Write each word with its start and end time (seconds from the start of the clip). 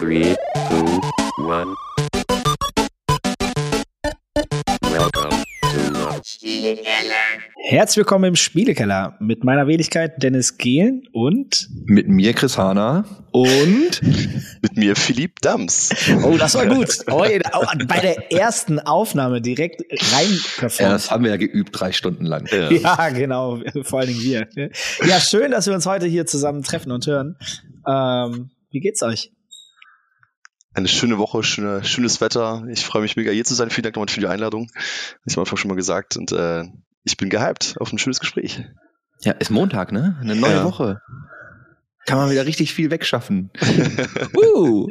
Three, 0.00 0.34
two, 0.70 1.00
one. 1.44 1.76
Welcome 4.80 5.44
to 5.60 5.78
the 5.92 6.78
Herzlich 7.68 7.98
willkommen 7.98 8.24
im 8.24 8.36
Spielekeller 8.36 9.18
mit 9.20 9.44
meiner 9.44 9.66
Wenigkeit 9.66 10.22
Dennis 10.22 10.56
Gehlen 10.56 11.02
und 11.12 11.68
Mit 11.84 12.08
mir 12.08 12.32
Chris 12.32 12.56
Hahner 12.56 13.04
und 13.32 14.00
Mit 14.62 14.76
mir 14.78 14.96
Philipp 14.96 15.38
Dams. 15.42 15.90
oh, 16.24 16.38
das 16.38 16.54
war 16.54 16.64
gut. 16.64 16.88
Oh, 17.10 17.26
bei 17.86 18.00
der 18.00 18.32
ersten 18.32 18.78
Aufnahme 18.78 19.42
direkt 19.42 19.82
rein 20.14 20.30
ja, 20.30 20.38
performt. 20.56 20.92
das 20.92 21.10
haben 21.10 21.24
wir 21.24 21.30
ja 21.32 21.36
geübt 21.36 21.78
drei 21.78 21.92
Stunden 21.92 22.24
lang. 22.24 22.48
Ja, 22.50 23.08
genau, 23.10 23.60
vor 23.82 24.00
allen 24.00 24.08
Dingen 24.08 24.22
wir. 24.22 24.48
Ja, 25.06 25.20
schön, 25.20 25.50
dass 25.50 25.66
wir 25.66 25.74
uns 25.74 25.84
heute 25.84 26.06
hier 26.06 26.24
zusammen 26.24 26.62
treffen 26.62 26.90
und 26.90 27.06
hören. 27.06 27.36
Ähm, 27.86 28.48
wie 28.70 28.80
geht's 28.80 29.02
euch? 29.02 29.30
Eine 30.72 30.88
schöne 30.88 31.18
Woche, 31.18 31.42
schöne, 31.42 31.82
schönes 31.84 32.20
Wetter. 32.20 32.64
Ich 32.70 32.84
freue 32.84 33.02
mich 33.02 33.16
mega 33.16 33.32
hier 33.32 33.44
zu 33.44 33.54
sein. 33.54 33.70
Vielen 33.70 33.82
Dank 33.84 33.96
nochmal 33.96 34.08
für 34.08 34.20
die 34.20 34.28
Einladung. 34.28 34.70
Das 34.74 34.78
habe 34.78 35.28
ich 35.32 35.36
am 35.36 35.40
Anfang 35.42 35.56
schon 35.58 35.68
mal 35.68 35.74
gesagt. 35.74 36.16
Und 36.16 36.30
äh, 36.30 36.64
ich 37.02 37.16
bin 37.16 37.28
gehypt 37.28 37.76
auf 37.80 37.92
ein 37.92 37.98
schönes 37.98 38.20
Gespräch. 38.20 38.62
Ja, 39.22 39.32
ist 39.32 39.50
Montag, 39.50 39.90
ne? 39.90 40.16
Eine 40.20 40.36
neue 40.36 40.52
Ja. 40.52 40.64
Woche. 40.64 41.00
Kann 42.06 42.18
man 42.18 42.30
wieder 42.30 42.46
richtig 42.46 42.72
viel 42.72 42.90
wegschaffen. 42.90 43.50
uh. 44.36 44.88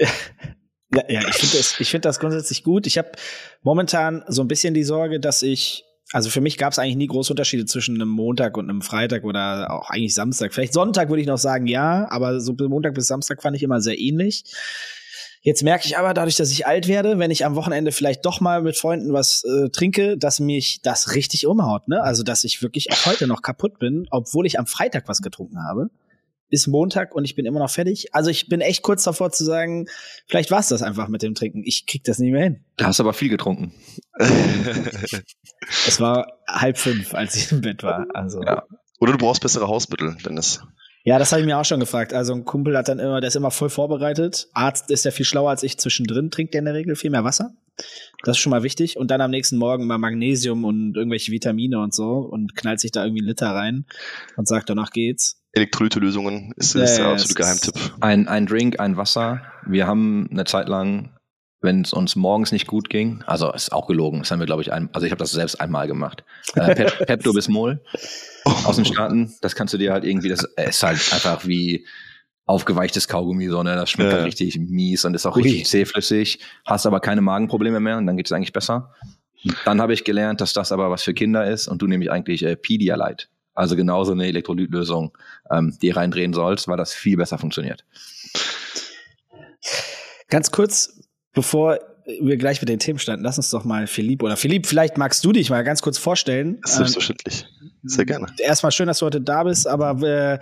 Ja, 0.93 1.03
ja 1.07 1.21
ich 1.27 1.35
finde 1.35 1.57
das, 1.57 1.79
ich 1.79 1.89
find 1.89 2.05
das 2.05 2.19
grundsätzlich 2.19 2.63
gut. 2.63 2.85
Ich 2.85 2.97
habe 2.97 3.11
momentan 3.61 4.23
so 4.27 4.41
ein 4.41 4.47
bisschen 4.47 4.73
die 4.73 4.83
Sorge, 4.83 5.19
dass 5.19 5.43
ich, 5.43 5.85
also 6.11 6.29
für 6.29 6.41
mich 6.41 6.57
gab 6.57 6.73
es 6.73 6.79
eigentlich 6.79 6.97
nie 6.97 7.07
große 7.07 7.31
Unterschiede 7.31 7.65
zwischen 7.65 7.95
einem 7.95 8.09
Montag 8.09 8.57
und 8.57 8.69
einem 8.69 8.81
Freitag 8.81 9.23
oder 9.23 9.71
auch 9.71 9.89
eigentlich 9.89 10.13
Samstag. 10.13 10.53
Vielleicht 10.53 10.73
Sonntag 10.73 11.09
würde 11.09 11.21
ich 11.21 11.27
noch 11.27 11.37
sagen, 11.37 11.67
ja, 11.67 12.07
aber 12.09 12.41
so 12.41 12.53
Montag 12.67 12.95
bis 12.95 13.07
Samstag 13.07 13.41
fand 13.41 13.55
ich 13.55 13.63
immer 13.63 13.81
sehr 13.81 13.97
ähnlich. 13.97 14.43
Jetzt 15.41 15.63
merke 15.63 15.85
ich 15.85 15.97
aber 15.97 16.13
dadurch, 16.13 16.35
dass 16.35 16.51
ich 16.51 16.67
alt 16.67 16.87
werde, 16.87 17.17
wenn 17.17 17.31
ich 17.31 17.45
am 17.45 17.55
Wochenende 17.55 17.91
vielleicht 17.91 18.25
doch 18.25 18.41
mal 18.41 18.61
mit 18.61 18.75
Freunden 18.75 19.13
was 19.13 19.43
äh, 19.45 19.69
trinke, 19.69 20.17
dass 20.17 20.39
mich 20.39 20.81
das 20.81 21.15
richtig 21.15 21.47
umhaut. 21.47 21.87
Ne? 21.87 22.01
Also, 22.01 22.23
dass 22.23 22.43
ich 22.43 22.61
wirklich 22.61 22.91
auch 22.91 23.05
heute 23.05 23.25
noch 23.25 23.41
kaputt 23.41 23.79
bin, 23.79 24.05
obwohl 24.11 24.45
ich 24.45 24.59
am 24.59 24.67
Freitag 24.67 25.07
was 25.07 25.21
getrunken 25.21 25.63
habe. 25.63 25.89
Ist 26.51 26.67
Montag 26.67 27.13
und 27.13 27.25
ich 27.25 27.35
bin 27.35 27.45
immer 27.45 27.59
noch 27.59 27.69
fertig. 27.69 28.13
Also 28.15 28.31
ich 28.31 28.49
bin 28.49 28.59
echt 28.59 28.81
kurz 28.81 29.03
davor 29.03 29.31
zu 29.31 29.45
sagen, 29.45 29.85
vielleicht 30.25 30.49
war 30.49 30.59
es 30.59 30.69
das 30.69 30.81
einfach 30.81 31.07
mit 31.07 31.21
dem 31.21 31.35
Trinken. 31.35 31.61
Ich 31.63 31.85
krieg 31.85 32.03
das 32.03 32.17
nicht 32.17 32.31
mehr 32.31 32.43
hin. 32.43 32.63
Da 32.75 32.87
hast 32.87 32.97
du 32.97 33.03
aber 33.03 33.13
viel 33.13 33.29
getrunken. 33.29 33.71
Es 35.85 35.99
war 35.99 36.39
halb 36.47 36.79
fünf, 36.79 37.13
als 37.13 37.35
ich 37.35 37.51
im 37.51 37.61
Bett 37.61 37.83
war. 37.83 38.07
Also 38.15 38.41
Ja. 38.41 38.63
Oder 38.99 39.11
du 39.13 39.17
brauchst 39.19 39.41
bessere 39.41 39.67
Hausmittel, 39.67 40.17
Dennis. 40.25 40.61
Ja, 41.03 41.17
das 41.17 41.31
habe 41.31 41.41
ich 41.41 41.45
mir 41.47 41.57
auch 41.57 41.65
schon 41.65 41.79
gefragt. 41.79 42.13
Also 42.13 42.33
ein 42.33 42.45
Kumpel 42.45 42.77
hat 42.77 42.87
dann 42.87 42.99
immer, 42.99 43.21
der 43.21 43.29
ist 43.29 43.35
immer 43.35 43.51
voll 43.51 43.69
vorbereitet. 43.69 44.47
Arzt 44.53 44.91
ist 44.91 45.05
ja 45.05 45.11
viel 45.11 45.25
schlauer 45.25 45.49
als 45.49 45.63
ich. 45.63 45.77
Zwischendrin 45.77 46.29
trinkt 46.29 46.53
der 46.53 46.59
in 46.59 46.65
der 46.65 46.73
Regel 46.73 46.95
viel 46.95 47.09
mehr 47.09 47.23
Wasser. 47.23 47.53
Das 48.23 48.35
ist 48.35 48.39
schon 48.39 48.49
mal 48.49 48.63
wichtig. 48.63 48.97
Und 48.97 49.09
dann 49.09 49.21
am 49.21 49.31
nächsten 49.31 49.57
Morgen 49.57 49.87
mal 49.87 49.97
Magnesium 49.97 50.65
und 50.65 50.95
irgendwelche 50.95 51.31
Vitamine 51.31 51.79
und 51.79 51.93
so 51.93 52.17
und 52.17 52.55
knallt 52.55 52.79
sich 52.79 52.91
da 52.91 53.03
irgendwie 53.03 53.21
einen 53.21 53.29
Liter 53.29 53.47
rein 53.47 53.85
und 54.35 54.47
sagt, 54.47 54.69
danach 54.69 54.91
geht's. 54.91 55.41
Elektrolytelösungen 55.53 56.53
ist, 56.57 56.75
Ja, 56.75 56.83
ist 56.83 56.97
der 56.97 57.05
ja, 57.05 57.11
absolute 57.11 57.33
Geheimtipp. 57.35 57.75
Ein, 58.01 58.27
ein 58.27 58.45
Drink, 58.45 58.79
ein 58.79 58.97
Wasser. 58.97 59.41
Wir 59.65 59.87
haben 59.87 60.27
eine 60.31 60.45
Zeit 60.45 60.67
lang, 60.67 61.17
wenn 61.61 61.81
es 61.81 61.91
uns 61.93 62.15
morgens 62.15 62.51
nicht 62.51 62.67
gut 62.67 62.89
ging, 62.89 63.23
also 63.27 63.51
ist 63.51 63.71
auch 63.73 63.87
gelogen, 63.87 64.19
das 64.19 64.31
haben 64.31 64.39
wir, 64.39 64.45
glaube 64.45 64.61
ich, 64.61 64.71
ein, 64.71 64.89
also 64.93 65.05
ich 65.05 65.11
habe 65.11 65.19
das 65.19 65.31
selbst 65.31 65.59
einmal 65.59 65.87
gemacht. 65.87 66.23
Äh, 66.55 66.75
Pep, 66.75 66.97
Pepto 67.07 67.33
Bismol 67.33 67.81
aus 68.45 68.77
den 68.77 68.85
Staaten, 68.85 69.33
das 69.41 69.55
kannst 69.55 69.73
du 69.73 69.77
dir 69.77 69.91
halt 69.91 70.05
irgendwie, 70.05 70.29
das 70.29 70.43
ist 70.43 70.83
halt 70.83 70.97
einfach 71.13 71.45
wie 71.45 71.85
aufgeweichtes 72.45 73.07
Kaugummi, 73.07 73.47
so, 73.49 73.61
ne? 73.61 73.75
Das 73.75 73.91
schmeckt 73.91 74.11
Ja. 74.11 74.17
halt 74.17 74.27
richtig 74.27 74.57
mies 74.57 75.05
und 75.05 75.13
ist 75.13 75.25
auch 75.25 75.35
Ui. 75.35 75.43
richtig 75.43 75.67
zähflüssig, 75.67 76.39
hast 76.65 76.85
aber 76.87 76.99
keine 76.99 77.21
Magenprobleme 77.21 77.79
mehr 77.79 77.97
und 77.97 78.07
dann 78.07 78.17
geht 78.17 78.25
es 78.25 78.31
eigentlich 78.31 78.53
besser. 78.53 78.93
Dann 79.65 79.79
habe 79.81 79.93
ich 79.93 80.03
gelernt, 80.03 80.41
dass 80.41 80.53
das 80.53 80.71
aber 80.71 80.89
was 80.89 81.03
für 81.03 81.13
Kinder 81.13 81.47
ist 81.49 81.67
und 81.67 81.81
du 81.81 81.87
nämlich 81.87 82.09
eigentlich 82.11 82.43
äh, 82.43 82.55
Pedialyte, 82.55 83.27
also 83.53 83.75
genauso 83.75 84.13
eine 84.13 84.25
Elektrolytlösung, 84.25 85.15
ähm, 85.51 85.77
die 85.81 85.91
reindrehen 85.91 86.33
sollst, 86.33 86.67
weil 86.67 86.77
das 86.77 86.93
viel 86.93 87.17
besser 87.17 87.37
funktioniert. 87.37 87.85
Ganz 90.29 90.51
kurz, 90.51 91.01
bevor 91.33 91.79
wir 92.21 92.37
gleich 92.37 92.59
mit 92.61 92.69
den 92.69 92.79
Themen 92.79 92.99
starten, 92.99 93.23
lass 93.23 93.37
uns 93.37 93.51
doch 93.51 93.65
mal 93.65 93.85
Philipp 93.87 94.23
oder 94.23 94.35
Philipp, 94.35 94.65
vielleicht 94.65 94.97
magst 94.97 95.23
du 95.23 95.31
dich 95.31 95.49
mal 95.49 95.63
ganz 95.63 95.81
kurz 95.81 95.97
vorstellen. 95.97 96.55
Ähm, 96.55 96.61
Selbstverständlich. 96.63 97.45
Sehr 97.83 98.05
gerne. 98.05 98.27
Erstmal 98.37 98.71
schön, 98.71 98.87
dass 98.87 98.99
du 98.99 99.05
heute 99.05 99.21
da 99.21 99.43
bist, 99.43 99.67
aber 99.67 99.91
äh, 100.05 100.39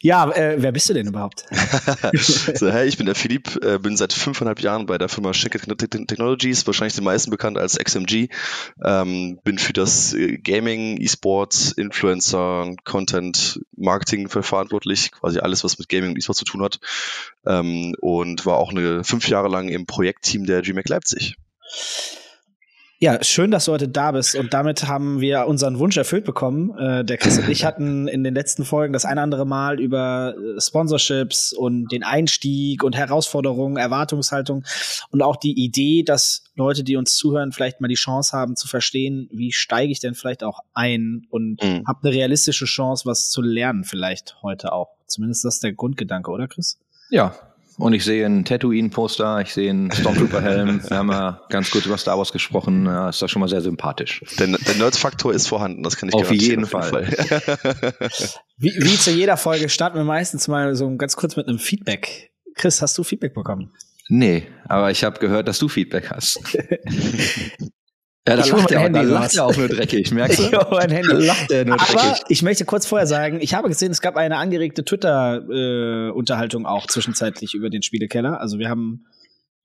ja, 0.00 0.30
äh, 0.30 0.56
wer 0.58 0.72
bist 0.72 0.88
du 0.88 0.94
denn 0.94 1.06
überhaupt? 1.06 1.44
so, 2.22 2.70
hey, 2.70 2.86
ich 2.86 2.96
bin 2.96 3.06
der 3.06 3.14
Philipp, 3.14 3.62
äh, 3.64 3.78
bin 3.78 3.96
seit 3.96 4.12
fünfeinhalb 4.12 4.60
Jahren 4.60 4.86
bei 4.86 4.98
der 4.98 5.08
Firma 5.08 5.32
Schenker 5.32 5.60
Technologies, 5.60 6.66
wahrscheinlich 6.66 6.94
den 6.94 7.04
meisten 7.04 7.30
bekannt 7.30 7.58
als 7.58 7.78
XMG. 7.78 8.28
Ähm, 8.84 9.38
bin 9.44 9.58
für 9.58 9.72
das 9.72 10.14
äh, 10.14 10.38
Gaming, 10.38 11.00
E-Sports, 11.00 11.72
Influencer, 11.72 12.74
Content, 12.84 13.60
Marketing 13.76 14.28
ver- 14.28 14.42
verantwortlich, 14.42 15.12
quasi 15.12 15.38
alles, 15.38 15.62
was 15.64 15.78
mit 15.78 15.88
Gaming 15.88 16.10
und 16.10 16.18
E-Sports 16.18 16.40
zu 16.40 16.44
tun 16.44 16.62
hat. 16.62 16.80
Ähm, 17.46 17.94
und 18.00 18.46
war 18.46 18.56
auch 18.56 18.70
eine 18.70 19.04
fünf 19.04 19.28
Jahre 19.28 19.48
lang 19.48 19.68
im 19.68 19.86
Projektteam 19.86 20.44
der 20.44 20.62
GMAC 20.62 20.88
Leipzig. 20.88 21.36
Ja, 23.04 23.22
schön, 23.22 23.50
dass 23.50 23.66
du 23.66 23.72
heute 23.72 23.86
da 23.86 24.12
bist 24.12 24.34
und 24.34 24.54
damit 24.54 24.88
haben 24.88 25.20
wir 25.20 25.46
unseren 25.46 25.78
Wunsch 25.78 25.98
erfüllt 25.98 26.24
bekommen. 26.24 26.74
Äh, 26.78 27.04
der 27.04 27.18
Chris 27.18 27.36
und 27.36 27.50
ich 27.50 27.62
hatten 27.66 28.08
in 28.08 28.24
den 28.24 28.32
letzten 28.34 28.64
Folgen 28.64 28.94
das 28.94 29.04
ein 29.04 29.18
andere 29.18 29.44
Mal 29.44 29.78
über 29.78 30.34
äh, 30.34 30.58
Sponsorships 30.58 31.52
und 31.52 31.92
den 31.92 32.02
Einstieg 32.02 32.82
und 32.82 32.96
Herausforderungen, 32.96 33.76
Erwartungshaltung 33.76 34.64
und 35.10 35.20
auch 35.20 35.36
die 35.36 35.52
Idee, 35.52 36.02
dass 36.02 36.44
Leute, 36.54 36.82
die 36.82 36.96
uns 36.96 37.14
zuhören, 37.16 37.52
vielleicht 37.52 37.82
mal 37.82 37.88
die 37.88 37.94
Chance 37.94 38.34
haben 38.34 38.56
zu 38.56 38.68
verstehen, 38.68 39.28
wie 39.30 39.52
steige 39.52 39.92
ich 39.92 40.00
denn 40.00 40.14
vielleicht 40.14 40.42
auch 40.42 40.60
ein 40.72 41.26
und 41.28 41.62
Mhm. 41.62 41.86
habe 41.86 41.98
eine 42.04 42.14
realistische 42.14 42.64
Chance, 42.64 43.04
was 43.04 43.28
zu 43.28 43.42
lernen 43.42 43.84
vielleicht 43.84 44.38
heute 44.40 44.72
auch. 44.72 44.96
Zumindest 45.08 45.44
das 45.44 45.56
ist 45.56 45.62
der 45.62 45.74
Grundgedanke, 45.74 46.30
oder 46.30 46.48
Chris? 46.48 46.78
Ja, 47.10 47.34
und 47.78 47.92
ich 47.92 48.04
sehe 48.04 48.24
ein 48.24 48.44
Tatooine-Poster, 48.44 49.40
ich 49.40 49.52
sehe 49.52 49.70
einen 49.70 49.90
Stormtrooper-Helm. 49.90 50.82
Wir 50.88 50.96
haben 50.96 51.10
ja 51.10 51.40
ganz 51.48 51.70
kurz 51.70 51.86
über 51.86 51.98
Star 51.98 52.18
Wars 52.18 52.32
gesprochen. 52.32 52.86
Ja, 52.86 53.08
ist 53.08 53.20
das 53.20 53.30
schon 53.30 53.40
mal 53.40 53.48
sehr 53.48 53.60
sympathisch. 53.60 54.22
Der, 54.38 54.46
der 54.46 54.74
Nerd-Faktor 54.76 55.32
ist 55.32 55.48
vorhanden, 55.48 55.82
das 55.82 55.96
kann 55.96 56.08
ich 56.08 56.14
Auf 56.14 56.22
garantieren. 56.22 56.60
jeden 56.60 56.66
Fall. 56.66 57.08
Wie, 58.56 58.72
wie 58.76 58.96
zu 58.98 59.10
jeder 59.10 59.36
Folge 59.36 59.68
starten 59.68 59.96
wir 59.96 60.04
meistens 60.04 60.48
mal 60.48 60.74
so 60.74 60.94
ganz 60.96 61.16
kurz 61.16 61.36
mit 61.36 61.48
einem 61.48 61.58
Feedback. 61.58 62.30
Chris, 62.54 62.80
hast 62.80 62.96
du 62.96 63.02
Feedback 63.02 63.34
bekommen? 63.34 63.72
Nee, 64.08 64.46
aber 64.66 64.90
ich 64.90 65.02
habe 65.02 65.18
gehört, 65.18 65.48
dass 65.48 65.58
du 65.58 65.68
Feedback 65.68 66.10
hast. 66.10 66.40
Ja, 68.26 68.36
da 68.36 68.42
Ich 68.44 68.52
lacht 68.52 68.70
er 68.70 68.80
Handy 68.80 69.00
da 69.00 69.04
lacht 69.04 69.34
er 69.36 69.44
auch 69.44 69.56
nur 69.56 69.68
dreckig, 69.68 70.10
merkst 70.12 70.38
du? 70.52 70.56
Ich 70.58 70.70
mein 70.70 70.90
Handy. 70.90 71.08
Da 71.08 71.18
lacht 71.18 71.50
er 71.50 71.64
nur 71.66 71.74
Aber 71.74 71.84
dreckig. 71.92 72.22
ich 72.28 72.42
möchte 72.42 72.64
kurz 72.64 72.86
vorher 72.86 73.06
sagen, 73.06 73.38
ich 73.42 73.52
habe 73.54 73.68
gesehen, 73.68 73.92
es 73.92 74.00
gab 74.00 74.16
eine 74.16 74.38
angeregte 74.38 74.82
Twitter-Unterhaltung 74.84 76.66
auch 76.66 76.86
zwischenzeitlich 76.86 77.54
über 77.54 77.70
den 77.70 77.82
Spielekeller. 77.82 78.40
Also 78.40 78.58
wir 78.58 78.68
haben 78.70 79.04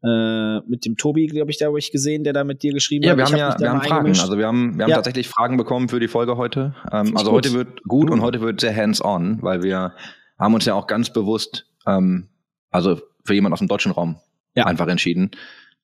äh, 0.03 0.59
mit 0.67 0.85
dem 0.85 0.97
Tobi, 0.97 1.27
glaube 1.27 1.51
ich, 1.51 1.57
da 1.57 1.67
habe 1.67 1.79
ich 1.79 1.91
gesehen, 1.91 2.23
der 2.23 2.33
da 2.33 2.43
mit 2.43 2.61
dir 2.63 2.73
geschrieben 2.73 3.05
Ja, 3.05 3.11
hat. 3.11 3.17
wir 3.17 3.25
haben 3.25 3.31
hab 3.33 3.39
ja 3.39 3.59
wir 3.59 3.69
haben 3.69 3.79
Fragen. 3.81 3.93
eingemischt. 3.97 4.21
Also 4.23 4.37
wir 4.37 4.47
haben, 4.47 4.77
wir 4.77 4.83
haben 4.83 4.89
Ja. 4.89 4.95
tatsächlich 4.97 5.27
Fragen 5.29 5.55
bekommen 5.57 5.89
für 5.89 5.99
die 5.99 6.07
Folge 6.09 6.35
heute. 6.37 6.75
Ähm, 6.91 7.15
also 7.17 7.31
gut. 7.31 7.45
heute 7.45 7.53
wird 7.53 7.83
gut 7.83 8.09
und 8.09 8.21
heute 8.21 8.41
wird 8.41 8.59
sehr 8.61 8.75
hands-on, 8.75 9.39
weil 9.41 9.63
wir 9.63 9.93
haben 10.37 10.53
uns 10.53 10.65
ja 10.65 10.73
auch 10.73 10.87
ganz 10.87 11.11
bewusst, 11.11 11.65
ähm, 11.87 12.27
also 12.71 12.99
für 13.25 13.33
jemanden 13.33 13.53
aus 13.53 13.59
dem 13.59 13.67
deutschen 13.69 13.91
Raum 13.93 14.17
Ja. 14.55 14.65
einfach 14.65 14.87
entschieden 14.87 15.31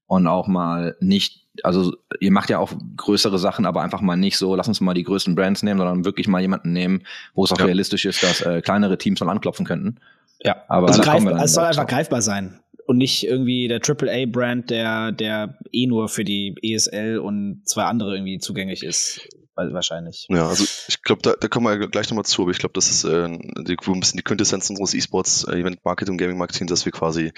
und 0.08 0.28
auch 0.28 0.48
mal 0.48 0.96
nicht, 1.00 1.46
also 1.64 1.96
ihr 2.20 2.32
macht 2.32 2.50
ja 2.50 2.60
auch 2.60 2.74
größere 2.98 3.40
Sachen, 3.40 3.66
aber 3.66 3.82
einfach 3.82 4.02
mal 4.02 4.16
nicht 4.16 4.38
so, 4.38 4.56
lass 4.56 4.68
uns 4.68 4.82
mal 4.82 4.94
die 4.94 5.04
größten 5.04 5.36
Brands 5.36 5.64
nehmen, 5.64 5.80
sondern 5.80 6.06
wirklich 6.06 6.28
mal 6.28 6.42
jemanden 6.42 6.74
nehmen, 6.74 7.04
wo 7.34 7.44
es 7.44 7.52
auch 7.52 7.60
Ja. 7.60 7.66
realistisch 7.66 8.06
ist, 8.06 8.24
dass 8.24 8.42
äh, 8.42 8.62
kleinere 8.62 8.98
Teams 8.98 9.20
mal 9.22 9.30
anklopfen 9.30 9.66
könnten. 9.66 9.98
Ja. 10.44 10.64
Aber 10.68 10.88
also 10.88 11.02
dann 11.02 11.28
es 11.40 11.54
soll 11.54 11.64
einfach 11.64 11.88
greifbar 11.88 12.22
sein. 12.22 12.60
Und 12.88 12.98
nicht 12.98 13.26
irgendwie 13.26 13.68
der 13.68 13.80
AAA-Brand, 13.84 14.70
der, 14.70 15.12
der 15.12 15.58
eh 15.72 15.88
nur 15.88 16.08
für 16.08 16.24
die 16.24 16.56
ESL 16.62 17.18
und 17.18 17.64
zwei 17.66 17.84
andere 17.86 18.14
irgendwie 18.16 18.38
zugänglich 18.38 18.84
ist. 18.84 19.28
Wahrscheinlich. 19.56 20.28
Ja, 20.30 20.48
also 20.48 20.66
ich 20.88 21.02
glaube, 21.02 21.22
da, 21.22 21.34
da 21.40 21.48
kommen 21.48 21.68
wir 21.68 21.88
gleich 21.88 22.10
nochmal 22.10 22.26
zu, 22.26 22.42
aber 22.42 22.52
ich 22.52 22.58
glaube, 22.58 22.74
das 22.74 22.92
ist 22.92 23.06
äh, 23.06 23.30
die, 23.30 23.78
ein 23.78 24.00
bisschen 24.00 24.18
die 24.18 24.24
Quintessenz 24.24 24.70
unseres 24.70 24.94
E-Sports, 24.94 25.46
äh, 25.46 25.60
Event 25.60 25.84
Marketing 25.86 26.18
Gaming 26.18 26.38
Marketing, 26.38 26.68
dass 26.68 26.86
wir 26.86 26.92
quasi 26.92 27.32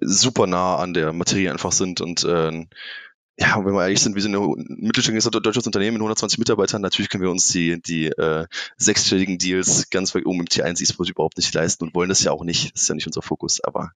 super 0.00 0.46
nah 0.46 0.76
an 0.76 0.94
der 0.94 1.12
Materie 1.12 1.50
einfach 1.50 1.72
sind 1.72 2.00
und 2.00 2.22
äh, 2.24 2.66
ja, 3.38 3.62
wenn 3.64 3.74
wir 3.74 3.82
ehrlich 3.82 4.00
sind, 4.00 4.14
wir 4.14 4.22
sind 4.22 4.34
ein 4.34 4.54
mittelständisches 4.80 5.30
deutsches 5.30 5.66
Unternehmen 5.66 5.94
mit 5.94 6.00
120 6.00 6.38
Mitarbeitern. 6.38 6.80
Natürlich 6.80 7.10
können 7.10 7.22
wir 7.22 7.30
uns 7.30 7.48
die, 7.48 7.80
die 7.82 8.06
äh, 8.06 8.46
sechsstelligen 8.78 9.36
Deals 9.36 9.90
ganz 9.90 10.14
weit 10.14 10.24
oben 10.24 10.40
im 10.40 10.46
T1 10.46 10.80
E-Sport 10.82 11.10
überhaupt 11.10 11.36
nicht 11.36 11.52
leisten 11.52 11.84
und 11.84 11.94
wollen 11.94 12.08
das 12.08 12.22
ja 12.24 12.32
auch 12.32 12.44
nicht. 12.44 12.72
Das 12.74 12.82
ist 12.82 12.88
ja 12.88 12.94
nicht 12.94 13.06
unser 13.06 13.20
Fokus. 13.20 13.62
Aber 13.62 13.92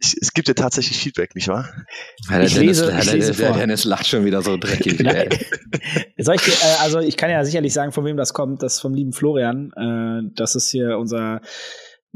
ich, 0.00 0.16
es 0.20 0.32
gibt 0.32 0.48
ja 0.48 0.54
tatsächlich 0.54 0.96
Feedback, 0.98 1.34
nicht 1.34 1.48
wahr? 1.48 1.68
Ja, 2.30 2.38
der 2.38 2.46
Ich 2.46 2.54
Dennis, 2.54 2.78
lese- 2.80 2.86
der, 2.86 2.98
ich 3.00 3.04
der, 3.04 3.14
lese 3.16 3.32
der 3.34 3.48
vor. 3.48 3.58
Dennis 3.58 3.84
lacht 3.84 4.06
schon 4.06 4.24
wieder 4.24 4.40
so 4.40 4.56
dreckig. 4.56 4.98
Soll 6.18 6.34
ich, 6.36 6.48
äh, 6.48 6.76
also 6.80 7.00
ich 7.00 7.18
kann 7.18 7.30
ja 7.30 7.44
sicherlich 7.44 7.74
sagen, 7.74 7.92
von 7.92 8.06
wem 8.06 8.16
das 8.16 8.32
kommt. 8.32 8.62
Das 8.62 8.74
ist 8.76 8.80
vom 8.80 8.94
lieben 8.94 9.12
Florian. 9.12 9.72
Äh, 9.76 10.30
das 10.34 10.54
ist 10.54 10.70
hier 10.70 10.96
unser 10.98 11.42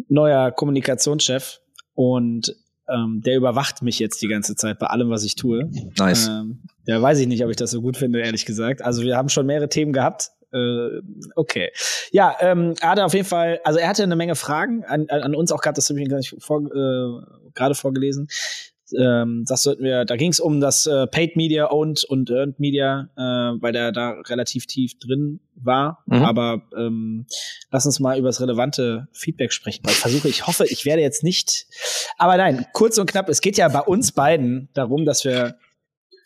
neuer 0.08 0.50
Kommunikationschef. 0.50 1.60
Und 1.92 2.56
ähm, 2.88 3.22
der 3.24 3.36
überwacht 3.36 3.82
mich 3.82 3.98
jetzt 3.98 4.20
die 4.22 4.28
ganze 4.28 4.56
Zeit 4.56 4.78
bei 4.78 4.86
allem, 4.86 5.10
was 5.10 5.24
ich 5.24 5.36
tue. 5.36 5.70
Nice. 5.98 6.28
Ähm, 6.28 6.60
ja, 6.86 7.00
weiß 7.00 7.18
ich 7.18 7.26
nicht, 7.26 7.44
ob 7.44 7.50
ich 7.50 7.56
das 7.56 7.70
so 7.70 7.80
gut 7.80 7.96
finde, 7.96 8.20
ehrlich 8.20 8.44
gesagt. 8.44 8.82
Also 8.82 9.02
wir 9.02 9.16
haben 9.16 9.28
schon 9.28 9.46
mehrere 9.46 9.68
Themen 9.68 9.92
gehabt. 9.92 10.30
Äh, 10.52 11.00
okay. 11.34 11.70
Ja, 12.12 12.36
ähm, 12.40 12.74
er 12.80 12.90
hatte 12.90 13.04
auf 13.04 13.14
jeden 13.14 13.26
Fall, 13.26 13.60
also 13.64 13.78
er 13.78 13.88
hatte 13.88 14.02
eine 14.02 14.16
Menge 14.16 14.36
Fragen 14.36 14.84
an, 14.84 15.08
an 15.08 15.34
uns 15.34 15.50
auch 15.50 15.60
gehabt, 15.60 15.78
das 15.78 15.88
habe 15.88 16.00
ich 16.00 16.08
gar 16.08 16.18
nicht 16.18 16.36
vor, 16.38 16.60
äh, 16.62 17.50
gerade 17.54 17.74
vorgelesen. 17.74 18.28
Ähm, 18.92 19.44
das 19.48 19.62
sollten 19.62 19.82
wir, 19.82 20.04
da 20.04 20.16
ging 20.16 20.30
es 20.30 20.40
um 20.40 20.60
das 20.60 20.86
äh, 20.86 21.06
Paid 21.06 21.36
Media, 21.36 21.70
Owned 21.70 22.04
und 22.04 22.30
Earned 22.30 22.60
Media, 22.60 23.08
äh, 23.16 23.20
weil 23.20 23.72
der 23.72 23.92
da 23.92 24.10
relativ 24.28 24.66
tief 24.66 24.98
drin 24.98 25.40
war. 25.54 26.02
Mhm. 26.06 26.22
Aber 26.22 26.62
ähm, 26.76 27.26
lass 27.70 27.86
uns 27.86 28.00
mal 28.00 28.18
über 28.18 28.28
das 28.28 28.40
relevante 28.40 29.08
Feedback 29.12 29.52
sprechen. 29.52 29.84
Weil 29.84 29.92
ich 29.92 29.98
versuche, 29.98 30.28
ich 30.28 30.46
hoffe, 30.46 30.66
ich 30.66 30.84
werde 30.84 31.02
jetzt 31.02 31.22
nicht. 31.22 31.66
Aber 32.18 32.36
nein, 32.36 32.66
kurz 32.72 32.98
und 32.98 33.06
knapp, 33.10 33.28
es 33.28 33.40
geht 33.40 33.56
ja 33.56 33.68
bei 33.68 33.80
uns 33.80 34.12
beiden 34.12 34.68
darum, 34.74 35.04
dass 35.04 35.24
wir 35.24 35.56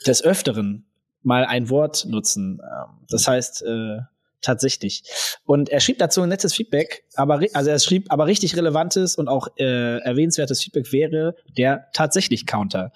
des 0.07 0.25
Öfteren 0.25 0.87
mal 1.23 1.45
ein 1.45 1.71
Wort 1.71 2.07
nutzen. 2.09 2.61
Ähm, 2.63 3.07
Das 3.11 3.27
heißt, 3.29 3.63
äh, 3.63 3.99
tatsächlich. 4.40 5.02
Und 5.44 5.69
er 5.69 5.81
schrieb 5.81 5.99
dazu 5.99 6.23
ein 6.23 6.29
nettes 6.29 6.55
Feedback, 6.55 7.05
aber 7.14 7.40
also 7.55 7.70
er 7.70 7.79
schrieb 7.79 8.11
aber 8.11 8.26
richtig 8.26 8.56
relevantes 8.56 9.17
und 9.17 9.29
auch 9.29 9.49
äh, 9.58 9.99
erwähnenswertes 9.99 10.62
Feedback 10.62 10.93
wäre 10.93 11.37
der 11.56 11.88
tatsächlich 11.93 12.46
Counter. 12.46 12.93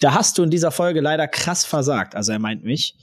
Da 0.00 0.14
hast 0.14 0.38
du 0.38 0.42
in 0.42 0.50
dieser 0.50 0.70
Folge 0.70 1.00
leider 1.00 1.26
krass 1.26 1.64
versagt. 1.64 2.14
Also 2.14 2.32
er 2.32 2.38
meint 2.38 2.64
mich. 2.64 2.96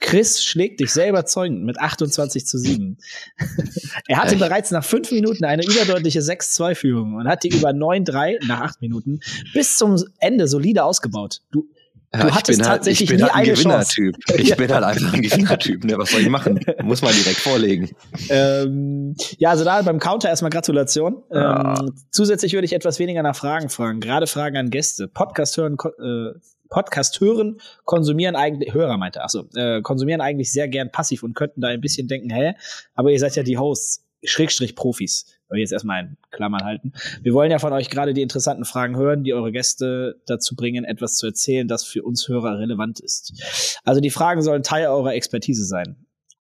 Chris 0.00 0.44
schlägt 0.44 0.80
dich 0.80 0.92
sehr 0.92 1.08
überzeugend 1.08 1.64
mit 1.64 1.78
28 1.78 2.46
zu 2.46 2.56
7. 2.56 2.98
er 4.06 4.16
hatte 4.18 4.36
bereits 4.36 4.70
nach 4.70 4.84
fünf 4.84 5.10
Minuten 5.10 5.44
eine 5.44 5.64
überdeutliche 5.64 6.20
6-2-Führung 6.20 7.14
und 7.14 7.28
hat 7.28 7.42
die 7.42 7.48
über 7.48 7.70
9-3 7.70 8.46
nach 8.46 8.60
acht 8.60 8.80
Minuten 8.80 9.20
bis 9.52 9.76
zum 9.76 10.02
Ende 10.20 10.46
solide 10.46 10.84
ausgebaut. 10.84 11.40
Du, 11.50 11.68
Ja, 12.12 12.22
du 12.22 12.34
hattest 12.34 12.60
halt, 12.60 12.78
tatsächlich 12.78 13.02
ich 13.02 13.08
bin 13.10 13.16
nie 13.18 13.22
halt 13.24 13.34
ein 13.34 13.44
eine 13.44 13.54
Chance. 13.54 13.94
Gewinnertyp. 13.96 14.40
Ich 14.40 14.56
bin 14.56 14.72
halt 14.72 14.84
einfach 14.84 15.12
ein 15.12 15.22
Gewinnertyp. 15.22 15.84
Ne? 15.84 15.98
Was 15.98 16.10
soll 16.10 16.22
ich 16.22 16.28
machen? 16.30 16.58
Muss 16.82 17.02
man 17.02 17.12
direkt 17.12 17.38
vorlegen. 17.38 17.90
Ähm, 18.30 19.14
ja, 19.36 19.50
also 19.50 19.64
da 19.64 19.82
beim 19.82 19.98
Counter 19.98 20.30
erstmal 20.30 20.50
Gratulation. 20.50 21.22
Ja. 21.30 21.78
Ähm, 21.78 21.92
zusätzlich 22.10 22.54
würde 22.54 22.64
ich 22.64 22.72
etwas 22.72 22.98
weniger 22.98 23.22
nach 23.22 23.36
Fragen 23.36 23.68
fragen, 23.68 24.00
gerade 24.00 24.26
Fragen 24.26 24.56
an 24.56 24.70
Gäste. 24.70 25.06
Podcast 25.06 25.58
hören, 25.58 25.76
äh, 25.98 26.38
Podcast 26.70 27.20
hören, 27.20 27.60
konsumieren 27.84 28.36
eigentlich, 28.36 28.72
Hörer 28.72 28.96
meinte, 28.96 29.22
achso, 29.22 29.44
äh, 29.54 29.82
konsumieren 29.82 30.20
eigentlich 30.20 30.50
sehr 30.52 30.68
gern 30.68 30.90
passiv 30.90 31.22
und 31.22 31.34
könnten 31.34 31.60
da 31.60 31.68
ein 31.68 31.80
bisschen 31.80 32.08
denken, 32.08 32.30
hä, 32.30 32.54
aber 32.94 33.10
ihr 33.10 33.18
seid 33.18 33.36
ja 33.36 33.42
die 33.42 33.58
Hosts, 33.58 34.04
Schrägstrich 34.24 34.74
Profis. 34.74 35.26
Ich 35.50 35.60
jetzt 35.60 35.72
erstmal 35.72 36.02
in 36.04 36.16
Klammern 36.30 36.64
halten. 36.64 36.92
Wir 37.22 37.32
wollen 37.32 37.50
ja 37.50 37.58
von 37.58 37.72
euch 37.72 37.88
gerade 37.88 38.12
die 38.12 38.22
interessanten 38.22 38.64
Fragen 38.64 38.96
hören, 38.96 39.24
die 39.24 39.32
eure 39.32 39.50
Gäste 39.50 40.20
dazu 40.26 40.54
bringen, 40.54 40.84
etwas 40.84 41.16
zu 41.16 41.26
erzählen, 41.26 41.66
das 41.68 41.84
für 41.84 42.02
uns 42.02 42.28
Hörer 42.28 42.58
relevant 42.58 43.00
ist. 43.00 43.80
Also 43.84 44.00
die 44.00 44.10
Fragen 44.10 44.42
sollen 44.42 44.62
Teil 44.62 44.86
eurer 44.88 45.14
Expertise 45.14 45.64
sein. 45.64 46.06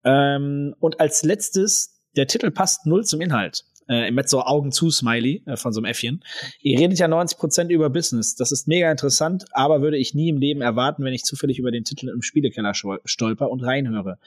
Ähm, 0.05 0.75
und 0.81 1.01
als 1.01 1.25
letztes, 1.25 2.01
der 2.17 2.27
Titel 2.27 2.51
passt 2.51 2.87
null 2.87 3.05
zum 3.05 3.21
Inhalt. 3.21 3.65
Äh, 3.89 4.11
mit 4.11 4.29
so 4.29 4.43
Augen 4.43 4.73
zu 4.73 4.91
Smiley 4.91 5.45
äh, 5.47 5.57
von 5.57 5.73
so 5.73 5.79
einem 5.79 5.85
Äffchen. 5.85 6.25
Ihr 6.61 6.77
redet 6.77 6.99
ja 6.99 7.07
90% 7.07 7.69
über 7.69 7.89
Business. 7.89 8.35
Das 8.35 8.51
ist 8.51 8.67
mega 8.67 8.91
interessant, 8.91 9.45
aber 9.53 9.81
würde 9.81 9.97
ich 9.97 10.13
nie 10.13 10.29
im 10.29 10.39
Leben 10.39 10.61
erwarten, 10.61 11.05
wenn 11.05 11.13
ich 11.13 11.23
zufällig 11.23 11.61
über 11.61 11.71
den 11.71 11.85
Titel 11.85 12.09
im 12.09 12.21
Spielekeller 12.21 12.73
stolper 12.75 13.49
und 13.49 13.63
reinhöre. 13.63 14.19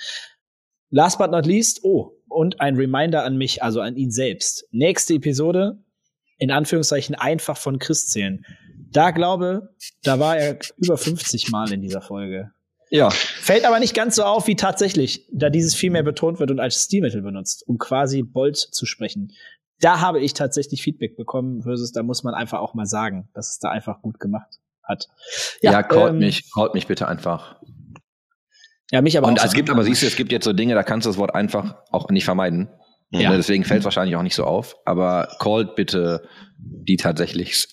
Last 0.90 1.18
but 1.18 1.32
not 1.32 1.46
least, 1.46 1.82
oh, 1.84 2.14
und 2.28 2.62
ein 2.62 2.76
Reminder 2.76 3.24
an 3.24 3.38
mich, 3.38 3.64
also 3.64 3.82
an 3.82 3.96
ihn 3.96 4.12
selbst. 4.12 4.68
Nächste 4.72 5.16
Episode, 5.16 5.84
in 6.38 6.52
Anführungszeichen 6.52 7.16
einfach 7.16 7.58
von 7.58 7.80
Chris 7.80 8.08
zählen. 8.08 8.46
Da 8.92 9.12
glaube, 9.12 9.74
da 10.04 10.20
war 10.20 10.38
er 10.38 10.58
über 10.78 10.98
50 10.98 11.52
Mal 11.52 11.72
in 11.72 11.82
dieser 11.82 12.02
Folge. 12.02 12.52
Ja, 12.90 13.12
Fällt 13.12 13.66
aber 13.66 13.80
nicht 13.80 13.96
ganz 13.96 14.16
so 14.16 14.24
auf 14.24 14.48
wie 14.48 14.56
tatsächlich, 14.56 15.28
da 15.32 15.50
dieses 15.50 15.76
viel 15.76 15.92
mehr 15.92 16.04
betont 16.04 16.40
wird 16.40 16.52
und 16.52 16.60
als 16.60 16.84
Stilmittel 16.84 17.22
benutzt, 17.22 17.64
um 17.68 17.78
quasi 17.78 18.24
Bold 18.24 18.58
zu 18.58 18.86
sprechen. 18.86 19.32
Da 19.80 20.02
habe 20.02 20.20
ich 20.20 20.34
tatsächlich 20.34 20.82
Feedback 20.82 21.16
bekommen, 21.16 21.64
versus 21.64 21.92
da 21.92 22.04
muss 22.04 22.24
man 22.24 22.34
einfach 22.34 22.60
auch 22.60 22.74
mal 22.74 22.86
sagen, 22.86 23.30
dass 23.34 23.52
es 23.52 23.60
da 23.60 23.70
einfach 23.70 24.02
gut 24.02 24.20
gemacht 24.20 24.60
hat. 24.84 25.08
ja, 25.62 25.84
callt 25.84 26.14
ähm, 26.14 26.20
mich, 26.20 26.52
callt 26.52 26.74
mich 26.74 26.88
bitte 26.88 27.08
einfach. 27.08 27.62
Ja, 28.92 29.02
mich 29.02 29.18
aber 29.18 29.28
Und 29.28 29.44
es 29.44 29.54
gibt 29.54 29.70
aber, 29.70 29.84
siehst 29.84 30.02
du, 30.02 30.08
es 30.08 30.16
gibt 30.16 30.32
jetzt 30.32 30.46
so 30.46 30.54
Dinge, 30.54 30.74
da 30.74 30.84
kannst 30.84 31.06
du 31.06 31.10
das 31.10 31.18
Wort 31.18 31.36
einfach 31.36 31.76
auch 31.92 32.10
nicht 32.10 32.26
vermeiden. 32.26 32.70
Ja. 33.12 33.32
Ne, 33.32 33.38
Deswegen 33.38 33.64
fällt 33.64 33.80
es 33.80 33.86
wahrscheinlich 33.86 34.16
auch 34.16 34.24
nicht 34.24 34.36
so 34.36 34.44
auf. 34.44 34.76
Aber 34.86 35.30
callt 35.40 35.76
bitte 35.76 36.28
die 36.62 36.98
tatsächlich. 36.98 37.68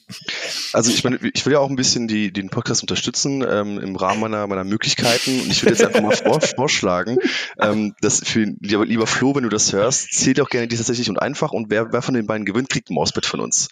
Also 0.72 0.90
ich 0.92 1.02
meine, 1.02 1.18
ich 1.34 1.44
will 1.44 1.54
ja 1.54 1.58
auch 1.58 1.68
ein 1.68 1.76
bisschen 1.76 2.06
die, 2.06 2.32
den 2.32 2.50
Podcast 2.50 2.82
unterstützen 2.82 3.44
ähm, 3.48 3.78
im 3.80 3.96
Rahmen 3.96 4.20
meiner, 4.20 4.46
meiner 4.46 4.64
Möglichkeiten. 4.64 5.40
Und 5.40 5.50
ich 5.50 5.62
würde 5.62 5.74
jetzt 5.74 5.84
einfach 5.84 6.02
mal 6.02 6.14
vor, 6.16 6.40
vorschlagen, 6.56 7.18
ähm, 7.60 7.94
dass 8.00 8.20
für 8.24 8.46
lieber, 8.60 8.86
lieber 8.86 9.06
Flo, 9.06 9.34
wenn 9.34 9.42
du 9.42 9.48
das 9.48 9.72
hörst, 9.72 10.12
zählt 10.12 10.40
auch 10.40 10.48
gerne 10.48 10.68
die 10.68 10.76
tatsächlich 10.76 11.10
und 11.10 11.18
einfach. 11.20 11.52
Und 11.52 11.68
wer, 11.68 11.92
wer 11.92 12.00
von 12.02 12.14
den 12.14 12.26
beiden 12.26 12.46
gewinnt, 12.46 12.68
kriegt 12.68 12.90
ein 12.90 12.94
Mausbett 12.94 13.26
von 13.26 13.40
uns. 13.40 13.68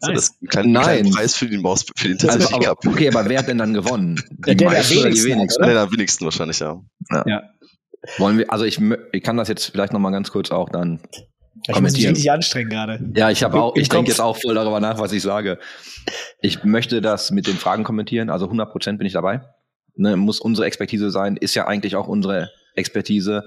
So, 0.00 0.08
Nice. 0.10 0.14
das 0.16 0.24
ist 0.24 0.42
ein 0.42 0.48
kleiner, 0.48 0.68
Nein. 0.68 0.84
kleiner 1.02 1.16
Preis 1.16 1.34
für 1.36 1.46
den 1.46 1.62
Maus, 1.62 1.86
für 1.94 2.08
den 2.08 2.14
Also, 2.16 2.26
tatsächlich 2.26 2.68
aber, 2.68 2.76
Cup. 2.76 2.86
okay, 2.86 3.08
aber 3.08 3.28
wer 3.28 3.38
hat 3.38 3.48
denn 3.48 3.58
dann 3.58 3.74
gewonnen? 3.74 4.16
Der, 4.30 4.54
der, 4.54 4.68
der 4.68 4.78
meisten 4.78 4.98
oder 4.98 5.10
die 5.10 5.24
wenigsten, 5.24 5.62
oder? 5.62 5.74
Nein, 5.74 5.82
am 5.84 5.92
wenigsten 5.92 6.24
wahrscheinlich, 6.24 6.58
ja. 6.60 6.80
Ja. 7.26 7.42
Wollen 8.16 8.38
wir, 8.38 8.52
also 8.52 8.64
ich, 8.64 8.80
ich 9.12 9.22
kann 9.22 9.36
das 9.36 9.48
jetzt 9.48 9.66
vielleicht 9.66 9.92
noch 9.92 10.00
mal 10.00 10.10
ganz 10.10 10.30
kurz 10.30 10.50
auch 10.50 10.68
dann 10.68 11.00
Ich 11.12 11.20
muss 11.20 11.66
mich 11.66 11.74
kommentieren. 11.74 12.14
richtig 12.14 12.30
anstrengen 12.32 12.70
gerade. 12.70 13.00
Ja, 13.14 13.30
ich 13.30 13.42
habe 13.42 13.60
auch, 13.60 13.76
ich 13.76 13.88
denke 13.88 14.10
jetzt 14.10 14.20
auch 14.20 14.36
voll 14.36 14.54
darüber 14.54 14.80
nach, 14.80 14.98
was 14.98 15.12
ich 15.12 15.22
sage. 15.22 15.58
Ich 16.40 16.64
möchte 16.64 17.00
das 17.00 17.30
mit 17.30 17.46
den 17.46 17.56
Fragen 17.56 17.84
kommentieren, 17.84 18.30
also 18.30 18.46
100 18.46 18.70
Prozent 18.70 18.98
bin 18.98 19.06
ich 19.06 19.12
dabei. 19.12 19.42
Ne, 19.96 20.16
muss 20.16 20.40
unsere 20.40 20.66
Expertise 20.66 21.10
sein, 21.10 21.36
ist 21.36 21.54
ja 21.54 21.66
eigentlich 21.66 21.96
auch 21.96 22.06
unsere 22.06 22.50
Expertise. 22.76 23.44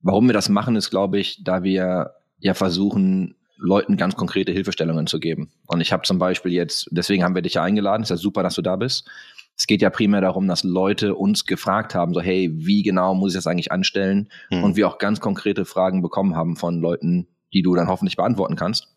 Warum 0.00 0.26
wir 0.26 0.32
das 0.32 0.48
machen, 0.48 0.74
ist, 0.74 0.90
glaube 0.90 1.18
ich, 1.20 1.44
da 1.44 1.62
wir 1.62 2.14
ja 2.40 2.54
versuchen, 2.54 3.36
Leuten 3.56 3.96
ganz 3.96 4.16
konkrete 4.16 4.50
Hilfestellungen 4.50 5.06
zu 5.06 5.20
geben. 5.20 5.52
Und 5.66 5.80
ich 5.80 5.92
habe 5.92 6.02
zum 6.02 6.18
Beispiel 6.18 6.52
jetzt, 6.52 6.88
deswegen 6.90 7.22
haben 7.22 7.36
wir 7.36 7.42
dich 7.42 7.54
ja 7.54 7.62
eingeladen, 7.62 8.02
ist 8.02 8.08
ja 8.08 8.16
super, 8.16 8.42
dass 8.42 8.56
du 8.56 8.62
da 8.62 8.74
bist. 8.74 9.08
Es 9.62 9.68
geht 9.68 9.80
ja 9.80 9.90
primär 9.90 10.20
darum, 10.20 10.48
dass 10.48 10.64
Leute 10.64 11.14
uns 11.14 11.46
gefragt 11.46 11.94
haben, 11.94 12.14
so 12.14 12.20
hey, 12.20 12.50
wie 12.52 12.82
genau 12.82 13.14
muss 13.14 13.30
ich 13.30 13.38
das 13.38 13.46
eigentlich 13.46 13.70
anstellen? 13.70 14.28
Hm. 14.48 14.64
und 14.64 14.74
wir 14.74 14.88
auch 14.88 14.98
ganz 14.98 15.20
konkrete 15.20 15.64
Fragen 15.64 16.02
bekommen 16.02 16.34
haben 16.34 16.56
von 16.56 16.80
Leuten, 16.80 17.28
die 17.52 17.62
du 17.62 17.76
dann 17.76 17.86
hoffentlich 17.86 18.16
beantworten 18.16 18.56
kannst. 18.56 18.88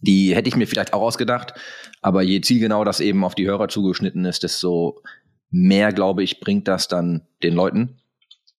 Die 0.00 0.34
hätte 0.34 0.48
ich 0.48 0.56
mir 0.56 0.66
vielleicht 0.66 0.94
auch 0.94 1.02
ausgedacht, 1.02 1.52
aber 2.00 2.22
je 2.22 2.40
zielgenau 2.40 2.84
das 2.84 3.00
eben 3.00 3.22
auf 3.22 3.34
die 3.34 3.46
Hörer 3.46 3.68
zugeschnitten 3.68 4.24
ist, 4.24 4.44
desto 4.44 5.02
mehr, 5.50 5.92
glaube 5.92 6.22
ich, 6.22 6.40
bringt 6.40 6.68
das 6.68 6.88
dann 6.88 7.26
den 7.42 7.52
Leuten. 7.52 7.98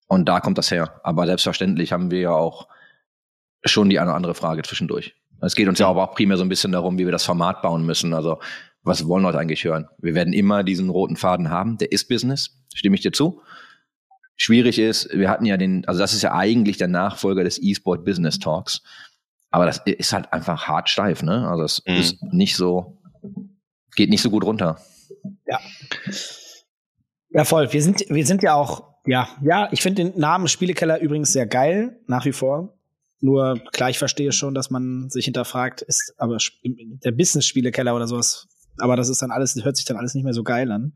Und 0.05 0.29
da 0.29 0.39
kommt 0.39 0.60
das 0.60 0.69
her. 0.69 1.01
Aber 1.03 1.25
selbstverständlich 1.25 1.91
haben 1.93 2.12
wir 2.12 2.19
ja 2.19 2.31
auch 2.31 2.67
schon 3.65 3.89
die 3.89 3.98
eine 3.98 4.12
oder 4.12 4.17
andere 4.17 4.36
Frage 4.36 4.62
zwischendurch. 4.62 5.15
Es 5.41 5.55
geht 5.55 5.67
uns 5.67 5.79
ja 5.79 5.88
aber 5.88 6.03
auch 6.03 6.13
primär 6.13 6.38
so 6.38 6.43
ein 6.43 6.50
bisschen 6.50 6.74
darum, 6.74 7.00
wie 7.00 7.05
wir 7.05 7.12
das 7.12 7.25
Format 7.25 7.63
bauen 7.63 7.88
müssen. 7.88 8.13
Also, 8.13 8.38
was 8.84 9.08
wollen 9.08 9.24
Leute 9.24 9.40
eigentlich 9.40 9.63
hören? 9.63 9.88
Wir 9.98 10.13
werden 10.16 10.34
immer 10.34 10.63
diesen 10.63 10.90
roten 10.90 11.16
Faden 11.16 11.50
haben. 11.50 11.78
Der 11.78 11.92
ist 11.92 12.08
Business. 12.10 12.58
Stimme 12.74 12.96
ich 12.96 13.02
dir 13.02 13.12
zu? 13.12 13.42
Schwierig 14.36 14.80
ist, 14.80 15.10
wir 15.13 15.30
hatten 15.30 15.46
ja 15.46 15.58
den, 15.58 15.86
also 15.88 16.00
das 16.00 16.13
ist 16.13 16.22
ja 16.24 16.34
eigentlich 16.34 16.78
der 16.78 16.88
Nachfolger 16.88 17.44
des 17.44 17.62
E-Sport 17.62 18.04
Business 18.04 18.40
Talks. 18.40 18.82
Aber 19.52 19.66
das 19.66 19.82
ist 19.86 20.12
halt 20.13 20.34
einfach 20.34 20.68
hart 20.68 20.90
steif, 20.90 21.22
ne? 21.22 21.48
Also 21.48 21.63
es 21.63 21.84
Mhm. 21.86 21.96
ist 21.96 22.24
nicht 22.24 22.56
so, 22.56 22.98
geht 23.96 24.10
nicht 24.10 24.22
so 24.24 24.32
gut 24.32 24.44
runter. 24.44 24.80
Ja, 27.30 27.46
voll. 27.46 27.72
Wir 27.72 27.82
sind, 27.82 28.04
wir 28.10 28.25
sind 28.25 28.44
ja 28.44 28.56
auch, 28.56 28.96
ja, 29.06 29.28
ja, 29.44 29.70
ich 29.72 29.82
finde 29.82 30.04
den 30.04 30.20
Namen 30.20 30.48
Spielekeller 30.48 31.00
übrigens 31.00 31.34
sehr 31.34 31.46
geil, 31.46 32.00
nach 32.08 32.25
wie 32.25 32.32
vor. 32.32 32.78
Nur 33.22 33.60
klar, 33.72 33.90
ich 33.90 34.00
verstehe 34.00 34.32
schon, 34.32 34.54
dass 34.54 34.70
man 34.70 35.10
sich 35.10 35.25
hinterfragt, 35.25 35.82
ist 35.82 36.13
aber 36.18 36.38
der 36.63 37.12
Business-Spielekeller 37.12 37.96
oder 37.96 38.08
sowas. 38.08 38.48
Aber 38.80 38.96
das 38.96 39.10
ist 39.10 39.22
dann 39.22 39.32
alles, 39.32 39.56
hört 39.63 39.77
sich 39.77 39.86
dann 39.86 39.98
alles 39.98 40.13
nicht 40.15 40.24
mehr 40.24 40.34
so 40.34 40.44
geil 40.44 40.72
an. 40.72 40.94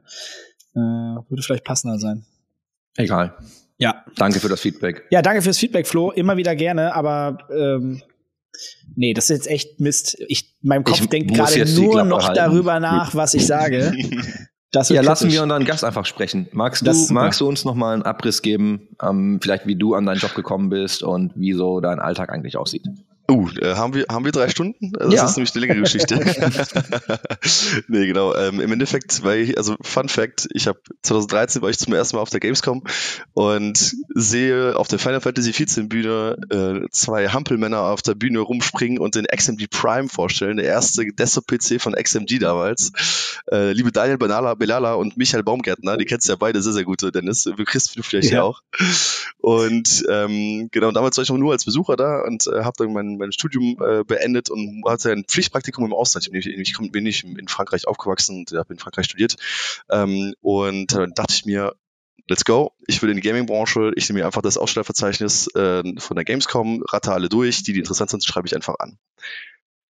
Äh, 0.76 0.80
würde 0.80 1.42
vielleicht 1.44 1.64
passender 1.64 2.00
sein. 2.00 2.26
Egal. 2.96 3.36
Ja. 3.78 4.04
Danke 4.16 4.40
für 4.40 4.50
das 4.50 4.60
Feedback. 4.62 5.04
Ja, 5.12 5.22
danke 5.22 5.42
fürs 5.42 5.58
Feedback, 5.60 5.88
Flo. 5.88 6.12
Immer 6.12 6.38
wieder 6.38 6.56
gerne, 6.56 6.96
aber 6.96 7.38
ähm, 7.56 8.02
nee, 8.96 9.14
das 9.14 9.26
ist 9.30 9.38
jetzt 9.38 9.48
echt 9.48 9.80
Mist. 9.80 10.18
Ich, 10.28 10.56
mein 10.62 10.84
Kopf 10.84 11.00
Ich 11.02 11.08
denkt 11.10 11.34
gerade 11.36 11.66
nur 11.74 12.04
noch 12.04 12.24
halten. 12.24 12.36
darüber 12.36 12.80
nach, 12.80 13.14
was 13.16 13.34
ich 13.34 13.46
sage. 13.46 13.94
Das 14.72 14.90
Ja, 14.90 15.00
lassen 15.02 15.24
kritisch. 15.24 15.38
wir 15.38 15.44
unseren 15.44 15.64
Gast 15.64 15.86
einfach 15.86 16.06
sprechen. 16.06 16.50
Magst 16.52 16.82
du, 16.82 16.88
Das 16.88 17.10
magst 17.10 17.40
du 17.40 17.48
uns 17.48 17.64
noch 17.64 17.74
mal 17.74 17.94
einen 17.94 18.04
Abriss 18.04 18.42
geben, 18.42 18.90
ähm, 19.02 19.40
vielleicht 19.42 19.66
wie 19.66 19.78
du 19.78 19.94
an 19.96 20.06
deinen 20.06 20.18
Job 20.18 20.36
gekommen 20.36 20.68
bist 20.70 21.04
und 21.04 21.32
wie 21.38 21.54
so 21.54 21.80
dein 21.80 22.00
Alltag 22.00 22.34
eigentlich 22.34 22.58
aussieht? 22.58 22.84
Uh, 23.30 23.50
haben 23.76 23.94
wir 23.94 24.06
haben 24.10 24.24
wir 24.24 24.32
drei 24.32 24.48
Stunden? 24.48 24.94
Also 24.98 25.16
Ja. 25.16 25.22
Das 25.24 25.32
ist 25.32 25.38
nämlich 25.38 25.54
eine 25.54 25.66
längere 25.66 25.82
Geschichte. 25.82 26.16
nee, 27.88 28.08
genau. 28.08 28.34
Ähm, 28.36 28.62
Im 28.62 28.72
Endeffekt, 28.72 29.24
weil 29.24 29.40
ich, 29.42 29.58
also 29.58 29.76
Fun 29.82 30.08
Fact, 30.08 30.48
ich 30.54 30.68
habe 30.68 30.80
2013 31.04 31.62
war 31.62 31.70
ich 31.70 31.78
zum 31.78 31.94
ersten 31.94 32.16
Mal 32.16 32.22
auf 32.22 32.30
der 32.30 32.40
Gamescom 32.40 32.84
und 33.34 33.96
sehe 34.16 34.78
auf 34.78 34.88
der 34.88 35.00
Final 35.00 35.20
Fantasy 35.22 35.52
14 35.52 35.90
Bühne 35.90 36.38
äh, 36.50 36.88
zwei 36.92 37.28
Hampelmänner 37.28 37.82
auf 37.82 38.02
der 38.02 38.16
Bühne 38.16 38.40
rumspringen 38.40 38.98
und 39.00 39.16
den 39.16 39.26
XMG 39.26 39.68
Prime 39.70 40.08
vorstellen, 40.08 40.58
der 40.58 40.66
erste 40.68 41.06
Desktop-PC 41.06 41.82
von 41.82 41.94
XMG 41.94 42.40
damals. 42.40 42.92
Äh, 43.52 43.74
liebe 43.74 43.92
Daniel 43.92 44.18
Benala, 44.18 44.56
Belala 44.56 44.94
und 44.94 45.18
Michael 45.18 45.44
Baumgärtner, 45.44 45.98
die 45.98 46.06
kennst 46.06 46.28
du 46.28 46.32
ja 46.32 46.38
beide 46.38 46.62
sehr, 46.62 46.74
sehr 46.74 46.86
gut, 46.86 47.02
Dennis. 47.14 47.44
Du 47.44 47.64
kriegst 47.66 47.96
du 47.98 48.04
vielleicht 48.04 48.32
ja 48.32 48.38
Ja. 48.38 48.44
auch. 48.44 48.62
Und 49.40 50.06
ähm, 50.10 50.70
genau, 50.72 50.92
damals 50.92 51.18
war 51.18 51.24
ich 51.24 51.30
noch 51.30 51.38
nur 51.38 51.52
als 51.54 51.66
Besucher 51.66 51.96
da 51.96 52.22
und 52.26 52.48
äh, 52.48 52.64
habe 52.64 52.74
dann 52.78 53.17
mein, 53.18 53.28
mein 53.28 53.32
Studium 53.32 53.78
äh, 53.82 54.04
beendet 54.04 54.50
und 54.50 54.84
hatte 54.88 55.12
ein 55.12 55.26
Pflichtpraktikum 55.26 55.86
im 55.86 55.94
Ausland. 55.94 56.28
Ich 56.28 56.32
bin, 56.32 56.62
ich 56.62 56.92
bin 56.92 57.04
nicht 57.04 57.24
in 57.24 57.48
Frankreich 57.48 57.88
aufgewachsen 57.88 58.40
und 58.40 58.52
habe 58.58 58.74
in 58.74 58.80
Frankreich 58.80 59.06
studiert. 59.06 59.36
Ähm, 59.90 60.34
und 60.42 60.94
dann 60.94 61.14
dachte 61.14 61.34
ich 61.34 61.46
mir, 61.46 61.76
let's 62.28 62.46
go. 62.46 62.74
Ich 62.88 63.02
will 63.02 63.10
in 63.10 63.16
die 63.16 63.22
Gaming-Branche. 63.22 63.92
Ich 63.96 64.10
nehme 64.10 64.20
mir 64.20 64.26
einfach 64.26 64.42
das 64.42 64.58
Ausstellerverzeichnis 64.58 65.48
äh, 65.56 65.84
von 65.98 66.16
der 66.16 66.26
Gamescom, 66.26 66.84
ratte 66.88 67.14
alle 67.14 67.30
durch. 67.30 67.64
Die, 67.64 67.74
die 67.74 67.80
interessant 67.80 68.10
sind, 68.10 68.24
schreibe 68.24 68.48
ich 68.48 68.56
einfach 68.56 68.76
an. 68.80 68.98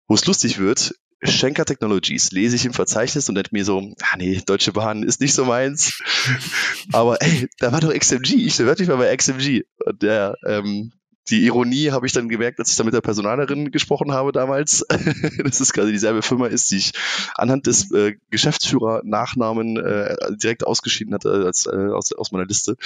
Wo 0.09 0.15
es 0.15 0.27
lustig 0.27 0.59
wird, 0.59 0.95
Schenker 1.23 1.65
Technologies 1.65 2.31
lese 2.31 2.57
ich 2.57 2.67
im 2.67 2.75
Verzeichnis 2.75 3.29
und 3.29 3.37
denke 3.37 3.51
mir 3.53 3.65
so, 3.65 3.95
ah 4.03 4.17
nee, 4.19 4.41
Deutsche 4.45 4.73
Bahn 4.73 5.03
ist 5.03 5.21
nicht 5.21 5.35
so 5.35 5.45
meins. 5.47 5.99
Aber 6.93 7.21
ey, 7.23 7.49
da 7.59 7.73
war 7.73 7.81
doch 7.81 7.93
XMG. 7.93 8.35
Ich 8.35 8.59
bewerbe 8.59 8.81
mich 8.81 8.89
mal 8.89 8.97
bei 8.97 9.17
XMG. 9.17 9.63
Und 9.85 10.03
der, 10.03 10.37
ähm, 10.47 10.93
die 11.29 11.45
Ironie 11.45 11.91
habe 11.91 12.07
ich 12.07 12.13
dann 12.13 12.29
gemerkt, 12.29 12.59
als 12.59 12.71
ich 12.71 12.77
da 12.77 12.85
mit 12.85 12.95
der 12.95 13.01
Personalerin 13.01 13.71
gesprochen 13.71 14.13
habe 14.13 14.33
damals, 14.33 14.85
dass 15.45 15.61
es 15.61 15.73
quasi 15.73 15.93
dieselbe 15.93 16.23
Firma 16.23 16.47
ist, 16.47 16.71
die 16.71 16.77
ich 16.77 16.93
anhand 17.35 17.67
des 17.67 17.91
äh, 17.93 18.17
Geschäftsführer-Nachnamen 18.31 19.77
äh, 19.77 20.17
direkt 20.37 20.67
ausgeschieden 20.67 21.15
hatte 21.15 21.31
als, 21.31 21.67
äh, 21.67 21.89
aus, 21.93 22.13
aus 22.13 22.33
meiner 22.33 22.47
Liste. 22.47 22.77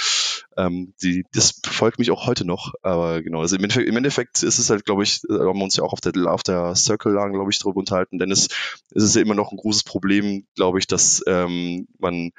Ähm, 0.57 0.93
die, 1.01 1.25
das 1.33 1.59
verfolgt 1.63 1.99
mich 1.99 2.11
auch 2.11 2.25
heute 2.25 2.45
noch, 2.45 2.73
aber 2.81 3.21
genau, 3.21 3.41
also 3.41 3.55
im 3.55 3.63
Endeffekt, 3.63 3.87
im 3.87 3.97
Endeffekt 3.97 4.43
ist 4.43 4.57
es 4.57 4.69
halt, 4.69 4.85
glaube 4.85 5.03
ich, 5.03 5.21
äh, 5.29 5.33
haben 5.33 5.57
wir 5.57 5.63
uns 5.63 5.75
ja 5.75 5.83
auch 5.83 5.93
auf 5.93 6.01
der, 6.01 6.13
auf 6.31 6.43
der 6.43 6.75
Circle-Lagen, 6.75 7.33
glaube 7.33 7.51
ich, 7.51 7.59
darüber 7.59 7.79
unterhalten, 7.79 8.17
denn 8.17 8.31
es, 8.31 8.47
es 8.93 9.03
ist 9.03 9.15
ja 9.15 9.21
immer 9.21 9.35
noch 9.35 9.51
ein 9.51 9.57
großes 9.57 9.83
Problem, 9.83 10.45
glaube 10.55 10.79
ich, 10.79 10.87
dass 10.87 11.23
ähm, 11.27 11.87
man 11.99 12.31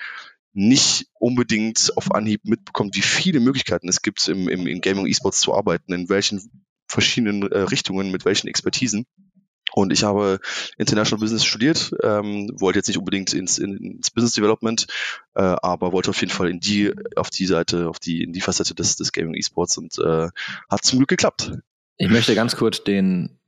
nicht 0.52 1.06
unbedingt 1.18 1.92
auf 1.96 2.12
Anhieb 2.12 2.44
mitbekommt, 2.44 2.94
wie 2.96 3.02
viele 3.02 3.40
Möglichkeiten 3.40 3.88
es 3.88 4.02
gibt, 4.02 4.28
im, 4.28 4.48
im, 4.48 4.66
im 4.66 4.80
Gaming 4.80 5.04
und 5.04 5.10
E-Sports 5.10 5.40
zu 5.40 5.54
arbeiten, 5.54 5.92
in 5.92 6.08
welchen 6.08 6.64
verschiedenen 6.86 7.50
äh, 7.50 7.58
Richtungen, 7.58 8.10
mit 8.10 8.24
welchen 8.24 8.48
Expertisen. 8.48 9.06
Und 9.74 9.90
ich 9.90 10.04
habe 10.04 10.38
International 10.76 11.20
Business 11.20 11.46
studiert, 11.46 11.92
ähm, 12.02 12.50
wollte 12.60 12.78
jetzt 12.78 12.88
nicht 12.88 12.98
unbedingt 12.98 13.32
ins, 13.32 13.56
in, 13.56 13.78
ins 13.78 14.10
Business 14.10 14.34
Development, 14.34 14.86
äh, 15.34 15.40
aber 15.40 15.92
wollte 15.92 16.10
auf 16.10 16.20
jeden 16.20 16.32
Fall 16.32 16.50
in 16.50 16.60
die, 16.60 16.92
auf 17.16 17.30
die 17.30 17.46
Seite, 17.46 17.88
auf 17.88 17.98
die, 17.98 18.22
in 18.22 18.34
die 18.34 18.42
Facette 18.42 18.74
des, 18.74 18.96
des 18.96 19.12
Gaming 19.12 19.34
E-Sports 19.34 19.78
und 19.78 19.98
äh, 19.98 20.28
hat 20.68 20.84
zum 20.84 20.98
Glück 20.98 21.08
geklappt. 21.08 21.52
Ich 21.96 22.10
möchte 22.10 22.34
ganz 22.34 22.56
kurz 22.56 22.84
den 22.84 23.38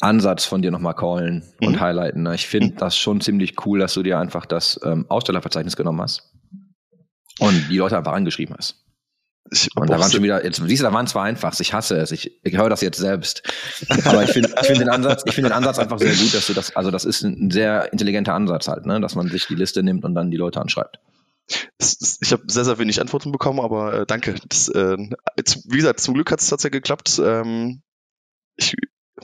Ansatz 0.00 0.44
von 0.44 0.60
dir 0.62 0.70
nochmal 0.70 0.94
callen 0.94 1.44
und 1.60 1.74
Mhm. 1.74 1.80
highlighten. 1.80 2.22
ne? 2.24 2.34
Ich 2.34 2.46
finde 2.46 2.74
das 2.76 2.96
schon 2.96 3.20
ziemlich 3.20 3.64
cool, 3.66 3.78
dass 3.78 3.94
du 3.94 4.02
dir 4.02 4.18
einfach 4.18 4.44
das 4.46 4.78
ähm, 4.84 5.06
Ausstellerverzeichnis 5.08 5.76
genommen 5.76 6.00
hast 6.00 6.32
und 7.38 7.68
die 7.70 7.76
Leute 7.78 7.96
einfach 7.96 8.12
angeschrieben 8.12 8.54
hast. 8.58 8.80
Ich, 9.50 9.68
Und 9.76 9.90
da 9.90 10.00
waren 10.00 10.10
schon 10.10 10.22
wieder, 10.22 10.42
jetzt 10.44 10.56
siehst 10.56 10.82
du, 10.82 10.86
da 10.86 10.92
waren 10.92 11.06
zwei 11.06 11.22
einfachs. 11.24 11.60
Ich 11.60 11.74
hasse 11.74 11.96
es. 11.98 12.12
Ich, 12.12 12.40
ich 12.42 12.56
höre 12.56 12.70
das 12.70 12.80
jetzt 12.80 12.98
selbst. 12.98 13.42
Aber 14.06 14.24
ich 14.24 14.30
finde 14.30 14.48
ich 14.58 14.66
finde 14.66 14.80
den 14.80 14.88
Ansatz, 14.88 15.22
ich 15.26 15.34
finde 15.34 15.50
den 15.50 15.56
Ansatz 15.56 15.78
einfach 15.78 15.98
sehr 15.98 16.14
gut, 16.14 16.32
dass 16.34 16.46
du 16.46 16.54
das, 16.54 16.74
also 16.74 16.90
das 16.90 17.04
ist 17.04 17.22
ein 17.22 17.50
sehr 17.50 17.92
intelligenter 17.92 18.32
Ansatz 18.34 18.68
halt, 18.68 18.86
ne, 18.86 19.00
dass 19.00 19.14
man 19.14 19.28
sich 19.28 19.46
die 19.46 19.54
Liste 19.54 19.82
nimmt 19.82 20.04
und 20.04 20.14
dann 20.14 20.30
die 20.30 20.38
Leute 20.38 20.60
anschreibt. 20.60 20.98
Ich 21.78 22.32
habe 22.32 22.42
sehr, 22.46 22.64
sehr 22.64 22.78
wenig 22.78 23.00
Antworten 23.02 23.30
bekommen, 23.32 23.60
aber 23.60 24.00
äh, 24.00 24.06
danke. 24.06 24.34
Das, 24.48 24.68
äh, 24.68 24.96
wie 24.96 25.76
gesagt, 25.76 26.00
zum 26.00 26.14
Glück 26.14 26.30
hat 26.30 26.40
es 26.40 26.48
tatsächlich 26.48 26.82
geklappt. 26.82 27.20
Ähm, 27.22 27.82
ich 28.56 28.74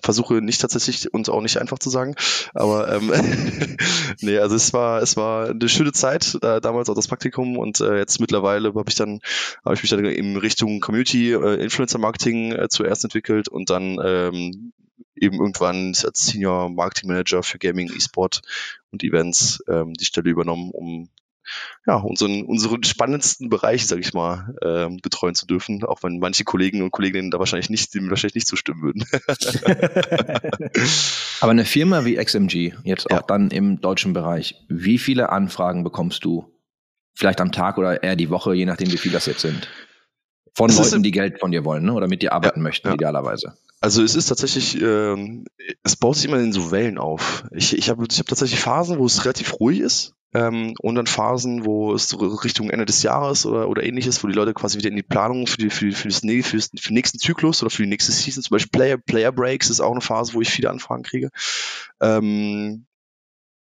versuche 0.02 0.34
nicht 0.34 0.60
tatsächlich 0.60 1.12
und 1.12 1.28
auch 1.28 1.40
nicht 1.40 1.58
einfach 1.58 1.78
zu 1.78 1.90
sagen, 1.90 2.14
aber 2.54 2.92
ähm, 2.92 3.12
nee, 4.20 4.38
also 4.38 4.54
es 4.54 4.72
war 4.72 5.02
es 5.02 5.16
war 5.16 5.50
eine 5.50 5.68
schöne 5.68 5.92
Zeit 5.92 6.38
äh, 6.42 6.60
damals 6.60 6.88
auch 6.88 6.94
das 6.94 7.08
Praktikum 7.08 7.58
und 7.58 7.80
äh, 7.80 7.98
jetzt 7.98 8.20
mittlerweile 8.20 8.68
habe 8.74 8.88
ich 8.88 8.94
dann 8.94 9.20
habe 9.64 9.74
ich 9.74 9.82
mich 9.82 9.90
dann 9.90 10.04
in 10.04 10.36
Richtung 10.36 10.80
Community 10.80 11.32
äh, 11.32 11.62
Influencer 11.62 11.98
Marketing 11.98 12.52
äh, 12.52 12.68
zuerst 12.68 13.04
entwickelt 13.04 13.48
und 13.48 13.70
dann 13.70 13.98
ähm, 14.04 14.72
eben 15.16 15.36
irgendwann 15.36 15.94
als 16.04 16.26
Senior 16.26 16.70
Marketing 16.70 17.08
Manager 17.08 17.42
für 17.42 17.58
Gaming, 17.58 17.90
E-Sport 17.94 18.42
und 18.90 19.02
Events 19.02 19.62
ähm, 19.68 19.94
die 19.94 20.04
Stelle 20.04 20.30
übernommen, 20.30 20.70
um 20.70 21.08
ja, 21.86 21.96
unseren, 21.96 22.42
unseren 22.44 22.82
spannendsten 22.84 23.48
Bereich, 23.48 23.86
sag 23.86 23.98
ich 24.00 24.12
mal, 24.14 24.54
ähm, 24.64 24.98
betreuen 25.02 25.34
zu 25.34 25.46
dürfen, 25.46 25.84
auch 25.84 26.02
wenn 26.02 26.18
manche 26.18 26.44
Kollegen 26.44 26.82
und 26.82 26.90
Kolleginnen 26.90 27.30
da 27.30 27.38
wahrscheinlich 27.38 27.70
nicht, 27.70 27.94
dem 27.94 28.10
wahrscheinlich 28.10 28.34
nicht 28.34 28.48
zustimmen 28.48 28.82
würden. 28.82 29.04
Aber 31.40 31.50
eine 31.52 31.64
Firma 31.64 32.04
wie 32.04 32.16
XMG, 32.16 32.74
jetzt 32.84 33.06
Ja. 33.10 33.18
auch 33.18 33.22
dann 33.22 33.50
im 33.50 33.80
deutschen 33.80 34.12
Bereich, 34.12 34.54
wie 34.68 34.98
viele 34.98 35.30
Anfragen 35.30 35.84
bekommst 35.84 36.24
du? 36.24 36.52
Vielleicht 37.14 37.40
am 37.40 37.52
Tag 37.52 37.78
oder 37.78 38.02
eher 38.02 38.16
die 38.16 38.30
Woche, 38.30 38.54
je 38.54 38.66
nachdem, 38.66 38.92
wie 38.92 38.96
viel 38.98 39.12
das 39.12 39.26
jetzt 39.26 39.40
sind. 39.40 39.68
Von 40.54 40.70
ist 40.70 40.78
Leuten, 40.78 41.02
die 41.02 41.10
Geld 41.10 41.38
von 41.38 41.50
dir 41.50 41.64
wollen, 41.64 41.84
ne? 41.84 41.92
Oder 41.92 42.08
mit 42.08 42.22
dir 42.22 42.32
arbeiten 42.32 42.60
Ja, 42.60 42.62
möchten, 42.62 42.88
ja. 42.88 42.94
idealerweise. 42.94 43.54
Also 43.80 44.02
es 44.02 44.14
ist 44.14 44.26
tatsächlich, 44.26 44.80
ähm, 44.80 45.46
es 45.82 45.96
baut 45.96 46.16
sich 46.16 46.26
immer 46.26 46.38
in 46.38 46.52
so 46.52 46.70
Wellen 46.70 46.98
auf. 46.98 47.44
Ich, 47.52 47.76
ich 47.76 47.88
habe 47.88 48.04
ich 48.10 48.18
hab 48.18 48.26
tatsächlich 48.26 48.60
Phasen, 48.60 48.98
wo 48.98 49.06
es 49.06 49.24
relativ 49.24 49.58
ruhig 49.58 49.80
ist. 49.80 50.14
Ähm, 50.32 50.74
und 50.80 50.94
dann 50.94 51.06
Phasen, 51.06 51.64
wo 51.64 51.92
es 51.92 52.08
so 52.08 52.18
Richtung 52.18 52.70
Ende 52.70 52.84
des 52.84 53.02
Jahres 53.02 53.46
oder, 53.46 53.68
oder 53.68 53.82
ähnliches, 53.82 54.22
wo 54.22 54.28
die 54.28 54.34
Leute 54.34 54.54
quasi 54.54 54.78
wieder 54.78 54.88
in 54.88 54.96
die 54.96 55.02
Planung 55.02 55.46
für, 55.46 55.58
die, 55.58 55.70
für, 55.70 55.90
für, 55.92 56.08
das, 56.08 56.20
für, 56.20 56.56
das, 56.56 56.70
für 56.78 56.88
den 56.88 56.94
nächsten 56.94 57.18
Zyklus 57.18 57.62
oder 57.62 57.70
für 57.70 57.82
die 57.82 57.88
nächste 57.88 58.12
Season, 58.12 58.42
zum 58.42 58.54
Beispiel 58.54 58.70
Player, 58.70 58.98
Player 58.98 59.32
Breaks 59.32 59.70
ist 59.70 59.80
auch 59.80 59.90
eine 59.90 60.00
Phase, 60.00 60.34
wo 60.34 60.40
ich 60.40 60.50
viele 60.50 60.70
Anfragen 60.70 61.02
kriege. 61.02 61.30
Ähm, 62.00 62.86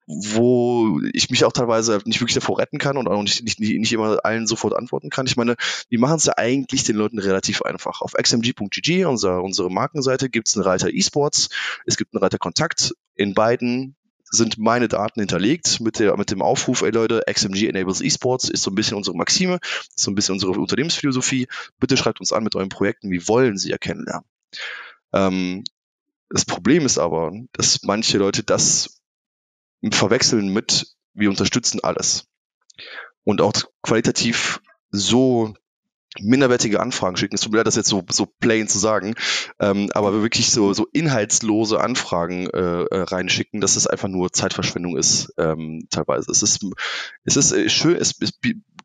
wo 0.07 1.01
ich 1.11 1.29
mich 1.29 1.43
auch 1.43 1.51
teilweise 1.51 2.01
nicht 2.05 2.21
wirklich 2.21 2.35
davor 2.35 2.59
retten 2.59 2.77
kann 2.77 2.95
und 2.95 3.09
auch 3.09 3.21
nicht, 3.21 3.43
nicht, 3.43 3.59
nicht 3.59 3.93
immer 3.93 4.19
allen 4.23 4.47
sofort 4.47 4.73
antworten 4.73 5.09
kann. 5.09 5.27
Ich 5.27 5.35
meine, 5.35 5.57
die 5.91 5.97
machen 5.97 6.15
es 6.15 6.25
ja 6.25 6.33
eigentlich 6.37 6.85
den 6.85 6.95
Leuten 6.95 7.19
relativ 7.19 7.61
einfach. 7.61 8.01
Auf 8.01 8.13
xmg.gg, 8.13 9.05
unser, 9.05 9.43
unsere 9.43 9.69
Markenseite, 9.69 10.29
gibt 10.29 10.47
es 10.47 10.55
einen 10.55 10.63
Reiter 10.63 10.89
E-Sports, 10.89 11.49
es 11.85 11.97
gibt 11.97 12.13
einen 12.13 12.23
Reiter 12.23 12.37
Kontakt. 12.37 12.93
In 13.15 13.33
beiden 13.33 13.97
sind 14.29 14.57
meine 14.57 14.87
Daten 14.87 15.19
hinterlegt 15.19 15.79
mit, 15.79 15.99
der, 15.99 16.17
mit 16.17 16.31
dem 16.31 16.41
Aufruf, 16.41 16.81
ey 16.81 16.91
Leute, 16.91 17.23
XMG 17.31 17.67
enables 17.67 18.01
eSports 18.01 18.49
ist 18.49 18.63
so 18.63 18.71
ein 18.71 18.75
bisschen 18.75 18.97
unsere 18.97 19.15
Maxime, 19.15 19.59
ist 19.63 19.99
so 19.99 20.11
ein 20.11 20.15
bisschen 20.15 20.33
unsere 20.33 20.51
Unternehmensphilosophie. 20.53 21.47
Bitte 21.79 21.97
schreibt 21.97 22.19
uns 22.19 22.33
an 22.33 22.43
mit 22.43 22.55
euren 22.55 22.69
Projekten, 22.69 23.11
wie 23.11 23.27
wollen 23.27 23.57
Sie 23.57 23.69
ja 23.69 23.77
kennenlernen. 23.77 24.25
Ähm, 25.13 25.63
das 26.29 26.45
Problem 26.45 26.85
ist 26.85 26.97
aber, 26.97 27.31
dass 27.53 27.83
manche 27.83 28.17
Leute 28.17 28.43
das 28.43 29.01
verwechseln 29.91 30.51
mit, 30.51 30.87
wir 31.13 31.29
unterstützen 31.29 31.79
alles. 31.81 32.27
Und 33.23 33.41
auch 33.41 33.53
qualitativ 33.81 34.61
so 34.89 35.53
minderwertige 36.19 36.79
Anfragen 36.79 37.17
schicken. 37.17 37.35
Es 37.35 37.41
tut 37.41 37.51
mir 37.51 37.57
leid, 37.59 37.67
das 37.67 37.75
jetzt 37.75 37.89
so, 37.89 38.03
so 38.09 38.25
plain 38.25 38.67
zu 38.67 38.79
sagen, 38.79 39.15
ähm, 39.59 39.89
aber 39.93 40.13
wirklich 40.21 40.49
so, 40.51 40.73
so 40.73 40.87
inhaltslose 40.91 41.79
Anfragen 41.79 42.49
äh, 42.49 42.83
äh, 42.83 43.01
reinschicken, 43.01 43.61
dass 43.61 43.75
es 43.75 43.87
einfach 43.87 44.07
nur 44.07 44.31
Zeitverschwendung 44.31 44.97
ist, 44.97 45.33
ähm, 45.37 45.87
teilweise. 45.89 46.31
Es 46.31 46.41
ist, 46.41 46.65
es 47.23 47.37
ist 47.37 47.51
äh, 47.51 47.69
schön, 47.69 47.95
es, 47.95 48.15
es 48.21 48.31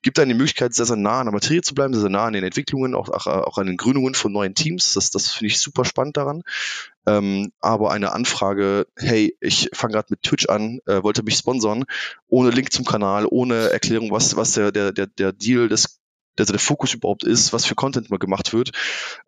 gibt 0.02 0.18
einem 0.18 0.30
die 0.30 0.34
Möglichkeit, 0.34 0.74
sehr, 0.74 0.86
sehr 0.86 0.96
nah 0.96 1.20
an 1.20 1.26
der 1.26 1.32
Materie 1.32 1.62
zu 1.62 1.74
bleiben, 1.74 1.94
sehr, 1.94 2.00
sehr 2.00 2.10
nah 2.10 2.26
an 2.26 2.32
den 2.32 2.44
Entwicklungen, 2.44 2.94
auch, 2.94 3.08
auch, 3.08 3.26
auch 3.26 3.58
an 3.58 3.66
den 3.66 3.76
Gründungen 3.76 4.14
von 4.14 4.32
neuen 4.32 4.54
Teams. 4.54 4.94
Das, 4.94 5.10
das 5.10 5.30
finde 5.30 5.46
ich 5.52 5.60
super 5.60 5.84
spannend 5.84 6.16
daran. 6.16 6.42
Ähm, 7.06 7.52
aber 7.60 7.92
eine 7.92 8.12
Anfrage, 8.12 8.86
hey, 8.96 9.36
ich 9.40 9.70
fange 9.72 9.94
gerade 9.94 10.08
mit 10.10 10.22
Twitch 10.22 10.48
an, 10.48 10.80
äh, 10.86 11.02
wollte 11.02 11.22
mich 11.22 11.36
sponsern, 11.36 11.84
ohne 12.28 12.50
Link 12.50 12.72
zum 12.72 12.84
Kanal, 12.84 13.26
ohne 13.28 13.70
Erklärung, 13.70 14.10
was, 14.10 14.36
was 14.36 14.52
der, 14.52 14.72
der, 14.72 14.92
der 14.92 15.32
Deal 15.32 15.68
des 15.68 16.01
also 16.38 16.52
der 16.52 16.60
Fokus 16.60 16.94
überhaupt 16.94 17.24
ist, 17.24 17.52
was 17.52 17.64
für 17.66 17.74
Content 17.74 18.10
mal 18.10 18.18
gemacht 18.18 18.52
wird. 18.52 18.72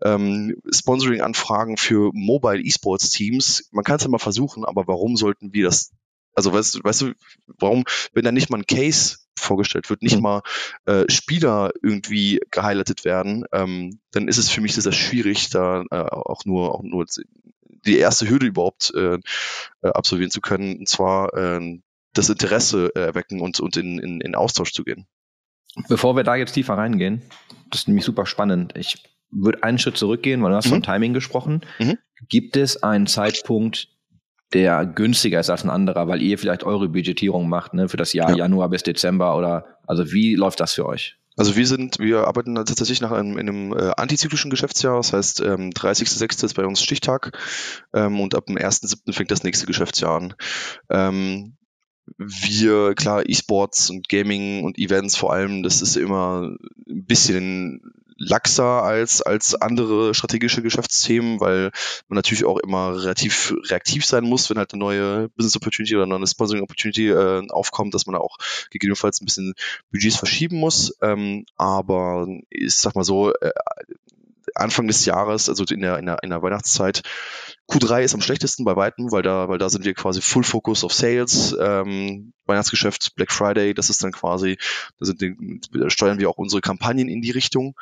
Ähm, 0.04 0.56
Sponsoring-Anfragen 0.72 1.76
für 1.76 2.10
Mobile 2.14 2.60
E-Sports-Teams, 2.62 3.68
man 3.72 3.84
kann 3.84 3.96
es 3.96 4.02
ja 4.04 4.08
mal 4.08 4.18
versuchen, 4.18 4.64
aber 4.64 4.86
warum 4.86 5.16
sollten 5.16 5.52
wir 5.52 5.64
das, 5.66 5.92
also 6.34 6.52
weißt, 6.52 6.76
du- 6.76 6.80
weißt 6.84 7.00
du, 7.02 7.12
warum, 7.58 7.84
wenn 8.12 8.24
da 8.24 8.32
nicht 8.32 8.50
mal 8.50 8.58
ein 8.58 8.66
Case 8.66 9.18
vorgestellt 9.38 9.90
wird, 9.90 10.02
nicht 10.02 10.16
Mhm. 10.16 10.22
mal 10.22 10.42
äh, 10.86 11.04
Spieler 11.10 11.72
irgendwie 11.82 12.40
gehighlightet 12.50 13.04
werden, 13.04 13.44
ähm, 13.52 14.00
dann 14.12 14.28
ist 14.28 14.38
es 14.38 14.48
für 14.50 14.60
mich 14.60 14.74
sehr, 14.74 14.82
sehr 14.82 14.92
schwierig, 14.92 15.50
da 15.50 15.82
äh, 15.90 15.96
auch 15.96 16.44
nur, 16.44 16.74
auch 16.74 16.82
nur 16.82 17.06
die 17.86 17.98
erste 17.98 18.28
Hürde 18.28 18.46
überhaupt 18.46 18.92
äh, 18.94 19.18
äh, 19.82 19.88
absolvieren 19.88 20.30
zu 20.30 20.40
können, 20.40 20.78
und 20.78 20.88
zwar 20.88 21.34
äh, 21.34 21.78
das 22.14 22.28
Interesse 22.30 22.92
äh, 22.94 23.00
erwecken 23.00 23.40
und, 23.40 23.60
und 23.60 23.76
in, 23.76 23.98
in, 23.98 24.20
in 24.20 24.34
Austausch 24.34 24.72
zu 24.72 24.84
gehen. 24.84 25.06
Bevor 25.88 26.16
wir 26.16 26.22
da 26.22 26.36
jetzt 26.36 26.52
tiefer 26.52 26.74
reingehen, 26.76 27.22
das 27.70 27.82
ist 27.82 27.88
nämlich 27.88 28.04
super 28.04 28.26
spannend. 28.26 28.74
Ich 28.76 29.02
würde 29.30 29.62
einen 29.64 29.78
Schritt 29.78 29.96
zurückgehen, 29.96 30.42
weil 30.42 30.50
du 30.50 30.56
hast 30.56 30.66
Mhm. 30.66 30.70
von 30.70 30.82
Timing 30.82 31.12
gesprochen. 31.14 31.62
Mhm. 31.78 31.98
Gibt 32.28 32.56
es 32.56 32.82
einen 32.82 33.06
Zeitpunkt, 33.06 33.88
der 34.52 34.86
günstiger 34.86 35.40
ist 35.40 35.50
als 35.50 35.64
ein 35.64 35.70
anderer, 35.70 36.06
weil 36.06 36.22
ihr 36.22 36.38
vielleicht 36.38 36.62
eure 36.62 36.88
Budgetierung 36.88 37.48
macht, 37.48 37.74
ne, 37.74 37.88
für 37.88 37.96
das 37.96 38.12
Jahr 38.12 38.30
Ja. 38.30 38.36
Januar 38.36 38.68
bis 38.68 38.84
Dezember 38.84 39.36
oder 39.36 39.78
also 39.86 40.12
wie 40.12 40.36
läuft 40.36 40.60
das 40.60 40.74
für 40.74 40.86
euch? 40.86 41.16
Also 41.36 41.56
wir 41.56 41.66
sind, 41.66 41.98
wir 41.98 42.28
arbeiten 42.28 42.54
tatsächlich 42.54 43.00
nach 43.00 43.10
einem, 43.10 43.36
in 43.38 43.48
einem 43.48 43.72
äh, 43.72 43.90
antizyklischen 43.96 44.52
Geschäftsjahr. 44.52 44.98
Das 44.98 45.12
heißt, 45.12 45.40
ähm, 45.40 45.70
30.06. 45.70 46.44
ist 46.44 46.54
bei 46.54 46.64
uns 46.64 46.80
Stichtag 46.80 47.36
ähm, 47.92 48.20
und 48.20 48.36
ab 48.36 48.46
dem 48.46 48.56
1.07. 48.56 49.12
fängt 49.12 49.32
das 49.32 49.42
nächste 49.42 49.66
Geschäftsjahr 49.66 50.16
an. 50.16 50.34
Ähm, 50.90 51.56
wir, 52.16 52.94
klar, 52.94 53.28
E-Sports 53.28 53.90
und 53.90 54.08
Gaming 54.08 54.64
und 54.64 54.78
Events 54.78 55.16
vor 55.16 55.32
allem, 55.32 55.62
das 55.62 55.82
ist 55.82 55.96
immer 55.96 56.56
ein 56.88 57.04
bisschen 57.04 57.80
laxer 58.16 58.82
als, 58.82 59.22
als 59.22 59.54
andere 59.54 60.14
strategische 60.14 60.62
Geschäftsthemen, 60.62 61.40
weil 61.40 61.70
man 62.08 62.16
natürlich 62.16 62.44
auch 62.44 62.58
immer 62.58 62.96
relativ 62.96 63.54
reaktiv 63.68 64.04
sein 64.06 64.24
muss, 64.24 64.50
wenn 64.50 64.58
halt 64.58 64.72
eine 64.72 64.80
neue 64.80 65.28
Business 65.30 65.56
Opportunity 65.56 65.94
oder 65.94 66.04
eine 66.04 66.18
neue 66.18 66.26
Sponsoring 66.26 66.62
Opportunity 66.62 67.08
äh, 67.08 67.46
aufkommt, 67.50 67.94
dass 67.94 68.06
man 68.06 68.14
da 68.14 68.20
auch 68.20 68.36
gegebenenfalls 68.70 69.20
ein 69.20 69.26
bisschen 69.26 69.54
Budgets 69.90 70.16
verschieben 70.16 70.58
muss. 70.58 70.96
Ähm, 71.02 71.44
aber 71.56 72.26
ich 72.50 72.74
sag 72.74 72.94
mal 72.94 73.04
so, 73.04 73.32
äh, 73.32 73.50
Anfang 74.54 74.86
des 74.86 75.04
Jahres, 75.04 75.48
also 75.48 75.64
in 75.64 75.80
der, 75.80 75.98
in 75.98 76.06
der, 76.06 76.18
in 76.22 76.30
der 76.30 76.42
Weihnachtszeit, 76.42 77.02
Q3 77.68 78.02
ist 78.02 78.14
am 78.14 78.20
schlechtesten 78.20 78.64
bei 78.64 78.76
Weitem, 78.76 79.10
weil 79.10 79.22
da, 79.22 79.48
weil 79.48 79.58
da 79.58 79.70
sind 79.70 79.84
wir 79.84 79.94
quasi 79.94 80.20
Full 80.20 80.44
Focus 80.44 80.84
auf 80.84 80.92
Sales, 80.92 81.56
ähm, 81.58 82.32
Weihnachtsgeschäft, 82.46 83.14
Black 83.16 83.32
Friday, 83.32 83.72
das 83.72 83.88
ist 83.88 84.04
dann 84.04 84.12
quasi, 84.12 84.58
da, 84.98 85.06
sind 85.06 85.22
da 85.72 85.88
steuern 85.88 86.18
wir 86.18 86.28
auch 86.28 86.36
unsere 86.36 86.60
Kampagnen 86.60 87.08
in 87.08 87.22
die 87.22 87.30
Richtung. 87.30 87.74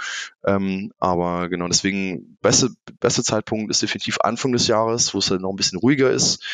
Ähm, 0.47 0.93
aber 0.99 1.49
genau, 1.49 1.67
deswegen 1.67 2.39
beste, 2.41 2.71
beste 3.01 3.25
Zeitpunkt 3.25 3.71
ist 3.71 3.83
definitiv 3.83 4.19
Anfang 4.21 4.53
des 4.53 4.69
Jahres, 4.69 5.15
wo 5.15 5.19
es 5.19 5.27
dann 5.27 5.41
noch 5.41 5.51
ein 5.51 5.57
bisschen 5.57 5.79
ruhiger 5.79 6.11
ist. 6.11 6.45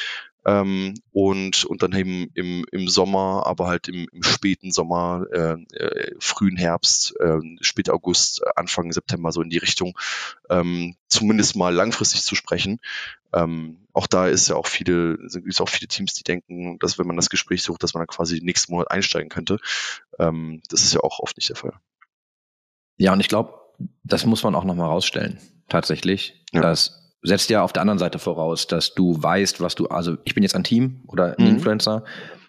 Ähm, 0.48 0.94
und, 1.12 1.66
und 1.66 1.82
dann 1.82 1.92
eben 1.92 2.30
im, 2.32 2.64
im 2.72 2.88
Sommer, 2.88 3.42
aber 3.44 3.66
halt 3.66 3.86
im, 3.88 4.08
im 4.10 4.22
späten 4.22 4.72
Sommer, 4.72 5.26
äh, 5.30 5.76
äh, 5.76 6.14
frühen 6.20 6.56
Herbst, 6.56 7.14
äh, 7.20 7.38
spät 7.60 7.90
August, 7.90 8.40
Anfang 8.56 8.90
September 8.90 9.30
so 9.30 9.42
in 9.42 9.50
die 9.50 9.58
Richtung, 9.58 9.98
ähm, 10.48 10.96
zumindest 11.06 11.54
mal 11.54 11.74
langfristig 11.74 12.22
zu 12.22 12.34
sprechen. 12.34 12.80
Ähm, 13.34 13.86
auch 13.92 14.06
da 14.06 14.26
ist 14.26 14.48
ja 14.48 14.56
auch 14.56 14.66
viele, 14.66 15.18
sind 15.28 15.46
es 15.46 15.60
auch 15.60 15.68
viele 15.68 15.88
Teams, 15.88 16.14
die 16.14 16.24
denken, 16.24 16.78
dass 16.78 16.98
wenn 16.98 17.06
man 17.06 17.16
das 17.16 17.28
Gespräch 17.28 17.62
sucht, 17.62 17.82
dass 17.82 17.92
man 17.92 18.00
dann 18.00 18.14
quasi 18.14 18.40
nächsten 18.42 18.72
Monat 18.72 18.90
einsteigen 18.90 19.28
könnte. 19.28 19.58
Ähm, 20.18 20.62
das 20.70 20.80
ist 20.80 20.94
ja 20.94 21.00
auch 21.00 21.18
oft 21.18 21.36
nicht 21.36 21.50
der 21.50 21.56
Fall. 21.56 21.74
Ja, 22.96 23.12
und 23.12 23.20
ich 23.20 23.28
glaube, 23.28 23.52
das 24.02 24.24
muss 24.24 24.44
man 24.44 24.54
auch 24.54 24.64
nochmal 24.64 24.88
rausstellen. 24.88 25.40
Tatsächlich. 25.68 26.42
Ja. 26.52 26.62
Das 26.62 26.97
setzt 27.22 27.50
ja 27.50 27.62
auf 27.62 27.72
der 27.72 27.82
anderen 27.82 27.98
Seite 27.98 28.18
voraus, 28.18 28.66
dass 28.66 28.94
du 28.94 29.20
weißt, 29.20 29.60
was 29.60 29.74
du, 29.74 29.86
also 29.88 30.16
ich 30.24 30.34
bin 30.34 30.42
jetzt 30.42 30.54
ein 30.54 30.64
Team 30.64 31.02
oder 31.08 31.36
ein 31.38 31.44
Mhm. 31.44 31.50
Influencer. 31.56 32.04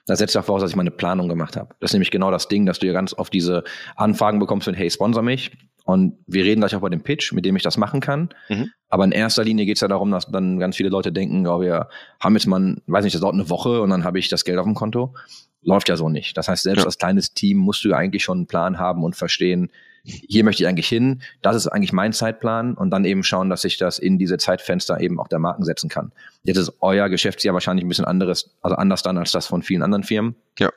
Das 0.05 0.19
setzt 0.19 0.33
ja 0.35 0.41
voraus, 0.41 0.61
dass 0.61 0.71
ich 0.71 0.75
meine 0.75 0.91
Planung 0.91 1.27
gemacht 1.29 1.55
habe. 1.55 1.75
Das 1.79 1.89
ist 1.91 1.93
nämlich 1.93 2.11
genau 2.11 2.31
das 2.31 2.47
Ding, 2.47 2.65
dass 2.65 2.79
du 2.79 2.87
ja 2.87 2.93
ganz 2.93 3.13
oft 3.13 3.31
diese 3.33 3.63
Anfragen 3.95 4.39
bekommst 4.39 4.67
mit, 4.67 4.75
hey, 4.77 4.89
sponsor 4.89 5.21
mich. 5.21 5.51
Und 5.85 6.17
wir 6.27 6.43
reden 6.45 6.61
gleich 6.61 6.75
auch 6.75 6.81
bei 6.81 6.89
dem 6.89 7.01
Pitch, 7.01 7.31
mit 7.33 7.45
dem 7.45 7.55
ich 7.55 7.63
das 7.63 7.77
machen 7.77 7.99
kann. 7.99 8.29
Mhm. 8.49 8.69
Aber 8.89 9.03
in 9.05 9.11
erster 9.11 9.43
Linie 9.43 9.65
geht 9.65 9.77
es 9.77 9.81
ja 9.81 9.87
darum, 9.87 10.11
dass 10.11 10.27
dann 10.31 10.59
ganz 10.59 10.75
viele 10.77 10.89
Leute 10.89 11.11
denken, 11.11 11.45
oh, 11.47 11.61
wir 11.61 11.89
haben 12.19 12.33
jetzt 12.35 12.45
mal, 12.47 12.77
weiß 12.87 13.03
nicht, 13.03 13.13
das 13.15 13.21
dauert 13.21 13.33
eine 13.35 13.49
Woche 13.49 13.81
und 13.81 13.89
dann 13.89 14.03
habe 14.03 14.19
ich 14.19 14.29
das 14.29 14.45
Geld 14.45 14.57
auf 14.59 14.65
dem 14.65 14.75
Konto. 14.75 15.15
Läuft 15.61 15.89
ja 15.89 15.97
so 15.97 16.09
nicht. 16.09 16.37
Das 16.37 16.47
heißt, 16.47 16.63
selbst 16.63 16.81
Ja. 16.81 16.85
als 16.85 16.97
kleines 16.97 17.33
Team 17.33 17.57
musst 17.57 17.83
du 17.83 17.89
ja 17.89 17.97
eigentlich 17.97 18.23
schon 18.23 18.37
einen 18.39 18.47
Plan 18.47 18.79
haben 18.79 19.03
und 19.03 19.15
verstehen, 19.15 19.71
hier 20.03 20.43
möchte 20.43 20.63
ich 20.63 20.67
eigentlich 20.67 20.87
hin, 20.87 21.21
das 21.41 21.55
ist 21.55 21.67
eigentlich 21.67 21.93
mein 21.93 22.13
Zeitplan 22.13 22.73
und 22.73 22.89
dann 22.89 23.05
eben 23.05 23.23
schauen, 23.23 23.49
dass 23.49 23.63
ich 23.63 23.77
das 23.77 23.99
in 23.99 24.17
diese 24.17 24.37
Zeitfenster 24.37 24.99
eben 24.99 25.19
auch 25.19 25.27
der 25.27 25.39
Marken 25.39 25.65
setzen 25.65 25.89
kann. 25.89 26.11
Jetzt 26.43 26.57
ist 26.57 26.73
euer 26.81 27.09
Geschäftsjahr 27.09 27.53
wahrscheinlich 27.53 27.85
ein 27.85 27.89
bisschen 27.89 28.05
anderes, 28.05 28.55
also 28.61 28.75
anders 28.75 29.03
dann 29.03 29.17
als 29.17 29.31
das 29.31 29.47
von 29.47 29.61
vielen 29.61 29.83
anderen 29.83 30.03
Firmen. 30.03 30.35
Ja. 30.57 30.69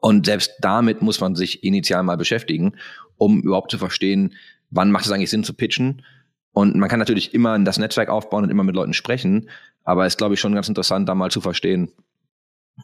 Und 0.00 0.26
selbst 0.26 0.52
damit 0.60 1.02
muss 1.02 1.20
man 1.20 1.36
sich 1.36 1.62
initial 1.62 2.02
mal 2.02 2.16
beschäftigen, 2.16 2.74
um 3.16 3.40
überhaupt 3.40 3.70
zu 3.70 3.78
verstehen, 3.78 4.34
wann 4.70 4.90
macht 4.90 5.06
es 5.06 5.12
eigentlich 5.12 5.30
Sinn 5.30 5.44
zu 5.44 5.54
pitchen. 5.54 6.02
Und 6.52 6.76
man 6.76 6.88
kann 6.88 6.98
natürlich 6.98 7.34
immer 7.34 7.58
das 7.60 7.78
Netzwerk 7.78 8.08
aufbauen 8.08 8.44
und 8.44 8.50
immer 8.50 8.64
mit 8.64 8.74
Leuten 8.74 8.94
sprechen, 8.94 9.48
aber 9.84 10.06
es 10.06 10.14
ist, 10.14 10.18
glaube 10.18 10.34
ich, 10.34 10.40
schon 10.40 10.54
ganz 10.54 10.68
interessant, 10.68 11.08
da 11.08 11.14
mal 11.14 11.30
zu 11.30 11.40
verstehen, 11.40 11.92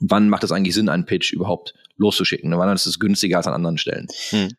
wann 0.01 0.29
macht 0.29 0.45
es 0.45 0.53
eigentlich 0.53 0.75
Sinn, 0.75 0.89
einen 0.89 1.07
Pitch 1.07 1.33
überhaupt 1.33 1.75
loszuschicken? 1.97 2.57
Wann 2.57 2.75
ist 2.75 2.87
es 2.87 2.99
günstiger 2.99 3.39
als 3.39 3.47
an 3.47 3.55
anderen 3.55 3.79
Stellen? 3.79 4.09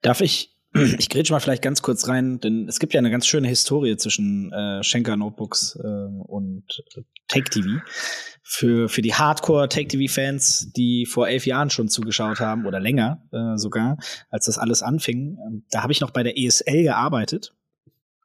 Darf 0.02 0.22
ich, 0.22 0.56
ich 0.74 1.10
grätsche 1.10 1.34
mal 1.34 1.40
vielleicht 1.40 1.64
ganz 1.64 1.82
kurz 1.82 2.08
rein, 2.08 2.40
denn 2.40 2.68
es 2.68 2.80
gibt 2.80 2.94
ja 2.94 3.00
eine 3.00 3.10
ganz 3.10 3.26
schöne 3.26 3.48
Historie 3.48 3.98
zwischen 3.98 4.52
äh, 4.52 4.84
Schenker 4.84 5.18
Notebooks 5.18 5.80
äh, 5.82 5.88
und 5.88 6.64
Take 7.28 7.50
TV. 7.50 7.68
Für, 8.44 8.90
für 8.90 9.02
die 9.02 9.14
Hardcore 9.14 9.70
Take 9.70 9.88
TV-Fans, 9.88 10.72
die 10.76 11.06
vor 11.06 11.28
elf 11.28 11.46
Jahren 11.46 11.70
schon 11.70 11.88
zugeschaut 11.88 12.40
haben 12.40 12.66
oder 12.66 12.80
länger 12.80 13.24
äh, 13.32 13.58
sogar, 13.58 13.98
als 14.30 14.46
das 14.46 14.58
alles 14.58 14.82
anfing, 14.82 15.38
ähm, 15.46 15.66
da 15.72 15.84
habe 15.84 15.92
ich 15.92 16.02
noch 16.02 16.12
bei 16.12 16.24
der 16.24 16.38
ESL 16.38 16.84
gearbeitet. 16.84 17.54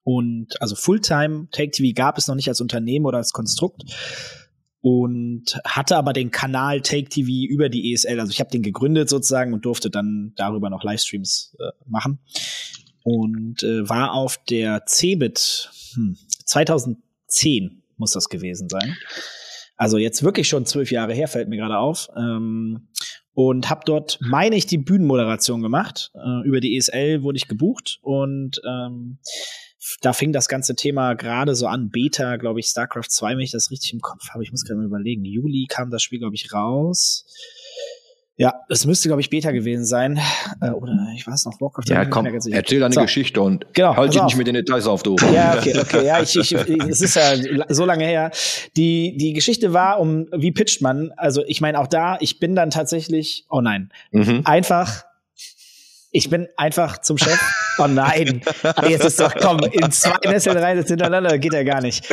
Und 0.02 0.60
also 0.60 0.76
Fulltime 0.76 1.48
Take 1.50 1.70
TV 1.70 1.94
gab 1.94 2.18
es 2.18 2.26
noch 2.26 2.34
nicht 2.34 2.48
als 2.48 2.60
Unternehmen 2.60 3.06
oder 3.06 3.18
als 3.18 3.32
Konstrukt 3.32 3.84
und 4.84 5.58
hatte 5.64 5.96
aber 5.96 6.12
den 6.12 6.30
Kanal 6.30 6.82
Take 6.82 7.08
TV 7.08 7.50
über 7.50 7.70
die 7.70 7.94
ESL. 7.94 8.20
Also 8.20 8.30
ich 8.32 8.38
habe 8.38 8.50
den 8.50 8.60
gegründet 8.60 9.08
sozusagen 9.08 9.54
und 9.54 9.64
durfte 9.64 9.88
dann 9.88 10.34
darüber 10.36 10.68
noch 10.68 10.84
Livestreams 10.84 11.56
äh, 11.58 11.72
machen 11.86 12.18
und 13.02 13.62
äh, 13.62 13.88
war 13.88 14.12
auf 14.12 14.36
der 14.44 14.84
CeBIT 14.84 15.70
hm, 15.94 16.18
2010 16.44 17.82
muss 17.96 18.12
das 18.12 18.28
gewesen 18.28 18.68
sein. 18.68 18.94
Also 19.78 19.96
jetzt 19.96 20.22
wirklich 20.22 20.48
schon 20.48 20.66
zwölf 20.66 20.90
Jahre 20.90 21.14
her, 21.14 21.28
fällt 21.28 21.48
mir 21.48 21.56
gerade 21.56 21.78
auf. 21.78 22.10
Ähm, 22.14 22.88
und 23.32 23.70
habe 23.70 23.80
dort, 23.86 24.18
meine 24.20 24.54
ich, 24.54 24.66
die 24.66 24.78
Bühnenmoderation 24.78 25.62
gemacht. 25.62 26.12
Äh, 26.14 26.46
über 26.46 26.60
die 26.60 26.76
ESL 26.76 27.22
wurde 27.22 27.38
ich 27.38 27.48
gebucht 27.48 28.00
und 28.02 28.60
ähm, 28.68 29.18
da 30.00 30.12
fing 30.12 30.32
das 30.32 30.48
ganze 30.48 30.74
Thema 30.74 31.14
gerade 31.14 31.54
so 31.54 31.66
an. 31.66 31.90
Beta, 31.90 32.36
glaube 32.36 32.60
ich, 32.60 32.66
StarCraft 32.66 33.08
2, 33.10 33.32
wenn 33.32 33.40
ich 33.40 33.52
das 33.52 33.70
richtig 33.70 33.92
im 33.92 34.00
Kopf 34.00 34.30
habe. 34.30 34.42
Ich 34.42 34.50
muss 34.50 34.64
gerade 34.64 34.78
mal 34.78 34.86
überlegen. 34.86 35.24
Juli 35.24 35.66
kam 35.68 35.90
das 35.90 36.02
Spiel, 36.02 36.18
glaube 36.20 36.34
ich, 36.34 36.52
raus. 36.52 37.26
Ja, 38.36 38.52
es 38.68 38.84
müsste, 38.84 39.08
glaube 39.08 39.20
ich, 39.20 39.30
Beta 39.30 39.52
gewesen 39.52 39.84
sein. 39.84 40.18
Äh, 40.60 40.70
oder 40.70 41.06
ich 41.14 41.24
weiß 41.24 41.44
noch, 41.44 41.60
Warcraft. 41.60 41.84
Ja, 41.88 42.04
komm, 42.04 42.26
erzähl 42.26 42.80
deine 42.80 42.92
So. 42.92 43.02
Geschichte 43.02 43.40
und 43.40 43.64
Genau, 43.74 43.94
halt 43.96 44.12
dich 44.12 44.20
auf. 44.20 44.26
nicht 44.26 44.36
mit 44.36 44.48
den 44.48 44.54
Details 44.54 44.88
auf, 44.88 45.04
du. 45.04 45.14
Ja, 45.32 45.56
okay, 45.56 45.78
okay, 45.78 46.04
ja, 46.04 46.20
ich, 46.20 46.34
ich, 46.34 46.52
ich, 46.52 46.82
es 46.88 47.00
ist 47.00 47.14
ja 47.14 47.32
so 47.68 47.84
lange 47.84 48.04
her. 48.04 48.32
Die, 48.76 49.16
die 49.16 49.34
Geschichte 49.34 49.72
war 49.72 50.00
um, 50.00 50.26
wie 50.36 50.50
pitcht 50.50 50.82
man? 50.82 51.12
Also, 51.16 51.44
ich 51.46 51.60
meine, 51.60 51.78
auch 51.78 51.86
da, 51.86 52.16
ich 52.20 52.40
bin 52.40 52.56
dann 52.56 52.70
tatsächlich, 52.70 53.44
oh 53.50 53.60
nein, 53.60 53.90
Mhm. 54.10 54.40
einfach, 54.44 55.04
ich 56.14 56.30
bin 56.30 56.46
einfach 56.56 56.98
zum 56.98 57.18
Chef. 57.18 57.40
Oh 57.76 57.88
nein, 57.88 58.40
jetzt 58.88 59.04
ist 59.04 59.18
doch, 59.18 59.34
komm, 59.34 59.58
in 59.58 59.90
zwei 59.90 60.16
Nesseln 60.30 60.56
rein 60.56 60.76
jetzt 60.76 60.86
hintereinander, 60.86 61.40
geht 61.40 61.52
ja 61.52 61.64
gar 61.64 61.80
nicht. 61.80 62.06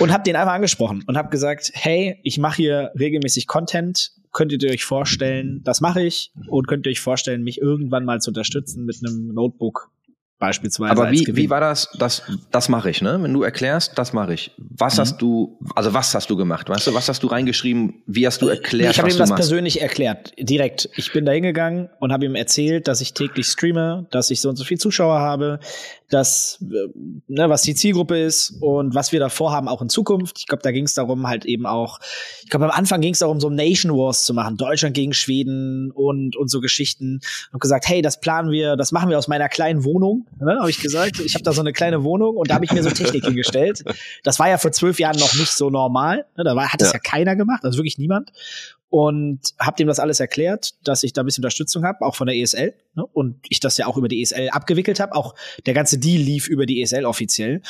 Und 0.00 0.12
hab 0.12 0.24
den 0.24 0.34
einfach 0.34 0.54
angesprochen 0.54 1.04
und 1.06 1.16
hab 1.16 1.30
gesagt, 1.30 1.70
hey, 1.74 2.18
ich 2.24 2.38
mache 2.38 2.56
hier 2.56 2.90
regelmäßig 2.98 3.46
Content. 3.46 4.10
Könntet 4.32 4.64
ihr 4.64 4.70
euch 4.70 4.84
vorstellen, 4.84 5.60
das 5.62 5.80
mache 5.80 6.02
ich 6.02 6.32
und 6.48 6.66
könnt 6.66 6.86
ihr 6.86 6.90
euch 6.90 6.98
vorstellen, 6.98 7.44
mich 7.44 7.60
irgendwann 7.60 8.04
mal 8.04 8.20
zu 8.20 8.30
unterstützen 8.30 8.84
mit 8.84 8.96
einem 9.00 9.28
Notebook 9.32 9.92
beispielsweise. 10.40 10.90
Aber 10.90 11.12
wie, 11.12 11.24
wie 11.36 11.48
war 11.50 11.60
das? 11.60 11.88
Das, 11.98 12.22
das 12.50 12.68
mache 12.68 12.90
ich, 12.90 13.00
ne? 13.02 13.18
Wenn 13.22 13.32
du 13.32 13.42
erklärst, 13.44 13.96
das 13.96 14.12
mache 14.12 14.34
ich. 14.34 14.50
Was 14.58 14.96
Mhm. 14.96 15.00
hast 15.00 15.22
du, 15.22 15.58
also 15.76 15.94
was 15.94 16.12
hast 16.14 16.28
du 16.30 16.36
gemacht? 16.36 16.68
Weißt 16.68 16.88
du, 16.88 16.94
was 16.94 17.08
hast 17.08 17.22
du 17.22 17.28
reingeschrieben? 17.28 18.02
Wie 18.06 18.26
hast 18.26 18.42
du 18.42 18.48
erklärt, 18.48 18.90
ich 18.92 18.98
habe 18.98 19.10
ihm 19.10 19.18
das 19.18 19.28
machst? 19.30 19.40
persönlich 19.42 19.80
erklärt, 19.80 20.32
direkt. 20.38 20.88
Ich 20.96 21.12
bin 21.12 21.24
da 21.24 21.30
hingegangen 21.32 21.90
und 22.00 22.12
habe 22.12 22.24
ihm 22.24 22.34
erzählt, 22.34 22.88
dass 22.88 23.00
ich 23.00 23.14
täglich 23.14 23.46
streame, 23.46 24.06
dass 24.10 24.30
ich 24.32 24.40
so 24.40 24.48
und 24.48 24.56
so 24.56 24.64
viel 24.64 24.78
Zuschauer 24.78 25.20
habe, 25.20 25.60
dass 26.10 26.58
äh, 26.62 26.88
ne, 27.28 27.48
was 27.48 27.62
die 27.62 27.74
Zielgruppe 27.74 28.18
ist 28.20 28.54
und 28.60 28.94
was 28.94 29.12
wir 29.12 29.20
da 29.20 29.28
vorhaben, 29.28 29.68
auch 29.68 29.80
in 29.80 29.88
Zukunft. 29.88 30.38
Ich 30.40 30.46
glaube, 30.46 30.62
da 30.62 30.72
ging 30.72 30.84
es 30.84 30.94
darum, 30.94 31.26
halt 31.26 31.44
eben 31.44 31.66
auch, 31.66 31.98
ich 32.42 32.50
glaube, 32.50 32.66
am 32.66 32.70
Anfang 32.72 33.00
ging 33.00 33.12
es 33.12 33.20
darum, 33.20 33.40
so 33.40 33.48
Nation 33.48 33.92
Wars 33.92 34.24
zu 34.24 34.34
machen, 34.34 34.56
Deutschland 34.56 34.94
gegen 34.94 35.14
Schweden 35.14 35.90
und 35.92 36.36
und 36.36 36.50
so 36.50 36.60
Geschichten. 36.60 37.20
Und 37.52 37.60
gesagt, 37.60 37.88
hey, 37.88 38.02
das 38.02 38.20
planen 38.20 38.50
wir, 38.50 38.76
das 38.76 38.92
machen 38.92 39.08
wir 39.08 39.18
aus 39.18 39.28
meiner 39.28 39.48
kleinen 39.48 39.84
Wohnung, 39.84 40.26
ne, 40.40 40.56
habe 40.58 40.70
ich 40.70 40.80
gesagt. 40.80 41.20
Ich 41.20 41.34
habe 41.34 41.44
da 41.44 41.52
so 41.52 41.60
eine 41.60 41.72
kleine 41.72 42.04
Wohnung 42.04 42.36
und 42.36 42.50
da 42.50 42.54
habe 42.54 42.64
ich 42.64 42.72
mir 42.72 42.82
so 42.82 42.90
Technik 42.90 43.24
hingestellt. 43.24 43.84
Das 44.24 44.38
war 44.38 44.48
ja 44.48 44.58
vor 44.58 44.72
zwölf 44.72 44.98
Jahren 44.98 45.18
noch 45.18 45.34
nicht 45.34 45.52
so 45.52 45.70
normal. 45.70 46.26
Ne, 46.36 46.44
da 46.44 46.56
war, 46.56 46.72
hat 46.72 46.80
das 46.80 46.88
Ja. 46.88 46.94
ja 46.94 46.98
keiner 47.00 47.36
gemacht, 47.36 47.64
also 47.64 47.78
wirklich 47.78 47.98
niemand 47.98 48.30
und 48.90 49.40
habe 49.58 49.76
dem 49.76 49.86
das 49.86 50.00
alles 50.00 50.20
erklärt, 50.20 50.74
dass 50.82 51.02
ich 51.02 51.12
da 51.12 51.22
ein 51.22 51.24
bisschen 51.24 51.42
Unterstützung 51.42 51.84
habe, 51.84 52.04
auch 52.04 52.16
von 52.16 52.26
der 52.26 52.36
ESL. 52.36 52.74
Ne? 52.94 53.06
Und 53.06 53.40
ich 53.48 53.60
das 53.60 53.78
ja 53.78 53.86
auch 53.86 53.96
über 53.96 54.08
die 54.08 54.20
ESL 54.20 54.50
abgewickelt 54.50 55.00
habe. 55.00 55.14
Auch 55.14 55.34
der 55.64 55.74
ganze 55.74 55.98
Deal 55.98 56.20
lief 56.20 56.48
über 56.48 56.66
die 56.66 56.82
ESL 56.82 57.04
offiziell. 57.04 57.62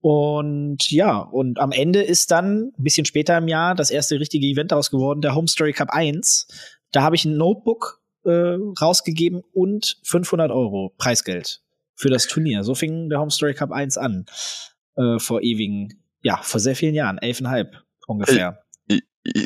Und 0.00 0.90
ja, 0.90 1.18
und 1.18 1.58
am 1.60 1.72
Ende 1.72 2.02
ist 2.02 2.30
dann 2.30 2.72
ein 2.76 2.82
bisschen 2.82 3.06
später 3.06 3.38
im 3.38 3.48
Jahr 3.48 3.74
das 3.74 3.90
erste 3.90 4.20
richtige 4.20 4.46
Event 4.46 4.72
daraus 4.72 4.90
geworden, 4.90 5.22
der 5.22 5.34
Home 5.34 5.48
Story 5.48 5.72
Cup 5.72 5.90
1. 5.90 6.48
Da 6.92 7.02
habe 7.02 7.16
ich 7.16 7.24
ein 7.24 7.36
Notebook 7.36 8.02
äh, 8.24 8.56
rausgegeben 8.80 9.42
und 9.52 9.96
500 10.02 10.50
Euro 10.50 10.92
Preisgeld 10.98 11.62
für 11.94 12.10
das 12.10 12.26
Turnier. 12.26 12.64
So 12.64 12.74
fing 12.74 13.08
der 13.08 13.20
Home 13.20 13.30
Story 13.30 13.54
Cup 13.54 13.70
1 13.70 13.96
an, 13.96 14.26
äh, 14.96 15.18
vor 15.18 15.40
ewigen 15.40 16.04
ja, 16.24 16.38
vor 16.42 16.58
sehr 16.58 16.74
vielen 16.74 16.94
Jahren, 16.94 17.18
elfeinhalb 17.18 17.76
ungefähr. 18.06 18.63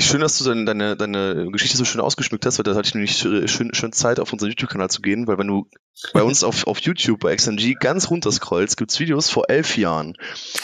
Schön, 0.01 0.21
dass 0.21 0.39
du 0.39 0.45
deine, 0.45 0.65
deine, 0.65 0.97
deine 0.97 1.51
Geschichte 1.53 1.77
so 1.77 1.85
schön 1.85 2.01
ausgeschmückt 2.01 2.45
hast, 2.45 2.59
weil 2.59 2.65
da 2.65 2.75
hatte 2.75 2.89
ich 2.89 2.95
nämlich 2.95 3.17
schön, 3.17 3.75
schön 3.75 3.93
Zeit, 3.93 4.19
auf 4.19 4.33
unseren 4.33 4.49
YouTube-Kanal 4.49 4.91
zu 4.91 5.01
gehen, 5.01 5.29
weil 5.29 5.39
wenn 5.39 5.47
du 5.47 5.69
bei 6.13 6.23
uns 6.23 6.43
auf, 6.43 6.67
auf 6.67 6.81
YouTube 6.81 7.21
bei 7.21 7.35
XMG 7.37 7.75
ganz 7.79 8.11
runter 8.11 8.33
scrollst, 8.33 8.77
gibt's 8.77 8.99
Videos 8.99 9.31
vor 9.31 9.49
elf 9.49 9.77
Jahren. 9.77 10.15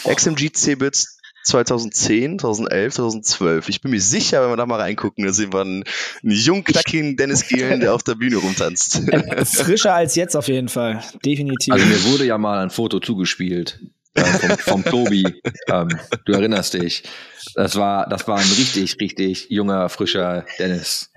XMG 0.03 0.51
Cebit 0.53 1.05
2010, 1.45 2.39
2011, 2.39 2.93
2012. 2.95 3.69
Ich 3.69 3.79
bin 3.79 3.91
mir 3.91 4.01
sicher, 4.01 4.41
wenn 4.41 4.49
wir 4.49 4.57
da 4.57 4.65
mal 4.65 4.81
reingucken, 4.81 5.25
da 5.25 5.31
sehen 5.31 5.53
wir 5.53 5.61
einen, 5.61 5.85
einen 6.21 6.31
jungen, 6.33 6.65
knackigen 6.65 7.15
Dennis 7.15 7.47
Gielen, 7.47 7.79
der 7.79 7.93
auf 7.93 8.03
der 8.03 8.15
Bühne 8.15 8.37
rumtanzt. 8.37 9.01
Frischer 9.45 9.93
als 9.93 10.15
jetzt 10.15 10.35
auf 10.35 10.49
jeden 10.49 10.67
Fall. 10.67 11.01
Definitiv. 11.23 11.71
Also 11.71 11.85
mir 11.85 12.03
wurde 12.05 12.25
ja 12.25 12.37
mal 12.37 12.61
ein 12.61 12.69
Foto 12.69 12.99
zugespielt 12.99 13.79
äh, 14.15 14.23
vom, 14.23 14.57
vom 14.57 14.83
Tobi. 14.83 15.41
ähm, 15.67 15.89
du 16.25 16.33
erinnerst 16.33 16.73
dich. 16.73 17.03
Das 17.53 17.75
war, 17.75 18.07
das 18.09 18.27
war 18.27 18.37
ein 18.37 18.49
richtig, 18.57 18.99
richtig 18.99 19.47
junger, 19.49 19.87
frischer 19.89 20.45
Dennis. 20.59 21.11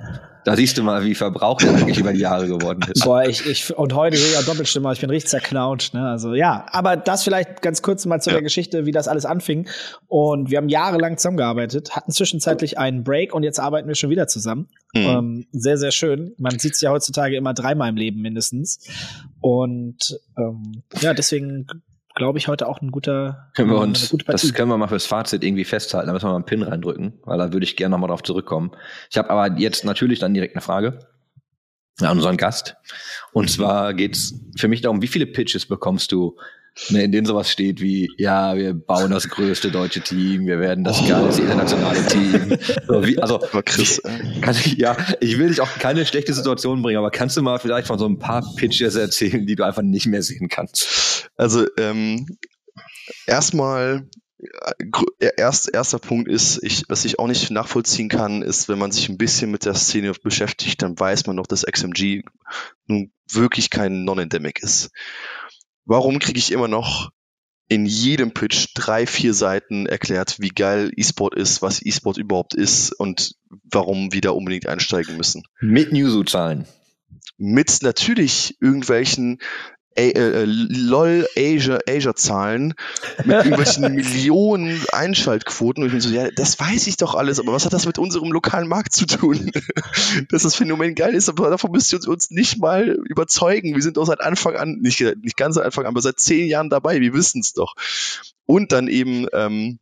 Da 0.45 0.57
siehst 0.57 0.79
du 0.79 0.83
mal, 0.83 1.05
wie 1.05 1.15
verbraucht 1.15 1.65
er 1.65 1.75
eigentlich 1.75 1.99
über 1.99 2.13
die 2.13 2.21
Jahre 2.21 2.47
geworden 2.47 2.81
ist. 2.91 3.05
Boah, 3.05 3.25
ich, 3.25 3.45
ich, 3.45 3.77
und 3.77 3.93
heute 3.95 4.17
sehe 4.17 4.31
ich 4.31 4.37
auch 4.39 4.45
Doppelstimme, 4.45 4.93
ich 4.93 5.01
bin 5.01 5.11
richtig 5.11 5.31
zerknautscht, 5.31 5.95
ne? 5.95 6.09
Also, 6.09 6.35
ja. 6.35 6.65
Aber 6.71 6.97
das 6.97 7.25
vielleicht 7.25 7.61
ganz 7.61 7.83
kurz 7.83 8.07
mal 8.07 8.21
zu 8.21 8.31
ja. 8.31 8.35
der 8.35 8.43
Geschichte, 8.43 8.87
wie 8.87 8.93
das 8.93 9.09
alles 9.09 9.27
anfing. 9.27 9.69
Und 10.07 10.51
wir 10.51 10.59
haben 10.59 10.69
jahrelang 10.69 11.19
zusammengearbeitet, 11.19 11.97
hatten 11.97 12.13
zwischenzeitlich 12.13 12.79
einen 12.79 13.05
Break 13.05 13.35
und 13.35 13.43
jetzt 13.43 13.59
arbeiten 13.59 13.89
wir 13.89 13.95
schon 13.95 14.11
wieder 14.11 14.27
zusammen. 14.29 14.69
Mhm. 14.95 15.01
Ähm, 15.01 15.47
sehr, 15.53 15.77
sehr 15.77 15.91
schön. 15.91 16.35
Man 16.39 16.59
sieht 16.59 16.75
es 16.75 16.81
ja 16.81 16.91
heutzutage 16.91 17.37
immer 17.37 17.53
dreimal 17.53 17.89
im 17.91 17.97
Leben 17.97 18.23
mindestens. 18.23 18.81
Und 19.41 20.19
ähm, 20.39 20.83
ja, 21.01 21.15
deswegen 21.15 21.67
glaube 22.19 22.39
ich, 22.39 22.49
heute 22.49 22.69
auch 22.69 22.83
ein 22.83 22.91
guter. 22.91 23.51
Können 23.55 23.71
wir 23.71 23.79
uns, 23.79 24.15
das 24.27 24.53
können 24.53 24.69
wir 24.69 24.77
mal 24.77 24.89
fürs 24.89 25.07
Fazit 25.07 25.43
irgendwie 25.43 25.65
festhalten. 25.65 26.09
Da 26.09 26.13
müssen 26.13 26.27
wir 26.27 26.31
mal 26.31 26.37
einen 26.37 26.45
Pin 26.45 26.63
reindrücken, 26.63 27.21
weil 27.25 27.39
da 27.39 27.53
würde 27.53 27.65
ich 27.65 27.77
gerne 27.77 27.93
nochmal 27.93 28.09
drauf 28.09 28.23
zurückkommen. 28.23 28.73
Ich 29.11 29.17
habe 29.17 29.31
aber 29.31 29.59
jetzt 29.59 29.85
natürlich 29.87 30.19
dann 30.19 30.35
direkt 30.35 30.55
eine 30.55 30.61
Frage 30.61 30.99
an 32.01 32.19
unseren 32.19 32.37
Gast. 32.37 32.77
Und 33.33 33.51
zwar 33.51 33.95
geht's 33.95 34.35
für 34.57 34.69
mich 34.69 34.83
darum, 34.83 35.01
wie 35.01 35.09
viele 35.09 35.27
Pitches 35.27 35.67
bekommst 35.67 36.13
du 36.13 36.37
ne, 36.91 37.05
in 37.05 37.13
denen 37.13 37.27
sowas 37.27 37.51
steht 37.51 37.81
wie, 37.81 38.11
ja, 38.17 38.57
wir 38.57 38.75
bauen 38.75 39.11
das 39.11 39.29
größte 39.29 39.71
deutsche 39.71 40.01
Team, 40.01 40.47
wir 40.47 40.61
werden 40.61 40.85
das 40.85 41.01
oh. 41.03 41.09
geilste 41.09 41.43
internationale 41.43 42.07
Team. 42.07 42.59
So, 42.87 43.07
wie, 43.07 43.19
also, 43.19 43.39
Chris, 43.65 44.01
kann 44.41 44.55
ich, 44.55 44.77
ja, 44.77 44.97
ich 45.21 45.39
will 45.39 45.49
dich 45.49 45.61
auch 45.61 45.75
keine 45.79 46.07
schlechte 46.07 46.35
Situation 46.35 46.83
bringen, 46.83 46.99
aber 46.99 47.11
kannst 47.11 47.37
du 47.37 47.43
mal 47.43 47.59
vielleicht 47.59 47.87
von 47.87 47.99
so 47.99 48.07
ein 48.07 48.19
paar 48.19 48.45
Pitches 48.57 48.95
erzählen, 48.95 49.47
die 49.47 49.57
du 49.57 49.65
einfach 49.65 49.83
nicht 49.83 50.07
mehr 50.07 50.23
sehen 50.23 50.49
kannst? 50.49 51.31
Also, 51.37 51.67
ähm, 51.77 52.39
erstmal, 53.27 54.09
äh, 55.19 55.31
erst, 55.37 55.73
erster 55.73 55.99
Punkt 55.99 56.29
ist, 56.29 56.63
ich, 56.63 56.85
was 56.89 57.05
ich 57.05 57.19
auch 57.19 57.27
nicht 57.27 57.51
nachvollziehen 57.51 58.09
kann, 58.09 58.43
ist, 58.43 58.69
wenn 58.69 58.79
man 58.79 58.93
sich 58.93 59.09
ein 59.09 59.19
bisschen 59.19 59.51
mit 59.51 59.65
der 59.65 59.75
Szene 59.75 60.13
beschäftigt, 60.23 60.83
dann 60.83 60.99
weiß 60.99 61.27
man 61.27 61.37
doch, 61.37 61.47
dass 61.47 61.65
XMG 61.65 62.23
nun 62.87 63.13
wirklich 63.31 63.71
kein 63.71 64.05
Non-Endemic 64.05 64.63
ist. 64.63 64.91
Warum 65.89 66.19
kriege 66.19 66.39
ich 66.39 66.53
immer 66.53 66.69
noch 66.69 67.11
in 67.67 67.87
jedem 67.87 68.33
Pitch 68.33 68.69
drei, 68.75 69.07
vier 69.07 69.33
Seiten 69.33 69.87
erklärt, 69.87 70.39
wie 70.39 70.51
geil 70.51 70.93
E-Sport 70.95 71.35
ist, 71.35 71.63
was 71.63 71.85
E-Sport 71.85 72.19
überhaupt 72.19 72.55
ist 72.55 72.93
und 72.93 73.37
warum 73.71 74.13
wir 74.13 74.21
da 74.21 74.31
unbedingt 74.31 74.67
einsteigen 74.67 75.17
müssen. 75.17 75.45
Mit 75.61 75.91
Newsu-Zahlen. 75.91 76.67
Mit 77.39 77.79
natürlich 77.81 78.59
irgendwelchen 78.61 79.39
äh, 79.99 80.11
äh, 80.11 80.45
LOL 80.47 81.27
Asia, 81.37 81.79
Asia 81.89 82.15
Zahlen 82.15 82.75
mit 83.25 83.37
irgendwelchen 83.45 83.95
Millionen 83.95 84.81
Einschaltquoten. 84.93 85.83
Und 85.83 85.89
ich 85.89 85.93
bin 85.93 86.01
so, 86.01 86.11
ja, 86.11 86.31
das 86.31 86.59
weiß 86.61 86.87
ich 86.87 86.97
doch 86.97 87.17
alles, 87.17 87.41
aber 87.41 87.53
was 87.53 87.65
hat 87.65 87.73
das 87.73 87.85
mit 87.85 87.99
unserem 87.99 88.31
lokalen 88.31 88.69
Markt 88.69 88.93
zu 88.93 89.07
tun? 89.07 89.51
Dass 90.31 90.45
das 90.45 90.55
Phänomen 90.55 90.95
geil 90.95 91.15
ist, 91.15 91.29
aber 91.29 91.51
davon 91.51 91.73
müsst 91.73 91.93
ihr 91.93 92.09
uns 92.09 92.31
nicht 92.31 92.59
mal 92.59 92.91
überzeugen. 93.07 93.75
Wir 93.75 93.83
sind 93.83 93.99
auch 93.99 94.07
seit 94.07 94.21
Anfang 94.21 94.55
an, 94.55 94.79
nicht, 94.81 95.01
nicht 95.01 95.37
ganz 95.37 95.57
seit 95.57 95.65
Anfang 95.65 95.85
an, 95.85 95.91
aber 95.91 96.01
seit 96.01 96.21
zehn 96.21 96.47
Jahren 96.47 96.71
dabei, 96.71 97.01
wir 97.01 97.13
wissen 97.13 97.41
es 97.41 97.53
doch. 97.53 97.75
Und 98.47 98.71
dann 98.71 98.87
eben, 98.87 99.27
ähm, 99.33 99.81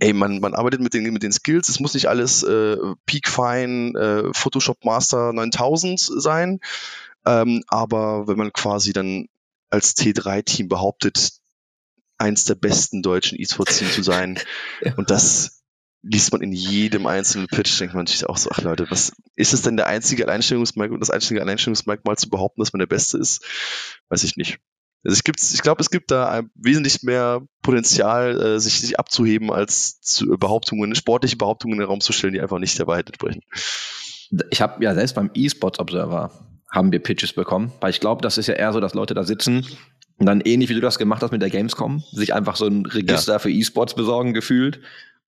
ey, 0.00 0.12
man, 0.12 0.40
man 0.40 0.54
arbeitet 0.54 0.80
mit 0.80 0.92
den, 0.92 1.04
mit 1.12 1.22
den 1.22 1.32
Skills, 1.32 1.68
es 1.68 1.78
muss 1.78 1.94
nicht 1.94 2.08
alles 2.08 2.42
äh, 2.42 2.76
Peak 3.06 3.28
Fine, 3.28 3.98
äh, 3.98 4.30
Photoshop 4.32 4.84
Master 4.84 5.32
9000 5.32 6.00
sein, 6.00 6.58
ähm, 7.24 7.62
aber 7.68 8.28
wenn 8.28 8.36
man 8.36 8.52
quasi 8.52 8.92
dann 8.92 9.28
als 9.76 9.94
T3-Team 9.96 10.68
behauptet, 10.68 11.32
eins 12.18 12.44
der 12.44 12.54
besten 12.54 13.02
deutschen 13.02 13.38
E-Sports-Teams 13.38 13.94
zu 13.94 14.02
sein. 14.02 14.38
ja. 14.80 14.94
Und 14.96 15.10
das 15.10 15.62
liest 16.02 16.32
man 16.32 16.40
in 16.40 16.52
jedem 16.52 17.06
einzelnen 17.06 17.48
Pitch, 17.48 17.78
denkt 17.80 17.94
man 17.94 18.06
sich 18.06 18.26
auch 18.26 18.36
so, 18.36 18.50
ach 18.52 18.62
Leute, 18.62 18.86
was 18.90 19.12
ist 19.34 19.52
es 19.52 19.62
denn 19.62 19.76
der 19.76 19.86
einzige 19.86 20.24
Alleinstellungsmerkmal, 20.24 21.00
das 21.00 21.10
einzige 21.10 21.40
Alleinstellungsmerkmal 21.40 22.16
zu 22.16 22.30
behaupten, 22.30 22.60
dass 22.60 22.72
man 22.72 22.78
der 22.80 22.86
Beste 22.86 23.18
ist? 23.18 23.44
Weiß 24.08 24.22
ich 24.24 24.36
nicht. 24.36 24.58
Also 25.04 25.20
ich, 25.24 25.54
ich 25.54 25.62
glaube, 25.62 25.82
es 25.82 25.90
gibt 25.90 26.10
da 26.10 26.42
wesentlich 26.54 27.02
mehr 27.02 27.42
Potenzial, 27.62 28.40
äh, 28.40 28.60
sich, 28.60 28.80
sich 28.80 28.98
abzuheben, 28.98 29.52
als 29.52 30.00
zu 30.00 30.26
Behauptungen, 30.38 30.94
sportliche 30.94 31.36
Behauptungen 31.36 31.74
in 31.74 31.80
den 31.80 31.88
Raum 31.88 32.00
zu 32.00 32.12
stellen, 32.12 32.32
die 32.32 32.40
einfach 32.40 32.58
nicht 32.58 32.78
der 32.78 32.86
Wahrheit 32.86 33.08
entsprechen. 33.08 33.42
Ich 34.50 34.60
habe 34.60 34.82
ja 34.82 34.94
selbst 34.94 35.14
beim 35.14 35.30
E-Sports 35.34 35.78
Observer 35.78 36.32
haben 36.70 36.92
wir 36.92 36.98
Pitches 36.98 37.32
bekommen. 37.32 37.72
Weil 37.80 37.90
ich 37.90 38.00
glaube, 38.00 38.22
das 38.22 38.38
ist 38.38 38.46
ja 38.46 38.54
eher 38.54 38.72
so, 38.72 38.80
dass 38.80 38.94
Leute 38.94 39.14
da 39.14 39.24
sitzen 39.24 39.66
und 40.18 40.26
dann 40.26 40.40
ähnlich 40.40 40.68
wie 40.70 40.74
du 40.74 40.80
das 40.80 40.98
gemacht 40.98 41.22
hast 41.22 41.32
mit 41.32 41.42
der 41.42 41.50
Gamescom, 41.50 42.02
sich 42.12 42.34
einfach 42.34 42.56
so 42.56 42.66
ein 42.66 42.86
Register 42.86 43.34
ja. 43.34 43.38
für 43.38 43.50
E-Sports 43.50 43.94
besorgen 43.94 44.32
gefühlt 44.32 44.80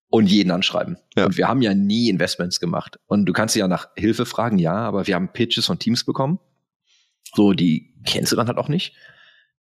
und 0.08 0.26
jeden 0.26 0.50
anschreiben. 0.50 0.96
Ja. 1.16 1.26
Und 1.26 1.36
wir 1.36 1.48
haben 1.48 1.60
ja 1.60 1.74
nie 1.74 2.08
Investments 2.08 2.60
gemacht. 2.60 2.98
Und 3.06 3.26
du 3.26 3.32
kannst 3.32 3.54
ja 3.54 3.68
nach 3.68 3.88
Hilfe 3.96 4.24
fragen, 4.24 4.58
ja, 4.58 4.74
aber 4.74 5.06
wir 5.06 5.14
haben 5.14 5.32
Pitches 5.32 5.66
von 5.66 5.78
Teams 5.78 6.04
bekommen. 6.04 6.38
So, 7.34 7.52
die 7.52 7.94
kennst 8.06 8.32
du 8.32 8.36
dann 8.36 8.48
halt 8.48 8.56
auch 8.56 8.68
nicht. 8.68 8.94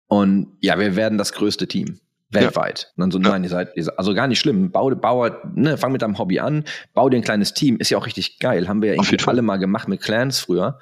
Und 0.07 0.57
ja, 0.61 0.79
wir 0.79 0.96
werden 0.96 1.18
das 1.18 1.33
größte 1.33 1.68
Team 1.68 2.01
weltweit. 2.31 2.81
Ja. 2.81 2.88
Und 2.96 3.01
dann 3.01 3.11
so, 3.11 3.18
nein, 3.18 3.42
ihr 3.44 3.51
seid, 3.51 3.77
ihr 3.77 3.85
seid, 3.85 3.98
also 3.98 4.14
gar 4.14 4.27
nicht 4.27 4.40
schlimm. 4.40 4.70
Bau, 4.70 4.88
bau, 4.94 5.29
ne, 5.55 5.77
fang 5.77 5.92
mit 5.92 6.01
deinem 6.01 6.18
Hobby 6.18 6.40
an, 6.40 6.64
bau 6.94 7.11
dir 7.11 7.18
ein 7.18 7.22
kleines 7.22 7.53
Team, 7.53 7.77
ist 7.77 7.90
ja 7.90 7.98
auch 7.98 8.07
richtig 8.07 8.38
geil. 8.38 8.68
Haben 8.68 8.81
wir 8.81 8.88
ja 8.88 8.94
irgendwie 8.94 9.22
alle 9.27 9.42
mal 9.42 9.59
gemacht 9.59 9.88
mit 9.88 10.01
Clans 10.01 10.40
früher 10.40 10.79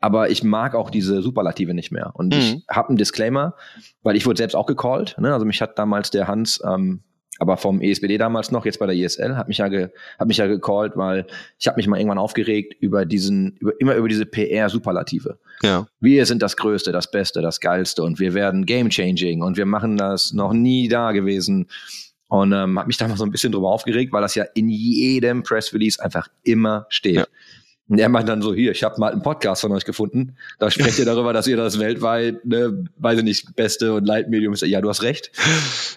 aber 0.00 0.30
ich 0.30 0.42
mag 0.42 0.74
auch 0.74 0.90
diese 0.90 1.22
Superlative 1.22 1.74
nicht 1.74 1.92
mehr. 1.92 2.10
Und 2.14 2.34
mhm. 2.34 2.40
ich 2.40 2.64
habe 2.68 2.88
einen 2.88 2.98
Disclaimer, 2.98 3.54
weil 4.02 4.16
ich 4.16 4.26
wurde 4.26 4.38
selbst 4.38 4.54
auch 4.54 4.66
gecallt. 4.66 5.16
Ne? 5.18 5.32
Also 5.32 5.44
mich 5.44 5.60
hat 5.60 5.78
damals 5.78 6.10
der 6.10 6.26
Hans, 6.26 6.60
ähm, 6.66 7.00
aber 7.38 7.56
vom 7.56 7.80
ESBD 7.80 8.18
damals 8.18 8.50
noch, 8.50 8.66
jetzt 8.66 8.78
bei 8.78 8.86
der 8.86 8.94
ISL, 8.94 9.36
hat 9.36 9.48
mich 9.48 9.58
ja, 9.58 9.68
ge, 9.68 9.88
hat 10.18 10.28
mich 10.28 10.36
ja 10.36 10.46
gecallt, 10.46 10.92
weil 10.96 11.26
ich 11.58 11.66
habe 11.68 11.76
mich 11.76 11.86
mal 11.86 11.98
irgendwann 11.98 12.18
aufgeregt 12.18 12.74
über 12.80 13.06
diesen, 13.06 13.56
über, 13.56 13.72
immer 13.80 13.94
über 13.94 14.08
diese 14.08 14.26
PR-Superlative. 14.26 15.38
Ja. 15.62 15.86
Wir 16.00 16.26
sind 16.26 16.42
das 16.42 16.56
Größte, 16.56 16.92
das 16.92 17.10
Beste, 17.10 17.40
das 17.40 17.60
Geilste 17.60 18.02
und 18.02 18.20
wir 18.20 18.34
werden 18.34 18.66
game-changing 18.66 19.42
und 19.42 19.56
wir 19.56 19.64
machen 19.66 19.96
das 19.96 20.32
noch 20.32 20.52
nie 20.52 20.88
da 20.88 21.12
gewesen. 21.12 21.68
Und 22.28 22.52
ähm, 22.52 22.78
habe 22.78 22.86
mich 22.86 22.96
da 22.96 23.08
mal 23.08 23.16
so 23.16 23.24
ein 23.24 23.32
bisschen 23.32 23.52
drüber 23.52 23.70
aufgeregt, 23.70 24.12
weil 24.12 24.22
das 24.22 24.34
ja 24.34 24.44
in 24.54 24.68
jedem 24.68 25.42
Press 25.42 25.72
Release 25.74 26.02
einfach 26.02 26.28
immer 26.44 26.86
steht. 26.90 27.16
Ja. 27.16 27.26
Und 27.90 27.98
er 27.98 28.08
meint 28.08 28.28
dann 28.28 28.40
so, 28.40 28.54
hier, 28.54 28.70
ich 28.70 28.84
habe 28.84 29.00
mal 29.00 29.10
einen 29.10 29.20
Podcast 29.20 29.62
von 29.62 29.72
euch 29.72 29.84
gefunden. 29.84 30.36
Da 30.60 30.70
sprecht 30.70 31.00
ihr 31.00 31.04
darüber, 31.04 31.32
dass 31.32 31.48
ihr 31.48 31.56
das 31.56 31.80
weltweit, 31.80 32.44
ne, 32.44 32.84
weiß 32.98 33.18
ich 33.18 33.24
nicht, 33.24 33.56
beste 33.56 33.94
und 33.94 34.06
Leitmedium 34.06 34.52
ist. 34.52 34.62
Ja, 34.62 34.80
du 34.80 34.88
hast 34.88 35.02
recht. 35.02 35.32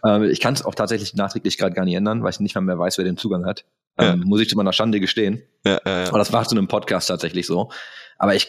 Ähm, 0.04 0.24
ich 0.24 0.40
kann 0.40 0.56
es 0.56 0.66
auch 0.66 0.74
tatsächlich 0.74 1.14
nachträglich 1.14 1.60
gerade 1.60 1.76
gar 1.76 1.86
nicht 1.86 1.94
ändern, 1.94 2.24
weil 2.24 2.32
ich 2.32 2.40
nicht 2.40 2.56
mal 2.56 2.62
mehr 2.62 2.80
weiß, 2.80 2.98
wer 2.98 3.06
den 3.06 3.16
Zugang 3.16 3.46
hat. 3.46 3.64
Ähm, 4.00 4.22
ja. 4.22 4.26
Muss 4.26 4.42
ich 4.42 4.50
zu 4.50 4.58
meiner 4.58 4.74
Schande 4.74 5.00
gestehen. 5.00 5.44
Ja, 5.66 5.80
ja, 5.86 6.00
ja. 6.02 6.08
Aber 6.08 6.18
das 6.18 6.34
war 6.34 6.48
zu 6.48 6.56
einem 6.58 6.68
Podcast 6.68 7.10
tatsächlich 7.10 7.46
so. 7.46 7.70
Aber 8.18 8.34
ich 8.34 8.48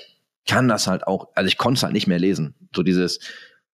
kann 0.49 0.67
das 0.67 0.87
halt 0.87 1.07
auch, 1.07 1.29
also 1.35 1.47
ich 1.47 1.59
konnte 1.59 1.77
es 1.77 1.83
halt 1.83 1.93
nicht 1.93 2.07
mehr 2.07 2.19
lesen. 2.19 2.55
So 2.75 2.83
dieses, 2.83 3.21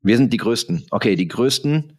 wir 0.01 0.17
sind 0.17 0.33
die 0.33 0.37
Größten. 0.37 0.87
Okay, 0.91 1.17
die 1.17 1.27
Größten, 1.27 1.99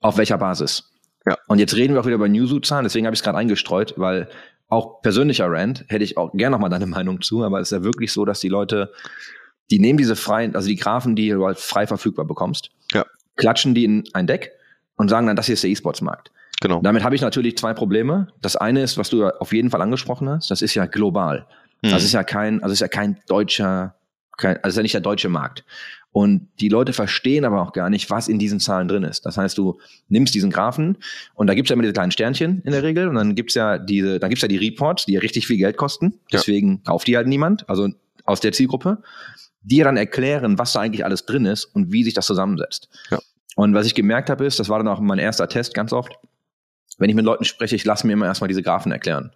auf 0.00 0.18
welcher 0.18 0.38
Basis? 0.38 0.90
Ja. 1.26 1.38
Und 1.46 1.60
jetzt 1.60 1.76
reden 1.76 1.94
wir 1.94 2.00
auch 2.00 2.06
wieder 2.06 2.16
über 2.16 2.28
Newsu-Zahlen, 2.28 2.84
deswegen 2.84 3.06
habe 3.06 3.14
ich 3.14 3.20
es 3.20 3.24
gerade 3.24 3.38
eingestreut, 3.38 3.94
weil 3.96 4.28
auch 4.74 5.00
persönlicher 5.00 5.50
Rant, 5.50 5.84
hätte 5.88 6.04
ich 6.04 6.16
auch 6.16 6.32
gerne 6.32 6.56
nochmal 6.56 6.70
deine 6.70 6.86
Meinung 6.98 7.22
zu, 7.22 7.44
aber 7.44 7.60
es 7.60 7.70
ist 7.70 7.78
ja 7.78 7.84
wirklich 7.84 8.12
so, 8.12 8.24
dass 8.24 8.40
die 8.40 8.48
Leute, 8.48 8.92
die 9.70 9.78
nehmen 9.78 9.96
diese 9.96 10.16
freien, 10.16 10.54
also 10.54 10.68
die 10.68 10.76
Graphen, 10.76 11.16
die 11.16 11.30
du 11.30 11.44
halt 11.46 11.58
frei 11.58 11.86
verfügbar 11.86 12.26
bekommst, 12.26 12.70
ja. 12.92 13.04
klatschen 13.36 13.74
die 13.74 13.84
in 13.84 14.04
ein 14.12 14.26
Deck 14.26 14.52
und 14.96 15.08
sagen 15.08 15.26
dann, 15.26 15.36
das 15.36 15.46
hier 15.46 15.54
ist 15.54 15.62
der 15.62 15.70
E-Sports-Markt. 15.70 16.30
Genau. 16.60 16.80
Damit 16.82 17.02
habe 17.02 17.14
ich 17.14 17.20
natürlich 17.20 17.58
zwei 17.58 17.74
Probleme. 17.74 18.28
Das 18.40 18.56
eine 18.56 18.82
ist, 18.82 18.96
was 18.96 19.10
du 19.10 19.26
auf 19.26 19.52
jeden 19.52 19.70
Fall 19.70 19.82
angesprochen 19.82 20.28
hast, 20.28 20.50
das 20.50 20.62
ist 20.62 20.74
ja 20.74 20.86
global. 20.86 21.46
Mhm. 21.82 21.90
Das 21.90 22.04
ist 22.04 22.12
ja 22.12 22.22
kein, 22.22 22.62
also 22.62 22.72
ist 22.72 22.80
ja 22.80 22.88
kein 22.88 23.20
deutscher, 23.26 23.96
kein, 24.36 24.56
also 24.58 24.68
ist 24.68 24.76
ja 24.76 24.82
nicht 24.82 24.94
der 24.94 25.00
deutsche 25.00 25.28
Markt. 25.28 25.64
Und 26.14 26.48
die 26.60 26.68
Leute 26.68 26.92
verstehen 26.92 27.44
aber 27.44 27.60
auch 27.60 27.72
gar 27.72 27.90
nicht, 27.90 28.08
was 28.08 28.28
in 28.28 28.38
diesen 28.38 28.60
Zahlen 28.60 28.86
drin 28.86 29.02
ist. 29.02 29.26
Das 29.26 29.36
heißt, 29.36 29.58
du 29.58 29.80
nimmst 30.08 30.32
diesen 30.32 30.52
Graphen 30.52 30.98
und 31.34 31.48
da 31.48 31.54
gibt's 31.54 31.70
ja 31.70 31.74
immer 31.74 31.82
diese 31.82 31.92
kleinen 31.92 32.12
Sternchen 32.12 32.62
in 32.64 32.70
der 32.70 32.84
Regel 32.84 33.08
und 33.08 33.16
dann 33.16 33.34
gibt's 33.34 33.54
ja 33.54 33.78
diese, 33.78 34.20
dann 34.20 34.30
gibt's 34.30 34.42
ja 34.42 34.46
die 34.46 34.56
Reports, 34.56 35.06
die 35.06 35.14
ja 35.14 35.20
richtig 35.20 35.48
viel 35.48 35.56
Geld 35.56 35.76
kosten. 35.76 36.20
Deswegen 36.32 36.74
ja. 36.76 36.80
kauft 36.84 37.08
die 37.08 37.16
halt 37.16 37.26
niemand, 37.26 37.68
also 37.68 37.88
aus 38.24 38.38
der 38.38 38.52
Zielgruppe, 38.52 39.02
die 39.62 39.80
dann 39.80 39.96
erklären, 39.96 40.56
was 40.56 40.72
da 40.72 40.82
eigentlich 40.82 41.04
alles 41.04 41.26
drin 41.26 41.46
ist 41.46 41.64
und 41.64 41.90
wie 41.90 42.04
sich 42.04 42.14
das 42.14 42.26
zusammensetzt. 42.26 42.90
Ja. 43.10 43.18
Und 43.56 43.74
was 43.74 43.84
ich 43.84 43.96
gemerkt 43.96 44.30
habe, 44.30 44.46
ist, 44.46 44.60
das 44.60 44.68
war 44.68 44.78
dann 44.78 44.86
auch 44.86 45.00
mein 45.00 45.18
erster 45.18 45.48
Test 45.48 45.74
ganz 45.74 45.92
oft, 45.92 46.12
wenn 46.96 47.10
ich 47.10 47.16
mit 47.16 47.24
Leuten 47.24 47.44
spreche, 47.44 47.74
ich 47.74 47.84
lasse 47.84 48.06
mir 48.06 48.12
immer 48.12 48.26
erstmal 48.26 48.46
diese 48.46 48.62
Graphen 48.62 48.92
erklären. 48.92 49.32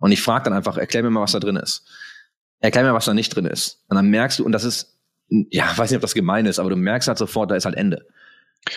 Und 0.00 0.10
ich 0.10 0.20
frage 0.20 0.46
dann 0.46 0.52
einfach, 0.52 0.78
erklär 0.78 1.04
mir 1.04 1.10
mal, 1.10 1.20
was 1.20 1.30
da 1.30 1.38
drin 1.38 1.54
ist. 1.54 1.86
Erklär 2.58 2.82
mir, 2.82 2.92
was 2.92 3.04
da 3.04 3.14
nicht 3.14 3.28
drin 3.36 3.46
ist. 3.46 3.84
Und 3.86 3.94
dann 3.94 4.08
merkst 4.08 4.40
du, 4.40 4.44
und 4.44 4.50
das 4.50 4.64
ist, 4.64 4.97
ja, 5.28 5.76
weiß 5.76 5.90
nicht, 5.90 5.96
ob 5.96 6.02
das 6.02 6.14
gemein 6.14 6.46
ist, 6.46 6.58
aber 6.58 6.70
du 6.70 6.76
merkst 6.76 7.08
halt 7.08 7.18
sofort, 7.18 7.50
da 7.50 7.56
ist 7.56 7.64
halt 7.64 7.76
Ende. 7.76 8.06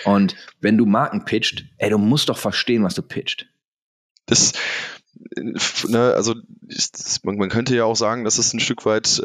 Und 0.06 0.36
wenn 0.60 0.78
du 0.78 0.86
Marken 0.86 1.26
pitcht, 1.26 1.66
ey, 1.78 1.90
du 1.90 1.98
musst 1.98 2.30
doch 2.30 2.38
verstehen, 2.38 2.84
was 2.84 2.96
du 2.96 3.02
pitcht. 3.02 3.48
Das, 4.26 4.54
ne, 5.36 6.14
also 6.14 6.36
das, 6.62 7.24
man, 7.24 7.38
man, 7.38 7.50
könnte 7.50 7.76
ja 7.76 7.86
auch 7.86 7.96
sagen, 7.96 8.24
dass 8.24 8.38
es 8.38 8.54
ein 8.54 8.60
Stück 8.60 8.86
weit 8.86 9.20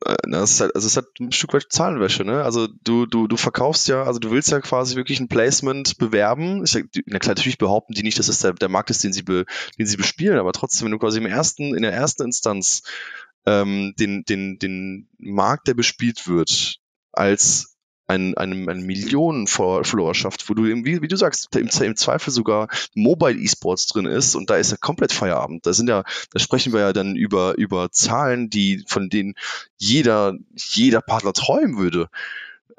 äh, 0.00 0.20
das 0.30 0.52
ist 0.52 0.60
halt, 0.60 0.74
also 0.74 0.86
es 0.86 0.92
ist 0.92 0.96
halt 0.96 1.20
ein 1.20 1.32
Stück 1.32 1.52
weit 1.54 1.66
Zahlenwäsche, 1.70 2.24
ne? 2.24 2.44
Also 2.44 2.68
du, 2.84 3.06
du, 3.06 3.26
du 3.26 3.36
verkaufst 3.36 3.88
ja, 3.88 4.04
also 4.04 4.20
du 4.20 4.30
willst 4.30 4.50
ja 4.50 4.60
quasi 4.60 4.96
wirklich 4.96 5.18
ein 5.18 5.28
Placement 5.28 5.98
bewerben. 5.98 6.62
Ich, 6.64 6.74
na 7.06 7.18
klar, 7.18 7.34
natürlich 7.34 7.58
behaupten 7.58 7.94
die 7.94 8.02
nicht, 8.02 8.18
dass 8.18 8.28
es 8.28 8.40
der, 8.40 8.52
der 8.52 8.68
Markt 8.68 8.90
ist, 8.90 9.02
den 9.02 9.12
sie, 9.12 9.22
be, 9.22 9.44
den 9.78 9.86
sie 9.86 9.96
bespielen, 9.96 10.38
aber 10.38 10.52
trotzdem, 10.52 10.86
wenn 10.86 10.92
du 10.92 10.98
quasi 10.98 11.18
im 11.18 11.26
ersten, 11.26 11.74
in 11.74 11.82
der 11.82 11.92
ersten 11.92 12.24
Instanz 12.24 12.82
ähm, 13.48 13.94
den, 13.98 14.24
den, 14.24 14.58
den 14.58 15.08
Markt, 15.18 15.68
der 15.68 15.74
bespielt 15.74 16.28
wird, 16.28 16.80
als 17.12 17.76
ein, 18.06 18.36
eine, 18.36 18.70
eine 18.70 18.80
Millionen-Followerschaft, 18.80 20.48
wo 20.48 20.54
du, 20.54 20.66
eben, 20.66 20.84
wie, 20.84 21.02
wie 21.02 21.08
du 21.08 21.16
sagst, 21.16 21.54
im, 21.56 21.68
im 21.68 21.96
Zweifel 21.96 22.30
sogar 22.30 22.68
Mobile 22.94 23.38
E-Sports 23.38 23.86
drin 23.86 24.06
ist 24.06 24.34
und 24.34 24.50
da 24.50 24.56
ist 24.56 24.70
ja 24.70 24.76
komplett 24.78 25.12
Feierabend. 25.12 25.66
Da 25.66 25.72
sind 25.72 25.88
ja, 25.88 26.04
da 26.32 26.38
sprechen 26.38 26.72
wir 26.72 26.80
ja 26.80 26.92
dann 26.92 27.16
über, 27.16 27.56
über 27.56 27.90
Zahlen, 27.90 28.50
die, 28.50 28.84
von 28.86 29.08
denen 29.08 29.34
jeder, 29.76 30.34
jeder 30.54 31.00
Partner 31.00 31.32
träumen 31.32 31.78
würde. 31.78 32.08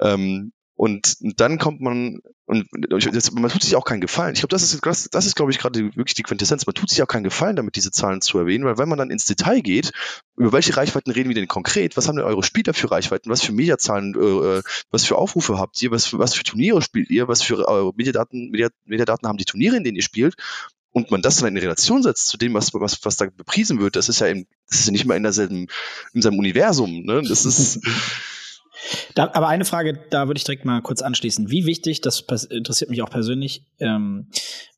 Ähm, 0.00 0.52
und 0.80 1.18
dann 1.20 1.58
kommt 1.58 1.82
man, 1.82 2.22
und 2.46 2.66
das, 2.72 3.32
man 3.32 3.50
tut 3.50 3.62
sich 3.62 3.76
auch 3.76 3.84
keinen 3.84 4.00
Gefallen. 4.00 4.32
Ich 4.32 4.40
glaube, 4.40 4.52
das 4.52 4.62
ist, 4.62 4.86
das, 4.86 5.10
das 5.10 5.26
ist, 5.26 5.36
glaube 5.36 5.52
ich, 5.52 5.58
gerade 5.58 5.78
wirklich 5.94 6.14
die 6.14 6.22
Quintessenz. 6.22 6.64
Man 6.64 6.72
tut 6.72 6.88
sich 6.88 7.02
auch 7.02 7.06
keinen 7.06 7.24
Gefallen 7.24 7.54
damit, 7.54 7.76
diese 7.76 7.90
Zahlen 7.90 8.22
zu 8.22 8.38
erwähnen, 8.38 8.64
weil 8.64 8.78
wenn 8.78 8.88
man 8.88 8.96
dann 8.96 9.10
ins 9.10 9.26
Detail 9.26 9.60
geht, 9.60 9.92
über 10.38 10.52
welche 10.52 10.74
Reichweiten 10.78 11.10
reden 11.10 11.28
wir 11.28 11.34
denn 11.34 11.48
konkret? 11.48 11.98
Was 11.98 12.08
haben 12.08 12.16
denn 12.16 12.24
eure 12.24 12.42
Spieler 12.42 12.72
für 12.72 12.90
Reichweiten? 12.90 13.28
Was 13.28 13.42
für 13.42 13.52
Mediazahlen, 13.52 14.14
äh, 14.14 14.58
äh 14.58 14.62
was 14.90 15.04
für 15.04 15.16
Aufrufe 15.16 15.58
habt 15.58 15.82
ihr? 15.82 15.90
Was 15.90 16.06
für, 16.06 16.18
was 16.18 16.32
für 16.32 16.44
Turniere 16.44 16.80
spielt 16.80 17.10
ihr? 17.10 17.28
Was 17.28 17.42
für 17.42 17.56
äh, 17.68 17.92
Mediadaten, 17.94 18.50
Mediadaten 18.86 19.28
haben 19.28 19.36
die 19.36 19.44
Turniere, 19.44 19.76
in 19.76 19.84
denen 19.84 19.96
ihr 19.96 20.02
spielt? 20.02 20.34
und 20.92 21.12
man 21.12 21.22
das 21.22 21.36
dann 21.36 21.54
in 21.54 21.56
Relation 21.56 22.02
setzt 22.02 22.26
zu 22.26 22.36
dem, 22.36 22.54
was, 22.54 22.74
was, 22.74 23.04
was 23.04 23.16
da 23.16 23.26
bepriesen 23.26 23.80
wird, 23.80 23.94
das 23.94 24.08
ist 24.08 24.20
ja 24.20 24.26
eben, 24.26 24.48
das 24.68 24.80
ist 24.80 24.86
ja 24.86 24.92
nicht 24.92 25.04
mal 25.04 25.16
in 25.16 25.22
derselben, 25.22 25.68
in 26.14 26.22
seinem 26.22 26.40
Universum, 26.40 27.04
ne? 27.04 27.22
Das 27.28 27.44
ist, 27.44 27.78
Da, 29.14 29.30
aber 29.34 29.48
eine 29.48 29.64
Frage, 29.64 30.00
da 30.10 30.26
würde 30.26 30.38
ich 30.38 30.44
direkt 30.44 30.64
mal 30.64 30.80
kurz 30.80 31.02
anschließen. 31.02 31.50
Wie 31.50 31.66
wichtig, 31.66 32.00
das 32.00 32.20
interessiert 32.44 32.90
mich 32.90 33.02
auch 33.02 33.10
persönlich, 33.10 33.64
ähm, 33.78 34.28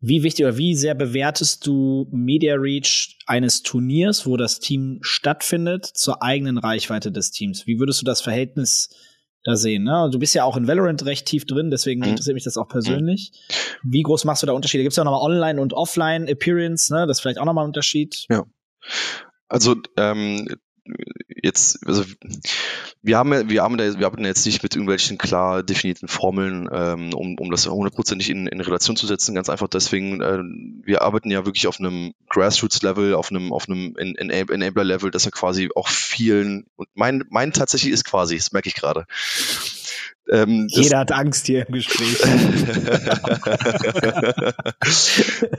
wie 0.01 0.23
wichtig 0.23 0.45
oder 0.45 0.57
wie 0.57 0.75
sehr 0.75 0.95
bewertest 0.95 1.67
du 1.67 2.09
Media 2.11 2.55
Reach 2.55 3.19
eines 3.27 3.63
Turniers, 3.63 4.27
wo 4.27 4.37
das 4.37 4.61
Team 4.61 4.99
stattfindet, 5.03 5.87
zur 5.87 6.23
eigenen 6.23 6.59
Reichweite 6.59 7.13
des 7.13 7.31
Teams? 7.31 7.67
Wie 7.67 7.79
würdest 7.79 8.01
du 8.01 8.05
das 8.05 8.21
Verhältnis 8.21 8.91
da 9.45 9.57
sehen? 9.57 9.85
Ne? 9.85 10.09
Du 10.11 10.19
bist 10.19 10.35
ja 10.35 10.45
auch 10.45 10.57
in 10.57 10.67
Valorant 10.67 11.05
recht 11.05 11.27
tief 11.27 11.47
drin, 11.47 11.71
deswegen 11.71 12.01
mhm. 12.01 12.09
interessiert 12.09 12.35
mich 12.35 12.45
das 12.45 12.57
auch 12.57 12.69
persönlich. 12.69 13.33
Mhm. 13.83 13.93
Wie 13.93 14.03
groß 14.03 14.25
machst 14.25 14.43
du 14.43 14.47
da 14.47 14.53
Unterschiede? 14.53 14.83
Gibt 14.83 14.93
es 14.93 14.97
ja 14.97 15.05
nochmal 15.05 15.23
Online- 15.23 15.61
und 15.61 15.73
Offline-Appearance, 15.73 16.93
ne? 16.93 17.07
Das 17.07 17.19
ist 17.19 17.21
vielleicht 17.21 17.39
auch 17.39 17.45
nochmal 17.45 17.65
ein 17.65 17.69
Unterschied. 17.69 18.27
Ja. 18.29 18.45
Also 19.49 19.77
ähm, 19.99 20.49
jetzt, 21.43 21.87
also 21.87 22.05
wir 23.03 23.19
haben 23.19 23.33
ja, 23.33 23.49
wir 23.49 23.63
haben 23.63 23.77
da, 23.77 23.99
wir 23.99 24.07
arbeiten 24.07 24.25
jetzt 24.25 24.47
nicht 24.47 24.63
mit 24.63 24.75
irgendwelchen 24.75 25.19
klar 25.19 25.63
definierten 25.63 26.09
Formeln, 26.09 26.69
ähm, 26.73 27.13
um, 27.15 27.37
um 27.39 27.51
das 27.51 27.67
hundertprozentig 27.67 28.31
in, 28.31 28.47
in 28.47 28.61
Relation 28.61 28.97
zu 28.97 29.07
setzen. 29.07 29.35
Ganz 29.35 29.49
einfach 29.49 29.69
deswegen, 29.69 30.21
äh, 30.21 30.39
wir 30.85 31.03
arbeiten 31.03 31.31
ja 31.31 31.45
wirklich 31.45 31.67
auf 31.67 31.79
einem 31.81 32.15
Grassroots-Level, 32.29 33.15
auf 33.15 33.31
einem, 33.31 33.53
auf 33.53 33.69
einem 33.69 33.97
Enabler-Level, 33.97 35.11
dass 35.11 35.27
er 35.27 35.33
quasi 35.33 35.69
auch 35.75 35.89
vielen, 35.89 36.67
und 36.77 36.89
mein, 36.95 37.25
mein 37.31 37.53
tatsächlich 37.53 37.93
ist 37.93 38.05
quasi, 38.05 38.37
das 38.37 38.53
merke 38.53 38.69
ich 38.69 38.75
gerade. 38.75 39.07
Ähm, 40.31 40.69
Jeder 40.71 41.01
hat 41.01 41.11
Angst 41.11 41.47
hier 41.47 41.67
im 41.67 41.75
Gespräch. 41.75 42.23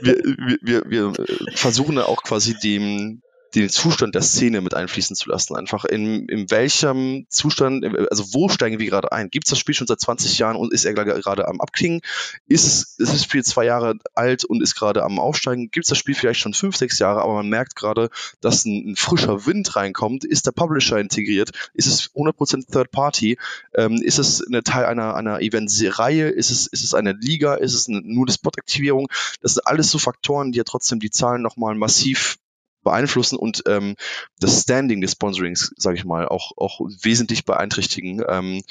wir, 0.00 0.16
wir, 0.24 0.58
wir, 0.62 0.90
wir 0.90 1.12
versuchen 1.54 1.96
ja 1.96 2.06
auch 2.06 2.22
quasi 2.22 2.54
dem, 2.58 3.20
den 3.60 3.70
Zustand 3.70 4.14
der 4.14 4.22
Szene 4.22 4.60
mit 4.60 4.74
einfließen 4.74 5.16
zu 5.16 5.28
lassen. 5.28 5.56
Einfach 5.56 5.84
in, 5.84 6.28
in 6.28 6.50
welchem 6.50 7.26
Zustand, 7.28 7.84
also 8.10 8.34
wo 8.34 8.48
steigen 8.48 8.78
wir 8.78 8.86
gerade 8.86 9.12
ein? 9.12 9.30
Gibt 9.30 9.46
es 9.46 9.50
das 9.50 9.58
Spiel 9.58 9.74
schon 9.74 9.86
seit 9.86 10.00
20 10.00 10.38
Jahren 10.38 10.56
und 10.56 10.72
ist 10.72 10.84
er 10.84 10.94
gerade 10.94 11.48
am 11.48 11.60
Abklingen? 11.60 12.00
Ist, 12.46 12.98
ist 12.98 13.12
das 13.12 13.22
Spiel 13.24 13.44
zwei 13.44 13.64
Jahre 13.64 13.94
alt 14.14 14.44
und 14.44 14.62
ist 14.62 14.74
gerade 14.74 15.02
am 15.02 15.18
Aufsteigen? 15.18 15.70
Gibt 15.70 15.84
es 15.84 15.88
das 15.90 15.98
Spiel 15.98 16.14
vielleicht 16.14 16.40
schon 16.40 16.54
fünf, 16.54 16.76
sechs 16.76 16.98
Jahre, 16.98 17.22
aber 17.22 17.34
man 17.34 17.48
merkt 17.48 17.76
gerade, 17.76 18.10
dass 18.40 18.64
ein, 18.64 18.92
ein, 18.92 18.96
frischer 18.96 19.46
Wind 19.46 19.76
reinkommt? 19.76 20.24
Ist 20.24 20.46
der 20.46 20.52
Publisher 20.52 20.98
integriert? 20.98 21.50
Ist 21.74 21.86
es 21.86 22.10
100% 22.14 22.70
Third 22.70 22.90
Party? 22.90 23.38
Ähm, 23.74 24.00
ist 24.02 24.18
es 24.18 24.44
eine 24.46 24.62
Teil 24.62 24.84
einer, 24.84 25.14
einer 25.14 25.40
Event-Reihe? 25.40 26.28
Ist 26.28 26.50
es, 26.50 26.66
ist 26.66 26.84
es 26.84 26.94
eine 26.94 27.12
Liga? 27.12 27.54
Ist 27.54 27.74
es 27.74 27.88
eine, 27.88 28.00
nur 28.00 28.26
eine 28.26 28.32
Spot-Aktivierung? 28.32 29.08
Das 29.42 29.54
sind 29.54 29.66
alles 29.66 29.90
so 29.90 29.98
Faktoren, 29.98 30.52
die 30.52 30.58
ja 30.58 30.64
trotzdem 30.64 31.00
die 31.00 31.10
Zahlen 31.10 31.42
nochmal 31.42 31.74
massiv 31.74 32.38
beeinflussen 32.84 33.36
und 33.36 33.64
ähm, 33.66 33.96
das 34.38 34.62
Standing 34.62 35.00
des 35.00 35.12
Sponsorings, 35.12 35.72
sage 35.76 35.96
ich 35.96 36.04
mal, 36.04 36.28
auch, 36.28 36.52
auch 36.56 36.80
wesentlich 37.02 37.44
beeinträchtigen. 37.44 38.22
Ähm, 38.28 38.62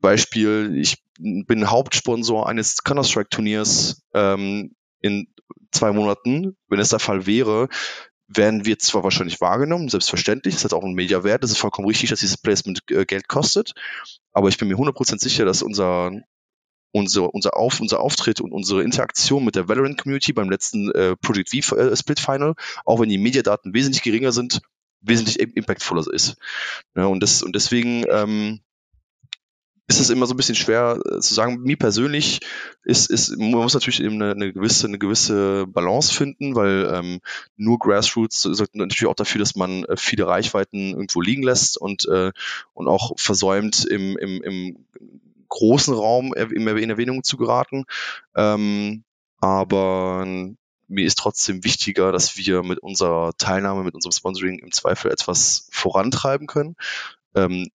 Beispiel, 0.00 0.76
ich 0.78 1.02
bin 1.18 1.70
Hauptsponsor 1.70 2.48
eines 2.48 2.84
Counter-Strike-Turniers 2.84 4.02
ähm, 4.14 4.74
in 5.00 5.26
zwei 5.72 5.92
Monaten. 5.92 6.56
Wenn 6.68 6.80
es 6.80 6.90
der 6.90 7.00
Fall 7.00 7.26
wäre, 7.26 7.68
werden 8.28 8.64
wir 8.66 8.78
zwar 8.78 9.02
wahrscheinlich 9.02 9.40
wahrgenommen, 9.40 9.88
selbstverständlich, 9.88 10.54
das 10.54 10.64
hat 10.64 10.74
auch 10.74 10.84
einen 10.84 10.94
Mediawert, 10.94 11.42
das 11.42 11.50
ist 11.50 11.58
vollkommen 11.58 11.88
richtig, 11.88 12.10
dass 12.10 12.20
dieses 12.20 12.36
Placement 12.36 12.82
äh, 12.90 13.06
Geld 13.06 13.26
kostet, 13.26 13.72
aber 14.32 14.48
ich 14.48 14.58
bin 14.58 14.68
mir 14.68 14.76
100% 14.76 15.18
sicher, 15.18 15.46
dass 15.46 15.62
unser 15.62 16.12
unser, 16.92 17.34
unser, 17.34 17.56
Auf, 17.56 17.80
unser 17.80 18.00
Auftritt 18.00 18.40
und 18.40 18.52
unsere 18.52 18.82
Interaktion 18.82 19.44
mit 19.44 19.56
der 19.56 19.68
Valorant-Community 19.68 20.32
beim 20.32 20.50
letzten 20.50 20.90
äh, 20.92 21.16
Project 21.16 21.50
V 21.64 21.76
äh, 21.76 21.96
Split 21.96 22.20
Final, 22.20 22.54
auch 22.84 23.00
wenn 23.00 23.08
die 23.08 23.18
Mediadaten 23.18 23.74
wesentlich 23.74 24.02
geringer 24.02 24.32
sind, 24.32 24.60
wesentlich 25.00 25.38
impactvoller 25.40 26.12
ist. 26.12 26.36
Ja, 26.96 27.06
und, 27.06 27.22
das, 27.22 27.42
und 27.42 27.54
deswegen 27.54 28.04
ähm, 28.10 28.60
ist 29.88 30.00
es 30.00 30.10
immer 30.10 30.26
so 30.26 30.34
ein 30.34 30.36
bisschen 30.36 30.54
schwer 30.54 31.00
äh, 31.06 31.18
zu 31.20 31.32
sagen. 31.32 31.62
Mir 31.62 31.78
persönlich 31.78 32.40
ist, 32.84 33.10
ist 33.10 33.36
man 33.38 33.50
muss 33.50 33.74
natürlich 33.74 34.00
eben 34.00 34.20
eine, 34.20 34.32
eine 34.32 34.52
gewisse 34.52 34.86
eine 34.86 34.98
gewisse 34.98 35.66
Balance 35.66 36.12
finden, 36.12 36.54
weil 36.54 36.90
ähm, 36.92 37.20
nur 37.56 37.78
Grassroots 37.78 38.42
sorgt 38.42 38.74
natürlich 38.74 39.10
auch 39.10 39.14
dafür, 39.14 39.38
dass 39.38 39.56
man 39.56 39.84
äh, 39.84 39.96
viele 39.96 40.26
Reichweiten 40.26 40.90
irgendwo 40.90 41.22
liegen 41.22 41.42
lässt 41.42 41.78
und 41.78 42.06
äh, 42.06 42.32
und 42.74 42.86
auch 42.86 43.12
versäumt 43.16 43.86
im, 43.86 44.18
im, 44.18 44.42
im 44.42 44.86
großen 45.48 45.94
Raum 45.94 46.34
in 46.34 46.90
Erwähnung 46.90 47.22
zu 47.22 47.36
geraten. 47.36 47.84
Ähm, 48.36 49.04
aber 49.40 50.26
mir 50.88 51.04
ist 51.04 51.18
trotzdem 51.18 51.64
wichtiger, 51.64 52.12
dass 52.12 52.36
wir 52.36 52.62
mit 52.62 52.78
unserer 52.78 53.32
Teilnahme, 53.36 53.84
mit 53.84 53.94
unserem 53.94 54.12
Sponsoring 54.12 54.58
im 54.58 54.72
Zweifel 54.72 55.10
etwas 55.12 55.68
vorantreiben 55.70 56.46
können. 56.46 56.76
Ähm, 57.34 57.68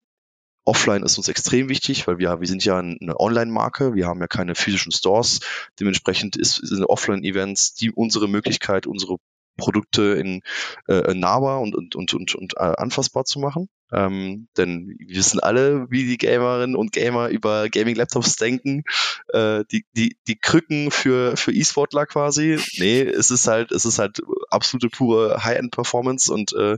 Offline 0.65 1.03
ist 1.03 1.17
uns 1.17 1.27
extrem 1.27 1.67
wichtig, 1.67 2.07
weil 2.07 2.19
wir, 2.19 2.39
wir 2.39 2.47
sind 2.47 2.63
ja 2.63 2.79
eine 2.79 3.19
Online-Marke, 3.19 3.95
wir 3.95 4.07
haben 4.07 4.21
ja 4.21 4.27
keine 4.27 4.55
physischen 4.55 4.93
Stores. 4.93 5.41
Dementsprechend 5.79 6.37
ist, 6.37 6.55
sind 6.55 6.85
Offline-Events 6.85 7.73
die 7.73 7.91
unsere 7.91 8.29
Möglichkeit, 8.29 8.87
unsere 8.87 9.17
Produkte 9.57 10.13
in 10.13 10.41
äh, 10.87 11.13
nahbar 11.13 11.61
und, 11.61 11.75
und, 11.75 11.95
und, 11.95 12.13
und, 12.13 12.35
und 12.35 12.53
äh, 12.57 12.73
anfassbar 12.77 13.25
zu 13.25 13.39
machen. 13.39 13.69
Ähm, 13.91 14.47
denn 14.57 14.95
wir 14.97 15.17
wissen 15.17 15.39
alle, 15.39 15.89
wie 15.91 16.05
die 16.05 16.17
Gamerinnen 16.17 16.75
und 16.75 16.91
Gamer 16.91 17.29
über 17.29 17.69
Gaming-Laptops 17.69 18.37
denken. 18.37 18.83
Äh, 19.27 19.63
die, 19.71 19.85
die, 19.95 20.17
die 20.27 20.39
Krücken 20.39 20.89
für, 20.89 21.37
für 21.37 21.51
E-Sportler 21.51 22.07
quasi. 22.07 22.59
Nee, 22.77 23.01
es 23.01 23.29
ist 23.29 23.47
halt, 23.47 23.71
es 23.71 23.85
ist 23.85 23.99
halt 23.99 24.21
absolute 24.49 24.89
pure 24.89 25.43
High-End-Performance 25.43 26.33
und 26.33 26.53
äh, 26.53 26.77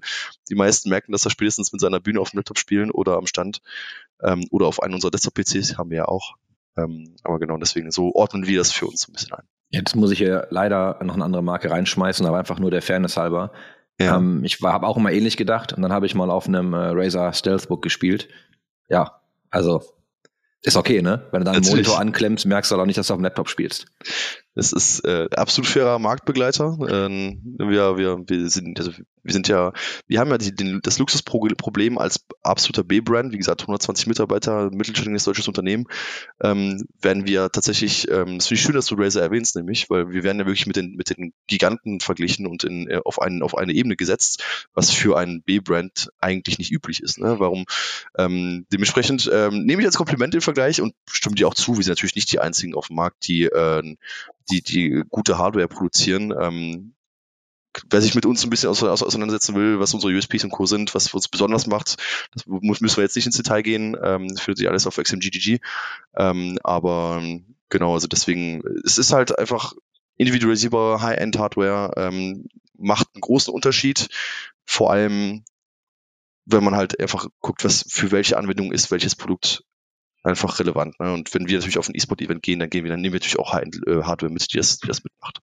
die 0.50 0.56
meisten 0.56 0.90
merken, 0.90 1.14
dass 1.14 1.26
er 1.26 1.32
spätestens 1.32 1.72
mit 1.72 1.80
seiner 1.80 2.02
Bühne 2.02 2.20
auf 2.20 2.32
dem 2.32 2.38
Laptop 2.38 2.60
spielen 2.60 2.92
oder 2.92 3.16
am 3.16 3.28
Stand 3.28 3.62
ähm, 4.22 4.46
oder 4.52 4.68
auf 4.68 4.82
einem 4.84 4.96
unserer 4.96 5.12
Desktop-PCs 5.12 5.78
haben 5.78 5.92
wir 5.92 5.98
ja 5.98 6.06
auch. 6.06 6.36
Ähm, 6.78 7.16
aber 7.24 7.40
genau 7.40 7.58
deswegen, 7.58 7.92
so 7.92 8.14
ordnen 8.14 8.46
wir 8.48 8.58
das 8.58 8.74
für 8.74 8.88
uns 8.88 9.08
ein 9.08 9.14
bisschen 9.14 9.34
ein. 9.34 9.48
Jetzt 9.76 9.94
muss 9.94 10.12
ich 10.12 10.20
hier 10.20 10.48
leider 10.52 10.98
noch 11.04 11.16
eine 11.16 11.26
andere 11.26 11.44
Marke 11.44 11.70
reinschmeißen, 11.70 12.26
aber 12.26 12.38
einfach 12.38 12.60
nur 12.60 12.72
der 12.72 12.82
Fairness 12.82 13.18
halber. 13.18 13.52
Ja. 14.00 14.16
Ähm, 14.16 14.42
ich 14.46 14.62
habe 14.62 14.88
auch 14.88 14.96
immer 14.96 15.12
ähnlich 15.12 15.36
gedacht 15.36 15.74
und 15.74 15.82
dann 15.82 15.92
habe 15.92 16.06
ich 16.06 16.16
mal 16.16 16.32
auf 16.32 16.48
einem 16.48 16.74
äh, 16.74 16.92
Razer 16.94 17.34
Stealthbook 17.34 17.82
gespielt. 17.82 18.30
Ja, 18.88 19.20
also 19.50 19.84
ist 20.62 20.78
okay, 20.78 21.02
ne? 21.02 21.28
Wenn 21.32 21.44
du 21.44 21.52
deinen 21.52 21.66
Monitor 21.66 22.00
anklemmst, 22.00 22.46
merkst 22.46 22.72
du 22.72 22.80
auch 22.80 22.86
nicht, 22.86 22.98
dass 22.98 23.08
du 23.08 23.14
auf 23.14 23.20
dem 23.20 23.24
Laptop 23.24 23.50
spielst. 23.50 23.88
Es 24.56 24.72
ist 24.72 25.02
äh, 25.06 25.28
absolut 25.36 25.70
fairer 25.70 26.00
Marktbegleiter. 26.00 26.78
Ähm, 26.90 27.42
wir, 27.58 27.98
wir, 27.98 28.24
wir 28.26 28.50
sind, 28.50 28.80
also 28.80 28.92
wir 29.26 29.34
sind 29.34 29.48
ja, 29.48 29.74
wir 30.08 30.20
haben 30.20 30.30
ja 30.30 30.38
die, 30.38 30.56
den, 30.56 30.80
das 30.82 31.00
Luxusproblem 31.00 31.98
als 31.98 32.26
absoluter 32.44 32.84
B-Brand, 32.84 33.34
wie 33.34 33.38
gesagt, 33.38 33.62
120 33.62 34.08
Mitarbeiter, 34.08 34.70
mittelständiges 34.72 35.26
deutsches 35.26 35.48
Unternehmen, 35.48 35.86
ähm, 36.42 36.86
werden 37.02 37.26
wir 37.26 37.50
tatsächlich, 37.52 38.10
ähm, 38.10 38.38
es 38.38 38.48
finde 38.48 38.60
ich 38.60 38.62
schön, 38.62 38.76
dass 38.76 38.86
du 38.86 38.96
Razer 38.96 39.22
erwähnst, 39.22 39.56
nämlich, 39.56 39.90
weil 39.90 40.12
wir 40.12 40.24
werden 40.24 40.40
ja 40.40 40.46
wirklich 40.46 40.68
mit 40.68 40.76
den, 40.76 40.96
mit 40.96 41.10
den 41.10 41.34
Giganten 41.48 42.00
verglichen 42.00 42.46
und 42.46 42.64
in, 42.64 42.88
äh, 42.88 43.02
auf, 43.04 43.20
einen, 43.22 43.42
auf 43.42 43.58
eine 43.58 43.74
Ebene 43.74 43.96
gesetzt, 43.96 44.44
was 44.74 44.92
für 44.92 45.18
einen 45.18 45.42
B-Brand 45.42 46.12
eigentlich 46.20 46.60
nicht 46.60 46.72
üblich 46.72 47.02
ist. 47.02 47.18
Ne? 47.18 47.40
Warum? 47.40 47.66
Ähm, 48.18 48.68
dementsprechend 48.72 49.30
ähm, 49.34 49.66
nehme 49.66 49.82
ich 49.82 49.88
als 49.88 49.98
Kompliment 49.98 50.36
den 50.36 50.42
Vergleich 50.42 50.82
und 50.82 50.94
stimme 51.10 51.36
dir 51.36 51.48
auch 51.48 51.56
zu, 51.56 51.76
wir 51.76 51.84
sind 51.84 51.92
natürlich 51.92 52.16
nicht 52.16 52.32
die 52.32 52.40
einzigen 52.40 52.76
auf 52.76 52.88
dem 52.88 52.96
Markt, 52.96 53.28
die, 53.28 53.46
äh, 53.46 53.96
die, 54.50 54.62
die 54.62 55.04
gute 55.10 55.38
Hardware 55.38 55.68
produzieren. 55.68 56.34
Ähm, 56.40 56.96
wer 57.90 58.02
sich 58.02 58.16
mit 58.16 58.26
uns 58.26 58.44
ein 58.44 58.50
bisschen 58.50 58.70
auseinandersetzen 58.70 59.56
will, 59.56 59.80
was 59.80 59.94
unsere 59.94 60.14
USPs 60.14 60.44
und 60.44 60.52
Co. 60.52 60.66
sind, 60.66 60.96
was 60.96 61.14
uns 61.14 61.28
besonders 61.28 61.68
macht, 61.68 61.98
das 62.34 62.46
müssen 62.46 62.98
wir 62.98 63.04
jetzt 63.04 63.16
nicht 63.16 63.26
ins 63.26 63.38
Detail 63.38 63.62
gehen, 63.62 63.98
ähm, 64.02 64.30
findet 64.38 64.60
sich 64.60 64.70
alles 64.70 64.88
auf 64.88 64.98
XMGGG. 64.98 65.60
Ähm, 66.16 66.58
aber 66.64 67.22
genau, 67.70 67.94
also 67.94 68.08
deswegen, 68.08 68.64
es 68.86 68.98
ist 68.98 69.12
halt 69.12 69.38
einfach 69.38 69.74
individualisierbare 70.18 71.02
High-End-Hardware, 71.02 71.94
ähm, 71.98 72.48
macht 72.78 73.08
einen 73.14 73.22
großen 73.22 73.54
Unterschied, 73.54 74.08
vor 74.66 74.92
allem 74.92 75.44
wenn 76.46 76.64
man 76.64 76.76
halt 76.76 77.00
einfach 77.00 77.28
guckt, 77.42 77.64
was 77.66 77.86
für 77.90 78.12
welche 78.12 78.38
Anwendung 78.38 78.72
ist 78.72 78.92
welches 78.92 79.16
Produkt 79.16 79.64
einfach 80.26 80.60
relevant. 80.60 81.00
Ne? 81.00 81.14
Und 81.14 81.34
wenn 81.34 81.48
wir 81.48 81.58
natürlich 81.58 81.78
auf 81.78 81.90
ein 81.90 81.96
E-Sport-Event 81.96 82.42
gehen, 82.42 82.60
dann 82.60 82.70
gehen 82.70 82.84
wir, 82.84 82.92
dann 82.92 83.02
nehmen 83.02 83.14
wir 83.14 83.20
natürlich 83.20 83.40
auch 83.40 83.54
High-End-Hardware 83.54 84.32
mit, 84.32 84.52
die 84.52 84.58
das, 84.58 84.80
die 84.80 84.88
das 84.88 85.04
mitmacht. 85.04 85.42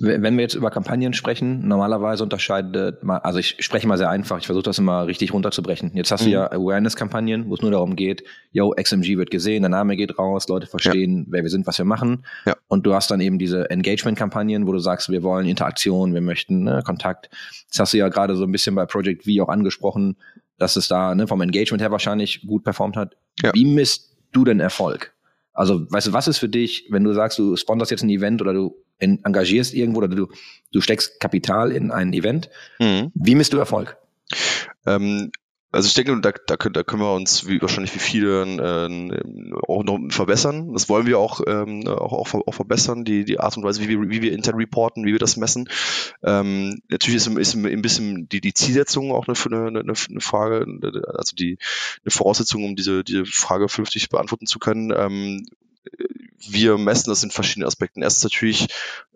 Wenn 0.00 0.36
wir 0.36 0.42
jetzt 0.42 0.54
über 0.54 0.72
Kampagnen 0.72 1.12
sprechen, 1.12 1.68
normalerweise 1.68 2.24
unterscheidet 2.24 3.04
man, 3.04 3.18
also 3.18 3.38
ich 3.38 3.56
spreche 3.60 3.86
mal 3.86 3.96
sehr 3.96 4.10
einfach, 4.10 4.38
ich 4.38 4.46
versuche 4.46 4.64
das 4.64 4.78
immer 4.80 5.06
richtig 5.06 5.32
runterzubrechen. 5.32 5.92
Jetzt 5.94 6.10
hast 6.10 6.22
mhm. 6.22 6.24
du 6.24 6.30
ja 6.32 6.50
Awareness-Kampagnen, 6.50 7.48
wo 7.48 7.54
es 7.54 7.62
nur 7.62 7.70
darum 7.70 7.94
geht, 7.94 8.24
yo, 8.50 8.70
XMG 8.70 9.16
wird 9.16 9.30
gesehen, 9.30 9.62
der 9.62 9.68
Name 9.68 9.94
geht 9.94 10.18
raus, 10.18 10.48
Leute 10.48 10.66
verstehen, 10.66 11.18
ja. 11.18 11.24
wer 11.28 11.42
wir 11.44 11.50
sind, 11.50 11.68
was 11.68 11.78
wir 11.78 11.84
machen. 11.84 12.26
Ja. 12.44 12.56
Und 12.66 12.86
du 12.86 12.94
hast 12.94 13.12
dann 13.12 13.20
eben 13.20 13.38
diese 13.38 13.70
Engagement-Kampagnen, 13.70 14.66
wo 14.66 14.72
du 14.72 14.80
sagst, 14.80 15.10
wir 15.10 15.22
wollen 15.22 15.46
Interaktion, 15.46 16.12
wir 16.12 16.22
möchten 16.22 16.64
ne, 16.64 16.82
Kontakt. 16.84 17.30
Das 17.70 17.78
hast 17.78 17.92
du 17.92 17.98
ja 17.98 18.08
gerade 18.08 18.34
so 18.34 18.42
ein 18.42 18.50
bisschen 18.50 18.74
bei 18.74 18.86
Project 18.86 19.24
V 19.24 19.44
auch 19.44 19.48
angesprochen, 19.48 20.16
dass 20.64 20.76
es 20.76 20.88
da 20.88 21.14
ne, 21.14 21.26
vom 21.26 21.42
Engagement 21.42 21.82
her 21.82 21.90
wahrscheinlich 21.90 22.46
gut 22.46 22.64
performt 22.64 22.96
hat. 22.96 23.16
Ja. 23.42 23.52
Wie 23.52 23.66
misst 23.66 24.16
du 24.32 24.44
denn 24.44 24.60
Erfolg? 24.60 25.12
Also, 25.52 25.86
weißt 25.90 26.08
du, 26.08 26.12
was 26.14 26.26
ist 26.26 26.38
für 26.38 26.48
dich, 26.48 26.86
wenn 26.88 27.04
du 27.04 27.12
sagst, 27.12 27.38
du 27.38 27.54
sponsorst 27.56 27.90
jetzt 27.90 28.02
ein 28.02 28.08
Event 28.08 28.40
oder 28.40 28.54
du 28.54 28.74
engagierst 28.98 29.74
irgendwo 29.74 29.98
oder 29.98 30.08
du, 30.08 30.28
du 30.72 30.80
steckst 30.80 31.20
Kapital 31.20 31.70
in 31.70 31.90
ein 31.90 32.14
Event. 32.14 32.48
Mhm. 32.78 33.12
Wie 33.14 33.34
misst 33.34 33.52
du 33.52 33.58
Erfolg? 33.58 33.98
Ähm, 34.86 35.30
also 35.74 35.88
ich 35.88 35.94
denke, 35.94 36.20
da, 36.20 36.30
da, 36.30 36.56
können, 36.56 37.02
wir 37.02 37.12
uns 37.12 37.48
wie, 37.48 37.60
wahrscheinlich 37.60 37.94
wie 37.96 37.98
viele 37.98 38.42
äh, 38.44 39.58
auch 39.66 39.82
noch 39.82 39.98
verbessern. 40.10 40.72
Das 40.72 40.88
wollen 40.88 41.06
wir 41.06 41.18
auch, 41.18 41.40
ähm, 41.48 41.86
auch, 41.88 42.12
auch, 42.12 42.46
auch 42.46 42.54
verbessern, 42.54 43.04
die, 43.04 43.24
die 43.24 43.40
Art 43.40 43.56
und 43.56 43.64
Weise, 43.64 43.82
wie 43.82 43.88
wir, 43.88 44.00
wie 44.08 44.22
wir 44.22 44.32
intern 44.32 44.54
reporten, 44.54 45.04
wie 45.04 45.10
wir 45.10 45.18
das 45.18 45.36
messen. 45.36 45.68
Ähm, 46.22 46.80
natürlich 46.88 47.16
ist, 47.16 47.26
ist 47.26 47.54
ein 47.54 47.82
bisschen 47.82 48.28
die, 48.28 48.40
die 48.40 48.54
Zielsetzung 48.54 49.10
auch 49.10 49.26
eine, 49.26 49.36
eine, 49.66 49.80
eine, 49.80 49.94
eine 50.08 50.20
Frage, 50.20 50.64
also 51.12 51.34
die 51.34 51.58
eine 52.04 52.10
Voraussetzung, 52.10 52.64
um 52.64 52.76
diese, 52.76 53.02
diese 53.02 53.26
Frage 53.26 53.68
vernünftig 53.68 54.08
beantworten 54.10 54.46
zu 54.46 54.60
können. 54.60 54.92
Ähm, 54.96 55.44
wir 56.38 56.78
messen 56.78 57.10
das 57.10 57.24
in 57.24 57.30
verschiedenen 57.30 57.66
Aspekten. 57.66 58.02
Erstens 58.02 58.24
natürlich 58.24 58.68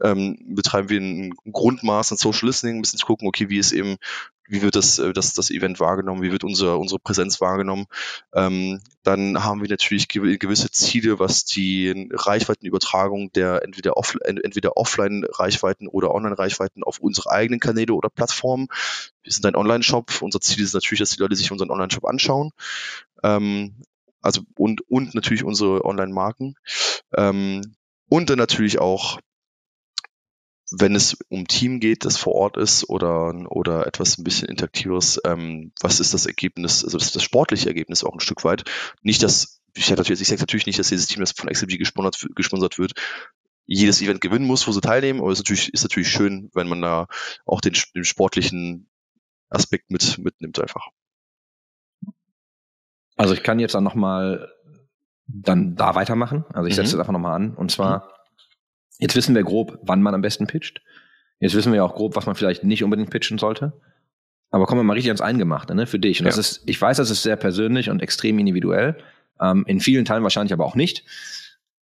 ähm, 0.03 0.39
betreiben 0.49 0.89
wir 0.89 1.01
ein 1.01 1.35
Grundmaß 1.53 2.13
an 2.13 2.19
Social 2.19 2.49
Listening, 2.49 2.77
ein 2.77 2.83
bisschen 2.83 2.99
zu 2.99 3.07
gucken, 3.07 3.29
okay, 3.29 3.49
wie 3.49 3.59
ist 3.59 3.73
eben, 3.73 3.97
wie 4.49 4.63
wird 4.63 4.77
das, 4.77 4.99
äh, 4.99 5.13
das, 5.13 5.35
das 5.35 5.51
Event 5.51 5.81
wahrgenommen, 5.81 6.23
wie 6.23 6.33
wird 6.33 6.45
unsere, 6.45 6.77
unsere 6.77 6.99
Präsenz 6.99 7.41
wahrgenommen. 7.41 7.87
Ähm, 8.35 8.81
dann 9.03 9.45
haben 9.45 9.63
wir 9.63 9.69
natürlich 9.69 10.09
gewisse 10.09 10.71
Ziele, 10.71 11.19
was 11.19 11.45
die 11.45 12.09
Reichweitenübertragung 12.13 13.33
der 13.33 13.63
entweder, 13.63 13.97
off, 13.97 14.17
entweder 14.25 14.77
Offline-Reichweiten 14.77 15.89
oder 15.89 16.15
Online-Reichweiten 16.15 16.83
auf 16.83 16.99
unsere 16.99 17.31
eigenen 17.31 17.61
Kanäle 17.61 17.95
oder 17.95 18.09
Plattformen. 18.09 18.69
Wir 19.23 19.33
sind 19.33 19.47
ein 19.47 19.57
Online-Shop. 19.57 20.23
Unser 20.23 20.41
Ziel 20.41 20.65
ist 20.65 20.75
natürlich, 20.75 21.01
dass 21.01 21.11
die 21.11 21.21
Leute 21.21 21.37
sich 21.37 21.53
unseren 21.53 21.71
Online-Shop 21.71 22.05
anschauen. 22.05 22.51
Ähm, 23.23 23.77
also 24.21 24.43
und, 24.57 24.83
und 24.91 25.15
natürlich 25.15 25.45
unsere 25.45 25.85
Online-Marken. 25.85 26.55
Ähm, 27.17 27.75
und 28.09 28.31
dann 28.31 28.39
natürlich 28.39 28.79
auch, 28.79 29.21
wenn 30.71 30.95
es 30.95 31.17
um 31.29 31.47
Team 31.47 31.81
geht, 31.81 32.05
das 32.05 32.17
vor 32.17 32.35
Ort 32.35 32.57
ist 32.57 32.89
oder, 32.89 33.35
oder 33.51 33.87
etwas 33.87 34.19
ein 34.19 34.25
bisschen 34.25 34.49
interaktiveres, 34.49 35.21
ähm, 35.25 35.73
was 35.81 36.01
ist 36.01 36.15
das 36.15 36.27
Ergebnis, 36.27 36.85
also 36.85 36.99
das, 36.99 37.13
das 37.13 37.23
sportliche 37.23 37.69
Ergebnis 37.69 38.05
auch 38.05 38.13
ein 38.13 38.21
Stück 38.21 38.45
weit. 38.45 38.65
Nicht, 39.03 39.23
dass, 39.23 39.61
ich, 39.75 39.89
natürlich, 39.91 40.21
ich 40.21 40.29
sage 40.29 40.41
natürlich 40.41 40.67
nicht, 40.67 40.79
dass 40.79 40.89
dieses 40.89 41.07
Team, 41.07 41.21
das 41.21 41.33
von 41.33 41.49
XMG 41.49 41.79
gesponsert, 41.79 42.29
gesponsert 42.35 42.79
wird, 42.79 42.93
jedes 43.67 44.01
Event 44.01 44.21
gewinnen 44.21 44.47
muss, 44.47 44.67
wo 44.67 44.73
sie 44.73 44.81
teilnehmen, 44.81 45.21
aber 45.21 45.31
es 45.31 45.39
ist 45.39 45.45
natürlich, 45.45 45.73
ist 45.73 45.83
natürlich 45.83 46.09
schön, 46.09 46.51
wenn 46.55 46.69
man 46.69 46.81
da 46.81 47.07
auch 47.45 47.61
den, 47.61 47.75
den 47.95 48.05
sportlichen 48.05 48.89
Aspekt 49.51 49.91
mit, 49.91 50.19
mitnimmt 50.19 50.59
einfach. 50.59 50.89
Also 53.17 53.35
ich 53.35 53.43
kann 53.43 53.59
jetzt 53.59 53.75
dann 53.75 53.85
nochmal 53.85 54.53
dann 55.27 55.77
da 55.77 55.95
weitermachen. 55.95 56.45
Also 56.53 56.69
ich 56.69 56.75
setze 56.75 56.89
mhm. 56.89 56.93
das 56.93 57.01
einfach 57.01 57.13
nochmal 57.13 57.35
an. 57.35 57.55
Und 57.55 57.71
zwar, 57.71 58.05
mhm. 58.05 58.18
Jetzt 58.99 59.17
wissen 59.17 59.35
wir 59.35 59.43
grob, 59.43 59.79
wann 59.83 60.03
man 60.03 60.15
am 60.15 60.23
besten 60.23 60.47
pitcht. 60.47 60.83
Jetzt 61.41 61.55
wissen 61.55 61.73
wir 61.73 61.85
auch 61.85 61.95
grob, 61.95 62.17
was 62.17 62.27
man 62.27 62.35
vielleicht 62.35 62.65
nicht 62.65 62.83
unbedingt 62.83 63.11
pitchen 63.11 63.39
sollte. 63.39 63.73
Aber 64.51 64.67
kommen 64.67 64.81
wir 64.81 64.85
mal 64.85 64.95
richtig 64.95 65.11
ans 65.11 65.21
Eingemachte, 65.21 65.75
ne, 65.75 65.87
für 65.87 65.99
dich. 65.99 66.21
Und 66.21 66.27
ja. 66.27 66.31
das 66.31 66.39
ist, 66.39 66.63
ich 66.67 66.81
weiß, 66.81 66.97
das 66.97 67.11
ist 67.11 67.23
sehr 67.23 67.37
persönlich 67.37 67.91
und 67.91 68.03
extrem 68.03 68.39
individuell. 68.39 68.97
Ähm, 69.41 69.65
in 69.67 69.81
vielen 69.81 70.05
Teilen 70.05 70.23
wahrscheinlich 70.23 70.53
aber 70.53 70.65
auch 70.65 70.75
nicht. 70.75 71.05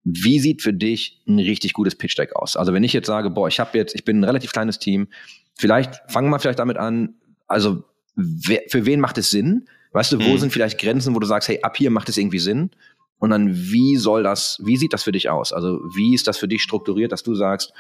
Wie 0.05 0.39
sieht 0.39 0.63
für 0.63 0.73
dich 0.73 1.23
ein 1.27 1.39
richtig 1.39 1.75
gutes 1.75 1.97
Pitch-Deck 1.97 2.35
aus? 2.35 2.57
Also 2.57 2.73
wenn 2.73 2.85
ich 2.85 2.93
jetzt 2.93 3.07
sage, 3.07 3.31
boah, 3.31 3.49
ich 3.49 3.61
habe 3.61 3.77
jetzt, 3.77 3.95
ich 3.95 4.05
bin 4.05 4.21
ein 4.21 4.25
relativ 4.25 4.53
kleines 4.53 4.79
Team, 4.79 5.09
vielleicht 5.55 6.01
fangen 6.09 6.31
wir 6.31 6.39
vielleicht 6.39 6.59
damit 6.59 6.77
an, 6.77 7.15
also 7.47 7.85
wer, 8.15 8.63
für 8.69 8.87
wen 8.87 9.01
macht 9.01 9.19
es 9.19 9.31
Sinn, 9.31 9.69
Weißt 9.97 10.13
du, 10.13 10.19
wo 10.19 10.33
mhm. 10.33 10.37
sind 10.37 10.53
vielleicht 10.53 10.79
Grenzen, 10.79 11.15
wo 11.15 11.21
du 11.21 11.27
sagst, 11.27 11.49
hey, 11.49 11.61
ab 11.63 11.75
hier 11.75 11.91
macht 11.91 12.11
es 12.11 12.19
irgendwie 12.19 12.39
Sinn? 12.39 12.71
Und 13.19 13.31
dann, 13.31 13.55
wie 13.55 13.97
soll 13.97 14.23
das, 14.23 14.61
wie 14.63 14.77
sieht 14.77 14.93
das 14.93 15.03
für 15.03 15.13
dich 15.13 15.31
aus? 15.31 15.53
Also, 15.53 15.81
wie 15.95 16.15
ist 16.15 16.27
das 16.27 16.39
für 16.39 16.49
dich 16.49 16.63
strukturiert, 16.63 17.13
dass 17.13 17.23
du 17.23 17.35
sagst, 17.35 17.73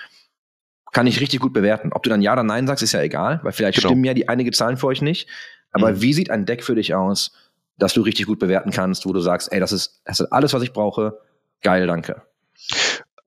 kann 0.92 1.06
ich 1.06 1.20
richtig 1.20 1.40
gut 1.40 1.52
bewerten. 1.52 1.92
Ob 1.92 2.02
du 2.02 2.10
dann 2.10 2.22
Ja 2.22 2.32
oder 2.32 2.42
Nein 2.42 2.66
sagst, 2.66 2.82
ist 2.82 2.92
ja 2.92 3.02
egal, 3.02 3.40
weil 3.42 3.52
vielleicht 3.52 3.78
genau. 3.78 3.88
stimmen 3.88 4.04
ja 4.04 4.14
die 4.14 4.28
einige 4.28 4.50
Zahlen 4.52 4.78
für 4.78 4.86
euch 4.86 5.02
nicht. 5.02 5.28
Aber 5.72 5.92
mhm. 5.92 6.00
wie 6.00 6.14
sieht 6.14 6.30
ein 6.30 6.46
Deck 6.46 6.64
für 6.64 6.74
dich 6.74 6.94
aus, 6.94 7.32
dass 7.76 7.92
du 7.92 8.00
richtig 8.00 8.26
gut 8.26 8.38
bewerten 8.38 8.70
kannst, 8.70 9.04
wo 9.04 9.12
du 9.12 9.20
sagst, 9.20 9.52
ey, 9.52 9.60
das 9.60 9.72
ist, 9.72 10.00
das 10.06 10.20
ist 10.20 10.32
alles, 10.32 10.54
was 10.54 10.62
ich 10.62 10.72
brauche. 10.72 11.18
Geil, 11.60 11.86
danke. 11.86 12.22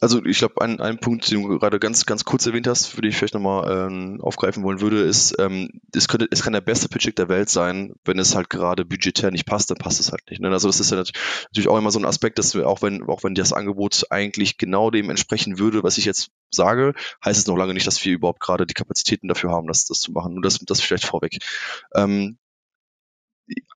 Also 0.01 0.23
ich 0.23 0.37
glaube, 0.37 0.61
ein, 0.61 0.79
ein 0.79 0.99
Punkt, 0.99 1.29
den 1.29 1.43
du 1.43 1.59
gerade 1.59 1.79
ganz, 1.79 2.05
ganz 2.05 2.23
kurz 2.23 2.45
erwähnt 2.45 2.67
hast, 2.67 2.87
für 2.87 3.01
den 3.01 3.11
ich 3.11 3.17
vielleicht 3.17 3.33
nochmal 3.33 3.87
ähm, 3.87 4.21
aufgreifen 4.21 4.63
wollen 4.63 4.79
würde, 4.79 5.01
ist, 5.01 5.35
ähm, 5.39 5.81
es, 5.93 6.07
könnte, 6.07 6.27
es 6.31 6.41
kann 6.41 6.53
der 6.53 6.61
beste 6.61 6.87
Pitch 6.87 7.09
der 7.17 7.27
Welt 7.27 7.49
sein, 7.49 7.93
wenn 8.05 8.17
es 8.17 8.33
halt 8.33 8.49
gerade 8.49 8.85
budgetär 8.85 9.31
nicht 9.31 9.45
passt, 9.45 9.71
dann 9.71 9.77
passt 9.77 9.99
es 9.99 10.11
halt 10.11 10.21
nicht. 10.29 10.41
Ne? 10.41 10.49
Also 10.49 10.69
das 10.69 10.79
ist 10.79 10.91
ja 10.91 10.97
natürlich 10.97 11.67
auch 11.67 11.77
immer 11.77 11.91
so 11.91 11.99
ein 11.99 12.05
Aspekt, 12.05 12.39
dass 12.39 12.55
wir, 12.55 12.67
auch 12.67 12.81
wenn, 12.81 13.03
auch 13.09 13.23
wenn 13.23 13.35
das 13.35 13.51
Angebot 13.51 14.05
eigentlich 14.09 14.57
genau 14.57 14.89
dem 14.89 15.09
entsprechen 15.09 15.59
würde, 15.59 15.83
was 15.83 15.97
ich 15.97 16.05
jetzt 16.05 16.31
sage, 16.49 16.93
heißt 17.25 17.39
es 17.39 17.47
noch 17.47 17.57
lange 17.57 17.73
nicht, 17.73 17.87
dass 17.87 18.03
wir 18.05 18.13
überhaupt 18.13 18.39
gerade 18.39 18.65
die 18.65 18.73
Kapazitäten 18.73 19.27
dafür 19.27 19.51
haben, 19.51 19.67
das, 19.67 19.85
das 19.85 19.99
zu 19.99 20.11
machen. 20.13 20.33
Nur 20.33 20.43
das, 20.43 20.59
das 20.59 20.79
vielleicht 20.79 21.05
vorweg. 21.05 21.37
Ähm, 21.93 22.37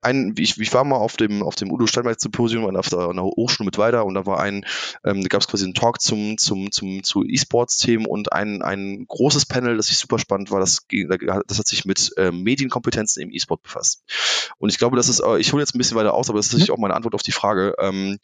ein, 0.01 0.33
ich, 0.37 0.59
ich 0.59 0.73
war 0.73 0.83
mal 0.83 0.97
auf 0.97 1.17
dem, 1.17 1.43
auf 1.43 1.55
dem 1.55 1.71
Udo 1.71 1.87
Steinberg 1.87 2.19
Symposium 2.19 2.65
und 2.65 2.75
auf 2.75 2.89
der, 2.89 3.13
der 3.13 3.23
Hochschule 3.23 3.65
mit 3.65 3.77
weiter 3.77 4.05
und 4.05 4.13
da 4.13 4.25
war 4.25 4.39
ein, 4.39 4.65
ähm, 5.03 5.21
da 5.21 5.27
gab 5.27 5.41
es 5.41 5.47
quasi 5.47 5.65
einen 5.65 5.73
Talk 5.73 6.01
zum, 6.01 6.37
zum, 6.37 6.71
zum, 6.71 7.03
zu 7.03 7.23
E-Sports-Themen 7.23 8.05
und 8.05 8.33
ein, 8.33 8.61
ein 8.61 9.05
großes 9.07 9.45
Panel, 9.45 9.77
das 9.77 9.89
ich 9.89 9.97
super 9.97 10.19
spannend 10.19 10.51
war, 10.51 10.59
das, 10.59 10.85
das 11.47 11.59
hat 11.59 11.67
sich 11.67 11.85
mit 11.85 12.11
ähm, 12.17 12.43
Medienkompetenzen 12.43 13.23
im 13.23 13.31
E-Sport 13.31 13.63
befasst. 13.63 14.03
Und 14.57 14.69
ich 14.69 14.77
glaube, 14.77 14.97
das 14.97 15.09
ist, 15.09 15.23
ich 15.39 15.53
hole 15.53 15.61
jetzt 15.61 15.73
ein 15.75 15.77
bisschen 15.77 15.97
weiter 15.97 16.13
aus, 16.13 16.29
aber 16.29 16.39
das 16.39 16.47
ist 16.47 16.53
natürlich 16.53 16.69
mhm. 16.69 16.75
auch 16.75 16.79
meine 16.79 16.95
Antwort 16.95 17.15
auf 17.15 17.23
die 17.23 17.31
Frage. 17.31 17.75
Ähm, 17.79 18.19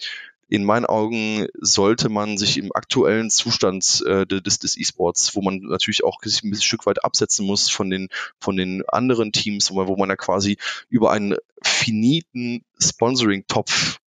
in 0.49 0.63
meinen 0.63 0.85
Augen 0.85 1.47
sollte 1.59 2.09
man 2.09 2.37
sich 2.37 2.57
im 2.57 2.71
aktuellen 2.73 3.29
Zustand 3.29 4.03
äh, 4.05 4.25
des, 4.25 4.59
des 4.59 4.77
E-Sports, 4.77 5.35
wo 5.35 5.41
man 5.41 5.59
natürlich 5.59 6.03
auch 6.03 6.19
sich 6.23 6.43
ein 6.43 6.55
Stück 6.55 6.85
weit 6.87 7.03
absetzen 7.03 7.45
muss 7.45 7.69
von 7.69 7.89
den, 7.89 8.09
von 8.39 8.57
den 8.57 8.83
anderen 8.89 9.31
Teams, 9.31 9.69
wo 9.71 9.75
man, 9.75 9.87
wo 9.87 9.95
man 9.95 10.09
ja 10.09 10.15
quasi 10.15 10.57
über 10.89 11.11
einen 11.11 11.35
finiten 11.61 12.65
Sponsoring-Topf 12.79 13.99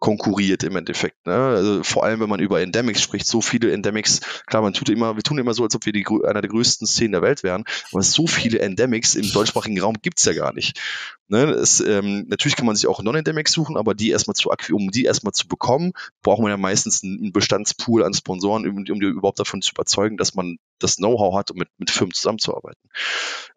konkurriert 0.00 0.64
im 0.64 0.76
Endeffekt. 0.76 1.26
Ne? 1.26 1.34
Also 1.34 1.82
vor 1.82 2.04
allem, 2.04 2.20
wenn 2.20 2.28
man 2.28 2.40
über 2.40 2.60
Endemics 2.60 3.02
spricht, 3.02 3.26
so 3.26 3.40
viele 3.40 3.70
Endemics, 3.70 4.20
klar, 4.46 4.62
man 4.62 4.72
tut 4.72 4.88
immer, 4.88 5.14
wir 5.14 5.22
tun 5.22 5.38
immer 5.38 5.54
so, 5.54 5.62
als 5.62 5.74
ob 5.76 5.86
wir 5.86 5.92
die, 5.92 6.06
einer 6.26 6.40
der 6.40 6.50
größten 6.50 6.86
Szenen 6.86 7.12
der 7.12 7.22
Welt 7.22 7.42
wären, 7.42 7.64
aber 7.92 8.02
so 8.02 8.26
viele 8.26 8.58
Endemics 8.60 9.14
im 9.14 9.30
deutschsprachigen 9.30 9.78
Raum 9.80 9.96
gibt's 10.02 10.24
ja 10.24 10.32
gar 10.32 10.52
nicht. 10.54 10.80
Ne? 11.28 11.44
Es, 11.50 11.80
ähm, 11.80 12.26
natürlich 12.28 12.56
kann 12.56 12.66
man 12.66 12.74
sich 12.74 12.88
auch 12.88 13.02
Non-Endemics 13.02 13.52
suchen, 13.52 13.76
aber 13.76 13.94
die 13.94 14.10
erstmal 14.10 14.34
zu 14.34 14.50
um 14.72 14.90
die 14.90 15.04
erstmal 15.04 15.32
zu 15.32 15.46
bekommen, 15.46 15.92
braucht 16.22 16.40
man 16.40 16.50
ja 16.50 16.56
meistens 16.56 17.04
einen 17.04 17.32
Bestandspool 17.32 18.02
an 18.02 18.14
Sponsoren, 18.14 18.66
um, 18.66 18.78
um 18.78 19.00
die 19.00 19.06
überhaupt 19.06 19.38
davon 19.38 19.62
zu 19.62 19.72
überzeugen, 19.72 20.16
dass 20.16 20.34
man 20.34 20.56
das 20.80 20.96
Know-how 20.96 21.36
hat, 21.36 21.50
um 21.50 21.58
mit, 21.58 21.68
mit 21.78 21.90
Firmen 21.90 22.14
zusammenzuarbeiten. 22.14 22.80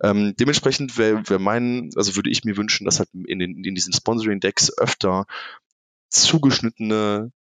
Ähm, 0.03 0.35
dementsprechend 0.39 0.97
wäre 0.97 1.27
wär 1.27 1.39
mein, 1.39 1.89
also 1.95 2.15
würde 2.15 2.29
ich 2.29 2.43
mir 2.43 2.57
wünschen, 2.57 2.85
dass 2.85 2.99
halt 2.99 3.09
in, 3.13 3.39
den, 3.39 3.63
in 3.63 3.75
diesen 3.75 3.93
Sponsoring-Decks 3.93 4.77
öfter 4.77 5.25
zugeschnittene 6.13 7.31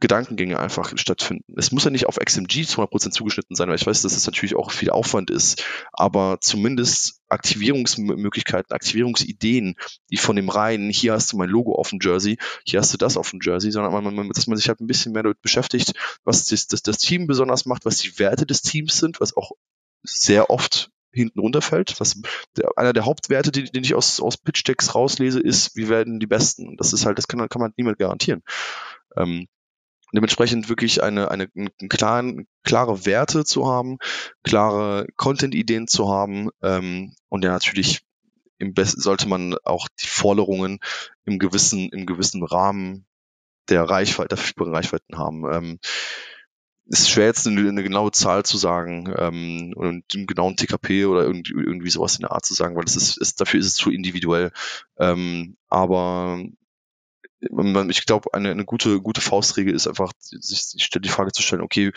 Gedankengänge 0.00 0.60
einfach 0.60 0.92
stattfinden. 0.96 1.54
Es 1.56 1.72
muss 1.72 1.84
ja 1.84 1.90
nicht 1.90 2.06
auf 2.06 2.18
XMG 2.18 2.64
zu 2.64 2.80
100% 2.80 3.10
zugeschnitten 3.10 3.56
sein, 3.56 3.68
weil 3.68 3.74
ich 3.74 3.86
weiß, 3.86 4.02
dass 4.02 4.12
es 4.12 4.18
das 4.18 4.26
natürlich 4.26 4.54
auch 4.54 4.70
viel 4.70 4.90
Aufwand 4.90 5.28
ist, 5.28 5.64
aber 5.92 6.38
zumindest 6.40 7.20
Aktivierungsmöglichkeiten, 7.28 8.72
Aktivierungsideen, 8.72 9.74
die 10.10 10.16
von 10.16 10.36
dem 10.36 10.50
reinen, 10.50 10.88
hier 10.88 11.14
hast 11.14 11.32
du 11.32 11.36
mein 11.36 11.48
Logo 11.48 11.74
auf 11.74 11.90
dem 11.90 11.98
Jersey, 12.00 12.38
hier 12.64 12.78
hast 12.78 12.92
du 12.92 12.96
das 12.96 13.16
auf 13.16 13.30
dem 13.30 13.40
Jersey, 13.42 13.72
sondern 13.72 13.92
man, 13.92 14.14
man, 14.14 14.28
dass 14.28 14.46
man 14.46 14.56
sich 14.56 14.68
halt 14.68 14.80
ein 14.80 14.86
bisschen 14.86 15.12
mehr 15.12 15.24
damit 15.24 15.42
beschäftigt, 15.42 15.94
was 16.22 16.44
das, 16.44 16.68
das, 16.68 16.82
das 16.82 16.98
Team 16.98 17.26
besonders 17.26 17.66
macht, 17.66 17.84
was 17.84 17.98
die 17.98 18.20
Werte 18.20 18.46
des 18.46 18.62
Teams 18.62 18.98
sind, 18.98 19.20
was 19.20 19.36
auch 19.36 19.50
sehr 20.04 20.48
oft 20.48 20.92
hinten 21.12 21.40
runterfällt. 21.40 21.98
Was 22.00 22.20
der, 22.56 22.70
einer 22.76 22.92
der 22.92 23.04
Hauptwerte, 23.04 23.52
die, 23.52 23.64
den 23.64 23.84
ich 23.84 23.94
aus, 23.94 24.20
aus 24.20 24.36
Pitch-Decks 24.36 24.94
rauslese, 24.94 25.40
ist, 25.40 25.76
wir 25.76 25.88
werden 25.88 26.20
die 26.20 26.26
Besten. 26.26 26.76
Das 26.76 26.92
ist 26.92 27.06
halt, 27.06 27.18
das 27.18 27.28
kann, 27.28 27.48
kann 27.48 27.60
man 27.60 27.72
niemand 27.76 27.98
garantieren. 27.98 28.42
Ähm, 29.16 29.46
dementsprechend 30.12 30.68
wirklich 30.68 31.02
eine, 31.02 31.30
eine, 31.30 31.48
eine 31.54 31.70
klaren, 31.88 32.46
klare 32.62 33.04
Werte 33.06 33.44
zu 33.44 33.66
haben, 33.66 33.98
klare 34.42 35.06
Content-Ideen 35.16 35.86
zu 35.86 36.08
haben 36.10 36.50
ähm, 36.62 37.14
und 37.28 37.44
ja 37.44 37.52
natürlich 37.52 38.02
im 38.58 38.74
besten 38.74 39.00
sollte 39.00 39.28
man 39.28 39.54
auch 39.64 39.86
die 40.00 40.08
Forderungen 40.08 40.80
im 41.24 41.38
gewissen, 41.38 41.90
im 41.90 42.06
gewissen 42.06 42.42
Rahmen 42.42 43.06
der 43.68 43.84
Reichweite, 43.84 44.36
der 44.36 44.66
Reichweiten 44.66 45.16
haben. 45.16 45.44
Ähm, 45.52 45.78
ist 46.88 47.10
schwer 47.10 47.26
jetzt 47.26 47.46
eine, 47.46 47.68
eine 47.68 47.82
genaue 47.82 48.12
Zahl 48.12 48.44
zu 48.44 48.56
sagen 48.56 49.12
ähm, 49.16 49.72
und 49.76 50.04
einen 50.14 50.26
genauen 50.26 50.56
TKP 50.56 51.04
oder 51.06 51.22
irgendwie, 51.24 51.52
irgendwie 51.52 51.90
sowas 51.90 52.16
in 52.16 52.22
der 52.22 52.32
Art 52.32 52.46
zu 52.46 52.54
sagen, 52.54 52.76
weil 52.76 52.84
das 52.84 52.96
ist, 52.96 53.18
ist 53.18 53.40
dafür 53.40 53.60
ist 53.60 53.66
es 53.66 53.74
zu 53.74 53.90
individuell. 53.90 54.52
Ähm, 54.98 55.56
aber 55.68 56.42
ich 57.40 58.06
glaube, 58.06 58.34
eine, 58.34 58.50
eine 58.50 58.64
gute, 58.64 59.00
gute 59.00 59.20
Faustregel 59.20 59.74
ist 59.74 59.86
einfach, 59.86 60.12
sich 60.18 60.90
die 60.90 61.08
Frage 61.08 61.32
zu 61.32 61.42
stellen, 61.42 61.62
okay, 61.62 61.92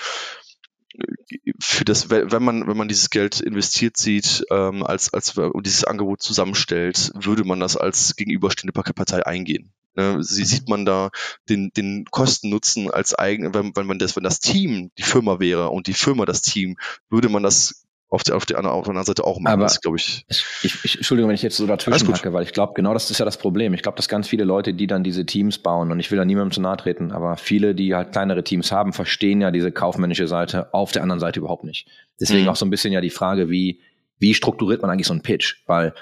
für 1.59 1.85
das, 1.85 2.09
wenn 2.09 2.43
man, 2.43 2.67
wenn 2.67 2.77
man 2.77 2.89
dieses 2.89 3.09
Geld 3.09 3.39
investiert 3.39 3.97
sieht, 3.97 4.45
ähm, 4.51 4.83
als, 4.83 5.13
als 5.13 5.37
und 5.37 5.65
dieses 5.65 5.85
Angebot 5.85 6.21
zusammenstellt, 6.21 7.11
würde 7.15 7.45
man 7.45 7.59
das 7.59 7.77
als 7.77 8.15
gegenüberstehende 8.17 8.73
Partei 8.73 9.25
eingehen. 9.25 9.73
Ne? 9.95 10.23
Sie 10.23 10.45
sieht 10.45 10.69
man 10.69 10.85
da 10.85 11.09
den, 11.49 11.71
den 11.75 12.05
Kosten-Nutzen 12.09 12.89
als 12.91 13.17
eigen, 13.17 13.53
wenn, 13.53 13.75
wenn 13.75 13.85
man 13.85 13.99
das, 13.99 14.15
wenn 14.15 14.23
das 14.23 14.39
Team 14.39 14.91
die 14.97 15.03
Firma 15.03 15.39
wäre 15.39 15.69
und 15.69 15.87
die 15.87 15.93
Firma 15.93 16.25
das 16.25 16.41
Team, 16.41 16.77
würde 17.09 17.29
man 17.29 17.43
das 17.43 17.85
auf 18.11 18.23
der, 18.23 18.35
auf 18.35 18.45
der, 18.45 18.57
auf 18.59 18.83
der 18.83 18.89
anderen 18.89 19.05
Seite 19.05 19.23
auch 19.23 19.39
machen. 19.39 19.65
Glaube 19.81 19.97
ich. 19.97 20.25
ich, 20.27 20.83
ich. 20.83 20.95
Entschuldigung, 20.97 21.29
wenn 21.29 21.35
ich 21.35 21.43
jetzt 21.43 21.55
so 21.55 21.65
dazwischen 21.65 22.13
hacke, 22.13 22.33
weil 22.33 22.43
ich 22.43 22.51
glaube, 22.51 22.73
genau 22.75 22.93
das 22.93 23.09
ist 23.09 23.19
ja 23.19 23.25
das 23.25 23.37
Problem. 23.37 23.73
Ich 23.73 23.83
glaube, 23.83 23.95
dass 23.95 24.09
ganz 24.09 24.27
viele 24.27 24.43
Leute, 24.43 24.73
die 24.73 24.85
dann 24.85 25.03
diese 25.03 25.25
Teams 25.25 25.59
bauen, 25.59 25.91
und 25.91 25.99
ich 26.01 26.11
will 26.11 26.17
da 26.17 26.25
niemandem 26.25 26.51
zu 26.51 26.61
nahe 26.61 26.75
treten, 26.75 27.13
aber 27.13 27.37
viele, 27.37 27.73
die 27.73 27.95
halt 27.95 28.11
kleinere 28.11 28.43
Teams 28.43 28.71
haben, 28.73 28.91
verstehen 28.91 29.39
ja 29.39 29.49
diese 29.49 29.71
kaufmännische 29.71 30.27
Seite 30.27 30.73
auf 30.73 30.91
der 30.91 31.03
anderen 31.03 31.21
Seite 31.21 31.39
überhaupt 31.39 31.63
nicht. 31.63 31.87
Deswegen 32.19 32.43
mhm. 32.43 32.49
auch 32.49 32.57
so 32.57 32.65
ein 32.65 32.69
bisschen 32.69 32.91
ja 32.91 32.99
die 32.99 33.09
Frage, 33.09 33.49
wie, 33.49 33.79
wie 34.19 34.33
strukturiert 34.33 34.81
man 34.81 34.91
eigentlich 34.91 35.07
so 35.07 35.13
einen 35.13 35.23
Pitch? 35.23 35.63
Weil 35.65 35.93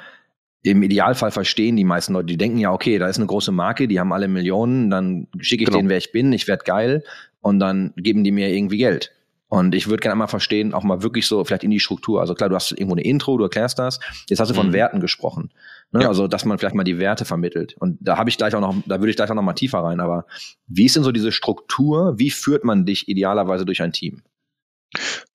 im 0.61 0.83
Idealfall 0.83 1.31
verstehen 1.31 1.77
die 1.77 1.85
meisten 1.85 2.13
Leute, 2.13 2.27
die 2.27 2.37
denken 2.37 2.57
ja, 2.57 2.71
okay, 2.71 2.97
da 2.99 3.07
ist 3.07 3.17
eine 3.17 3.27
große 3.27 3.51
Marke, 3.51 3.87
die 3.87 3.99
haben 3.99 4.11
alle 4.11 4.27
Millionen, 4.27 4.89
dann 4.89 5.27
schicke 5.39 5.63
ich 5.63 5.67
genau. 5.67 5.79
denen, 5.79 5.89
wer 5.89 5.97
ich 5.97 6.11
bin, 6.11 6.33
ich 6.33 6.47
werde 6.47 6.63
geil 6.65 7.03
und 7.41 7.59
dann 7.59 7.93
geben 7.95 8.23
die 8.23 8.31
mir 8.31 8.49
irgendwie 8.49 8.77
Geld. 8.77 9.13
Und 9.49 9.73
ich 9.73 9.87
würde 9.87 10.01
gerne 10.01 10.15
mal 10.15 10.27
verstehen, 10.27 10.75
auch 10.75 10.83
mal 10.83 11.01
wirklich 11.01 11.25
so 11.25 11.43
vielleicht 11.43 11.63
in 11.63 11.71
die 11.71 11.79
Struktur. 11.79 12.21
Also 12.21 12.35
klar, 12.35 12.49
du 12.49 12.55
hast 12.55 12.71
irgendwo 12.71 12.93
eine 12.93 13.03
Intro, 13.03 13.35
du 13.35 13.45
erklärst 13.45 13.79
das. 13.79 13.99
Jetzt 14.29 14.39
hast 14.39 14.49
du 14.49 14.53
von 14.53 14.67
mhm. 14.67 14.73
Werten 14.73 14.99
gesprochen. 14.99 15.49
Ne? 15.91 16.03
Ja. 16.03 16.09
Also, 16.09 16.27
dass 16.27 16.45
man 16.45 16.59
vielleicht 16.59 16.75
mal 16.75 16.83
die 16.83 16.99
Werte 16.99 17.25
vermittelt. 17.25 17.75
Und 17.79 17.97
da 17.99 18.17
habe 18.17 18.29
ich 18.29 18.37
gleich 18.37 18.53
auch 18.53 18.61
noch, 18.61 18.75
da 18.85 18.99
würde 18.99 19.09
ich 19.09 19.15
gleich 19.15 19.31
auch 19.31 19.35
noch 19.35 19.41
mal 19.41 19.53
tiefer 19.53 19.79
rein. 19.79 20.01
Aber 20.01 20.27
wie 20.67 20.85
ist 20.85 20.95
denn 20.95 21.03
so 21.03 21.11
diese 21.11 21.31
Struktur? 21.31 22.19
Wie 22.19 22.29
führt 22.29 22.63
man 22.63 22.85
dich 22.85 23.09
idealerweise 23.09 23.65
durch 23.65 23.81
ein 23.81 23.91
Team? 23.91 24.21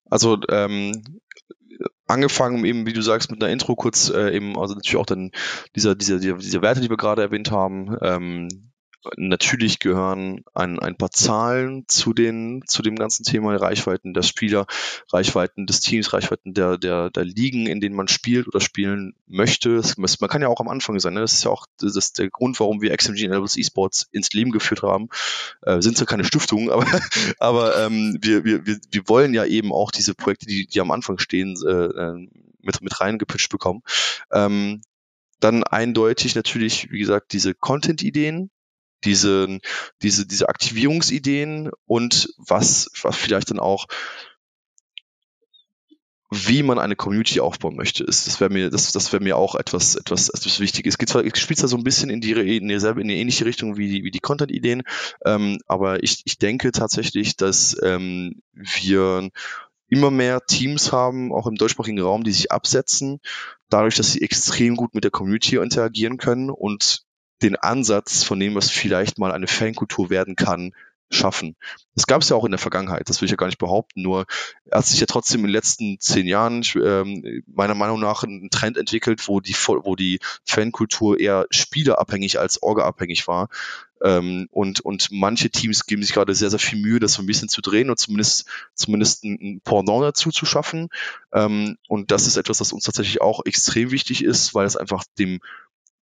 Also, 0.09 0.39
ähm, 0.49 1.03
angefangen 2.07 2.65
eben, 2.65 2.87
wie 2.87 2.93
du 2.93 3.03
sagst, 3.03 3.31
mit 3.31 3.43
einer 3.43 3.53
Intro 3.53 3.75
kurz 3.77 4.11
äh, 4.11 4.35
eben, 4.35 4.59
also 4.59 4.75
natürlich 4.75 4.97
auch 4.97 5.07
dann 5.07 5.31
dieser, 5.75 5.95
dieser, 5.95 6.19
dieser, 6.19 6.37
diese 6.37 6.63
Werte, 6.63 6.81
die 6.81 6.91
wir 6.91 6.97
gerade 6.97 7.23
erwähnt 7.23 7.51
haben, 7.51 7.97
ähm, 8.03 8.64
Natürlich 9.17 9.79
gehören 9.79 10.45
ein, 10.55 10.79
ein 10.79 10.97
paar 10.97 11.11
Zahlen 11.11 11.85
zu 11.89 12.13
den, 12.13 12.63
zu 12.67 12.83
dem 12.83 12.97
ganzen 12.97 13.25
Thema 13.25 13.55
Reichweiten 13.57 14.15
der 14.15 14.23
Spieler, 14.23 14.67
Reichweiten 15.13 15.67
des 15.67 15.81
Teams, 15.81 16.13
Reichweiten 16.13 16.55
der, 16.55 16.79
der, 16.79 17.11
der 17.11 17.25
Ligen, 17.25 17.67
in 17.67 17.81
denen 17.81 17.95
man 17.95 18.09
spielt 18.09 18.49
oder 18.49 18.61
spielen 18.61 19.15
möchte. 19.27 19.77
Das, 19.77 19.97
man 19.97 20.31
kann 20.31 20.43
ja 20.43 20.49
auch 20.49 20.61
am 20.61 20.69
Anfang 20.69 20.99
sein, 21.01 21.15
ne? 21.15 21.21
das 21.21 21.35
ist 21.35 21.45
ja 21.45 21.51
auch 21.51 21.67
das 21.79 21.97
ist 21.97 22.19
der 22.19 22.31
Grund, 22.31 22.59
warum 22.61 22.81
wir 22.81 22.97
XMG 22.97 23.25
Enables 23.25 23.57
Esports 23.57 24.09
ins 24.13 24.33
Leben 24.33 24.51
geführt 24.51 24.83
haben. 24.83 25.09
Äh, 25.63 25.81
sind 25.81 25.97
zwar 25.97 26.07
keine 26.07 26.25
Stiftungen, 26.25 26.71
aber, 26.71 26.87
aber 27.39 27.85
ähm, 27.85 28.19
wir, 28.21 28.45
wir, 28.45 28.67
wir, 28.67 28.79
wir 28.91 29.09
wollen 29.09 29.35
ja 29.35 29.45
eben 29.45 29.73
auch 29.73 29.91
diese 29.91 30.15
Projekte, 30.15 30.47
die, 30.47 30.67
die 30.67 30.81
am 30.81 30.91
Anfang 30.91 31.19
stehen, 31.19 31.57
äh, 31.67 31.71
äh 31.71 32.29
mit, 32.65 32.81
mit 32.81 32.99
reingepitcht 32.99 33.51
bekommen. 33.51 33.83
Ähm, 34.33 34.81
dann 35.41 35.65
eindeutig 35.65 36.35
natürlich, 36.35 36.91
wie 36.91 37.01
gesagt, 37.01 37.33
diese 37.35 37.55
Content-Ideen, 37.55 38.51
diese, 39.05 39.59
diese, 40.03 40.27
diese 40.27 40.49
Aktivierungsideen 40.49 41.71
und 41.87 42.29
was, 42.39 42.91
was 43.03 43.17
vielleicht 43.17 43.51
dann 43.51 43.61
auch 43.61 43.87
wie 46.31 46.63
man 46.63 46.79
eine 46.79 46.97
Community 46.97 47.41
aufbauen 47.41 47.77
möchte, 47.77 48.05
ist, 48.05 48.27
das 48.27 48.41
wäre 48.41 48.51
mir, 48.51 48.71
das, 48.71 48.93
das 48.93 49.13
wäre 49.13 49.23
mir 49.23 49.37
auch 49.37 49.55
etwas, 49.55 49.95
etwas, 49.95 50.29
etwas 50.29 50.61
Wichtiges. 50.61 50.95
Es 50.95 50.99
geht 50.99 51.09
zwar, 51.09 51.25
ich 51.25 51.37
spiele 51.37 51.59
zwar 51.59 51.69
so 51.69 51.77
ein 51.77 51.85
bisschen 51.85 52.11
in 52.11 52.21
die, 52.21 52.33
in 52.33 52.69
dieselbe, 52.69 53.01
in 53.01 53.09
die 53.09 53.17
ähnliche 53.17 53.45
Richtung 53.45 53.77
wie 53.77 53.89
die, 53.89 54.05
wie 54.05 54.11
die 54.11 54.21
Content-Ideen, 54.21 54.83
ähm, 55.25 55.59
aber 55.67 56.03
ich, 56.03 56.23
ich 56.25 56.39
denke 56.39 56.73
tatsächlich, 56.73 57.37
dass 57.37 57.77
ähm, 57.83 58.43
wir 58.53 59.31
immer 59.89 60.11
mehr 60.11 60.41
Teams 60.47 60.93
haben, 60.93 61.33
auch 61.33 61.47
im 61.47 61.57
deutschsprachigen 61.57 62.01
Raum, 62.01 62.25
die 62.25 62.33
sich 62.33 62.51
absetzen, 62.51 63.21
dadurch, 63.69 63.97
dass 63.97 64.13
sie 64.13 64.23
extrem 64.23 64.77
gut 64.77 64.95
mit 64.95 65.05
der 65.05 65.11
Community 65.11 65.57
interagieren 65.57 66.17
können 66.17 66.51
und 66.51 67.04
den 67.43 67.57
Ansatz 67.57 68.25
von 68.25 68.39
dem, 68.41 68.55
was 68.55 68.71
vielleicht 68.71 69.19
mal 69.19 69.33
eine 69.33 69.47
Fankultur 69.47 70.11
werden 70.11 70.37
kann, 70.37 70.73
schaffen. 71.11 71.57
Das 71.95 72.07
gab 72.07 72.23
es 72.23 72.29
ja 72.29 72.37
auch 72.37 72.45
in 72.45 72.51
der 72.51 72.59
Vergangenheit, 72.59 73.09
das 73.09 73.21
will 73.21 73.27
ich 73.27 73.31
ja 73.31 73.37
gar 73.37 73.47
nicht 73.47 73.59
behaupten, 73.59 74.03
nur 74.03 74.27
hat 74.71 74.87
sich 74.87 75.01
ja 75.01 75.07
trotzdem 75.07 75.41
in 75.41 75.47
den 75.47 75.53
letzten 75.53 75.99
zehn 76.01 76.27
Jahren 76.27 76.63
ähm, 76.75 77.43
meiner 77.47 77.75
Meinung 77.75 78.01
nach 78.01 78.25
einen 78.25 78.51
Trend 78.51 78.77
entwickelt, 78.77 79.29
wo 79.29 79.41
die, 79.41 79.55
wo 79.55 79.95
die 79.97 80.19
Fankultur 80.45 81.21
eher 81.21 81.47
spielerabhängig 81.51 82.39
als 82.39 82.63
orgaabhängig 82.63 83.29
war. 83.29 83.49
Ähm, 84.03 84.49
und, 84.51 84.81
und 84.81 85.09
manche 85.13 85.51
Teams 85.51 85.87
geben 85.87 86.03
sich 86.03 86.13
gerade 86.13 86.35
sehr, 86.35 86.51
sehr 86.51 86.59
viel 86.59 86.81
Mühe, 86.81 86.99
das 86.99 87.15
so 87.15 87.23
ein 87.23 87.27
bisschen 87.27 87.49
zu 87.49 87.63
drehen 87.63 87.91
und 87.91 87.99
zumindest, 87.99 88.47
zumindest 88.75 89.25
ein 89.25 89.61
Pendant 89.65 90.03
dazu 90.03 90.31
zu 90.31 90.45
schaffen. 90.47 90.89
Ähm, 91.33 91.79
und 91.89 92.11
das 92.11 92.27
ist 92.27 92.37
etwas, 92.37 92.59
das 92.59 92.73
uns 92.73 92.85
tatsächlich 92.85 93.23
auch 93.23 93.41
extrem 93.47 93.93
wichtig 93.93 94.25
ist, 94.25 94.55
weil 94.55 94.67
es 94.67 94.77
einfach 94.77 95.05
dem 95.19 95.41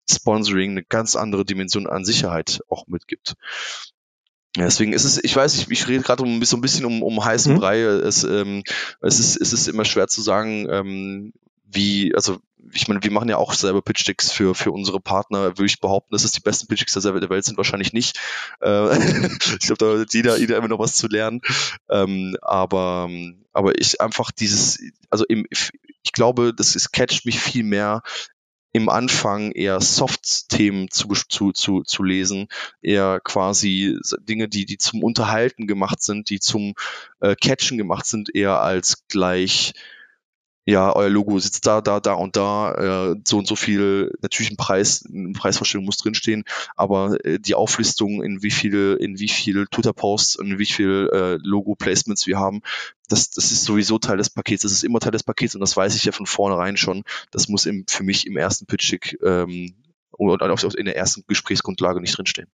Sponsoring 0.09 0.71
eine 0.71 0.83
ganz 0.83 1.15
andere 1.15 1.45
Dimension 1.45 1.87
an 1.87 2.05
Sicherheit 2.05 2.61
auch 2.69 2.87
mitgibt. 2.87 3.35
Deswegen 4.57 4.93
ist 4.93 5.03
es, 5.03 5.23
ich 5.23 5.35
weiß, 5.35 5.55
ich, 5.55 5.69
ich 5.69 5.87
rede 5.87 6.03
gerade 6.03 6.23
um, 6.23 6.43
so 6.43 6.57
ein 6.57 6.61
bisschen 6.61 6.85
um, 6.85 7.03
um 7.03 7.23
heißen 7.23 7.53
mhm. 7.53 7.59
Brei. 7.59 7.81
Es, 7.81 8.23
ähm, 8.23 8.63
es, 9.01 9.19
ist, 9.19 9.39
es 9.39 9.53
ist 9.53 9.67
immer 9.67 9.85
schwer 9.85 10.07
zu 10.07 10.21
sagen, 10.21 10.67
ähm, 10.69 11.33
wie, 11.65 12.15
also 12.15 12.39
ich 12.73 12.87
meine, 12.87 13.03
wir 13.03 13.11
machen 13.11 13.29
ja 13.29 13.37
auch 13.37 13.53
selber 13.53 13.81
Pitch-Decks 13.81 14.31
für, 14.31 14.53
für 14.55 14.71
unsere 14.71 14.99
Partner, 14.99 15.57
würde 15.57 15.65
ich 15.65 15.79
behaupten, 15.79 16.13
dass 16.13 16.23
es 16.23 16.31
die 16.31 16.41
besten 16.41 16.67
Pitch-Decks 16.67 16.93
der 16.93 17.29
Welt 17.29 17.45
sind, 17.45 17.57
wahrscheinlich 17.57 17.93
nicht. 17.93 18.19
Äh, 18.61 18.97
ich 19.59 19.59
glaube, 19.59 19.77
da 19.77 19.99
hat 19.99 20.13
jeder, 20.13 20.37
jeder 20.37 20.57
immer 20.57 20.67
noch 20.67 20.79
was 20.79 20.95
zu 20.95 21.07
lernen. 21.07 21.41
Ähm, 21.89 22.35
aber, 22.41 23.09
aber 23.53 23.79
ich 23.79 24.01
einfach 24.01 24.31
dieses, 24.31 24.79
also 25.09 25.25
im, 25.25 25.45
ich 25.49 26.11
glaube, 26.11 26.53
das 26.53 26.75
ist, 26.75 26.91
catcht 26.91 27.25
mich 27.25 27.39
viel 27.39 27.63
mehr 27.63 28.01
im 28.71 28.89
Anfang 28.89 29.51
eher 29.51 29.81
Soft-Themen 29.81 30.91
zu, 30.91 31.07
zu, 31.27 31.51
zu, 31.51 31.83
zu 31.83 32.03
lesen, 32.03 32.47
eher 32.81 33.19
quasi 33.19 33.97
Dinge, 34.21 34.47
die, 34.47 34.65
die 34.65 34.77
zum 34.77 35.03
Unterhalten 35.03 35.67
gemacht 35.67 36.01
sind, 36.01 36.29
die 36.29 36.39
zum 36.39 36.75
äh, 37.19 37.35
Catchen 37.35 37.77
gemacht 37.77 38.05
sind, 38.05 38.33
eher 38.33 38.59
als 38.61 39.07
gleich 39.07 39.73
ja, 40.65 40.95
euer 40.95 41.09
Logo 41.09 41.39
sitzt 41.39 41.65
da, 41.65 41.81
da, 41.81 41.99
da 41.99 42.13
und 42.13 42.35
da, 42.35 43.11
äh, 43.11 43.15
so 43.25 43.37
und 43.37 43.47
so 43.47 43.55
viel, 43.55 44.11
natürlich 44.21 44.51
ein 44.51 44.57
Preis, 44.57 45.03
eine 45.07 45.33
Preisvorstellung 45.33 45.85
muss 45.85 45.97
drinstehen, 45.97 46.43
aber 46.75 47.23
äh, 47.25 47.39
die 47.39 47.55
Auflistung, 47.55 48.23
in 48.23 48.43
wie 48.43 48.51
viele, 48.51 48.95
in 48.95 49.19
wie 49.19 49.29
viel 49.29 49.65
Twitter-Posts 49.67 50.35
und 50.37 50.51
in 50.51 50.59
wie 50.59 50.65
viel 50.65 51.09
äh, 51.11 51.37
Logo-Placements 51.41 52.27
wir 52.27 52.37
haben, 52.37 52.61
das, 53.07 53.31
das 53.31 53.51
ist 53.51 53.63
sowieso 53.63 53.97
Teil 53.97 54.17
des 54.17 54.29
Pakets, 54.29 54.63
das 54.63 54.71
ist 54.71 54.83
immer 54.83 54.99
Teil 54.99 55.11
des 55.11 55.23
Pakets 55.23 55.55
und 55.55 55.61
das 55.61 55.75
weiß 55.75 55.95
ich 55.95 56.05
ja 56.05 56.11
von 56.11 56.27
vornherein 56.27 56.77
schon. 56.77 57.03
Das 57.31 57.47
muss 57.47 57.65
im, 57.65 57.85
für 57.87 58.03
mich 58.03 58.27
im 58.27 58.37
ersten 58.37 58.67
Pitch 58.67 58.95
ähm, 59.23 59.75
oder 60.11 60.55
in 60.77 60.85
der 60.85 60.97
ersten 60.97 61.23
Gesprächsgrundlage 61.27 62.01
nicht 62.01 62.17
drinstehen. 62.17 62.49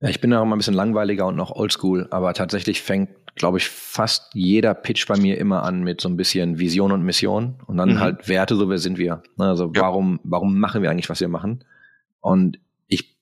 Ja, 0.00 0.08
ich 0.08 0.20
bin 0.20 0.32
ja 0.32 0.40
auch 0.40 0.46
mal 0.46 0.56
ein 0.56 0.58
bisschen 0.58 0.74
langweiliger 0.74 1.26
und 1.26 1.36
noch 1.36 1.50
oldschool, 1.50 2.08
aber 2.10 2.32
tatsächlich 2.32 2.80
fängt, 2.80 3.10
glaube 3.34 3.58
ich, 3.58 3.68
fast 3.68 4.34
jeder 4.34 4.72
Pitch 4.72 5.06
bei 5.06 5.18
mir 5.18 5.38
immer 5.38 5.62
an 5.62 5.82
mit 5.82 6.00
so 6.00 6.08
ein 6.08 6.16
bisschen 6.16 6.58
Vision 6.58 6.90
und 6.92 7.02
Mission 7.02 7.56
und 7.66 7.76
dann 7.76 7.94
mhm. 7.94 8.00
halt 8.00 8.28
Werte, 8.28 8.56
so 8.56 8.68
wer 8.70 8.78
sind 8.78 8.96
wir. 8.96 9.22
Ne, 9.36 9.46
also 9.46 9.70
ja. 9.74 9.82
warum, 9.82 10.18
warum 10.24 10.58
machen 10.58 10.82
wir 10.82 10.90
eigentlich, 10.90 11.10
was 11.10 11.20
wir 11.20 11.28
machen? 11.28 11.64
Und 12.20 12.58
ich 12.88 13.18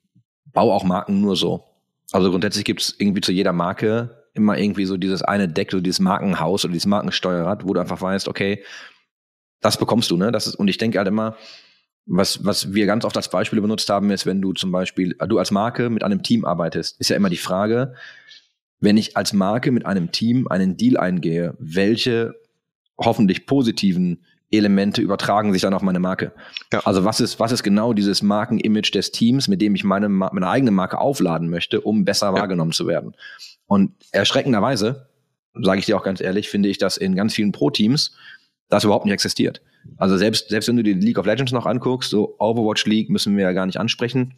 baue 0.46 0.72
auch 0.72 0.84
Marken 0.84 1.20
nur 1.20 1.34
so. 1.36 1.64
Also 2.12 2.30
grundsätzlich 2.30 2.64
gibt 2.64 2.80
es 2.80 2.94
irgendwie 2.98 3.20
zu 3.20 3.32
jeder 3.32 3.52
Marke 3.52 4.24
immer 4.34 4.56
irgendwie 4.56 4.84
so 4.84 4.96
dieses 4.96 5.22
eine 5.22 5.48
Deck, 5.48 5.72
so 5.72 5.80
dieses 5.80 5.98
Markenhaus 5.98 6.64
oder 6.64 6.72
dieses 6.72 6.86
Markensteuerrad, 6.86 7.66
wo 7.66 7.74
du 7.74 7.80
einfach 7.80 8.00
weißt, 8.00 8.28
okay, 8.28 8.62
das 9.60 9.78
bekommst 9.78 10.10
du, 10.10 10.16
ne? 10.16 10.30
Das 10.30 10.46
ist, 10.46 10.54
und 10.54 10.68
ich 10.68 10.78
denke 10.78 10.98
halt 10.98 11.08
immer, 11.08 11.36
was, 12.09 12.44
was 12.44 12.72
wir 12.72 12.86
ganz 12.86 13.04
oft 13.04 13.16
als 13.16 13.30
Beispiel 13.30 13.61
benutzt 13.61 13.88
haben, 13.90 14.11
ist, 14.11 14.26
wenn 14.26 14.40
du 14.40 14.52
zum 14.54 14.72
Beispiel, 14.72 15.14
du 15.28 15.38
als 15.38 15.50
Marke 15.50 15.90
mit 15.90 16.02
einem 16.02 16.22
Team 16.22 16.44
arbeitest, 16.44 16.98
ist 17.00 17.11
ja 17.11 17.16
immer 17.16 17.28
die 17.28 17.36
Frage, 17.36 17.94
wenn 18.80 18.96
ich 18.96 19.16
als 19.16 19.32
Marke 19.32 19.70
mit 19.70 19.84
einem 19.84 20.11
Team 20.11 20.48
einen 20.48 20.76
Deal 20.76 20.96
eingehe, 20.96 21.54
welche 21.59 22.34
hoffentlich 22.96 23.46
positiven 23.46 24.24
Elemente 24.50 25.02
übertragen 25.02 25.52
sich 25.52 25.61
dann 25.61 25.74
auf 25.74 25.82
meine 25.82 25.98
Marke. 25.98 26.32
Ja. 26.72 26.80
Also 26.80 27.04
was 27.04 27.20
ist, 27.20 27.38
was 27.38 27.52
ist 27.52 27.62
genau 27.62 27.92
dieses 27.92 28.22
Markenimage 28.22 28.90
des 28.92 29.12
Teams, 29.12 29.46
mit 29.46 29.61
dem 29.61 29.74
ich 29.74 29.84
meine, 29.84 30.09
meine 30.09 30.48
eigene 30.48 30.70
Marke 30.70 30.98
aufladen 30.98 31.50
möchte, 31.50 31.82
um 31.82 32.06
besser 32.06 32.28
ja. 32.28 32.32
wahrgenommen 32.32 32.72
zu 32.72 32.86
werden? 32.86 33.14
Und 33.66 33.92
erschreckenderweise, 34.12 35.09
sage 35.54 35.80
ich 35.80 35.86
dir 35.86 35.96
auch 35.98 36.02
ganz 36.02 36.22
ehrlich, 36.22 36.48
finde 36.48 36.70
ich, 36.70 36.78
dass 36.78 36.96
in 36.96 37.14
ganz 37.14 37.34
vielen 37.34 37.52
Pro-Teams 37.52 38.16
das 38.70 38.84
überhaupt 38.84 39.04
nicht 39.04 39.14
existiert. 39.14 39.61
Also 39.96 40.16
selbst, 40.16 40.48
selbst 40.48 40.68
wenn 40.68 40.76
du 40.76 40.82
dir 40.82 40.94
die 40.94 41.06
League 41.06 41.18
of 41.18 41.26
Legends 41.26 41.52
noch 41.52 41.66
anguckst, 41.66 42.10
so 42.10 42.36
Overwatch 42.38 42.86
League 42.86 43.10
müssen 43.10 43.36
wir 43.36 43.44
ja 43.44 43.52
gar 43.52 43.66
nicht 43.66 43.80
ansprechen, 43.80 44.34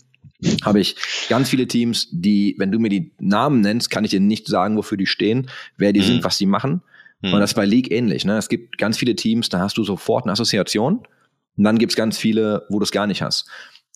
habe 0.63 0.81
ich 0.81 0.97
ganz 1.29 1.51
viele 1.51 1.67
Teams, 1.67 2.09
die, 2.11 2.55
wenn 2.59 2.73
du 2.73 2.79
mir 2.79 2.89
die 2.89 3.13
Namen 3.19 3.61
nennst, 3.61 3.91
kann 3.91 4.05
ich 4.05 4.11
dir 4.11 4.21
nicht 4.21 4.47
sagen, 4.47 4.77
wofür 4.77 4.97
die 4.97 5.07
stehen, 5.07 5.51
wer 5.77 5.93
die 5.93 6.01
mhm. 6.01 6.05
sind, 6.05 6.25
was 6.25 6.39
die 6.39 6.47
machen. 6.47 6.83
Mhm. 7.21 7.35
Und 7.35 7.41
das 7.41 7.51
ist 7.51 7.57
bei 7.57 7.67
League 7.67 7.91
ähnlich. 7.91 8.25
Ne? 8.25 8.39
Es 8.39 8.49
gibt 8.49 8.79
ganz 8.79 8.97
viele 8.97 9.17
Teams, 9.17 9.49
da 9.49 9.61
hast 9.61 9.77
du 9.77 9.85
sofort 9.85 10.25
eine 10.25 10.33
Assoziation. 10.33 11.07
Und 11.57 11.65
dann 11.65 11.79
gibt 11.79 11.93
es 11.93 11.97
ganz 11.97 12.17
viele, 12.17 12.67
wo 12.71 12.79
du 12.79 12.85
es 12.85 12.93
gar 12.93 13.07
nicht 13.07 13.23
hast. 13.23 13.49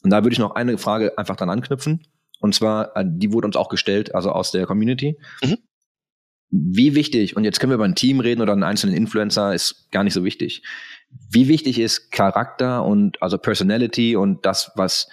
Und 0.03 0.11
da 0.11 0.23
würde 0.23 0.35
ich 0.35 0.39
noch 0.39 0.55
eine 0.55 0.77
Frage 0.77 1.17
einfach 1.17 1.37
dann 1.37 1.49
anknüpfen. 1.49 2.07
Und 2.41 2.55
zwar, 2.55 2.95
äh, 2.95 3.05
die 3.07 3.33
wurde 3.33 3.47
uns 3.47 3.57
auch 3.57 3.71
gestellt, 3.71 4.15
also 4.15 4.31
aus 4.31 4.51
der 4.51 4.67
Community. 4.67 5.17
Mhm 5.43 5.59
wie 6.57 6.95
wichtig, 6.95 7.37
und 7.37 7.43
jetzt 7.43 7.59
können 7.59 7.71
wir 7.71 7.75
über 7.75 7.85
ein 7.85 7.97
Team 7.97 8.21
reden 8.21 8.41
oder 8.41 8.53
einen 8.53 8.63
einzelnen 8.63 8.95
Influencer, 8.95 9.55
ist 9.55 9.89
gar 9.91 10.05
nicht 10.05 10.13
so 10.13 10.25
wichtig. 10.25 10.63
Wie 11.31 11.49
wichtig 11.49 11.79
ist 11.79 12.11
Charakter 12.11 12.85
und 12.85 13.21
also 13.23 13.39
Personality 13.39 14.17
und 14.17 14.45
das, 14.47 14.73
was 14.77 15.09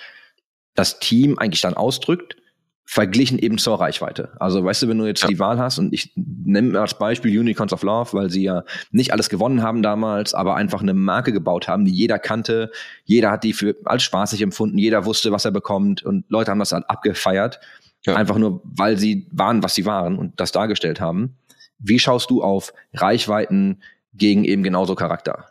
das 0.75 0.99
Team 0.99 1.37
eigentlich 1.39 1.61
dann 1.61 1.73
ausdrückt, 1.73 2.37
verglichen 2.85 3.39
eben 3.39 3.57
zur 3.57 3.79
Reichweite. 3.79 4.33
Also 4.39 4.63
weißt 4.63 4.83
du, 4.83 4.87
wenn 4.89 4.97
du 4.97 5.05
jetzt 5.05 5.21
ja. 5.21 5.29
die 5.29 5.39
Wahl 5.39 5.57
hast 5.59 5.79
und 5.79 5.93
ich 5.93 6.11
nehme 6.15 6.79
als 6.79 6.97
Beispiel 6.97 7.37
Unicorns 7.39 7.71
of 7.71 7.83
Love, 7.83 8.11
weil 8.13 8.29
sie 8.29 8.43
ja 8.43 8.63
nicht 8.91 9.13
alles 9.13 9.29
gewonnen 9.29 9.63
haben 9.63 9.81
damals, 9.81 10.33
aber 10.33 10.55
einfach 10.55 10.81
eine 10.81 10.93
Marke 10.93 11.31
gebaut 11.31 11.67
haben, 11.69 11.85
die 11.85 11.93
jeder 11.93 12.19
kannte, 12.19 12.71
jeder 13.05 13.31
hat 13.31 13.45
die 13.45 13.53
für 13.53 13.75
als 13.85 14.03
spaßig 14.03 14.41
empfunden, 14.41 14.77
jeder 14.77 15.05
wusste, 15.05 15.31
was 15.31 15.45
er 15.45 15.51
bekommt 15.51 16.03
und 16.03 16.25
Leute 16.29 16.51
haben 16.51 16.59
das 16.59 16.73
halt 16.73 16.89
abgefeiert 16.89 17.61
ja. 18.05 18.15
Einfach 18.15 18.37
nur, 18.37 18.61
weil 18.63 18.97
sie 18.97 19.27
waren, 19.31 19.61
was 19.63 19.75
sie 19.75 19.85
waren 19.85 20.17
und 20.17 20.39
das 20.39 20.51
dargestellt 20.51 20.99
haben. 20.99 21.37
Wie 21.77 21.99
schaust 21.99 22.29
du 22.29 22.43
auf 22.43 22.73
Reichweiten 22.93 23.81
gegen 24.13 24.43
eben 24.43 24.63
genauso 24.63 24.95
Charakter? 24.95 25.50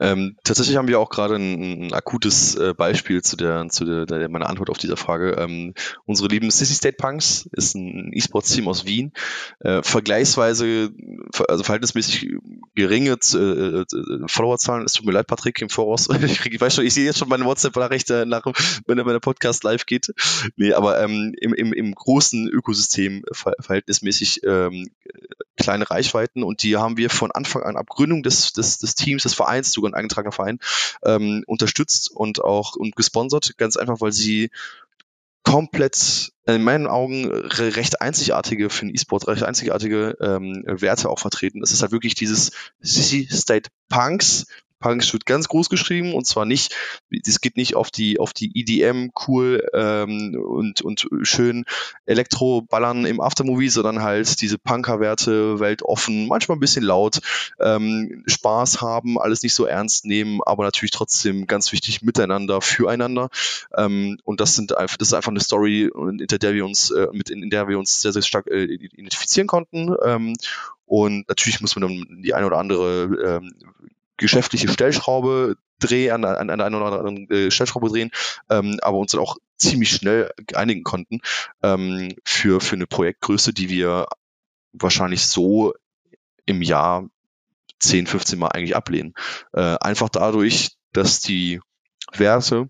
Ähm, 0.00 0.36
tatsächlich 0.44 0.76
haben 0.76 0.88
wir 0.88 0.98
auch 0.98 1.10
gerade 1.10 1.34
ein, 1.34 1.86
ein 1.86 1.92
akutes 1.92 2.54
äh, 2.54 2.72
Beispiel 2.74 3.22
zu 3.22 3.36
der, 3.36 3.68
zu 3.68 3.84
der, 3.84 4.06
der, 4.06 4.28
meiner 4.30 4.48
Antwort 4.48 4.70
auf 4.70 4.78
diese 4.78 4.96
Frage. 4.96 5.32
Ähm, 5.38 5.74
unsere 6.06 6.28
lieben 6.28 6.50
Sissy 6.50 6.74
State 6.74 6.96
Punks 6.96 7.48
ist 7.52 7.74
ein 7.74 8.10
E-Sports-Team 8.14 8.66
aus 8.66 8.86
Wien, 8.86 9.12
äh, 9.60 9.82
vergleichsweise, 9.82 10.90
also 11.48 11.64
verhältnismäßig 11.64 12.30
geringe 12.74 13.18
äh, 13.34 13.36
äh, 13.36 13.84
Followerzahlen. 14.26 14.86
Es 14.86 14.94
tut 14.94 15.04
mir 15.04 15.12
leid, 15.12 15.26
Patrick, 15.26 15.60
im 15.60 15.68
Voraus. 15.68 16.08
ich, 16.24 16.46
ich 16.46 16.60
weiß 16.60 16.74
schon, 16.74 16.86
ich 16.86 16.94
sehe 16.94 17.04
jetzt 17.04 17.18
schon 17.18 17.28
meine 17.28 17.44
WhatsApp-Nachricht 17.44 18.08
nach, 18.08 18.46
wenn 18.86 18.96
der, 18.96 19.04
wenn 19.04 19.12
der 19.12 19.20
Podcast 19.20 19.64
live 19.64 19.84
geht. 19.84 20.14
Nee, 20.56 20.72
aber 20.72 21.02
ähm, 21.02 21.34
im, 21.38 21.52
im, 21.52 21.74
im 21.74 21.94
großen 21.94 22.48
Ökosystem 22.48 23.22
ver 23.32 23.54
verhältnismäßig 23.60 24.40
ähm, 24.44 24.88
kleine 25.58 25.90
Reichweiten 25.90 26.42
und 26.42 26.62
die 26.62 26.76
haben 26.76 26.96
wir 26.96 27.10
von 27.10 27.30
Anfang 27.32 27.62
an 27.62 27.76
ab 27.76 27.88
Gründung 27.88 28.22
des, 28.22 28.52
des, 28.54 28.78
des 28.78 28.94
Teams, 28.94 29.24
des 29.24 29.34
Vereins, 29.34 29.72
sogar 29.72 29.89
ein 29.90 29.94
eingetragener 29.94 30.32
Verein, 30.32 30.58
ähm, 31.04 31.44
unterstützt 31.46 32.10
und 32.10 32.42
auch 32.42 32.76
und 32.76 32.96
gesponsert, 32.96 33.56
ganz 33.56 33.76
einfach, 33.76 34.00
weil 34.00 34.12
sie 34.12 34.50
komplett 35.42 36.32
in 36.46 36.62
meinen 36.62 36.86
Augen 36.86 37.26
recht 37.26 38.00
einzigartige 38.00 38.70
für 38.70 38.86
den 38.86 38.94
E-Sport, 38.94 39.26
recht 39.26 39.42
einzigartige 39.42 40.16
ähm, 40.20 40.62
Werte 40.66 41.08
auch 41.08 41.18
vertreten. 41.18 41.62
Es 41.62 41.72
ist 41.72 41.82
halt 41.82 41.92
wirklich 41.92 42.14
dieses 42.14 42.52
Sissy 42.80 43.28
State 43.30 43.70
Punks 43.88 44.46
Punks 44.80 45.12
wird 45.12 45.26
ganz 45.26 45.48
groß 45.48 45.68
geschrieben 45.68 46.14
und 46.14 46.26
zwar 46.26 46.46
nicht, 46.46 46.74
es 47.10 47.40
geht 47.40 47.56
nicht 47.56 47.76
auf 47.76 47.90
die 47.90 48.18
auf 48.18 48.32
die 48.32 48.50
EDM 48.58 49.10
cool 49.26 49.66
ähm, 49.74 50.36
und 50.42 50.80
und 50.80 51.06
schön 51.22 51.64
Elektro-Ballern 52.06 53.04
im 53.04 53.20
Aftermovie, 53.20 53.68
sondern 53.68 54.02
halt 54.02 54.40
diese 54.40 54.58
Punker-Werte, 54.58 55.60
weltoffen, 55.60 56.26
manchmal 56.28 56.56
ein 56.56 56.60
bisschen 56.60 56.82
laut, 56.82 57.20
ähm, 57.60 58.24
Spaß 58.26 58.80
haben, 58.80 59.18
alles 59.18 59.42
nicht 59.42 59.54
so 59.54 59.66
ernst 59.66 60.06
nehmen, 60.06 60.40
aber 60.44 60.64
natürlich 60.64 60.92
trotzdem 60.92 61.46
ganz 61.46 61.72
wichtig 61.72 62.02
miteinander, 62.02 62.60
füreinander. 62.60 63.28
Ähm, 63.76 64.18
und 64.24 64.40
das 64.40 64.54
sind 64.54 64.76
einfach, 64.76 64.96
das 64.96 65.08
ist 65.08 65.14
einfach 65.14 65.30
eine 65.30 65.40
Story, 65.40 65.90
hinter 65.94 66.38
der 66.38 66.54
wir 66.54 66.64
uns 66.64 66.90
äh, 66.90 67.08
mit 67.12 67.30
in, 67.30 67.42
in 67.42 67.50
der 67.50 67.68
wir 67.68 67.78
uns 67.78 68.00
sehr 68.00 68.12
sehr 68.12 68.22
stark 68.22 68.46
äh, 68.46 68.64
identifizieren 68.64 69.46
konnten. 69.46 69.94
Ähm, 70.04 70.34
und 70.86 71.28
natürlich 71.28 71.60
muss 71.60 71.76
man 71.76 71.82
dann 71.82 72.22
die 72.22 72.34
eine 72.34 72.46
oder 72.46 72.58
andere 72.58 73.04
ähm, 73.24 73.54
geschäftliche 74.20 74.68
Stellschraube 74.68 75.56
drehen, 75.80 76.12
an, 76.12 76.24
an, 76.24 76.50
an 76.50 76.60
einer 76.60 76.76
oder 76.76 76.98
anderen 76.98 77.28
äh, 77.30 77.50
Stellschraube 77.50 77.88
drehen, 77.88 78.10
ähm, 78.50 78.78
aber 78.82 78.98
uns 78.98 79.12
dann 79.12 79.20
auch 79.20 79.38
ziemlich 79.56 79.90
schnell 79.90 80.30
einigen 80.54 80.84
konnten 80.84 81.20
ähm, 81.62 82.14
für, 82.24 82.60
für 82.60 82.76
eine 82.76 82.86
Projektgröße, 82.86 83.52
die 83.52 83.68
wir 83.70 84.06
wahrscheinlich 84.72 85.26
so 85.26 85.74
im 86.46 86.62
Jahr 86.62 87.08
10, 87.80 88.06
15 88.06 88.38
Mal 88.38 88.48
eigentlich 88.48 88.76
ablehnen. 88.76 89.14
Äh, 89.52 89.76
einfach 89.80 90.10
dadurch, 90.10 90.72
dass 90.92 91.20
die 91.20 91.60
Werte 92.12 92.68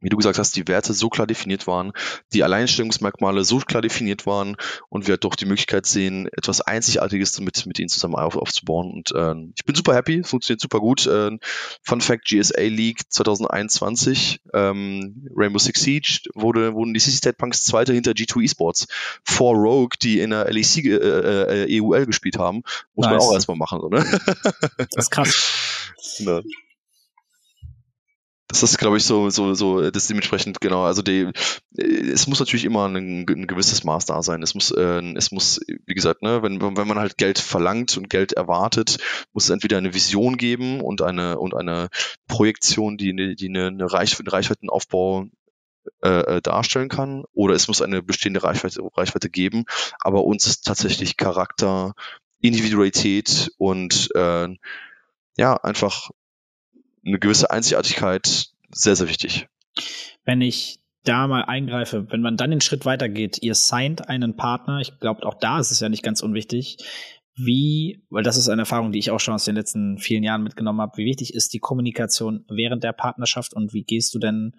wie 0.00 0.08
du 0.10 0.16
gesagt 0.16 0.38
hast, 0.38 0.56
die 0.56 0.68
Werte 0.68 0.92
so 0.92 1.08
klar 1.08 1.26
definiert 1.26 1.66
waren, 1.66 1.92
die 2.32 2.44
Alleinstellungsmerkmale 2.44 3.44
so 3.44 3.58
klar 3.58 3.82
definiert 3.82 4.26
waren 4.26 4.56
und 4.88 5.06
wir 5.06 5.16
doch 5.16 5.34
die 5.34 5.46
Möglichkeit 5.46 5.86
sehen, 5.86 6.28
etwas 6.32 6.60
Einzigartiges 6.60 7.40
mit, 7.40 7.64
mit 7.66 7.78
ihnen 7.78 7.88
zusammen 7.88 8.14
auf, 8.14 8.36
aufzubauen. 8.36 8.92
Und 8.92 9.12
äh, 9.12 9.34
ich 9.56 9.64
bin 9.64 9.74
super 9.74 9.94
happy, 9.94 10.22
funktioniert 10.22 10.60
super 10.60 10.80
gut. 10.80 11.06
Äh, 11.06 11.38
Fun 11.82 12.00
Fact, 12.00 12.26
GSA 12.26 12.60
League 12.62 13.00
2021, 13.08 14.40
ähm, 14.52 15.28
Rainbow 15.34 15.58
Six 15.58 15.80
Siege, 15.80 16.20
wurde, 16.34 16.74
wurden 16.74 16.92
die 16.92 17.00
CC 17.00 17.16
State 17.16 17.36
Punks 17.36 17.64
Zweiter 17.64 17.94
hinter 17.94 18.12
G2 18.12 18.44
Esports 18.44 18.86
vor 19.24 19.54
Rogue, 19.54 19.96
die 20.02 20.20
in 20.20 20.30
der 20.30 20.52
LEC 20.52 20.84
äh, 20.84 21.64
äh, 21.64 21.80
EUL 21.80 22.06
gespielt 22.06 22.38
haben. 22.38 22.62
Muss 22.94 23.06
nice. 23.06 23.12
man 23.12 23.20
auch 23.20 23.32
erstmal 23.32 23.56
machen. 23.56 23.80
So, 23.80 23.88
ne? 23.88 24.04
Das 24.76 25.06
ist 25.06 25.10
krass. 25.10 25.92
Ja. 26.18 26.42
Das 28.62 28.70
ist, 28.70 28.78
glaube 28.78 28.96
ich, 28.96 29.04
so, 29.04 29.30
so, 29.30 29.54
so, 29.54 29.90
das 29.90 30.04
ist 30.04 30.10
dementsprechend, 30.10 30.60
genau, 30.60 30.84
also 30.84 31.02
die, 31.02 31.30
es 31.76 32.26
muss 32.26 32.40
natürlich 32.40 32.64
immer 32.64 32.88
ein, 32.88 33.26
ein 33.28 33.46
gewisses 33.46 33.84
Maß 33.84 34.06
da 34.06 34.22
sein. 34.22 34.42
Es 34.42 34.54
muss, 34.54 34.70
äh, 34.70 35.02
es 35.14 35.30
muss, 35.30 35.60
wie 35.66 35.94
gesagt, 35.94 36.22
ne, 36.22 36.42
wenn, 36.42 36.60
wenn 36.60 36.88
man 36.88 36.98
halt 36.98 37.18
Geld 37.18 37.38
verlangt 37.38 37.96
und 37.96 38.08
Geld 38.08 38.32
erwartet, 38.32 38.98
muss 39.32 39.44
es 39.44 39.50
entweder 39.50 39.78
eine 39.78 39.94
Vision 39.94 40.36
geben 40.36 40.80
und 40.80 41.02
eine, 41.02 41.38
und 41.38 41.54
eine 41.54 41.88
Projektion, 42.28 42.96
die, 42.96 43.36
die 43.36 43.48
eine, 43.48 43.66
eine 43.66 43.92
Reich, 43.92 44.18
einen 44.18 44.28
Reichweitenaufbau 44.28 45.26
äh, 46.02 46.36
äh, 46.36 46.42
darstellen 46.42 46.88
kann, 46.88 47.24
oder 47.32 47.54
es 47.54 47.68
muss 47.68 47.82
eine 47.82 48.02
bestehende 48.02 48.42
Reichweite, 48.42 48.82
Reichweite 48.96 49.30
geben, 49.30 49.64
aber 50.00 50.24
uns 50.24 50.46
ist 50.46 50.64
tatsächlich 50.64 51.16
Charakter, 51.16 51.94
Individualität 52.40 53.50
und 53.58 54.10
äh, 54.14 54.48
ja, 55.36 55.56
einfach 55.56 56.10
eine 57.06 57.18
gewisse 57.18 57.50
Einzigartigkeit 57.50 58.48
sehr, 58.70 58.96
sehr 58.96 59.08
wichtig. 59.08 59.46
Wenn 60.24 60.40
ich 60.40 60.80
da 61.04 61.28
mal 61.28 61.44
eingreife, 61.44 62.10
wenn 62.10 62.20
man 62.20 62.36
dann 62.36 62.50
den 62.50 62.60
Schritt 62.60 62.84
weitergeht, 62.84 63.38
ihr 63.40 63.54
signed 63.54 64.08
einen 64.08 64.36
Partner, 64.36 64.80
ich 64.80 64.98
glaube, 64.98 65.24
auch 65.24 65.38
da 65.38 65.60
ist 65.60 65.70
es 65.70 65.80
ja 65.80 65.88
nicht 65.88 66.02
ganz 66.02 66.20
unwichtig. 66.20 66.78
wie, 67.36 68.02
weil 68.08 68.22
das 68.22 68.38
ist 68.38 68.48
eine 68.48 68.62
Erfahrung, 68.62 68.92
die 68.92 68.98
ich 68.98 69.10
auch 69.10 69.20
schon 69.20 69.34
aus 69.34 69.44
den 69.44 69.56
letzten 69.56 69.98
vielen 69.98 70.24
Jahren 70.24 70.42
mitgenommen 70.42 70.80
habe, 70.80 70.96
wie 70.96 71.04
wichtig 71.04 71.34
ist 71.34 71.52
die 71.52 71.58
Kommunikation 71.58 72.44
während 72.48 72.82
der 72.82 72.92
Partnerschaft 72.92 73.54
und 73.54 73.74
wie 73.74 73.84
gehst 73.84 74.14
du 74.14 74.18
denn, 74.18 74.56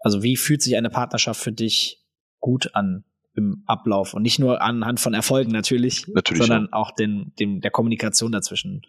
also 0.00 0.22
wie 0.22 0.36
fühlt 0.36 0.62
sich 0.62 0.76
eine 0.76 0.90
Partnerschaft 0.90 1.40
für 1.40 1.52
dich 1.52 2.04
gut 2.38 2.74
an 2.74 3.04
im 3.34 3.64
Ablauf 3.66 4.14
und 4.14 4.22
nicht 4.22 4.38
nur 4.38 4.62
anhand 4.62 5.00
von 5.00 5.12
Erfolgen 5.12 5.50
natürlich, 5.50 6.06
Natürlich, 6.08 6.42
sondern 6.42 6.64
ja. 6.64 6.72
auch 6.72 6.92
den, 6.92 7.32
dem, 7.38 7.60
der 7.60 7.70
Kommunikation 7.70 8.32
dazwischen. 8.32 8.82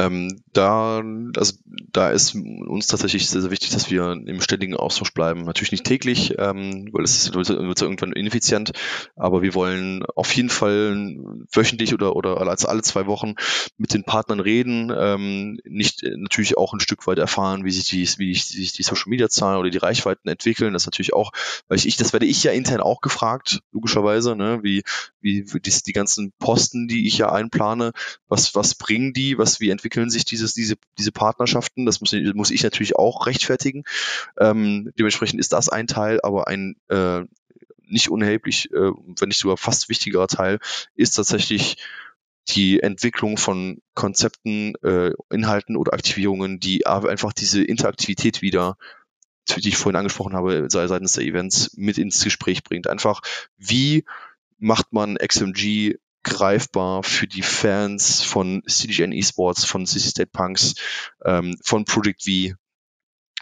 Ähm, 0.00 0.42
da, 0.52 1.02
also, 1.36 1.54
da 1.92 2.10
ist 2.10 2.36
uns 2.36 2.86
tatsächlich 2.86 3.28
sehr, 3.28 3.40
sehr 3.40 3.50
wichtig, 3.50 3.70
dass 3.70 3.90
wir 3.90 4.12
im 4.12 4.40
ständigen 4.40 4.76
Austausch 4.76 5.12
bleiben. 5.12 5.42
Natürlich 5.42 5.72
nicht 5.72 5.84
täglich, 5.84 6.34
ähm, 6.38 6.88
weil 6.92 7.02
ist, 7.02 7.34
wird, 7.34 7.48
wird 7.48 7.82
irgendwann 7.82 8.12
ineffizient, 8.12 8.70
aber 9.16 9.42
wir 9.42 9.54
wollen 9.54 10.04
auf 10.14 10.32
jeden 10.34 10.50
Fall 10.50 11.16
wöchentlich 11.52 11.94
oder, 11.94 12.14
oder 12.14 12.40
als 12.40 12.64
alle 12.64 12.82
zwei 12.82 13.06
Wochen 13.06 13.34
mit 13.76 13.92
den 13.92 14.04
Partnern 14.04 14.38
reden, 14.38 14.92
ähm, 14.96 15.58
nicht 15.64 16.04
äh, 16.04 16.16
natürlich 16.16 16.56
auch 16.56 16.72
ein 16.72 16.80
Stück 16.80 17.06
weit 17.08 17.18
erfahren, 17.18 17.64
wie 17.64 17.72
sich 17.72 17.88
die, 17.88 18.08
wie 18.18 18.34
sich 18.34 18.72
die 18.72 18.84
Social 18.84 19.08
Media 19.10 19.28
Zahlen 19.28 19.58
oder 19.58 19.70
die 19.70 19.78
Reichweiten 19.78 20.28
entwickeln. 20.28 20.74
Das 20.74 20.86
natürlich 20.86 21.12
auch, 21.12 21.32
weil 21.66 21.78
ich, 21.78 21.88
ich 21.88 21.96
das 21.96 22.12
werde 22.12 22.26
ich 22.26 22.44
ja 22.44 22.52
intern 22.52 22.80
auch 22.80 23.00
gefragt, 23.00 23.62
logischerweise, 23.72 24.36
ne, 24.36 24.60
wie, 24.62 24.84
wie, 25.20 25.52
wie 25.52 25.60
die, 25.60 25.72
die 25.84 25.92
ganzen 25.92 26.32
Posten, 26.38 26.86
die 26.86 27.08
ich 27.08 27.18
ja 27.18 27.32
einplane, 27.32 27.92
was, 28.28 28.54
was 28.54 28.76
bringen 28.76 29.12
die, 29.12 29.38
was, 29.38 29.58
wie 29.58 29.70
entwickeln 29.70 29.87
sich 30.10 30.24
dieses, 30.24 30.54
diese, 30.54 30.76
diese 30.98 31.12
Partnerschaften? 31.12 31.86
Das 31.86 32.00
muss, 32.00 32.14
muss 32.34 32.50
ich 32.50 32.62
natürlich 32.62 32.96
auch 32.96 33.26
rechtfertigen. 33.26 33.84
Ähm, 34.38 34.92
dementsprechend 34.98 35.40
ist 35.40 35.52
das 35.52 35.68
ein 35.68 35.86
Teil, 35.86 36.20
aber 36.22 36.48
ein 36.48 36.76
äh, 36.88 37.22
nicht 37.86 38.10
unerheblich, 38.10 38.70
äh, 38.72 38.92
wenn 39.18 39.28
nicht 39.28 39.38
sogar 39.38 39.56
fast 39.56 39.88
wichtigerer 39.88 40.28
Teil, 40.28 40.58
ist 40.94 41.12
tatsächlich 41.12 41.76
die 42.48 42.80
Entwicklung 42.80 43.36
von 43.36 43.82
Konzepten, 43.94 44.74
äh, 44.82 45.12
Inhalten 45.30 45.76
oder 45.76 45.92
Aktivierungen, 45.92 46.60
die 46.60 46.86
einfach 46.86 47.32
diese 47.32 47.62
Interaktivität 47.62 48.42
wieder 48.42 48.76
die 49.56 49.70
ich 49.70 49.76
vorhin 49.76 49.96
angesprochen 49.96 50.34
habe, 50.34 50.66
sei 50.68 50.86
seitens 50.86 51.14
der 51.14 51.24
Events 51.24 51.70
mit 51.74 51.96
ins 51.98 52.22
Gespräch 52.22 52.64
bringt. 52.64 52.86
Einfach, 52.86 53.22
wie 53.56 54.04
macht 54.58 54.92
man 54.92 55.16
XMG 55.16 55.94
greifbar 56.22 57.02
für 57.02 57.26
die 57.26 57.42
Fans 57.42 58.22
von 58.22 58.62
CDGN 58.66 59.12
Esports, 59.12 59.64
von 59.64 59.86
CC 59.86 60.08
State 60.08 60.30
Punks, 60.32 60.74
ähm, 61.24 61.56
von 61.62 61.84
Project 61.84 62.24
V. 62.24 62.54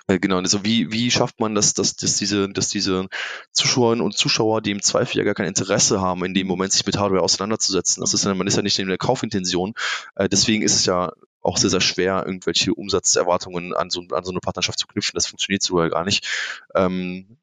Äh, 0.09 0.19
genau, 0.21 0.37
also 0.39 0.65
wie, 0.65 0.93
wie 0.93 1.11
schafft 1.11 1.41
man 1.41 1.55
das, 1.55 1.75
dass, 1.75 1.97
dass 1.97 2.17
diese, 2.17 2.49
dass 2.49 2.69
diese 2.69 3.09
Zuschauerinnen 3.53 4.05
und 4.05 4.17
Zuschauer, 4.17 4.61
die 4.61 4.71
im 4.71 4.83
Zweifel 4.83 5.19
ja 5.19 5.25
gar 5.25 5.35
kein 5.35 5.49
Interesse 5.49 6.01
haben, 6.01 6.25
in 6.25 6.35
dem 6.35 6.47
Moment 6.47 6.73
sich 6.73 6.87
mit 6.87 6.99
Hardware 6.99 7.23
auseinanderzusetzen. 7.23 8.01
Das 8.01 8.15
ist 8.15 8.25
man 8.25 8.47
ist 8.47 8.57
ja 8.57 8.63
nicht 8.63 8.79
in 8.79 8.89
der 8.89 8.99
Kaufintention. 8.99 9.75
Äh, 10.15 10.29
deswegen 10.29 10.63
ist 10.63 10.77
es 10.77 10.87
ja 10.87 11.13
auch 11.41 11.57
sehr, 11.57 11.71
sehr 11.71 11.81
schwer, 11.81 12.25
irgendwelche 12.27 12.75
Umsatzerwartungen 12.75 13.73
an 13.73 13.91
so, 13.91 14.03
an 14.11 14.25
so 14.25 14.31
eine 14.31 14.41
Partnerschaft 14.41 14.79
zu 14.79 14.87
knüpfen. 14.87 15.15
Das 15.15 15.27
funktioniert 15.27 15.63
sogar 15.63 15.89
gar 15.91 16.05
nicht. 16.05 16.27
Ähm, 16.75 17.39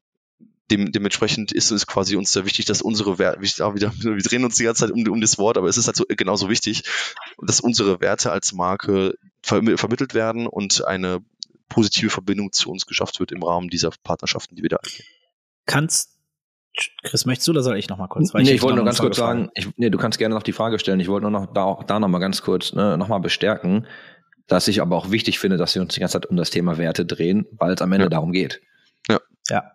dem, 0.70 0.92
dementsprechend 0.92 1.52
ist 1.52 1.70
es 1.70 1.86
quasi 1.86 2.16
uns 2.16 2.32
sehr 2.32 2.46
wichtig, 2.46 2.64
dass 2.64 2.82
unsere 2.82 3.18
Werte, 3.18 3.40
wir, 3.40 3.74
wieder, 3.74 3.92
wir 3.98 4.22
drehen 4.22 4.44
uns 4.44 4.56
die 4.56 4.64
ganze 4.64 4.86
Zeit 4.86 4.90
um, 4.90 5.06
um 5.08 5.20
das 5.20 5.38
Wort, 5.38 5.58
aber 5.58 5.68
es 5.68 5.76
ist 5.76 5.86
halt 5.86 5.96
so, 5.96 6.04
genauso 6.08 6.48
wichtig, 6.48 6.84
dass 7.38 7.60
unsere 7.60 8.00
Werte 8.00 8.32
als 8.32 8.52
Marke 8.52 9.14
verm 9.42 9.76
vermittelt 9.76 10.14
werden 10.14 10.46
und 10.46 10.84
eine 10.86 11.20
positive 11.68 12.10
Verbindung 12.10 12.52
zu 12.52 12.70
uns 12.70 12.86
geschafft 12.86 13.20
wird 13.20 13.32
im 13.32 13.42
Rahmen 13.42 13.68
dieser 13.68 13.90
Partnerschaften, 14.02 14.56
die 14.56 14.62
wir 14.62 14.70
da 14.70 14.76
eingehen. 14.76 15.06
Kannst 15.66 16.14
Chris, 17.04 17.24
möchtest 17.24 17.46
du 17.46 17.52
oder 17.52 17.62
soll 17.62 17.78
ich 17.78 17.88
noch 17.88 17.98
mal 17.98 18.08
kurz? 18.08 18.34
Weil 18.34 18.42
nee, 18.42 18.50
ich, 18.50 18.56
ich 18.56 18.62
wollte 18.62 18.76
nur 18.76 18.84
ganz 18.84 18.98
kurz 18.98 19.16
sagen, 19.16 19.48
ich, 19.54 19.68
nee, 19.76 19.90
du 19.90 19.98
kannst 19.98 20.18
gerne 20.18 20.34
noch 20.34 20.42
die 20.42 20.52
Frage 20.52 20.80
stellen. 20.80 20.98
Ich 20.98 21.06
wollte 21.06 21.22
nur 21.22 21.30
noch 21.30 21.52
da, 21.52 21.78
da 21.86 22.00
noch 22.00 22.08
mal 22.08 22.18
ganz 22.18 22.42
kurz 22.42 22.72
ne, 22.72 22.98
noch 22.98 23.06
mal 23.06 23.18
bestärken, 23.18 23.86
dass 24.48 24.66
ich 24.66 24.82
aber 24.82 24.96
auch 24.96 25.12
wichtig 25.12 25.38
finde, 25.38 25.56
dass 25.56 25.74
wir 25.76 25.82
uns 25.82 25.94
die 25.94 26.00
ganze 26.00 26.14
Zeit 26.14 26.26
um 26.26 26.36
das 26.36 26.50
Thema 26.50 26.76
Werte 26.76 27.06
drehen, 27.06 27.46
weil 27.52 27.72
es 27.72 27.80
am 27.80 27.92
Ende 27.92 28.06
ja. 28.06 28.10
darum 28.10 28.32
geht. 28.32 28.60
Ja. 29.08 29.20
Ja. 29.48 29.72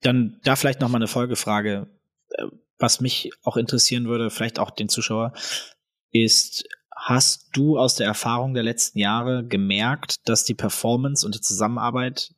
Dann 0.00 0.40
da 0.44 0.56
vielleicht 0.56 0.80
noch 0.80 0.88
mal 0.88 0.96
eine 0.96 1.08
Folgefrage, 1.08 1.88
was 2.78 3.00
mich 3.00 3.30
auch 3.42 3.56
interessieren 3.56 4.06
würde, 4.06 4.30
vielleicht 4.30 4.58
auch 4.58 4.70
den 4.70 4.88
Zuschauer, 4.88 5.32
ist, 6.12 6.64
hast 6.94 7.48
du 7.52 7.78
aus 7.78 7.96
der 7.96 8.06
Erfahrung 8.06 8.54
der 8.54 8.62
letzten 8.62 8.98
Jahre 8.98 9.44
gemerkt, 9.44 10.16
dass 10.28 10.44
die 10.44 10.54
Performance 10.54 11.26
und 11.26 11.34
die 11.34 11.40
Zusammenarbeit 11.40 12.34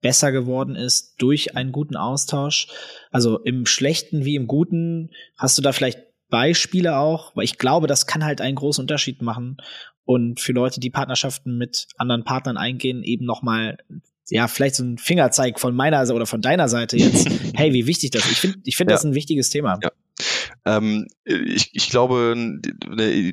besser 0.00 0.32
geworden 0.32 0.76
ist 0.76 1.14
durch 1.18 1.56
einen 1.56 1.72
guten 1.72 1.96
Austausch? 1.96 2.68
Also 3.10 3.38
im 3.38 3.66
Schlechten 3.66 4.24
wie 4.24 4.36
im 4.36 4.46
Guten, 4.46 5.10
hast 5.36 5.58
du 5.58 5.62
da 5.62 5.72
vielleicht 5.72 6.00
Beispiele 6.28 6.98
auch? 6.98 7.34
Weil 7.34 7.44
ich 7.44 7.58
glaube, 7.58 7.86
das 7.86 8.06
kann 8.06 8.24
halt 8.24 8.40
einen 8.40 8.56
großen 8.56 8.82
Unterschied 8.82 9.22
machen 9.22 9.58
und 10.04 10.40
für 10.40 10.52
Leute, 10.52 10.80
die 10.80 10.90
Partnerschaften 10.90 11.58
mit 11.58 11.88
anderen 11.98 12.24
Partnern 12.24 12.56
eingehen, 12.56 13.02
eben 13.02 13.26
noch 13.26 13.42
mal 13.42 13.76
ja, 14.30 14.48
vielleicht 14.48 14.74
so 14.74 14.84
ein 14.84 14.98
Fingerzeig 14.98 15.58
von 15.60 15.74
meiner 15.74 16.02
oder 16.14 16.26
von 16.26 16.40
deiner 16.40 16.68
Seite 16.68 16.96
jetzt. 16.96 17.28
hey, 17.54 17.72
wie 17.72 17.86
wichtig 17.86 18.10
das 18.10 18.24
ist. 18.24 18.32
Ich 18.32 18.40
finde 18.40 18.58
ich 18.64 18.76
finde 18.76 18.92
ja. 18.92 18.96
das 18.96 19.04
ein 19.04 19.14
wichtiges 19.14 19.50
Thema. 19.50 19.78
Ja. 19.82 19.90
Ähm, 20.64 21.06
ich, 21.24 21.70
ich 21.72 21.90
glaube, 21.90 22.34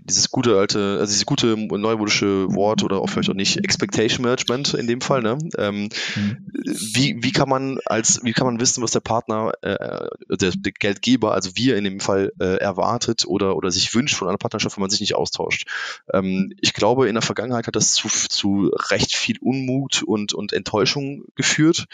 dieses 0.03 0.29
gute 0.29 0.57
alte, 0.57 0.97
also 0.99 1.11
dieses 1.11 1.25
gute 1.25 1.55
neumodische 1.57 2.53
Wort 2.53 2.83
oder 2.83 2.99
auch 2.99 3.09
vielleicht 3.09 3.29
auch 3.29 3.35
nicht, 3.35 3.57
Expectation 3.57 4.23
Management 4.23 4.73
in 4.73 4.87
dem 4.87 5.01
Fall, 5.01 5.21
ne? 5.21 5.37
Ähm, 5.57 5.89
mhm. 6.15 6.37
wie, 6.53 7.17
wie 7.21 7.31
kann 7.31 7.49
man 7.49 7.79
als, 7.85 8.23
wie 8.23 8.33
kann 8.33 8.47
man 8.47 8.59
wissen, 8.59 8.83
was 8.83 8.91
der 8.91 8.99
Partner, 8.99 9.53
äh, 9.61 10.07
der, 10.29 10.51
der 10.51 10.71
Geldgeber, 10.71 11.33
also 11.33 11.51
wir 11.55 11.77
in 11.77 11.83
dem 11.83 11.99
Fall, 11.99 12.31
äh, 12.39 12.57
erwartet 12.57 13.25
oder, 13.25 13.55
oder 13.55 13.71
sich 13.71 13.93
wünscht 13.93 14.15
von 14.15 14.27
einer 14.27 14.37
Partnerschaft, 14.37 14.77
wenn 14.77 14.81
man 14.81 14.89
sich 14.89 15.01
nicht 15.01 15.15
austauscht? 15.15 15.67
Ähm, 16.11 16.53
ich 16.59 16.73
glaube, 16.73 17.07
in 17.07 17.15
der 17.15 17.21
Vergangenheit 17.21 17.67
hat 17.67 17.75
das 17.75 17.93
zu, 17.93 18.09
zu 18.09 18.71
recht 18.89 19.15
viel 19.15 19.37
Unmut 19.39 20.03
und, 20.03 20.33
und 20.33 20.53
Enttäuschung 20.53 21.25
geführt. 21.35 21.85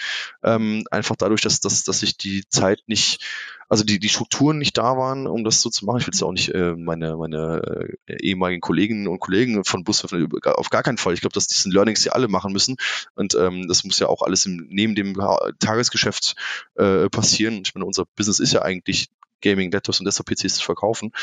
Ähm, 0.44 0.84
einfach 0.92 1.16
dadurch, 1.16 1.42
dass, 1.42 1.60
dass, 1.60 1.84
dass 1.84 2.00
sich 2.00 2.18
die 2.18 2.44
Zeit 2.50 2.84
nicht 2.88 3.24
also 3.72 3.86
die, 3.86 4.00
die 4.00 4.10
Strukturen 4.10 4.58
nicht 4.58 4.78
da 4.78 4.98
waren, 4.98 5.28
um 5.28 5.46
das 5.46 5.62
so 5.62 5.70
zu 5.70 5.86
machen. 5.86 6.00
Ich 6.02 6.06
will 6.06 6.14
es 6.14 6.22
auch 6.22 6.34
nicht 6.34 6.50
äh, 6.50 6.76
meine, 6.76 7.16
meine 7.16 7.96
äh, 8.06 8.18
ehemaligen 8.22 8.60
Kolleginnen 8.60 9.08
und 9.08 9.20
Kollegen 9.20 9.64
von 9.64 9.86
Bus 9.86 10.04
auf 10.04 10.70
gar 10.70 10.84
keinen 10.84 10.98
Fall. 10.98 11.14
Ich 11.14 11.22
glaube, 11.22 11.34
dass 11.36 11.48
diese 11.48 11.70
Learnings 11.70 12.04
ja 12.04 12.12
alle 12.12 12.28
machen 12.28 12.52
müssen. 12.52 12.76
Und 13.16 13.34
ähm, 13.36 13.70
das 13.70 13.86
muss 13.86 13.98
ja 14.00 14.08
auch 14.08 14.24
alles 14.24 14.46
im, 14.46 14.68
neben 14.70 14.94
dem 14.94 15.18
Tagesgeschäft 15.60 16.36
äh, 16.76 17.08
passieren. 17.08 17.62
Ich 17.66 17.74
meine, 17.74 17.86
unser 17.86 18.04
Business 18.18 18.42
ist 18.42 18.52
ja 18.52 18.62
eigentlich 18.62 19.08
Gaming, 19.40 19.72
Laptops 19.72 20.02
und 20.02 20.06
Desktop-PCs 20.06 20.56
zu 20.56 20.66
verkaufen. 20.66 21.14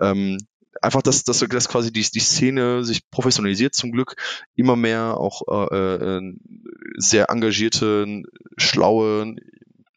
Ähm, 0.00 0.38
einfach, 0.80 1.02
dass, 1.02 1.24
dass, 1.24 1.40
dass 1.40 1.68
quasi 1.68 1.92
die, 1.92 2.10
die 2.10 2.20
Szene 2.20 2.84
sich 2.84 3.10
professionalisiert 3.10 3.74
zum 3.74 3.92
Glück, 3.92 4.16
immer 4.54 4.76
mehr 4.76 5.18
auch 5.18 5.42
äh, 5.70 5.94
äh, 5.94 6.34
sehr 6.96 7.28
engagierte, 7.28 8.22
schlaue, 8.56 9.36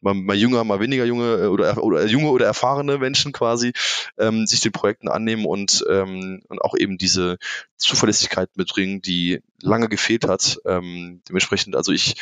mal, 0.02 0.14
mal 0.14 0.36
jünger, 0.36 0.64
mal 0.64 0.80
weniger 0.80 1.04
junge 1.04 1.36
äh, 1.36 1.46
oder, 1.46 1.82
oder 1.82 2.06
junge 2.06 2.30
oder 2.30 2.46
erfahrene 2.46 2.98
Menschen 2.98 3.32
quasi 3.32 3.72
ähm, 4.18 4.46
sich 4.46 4.60
den 4.60 4.72
Projekten 4.72 5.08
annehmen 5.08 5.46
und, 5.46 5.84
ähm, 5.88 6.42
und 6.48 6.60
auch 6.60 6.74
eben 6.76 6.98
diese 6.98 7.38
Zuverlässigkeit 7.76 8.50
mitbringen, 8.56 9.00
die 9.00 9.40
lange 9.60 9.88
gefehlt 9.88 10.26
hat. 10.26 10.58
Ähm, 10.66 11.22
dementsprechend, 11.28 11.76
also 11.76 11.92
ich 11.92 12.16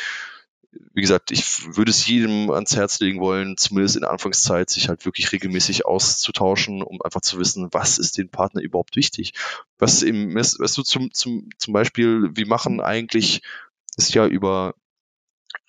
wie 0.93 1.01
gesagt, 1.01 1.31
ich 1.31 1.75
würde 1.75 1.91
es 1.91 2.07
jedem 2.07 2.49
ans 2.49 2.75
Herz 2.75 2.99
legen 3.01 3.19
wollen, 3.19 3.57
zumindest 3.57 3.95
in 3.95 4.03
der 4.03 4.11
Anfangszeit, 4.11 4.69
sich 4.69 4.87
halt 4.87 5.05
wirklich 5.05 5.31
regelmäßig 5.31 5.85
auszutauschen, 5.85 6.81
um 6.81 7.01
einfach 7.01 7.21
zu 7.21 7.39
wissen, 7.39 7.67
was 7.71 7.97
ist 7.97 8.17
den 8.17 8.29
Partner 8.29 8.61
überhaupt 8.61 8.95
wichtig. 8.95 9.33
Was 9.79 10.01
im, 10.01 10.33
weißt 10.33 10.77
du, 10.77 10.83
zum, 10.83 11.13
zum, 11.13 11.49
zum 11.57 11.73
Beispiel, 11.73 12.29
wir 12.33 12.47
machen 12.47 12.79
eigentlich, 12.79 13.41
ist 13.97 14.13
ja 14.13 14.25
über 14.25 14.73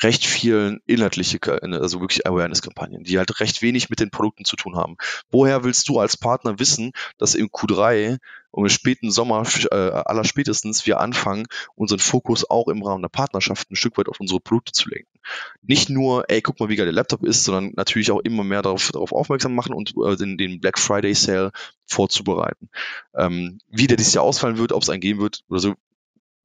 recht 0.03 0.24
vielen 0.24 0.80
inhaltliche, 0.86 1.38
also 1.62 2.01
wirklich 2.01 2.26
Awareness-Kampagnen, 2.26 3.05
die 3.05 3.18
halt 3.18 3.40
recht 3.40 3.62
wenig 3.62 3.90
mit 3.90 4.01
den 4.01 4.11
Produkten 4.11 4.45
zu 4.45 4.57
tun 4.57 4.76
haben. 4.76 4.97
Woher 5.30 5.64
willst 5.64 5.88
du 5.88 5.99
als 5.99 6.16
Partner 6.16 6.59
wissen, 6.59 6.93
dass 7.18 7.34
im 7.34 7.49
Q3 7.49 8.18
um 8.53 8.64
den 8.64 8.70
späten 8.70 9.11
Sommer 9.11 9.45
äh, 9.70 9.74
aller 9.74 10.24
spätestens 10.24 10.86
wir 10.86 11.01
anfangen, 11.01 11.47
unseren 11.74 11.99
Fokus 11.99 12.49
auch 12.49 12.68
im 12.68 12.82
Rahmen 12.82 13.03
der 13.03 13.09
Partnerschaft 13.09 13.70
ein 13.70 13.76
Stück 13.76 13.97
weit 13.97 14.09
auf 14.09 14.20
unsere 14.20 14.40
Produkte 14.40 14.72
zu 14.72 14.90
lenken. 14.90 15.18
Nicht 15.62 15.88
nur, 15.88 16.28
ey, 16.28 16.43
guck 16.43 16.61
mal, 16.61 16.68
wie 16.68 16.76
geil 16.76 16.86
der 16.86 16.95
Laptop 16.95 17.24
ist, 17.24 17.45
sondern 17.45 17.72
natürlich 17.76 18.11
auch 18.11 18.20
immer 18.20 18.45
mehr 18.45 18.62
darauf, 18.62 18.93
darauf 18.93 19.12
aufmerksam 19.12 19.55
machen 19.55 19.72
und 19.72 19.95
äh, 20.05 20.16
den, 20.16 20.36
den 20.36 20.61
Black 20.61 20.78
Friday 20.78 21.14
Sale 21.14 21.51
vorzubereiten. 21.86 22.68
Ähm, 23.16 23.59
wie 23.68 23.86
der 23.86 23.97
dieses 23.97 24.14
Jahr 24.14 24.24
ausfallen 24.24 24.59
wird, 24.59 24.72
ob 24.72 24.82
es 24.82 24.90
einen 24.90 25.01
geben 25.01 25.20
wird 25.20 25.45
oder 25.49 25.61
so, 25.61 25.74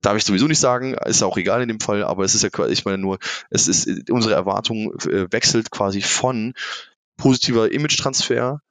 darf 0.02 0.18
ich 0.18 0.24
sowieso 0.24 0.48
nicht 0.48 0.60
sagen, 0.60 0.94
ist 1.06 1.24
auch 1.24 1.38
egal 1.38 1.62
in 1.62 1.68
dem 1.68 1.80
Fall, 1.80 2.04
aber 2.04 2.24
es 2.24 2.36
ist 2.36 2.44
ja, 2.44 2.68
ich 2.68 2.86
meine 2.86 2.98
nur, 2.98 3.20
es 3.50 3.68
ist, 3.68 4.10
unsere 4.10 4.34
Erwartung 4.34 4.94
äh, 5.02 5.32
wechselt 5.32 5.72
quasi 5.72 6.02
von 6.02 6.54
positiver 7.18 7.72
Image-Transfer 7.72 8.62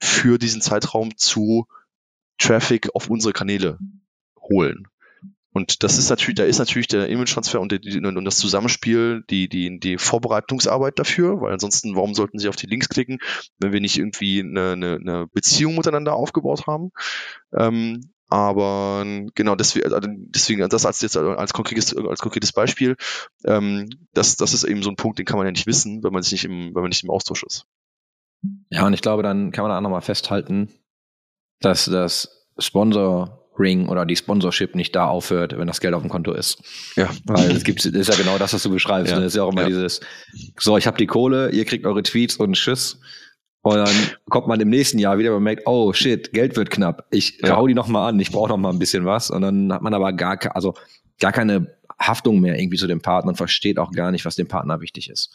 für 0.00 0.38
diesen 0.38 0.62
Zeitraum 0.62 1.16
zu 1.16 1.66
Traffic 2.38 2.94
auf 2.94 3.08
unsere 3.08 3.32
Kanäle 3.32 3.78
holen. 4.40 4.88
Und 5.52 5.82
das 5.82 5.96
ist 5.96 6.10
natürlich, 6.10 6.36
da 6.36 6.44
ist 6.44 6.58
natürlich 6.58 6.86
der 6.86 7.08
Image-Transfer 7.08 7.60
und, 7.60 7.72
und 7.72 8.24
das 8.26 8.36
Zusammenspiel, 8.36 9.24
die, 9.30 9.48
die, 9.48 9.80
die 9.80 9.96
Vorbereitungsarbeit 9.96 10.98
dafür, 10.98 11.40
weil 11.40 11.54
ansonsten, 11.54 11.96
warum 11.96 12.12
sollten 12.12 12.38
sie 12.38 12.50
auf 12.50 12.56
die 12.56 12.66
Links 12.66 12.90
klicken, 12.90 13.20
wenn 13.58 13.72
wir 13.72 13.80
nicht 13.80 13.96
irgendwie 13.96 14.40
eine, 14.40 14.72
eine, 14.72 14.96
eine 14.96 15.26
Beziehung 15.28 15.74
miteinander 15.74 16.14
aufgebaut 16.14 16.66
haben? 16.66 16.90
Ähm, 17.54 18.02
aber 18.28 19.04
genau 19.34 19.54
deswegen, 19.54 19.92
also 19.92 20.08
deswegen 20.08 20.68
das 20.68 20.86
als 20.86 21.00
jetzt 21.00 21.16
als 21.16 21.52
konkretes 21.52 21.96
als 21.96 22.20
konkretes 22.20 22.52
Beispiel, 22.52 22.96
ähm, 23.44 23.88
das 24.14 24.36
das 24.36 24.52
ist 24.52 24.64
eben 24.64 24.82
so 24.82 24.90
ein 24.90 24.96
Punkt, 24.96 25.18
den 25.18 25.26
kann 25.26 25.36
man 25.38 25.46
ja 25.46 25.52
nicht 25.52 25.66
wissen, 25.66 26.02
wenn 26.02 26.12
man 26.12 26.22
sich 26.22 26.32
nicht 26.32 26.44
im 26.44 26.74
wenn 26.74 26.82
man 26.82 26.88
nicht 26.88 27.04
im 27.04 27.10
Austausch 27.10 27.44
ist. 27.44 27.66
Ja, 28.70 28.86
und 28.86 28.92
ich 28.94 29.00
glaube, 29.00 29.22
dann 29.22 29.50
kann 29.52 29.62
man 29.62 29.70
da 29.70 29.78
auch 29.78 29.82
nochmal 29.82 30.02
festhalten, 30.02 30.70
dass 31.60 31.86
das 31.86 32.46
Sponsor-Ring 32.58 33.88
oder 33.88 34.04
die 34.06 34.16
Sponsorship 34.16 34.74
nicht 34.74 34.94
da 34.94 35.06
aufhört, 35.06 35.56
wenn 35.56 35.66
das 35.66 35.80
Geld 35.80 35.94
auf 35.94 36.02
dem 36.02 36.10
Konto 36.10 36.32
ist. 36.32 36.62
Ja. 36.96 37.10
Weil 37.24 37.50
es 37.50 37.64
gibt, 37.64 37.84
ist 37.84 38.08
ja 38.08 38.14
genau 38.16 38.38
das, 38.38 38.52
was 38.52 38.62
du 38.62 38.70
beschreibst. 38.70 39.10
Ja. 39.12 39.18
Ne? 39.18 39.24
Das 39.24 39.32
ist 39.32 39.36
ja 39.36 39.42
auch 39.42 39.52
immer 39.52 39.62
Ja. 39.62 39.68
dieses, 39.68 40.00
so, 40.58 40.76
ich 40.76 40.86
habe 40.86 40.98
die 40.98 41.06
Kohle, 41.06 41.50
ihr 41.50 41.64
kriegt 41.64 41.86
eure 41.86 42.02
Tweets 42.02 42.36
und 42.36 42.54
Tschüss. 42.54 43.00
Und 43.66 43.78
dann 43.78 43.96
kommt 44.30 44.46
man 44.46 44.60
im 44.60 44.68
nächsten 44.70 45.00
Jahr 45.00 45.18
wieder 45.18 45.34
und 45.34 45.42
merkt, 45.42 45.66
oh 45.66 45.92
shit, 45.92 46.32
Geld 46.32 46.54
wird 46.56 46.70
knapp. 46.70 47.04
Ich 47.10 47.40
Ja. 47.42 47.56
hau 47.56 47.66
die 47.66 47.74
noch 47.74 47.88
mal 47.88 48.06
an, 48.06 48.20
ich 48.20 48.30
brauche 48.30 48.50
noch 48.50 48.58
mal 48.58 48.70
ein 48.70 48.78
bisschen 48.78 49.04
was. 49.04 49.28
Und 49.28 49.42
dann 49.42 49.72
hat 49.72 49.82
man 49.82 49.92
aber 49.92 50.12
gar, 50.12 50.38
also 50.54 50.74
gar 51.18 51.32
keine 51.32 51.74
Haftung 52.00 52.38
mehr 52.38 52.56
irgendwie 52.60 52.76
zu 52.76 52.86
dem 52.86 53.00
Partner 53.00 53.30
und 53.30 53.36
versteht 53.36 53.80
auch 53.80 53.90
gar 53.90 54.12
nicht, 54.12 54.24
was 54.24 54.36
dem 54.36 54.46
Partner 54.46 54.80
wichtig 54.80 55.10
ist. 55.10 55.34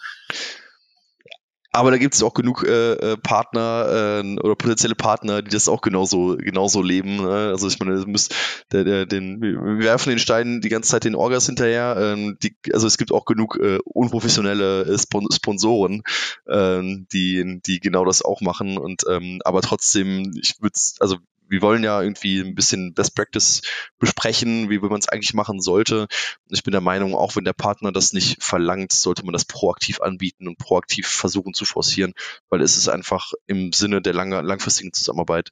Aber 1.73 1.91
da 1.91 1.97
gibt 1.97 2.13
es 2.13 2.23
auch 2.23 2.33
genug 2.33 2.63
äh, 2.63 2.93
äh, 2.93 3.17
Partner 3.17 4.21
äh, 4.23 4.39
oder 4.39 4.55
potenzielle 4.55 4.95
Partner, 4.95 5.41
die 5.41 5.51
das 5.51 5.69
auch 5.69 5.81
genauso 5.81 6.35
genauso 6.37 6.81
leben. 6.81 7.17
Ne? 7.17 7.29
Also 7.29 7.67
ich 7.67 7.79
meine, 7.79 8.05
müsst, 8.05 8.35
der, 8.73 8.83
der, 8.83 9.05
den, 9.05 9.41
wir 9.41 9.79
werfen 9.79 10.09
den 10.09 10.19
Stein 10.19 10.59
die 10.59 10.69
ganze 10.69 10.89
Zeit 10.89 11.05
den 11.05 11.15
Orgas 11.15 11.45
hinterher. 11.45 11.95
Ähm, 11.97 12.37
die, 12.43 12.55
also 12.73 12.87
es 12.87 12.97
gibt 12.97 13.13
auch 13.13 13.23
genug 13.23 13.57
äh, 13.57 13.79
unprofessionelle 13.85 14.83
äh, 14.83 14.97
Spon 14.97 15.27
Sponsoren, 15.31 16.03
ähm, 16.49 17.07
die 17.13 17.61
die 17.65 17.79
genau 17.79 18.03
das 18.03 18.21
auch 18.21 18.41
machen. 18.41 18.77
Und 18.77 19.03
ähm, 19.09 19.39
aber 19.45 19.61
trotzdem, 19.61 20.33
ich 20.41 20.61
würde, 20.61 20.77
also 20.99 21.17
wir 21.51 21.61
wollen 21.61 21.83
ja 21.83 22.01
irgendwie 22.01 22.39
ein 22.39 22.55
bisschen 22.55 22.93
Best 22.93 23.13
Practice 23.13 23.61
besprechen, 23.99 24.69
wie 24.69 24.79
man 24.79 24.99
es 24.99 25.09
eigentlich 25.09 25.33
machen 25.33 25.59
sollte. 25.59 26.07
Ich 26.49 26.63
bin 26.63 26.71
der 26.71 26.81
Meinung, 26.81 27.13
auch 27.13 27.35
wenn 27.35 27.43
der 27.43 27.53
Partner 27.53 27.91
das 27.91 28.13
nicht 28.13 28.41
verlangt, 28.41 28.93
sollte 28.93 29.23
man 29.25 29.33
das 29.33 29.43
proaktiv 29.45 29.99
anbieten 29.99 30.47
und 30.47 30.57
proaktiv 30.57 31.07
versuchen 31.07 31.53
zu 31.53 31.65
forcieren, 31.65 32.13
weil 32.49 32.61
es 32.61 32.77
ist 32.77 32.87
einfach 32.87 33.33
im 33.47 33.73
Sinne 33.73 34.01
der 34.01 34.13
lange, 34.13 34.41
langfristigen 34.41 34.93
Zusammenarbeit. 34.93 35.49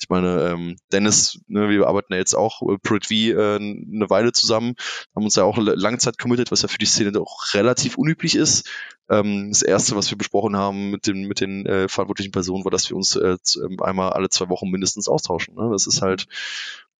Ich 0.00 0.08
meine, 0.08 0.50
ähm, 0.52 0.76
Dennis, 0.92 1.40
ne, 1.48 1.68
wir 1.68 1.86
arbeiten 1.86 2.12
ja 2.12 2.18
jetzt 2.18 2.34
auch 2.34 2.62
äh, 2.62 2.78
Pro 2.78 2.96
äh, 2.96 3.56
eine 3.56 4.08
Weile 4.08 4.32
zusammen, 4.32 4.74
haben 5.16 5.24
uns 5.24 5.34
ja 5.34 5.42
auch 5.44 5.58
l- 5.58 5.74
lange 5.76 5.98
Zeit 5.98 6.16
committed, 6.18 6.52
was 6.52 6.62
ja 6.62 6.68
für 6.68 6.78
die 6.78 6.86
Szene 6.86 7.12
doch 7.12 7.54
relativ 7.54 7.96
unüblich 7.98 8.36
ist. 8.36 8.68
Ähm, 9.10 9.48
das 9.50 9.62
erste, 9.62 9.96
was 9.96 10.10
wir 10.10 10.16
besprochen 10.16 10.56
haben 10.56 10.90
mit 10.90 11.06
den, 11.06 11.26
mit 11.26 11.40
den 11.40 11.66
äh, 11.66 11.88
verantwortlichen 11.88 12.30
Personen, 12.32 12.64
war, 12.64 12.70
dass 12.70 12.88
wir 12.88 12.96
uns 12.96 13.16
äh, 13.16 13.36
ähm, 13.56 13.82
einmal 13.82 14.12
alle 14.12 14.30
zwei 14.30 14.48
Wochen 14.48 14.70
mindestens 14.70 15.08
austauschen. 15.08 15.56
Ne? 15.56 15.68
Das 15.72 15.86
ist 15.86 16.00
halt, 16.00 16.26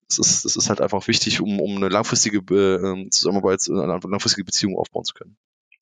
das 0.09 0.19
ist, 0.19 0.45
das 0.45 0.57
ist 0.57 0.69
halt 0.69 0.81
einfach 0.81 1.07
wichtig, 1.07 1.41
um, 1.41 1.61
um 1.61 1.77
eine 1.77 1.89
langfristige 1.89 2.39
äh, 2.51 2.75
ähm, 2.85 3.11
Zusammenarbeit, 3.13 3.61
äh, 3.69 3.73
eine 3.73 4.01
langfristige 4.03 4.45
Beziehung 4.45 4.77
aufbauen 4.77 5.05
zu 5.05 5.15
können. 5.15 5.37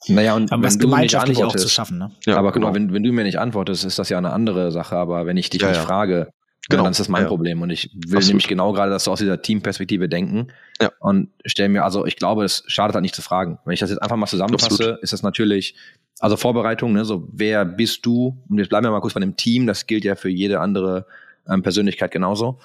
Naja, 0.07 0.37
und 0.37 0.53
Aber 0.53 0.63
was 0.63 0.75
wenn 0.75 0.81
du 0.81 0.87
mir 0.89 0.99
nicht 1.01 1.11
gemeinschaftlich 1.11 1.39
auch 1.39 1.43
antwortest, 1.45 1.69
zu 1.69 1.75
schaffen, 1.75 1.99
ne? 1.99 2.13
Ja, 2.25 2.37
aber 2.37 2.49
guck 2.49 2.55
genau. 2.55 2.69
mal, 2.69 2.75
wenn, 2.75 2.93
wenn 2.93 3.03
du 3.03 3.11
mir 3.13 3.25
nicht 3.25 3.39
antwortest, 3.39 3.85
ist 3.85 3.99
das 3.99 4.11
ja 4.11 4.19
eine 4.19 4.33
andere 4.33 4.71
Sache. 4.71 4.97
Aber 4.97 5.27
wenn 5.27 5.37
ich 5.37 5.51
dich 5.51 5.63
Ja, 5.63 5.69
nicht 5.69 5.79
ja. 5.79 5.83
frage, 5.83 6.33
Genau. 6.69 6.83
ja, 6.83 6.85
dann 6.85 6.91
ist 6.91 7.01
das 7.01 7.09
mein 7.09 7.23
Ja. 7.23 7.29
Problem. 7.29 7.63
Und 7.63 7.71
ich 7.71 7.91
will 7.95 8.17
Absolut. 8.17 8.27
nämlich 8.29 8.49
genau 8.49 8.73
gerade, 8.73 8.91
dass 8.91 9.05
du 9.05 9.11
aus 9.11 9.19
dieser 9.21 9.41
Teamperspektive 9.41 10.09
denken. 10.09 10.49
Ja. 10.81 10.91
Und 11.01 11.31
stell 11.47 11.69
mir, 11.71 11.83
also 11.83 12.05
ich 12.05 12.17
glaube, 12.17 12.45
es 12.45 12.63
schadet 12.67 12.95
halt 12.95 13.03
nicht 13.03 13.15
zu 13.15 13.23
fragen. 13.23 13.59
Wenn 13.65 13.73
ich 13.73 13.81
das 13.81 13.91
jetzt 13.91 14.03
einfach 14.03 14.17
mal 14.17 14.27
zusammenfasse, 14.27 14.75
Absolut. 14.75 15.03
ist 15.03 15.13
das 15.15 15.23
natürlich, 15.23 15.75
also 16.21 16.37
Vorbereitung, 16.37 16.93
ne, 16.93 17.05
so 17.07 17.27
wer 17.33 17.65
bist 17.65 18.05
du? 18.05 18.37
Und 18.49 18.59
jetzt 18.59 18.69
bleiben 18.69 18.85
wir 18.85 18.91
mal 18.91 19.01
kurz 19.01 19.15
bei 19.15 19.21
dem 19.21 19.37
Team, 19.37 19.67
das 19.67 19.87
gilt 19.87 20.05
ja 20.05 20.15
für 20.15 20.29
jede 20.29 20.61
andere 20.61 21.07
ähm, 21.49 21.63
Persönlichkeit 21.63 22.11
genauso. 22.11 22.59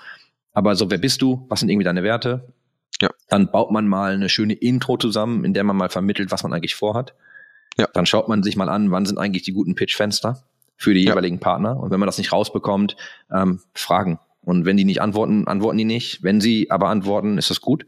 Aber 0.52 0.76
so, 0.76 0.92
wer 0.92 0.98
bist 0.98 1.22
du? 1.22 1.46
Was 1.48 1.62
sind 1.62 1.70
irgendwie 1.70 1.86
deine 1.86 2.04
Werte? 2.04 2.54
Ja. 3.02 3.10
Dann 3.30 3.52
baut 3.52 3.72
man 3.72 3.88
mal 3.88 4.14
eine 4.14 4.28
schöne 4.30 4.54
Intro 4.54 4.98
zusammen, 4.98 5.46
in 5.46 5.54
der 5.54 5.64
man 5.64 5.78
mal 5.78 5.90
vermittelt, 5.90 6.30
was 6.30 6.44
man 6.44 6.54
eigentlich 6.54 6.76
vorhat. 6.76 7.16
Ja. 7.78 7.88
Dann 7.94 8.06
schaut 8.06 8.28
man 8.28 8.44
sich 8.44 8.56
mal 8.56 8.70
an, 8.70 8.92
wann 8.92 9.06
sind 9.06 9.18
eigentlich 9.18 9.44
die 9.44 9.54
guten 9.54 9.76
Pitchfenster 9.76 10.44
für 10.78 10.94
die 10.94 11.04
Ja. 11.04 11.12
jeweiligen 11.12 11.40
Partner. 11.40 11.80
Und 11.80 11.92
wenn 11.92 12.00
man 12.00 12.08
das 12.08 12.18
nicht 12.18 12.32
rausbekommt, 12.32 12.96
ähm, 13.34 13.62
fragen. 13.74 14.20
Und 14.42 14.66
wenn 14.66 14.78
die 14.78 14.86
nicht 14.86 15.02
antworten, 15.02 15.48
antworten 15.48 15.78
die 15.78 15.86
nicht. 15.86 16.22
Wenn 16.24 16.42
sie 16.42 16.70
aber 16.70 16.90
antworten, 16.90 17.38
ist 17.38 17.50
das 17.50 17.62
gut. 17.62 17.86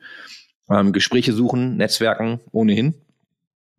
Ähm, 0.69 0.93
Gespräche 0.93 1.33
suchen, 1.33 1.75
Netzwerken 1.77 2.39
ohnehin. 2.51 2.95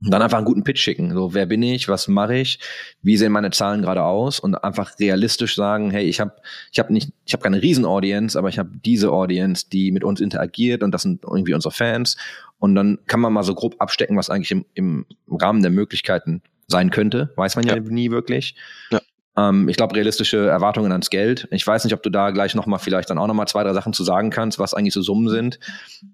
Und 0.04 0.10
dann 0.10 0.20
einfach 0.20 0.36
einen 0.36 0.46
guten 0.46 0.62
Pitch 0.62 0.80
schicken. 0.80 1.10
So, 1.14 1.32
wer 1.32 1.46
bin 1.46 1.62
ich? 1.62 1.88
Was 1.88 2.06
mache 2.06 2.36
ich? 2.36 2.60
Wie 3.00 3.16
sehen 3.16 3.32
meine 3.32 3.50
Zahlen 3.50 3.80
gerade 3.80 4.02
aus? 4.02 4.38
Und 4.38 4.54
einfach 4.54 4.98
realistisch 4.98 5.54
sagen, 5.56 5.90
hey, 5.90 6.04
ich 6.04 6.20
habe 6.20 6.32
ich 6.70 6.78
hab 6.78 6.90
nicht, 6.90 7.12
ich 7.24 7.32
habe 7.32 7.42
keine 7.42 7.62
Riesen-Audience, 7.62 8.38
aber 8.38 8.50
ich 8.50 8.58
habe 8.58 8.70
diese 8.84 9.10
Audience, 9.10 9.70
die 9.72 9.92
mit 9.92 10.04
uns 10.04 10.20
interagiert 10.20 10.82
und 10.82 10.92
das 10.92 11.00
sind 11.00 11.24
irgendwie 11.24 11.54
unsere 11.54 11.72
Fans. 11.72 12.18
Und 12.58 12.74
dann 12.74 12.98
kann 13.06 13.20
man 13.20 13.32
mal 13.32 13.42
so 13.42 13.54
grob 13.54 13.76
abstecken, 13.78 14.18
was 14.18 14.28
eigentlich 14.28 14.50
im, 14.50 14.66
im 14.74 15.06
Rahmen 15.28 15.62
der 15.62 15.70
Möglichkeiten 15.70 16.42
sein 16.68 16.90
könnte. 16.90 17.32
Weiß 17.36 17.56
man 17.56 17.66
ja, 17.66 17.76
Ja. 17.76 17.80
nie 17.80 18.10
wirklich. 18.10 18.56
Ja. 18.90 19.00
Ähm, 19.36 19.68
ich 19.68 19.76
glaube, 19.76 19.94
realistische 19.94 20.48
Erwartungen 20.48 20.92
ans 20.92 21.10
Geld. 21.10 21.46
Ich 21.50 21.66
weiß 21.66 21.84
nicht, 21.84 21.92
ob 21.92 22.02
du 22.02 22.10
da 22.10 22.30
gleich 22.30 22.54
nochmal 22.54 22.78
vielleicht 22.78 23.10
dann 23.10 23.18
auch 23.18 23.26
nochmal 23.26 23.46
zwei, 23.48 23.62
drei 23.62 23.74
Sachen 23.74 23.92
zu 23.92 24.02
sagen 24.02 24.30
kannst, 24.30 24.58
was 24.58 24.72
eigentlich 24.74 24.94
so 24.94 25.02
Summen 25.02 25.28
sind. 25.28 25.58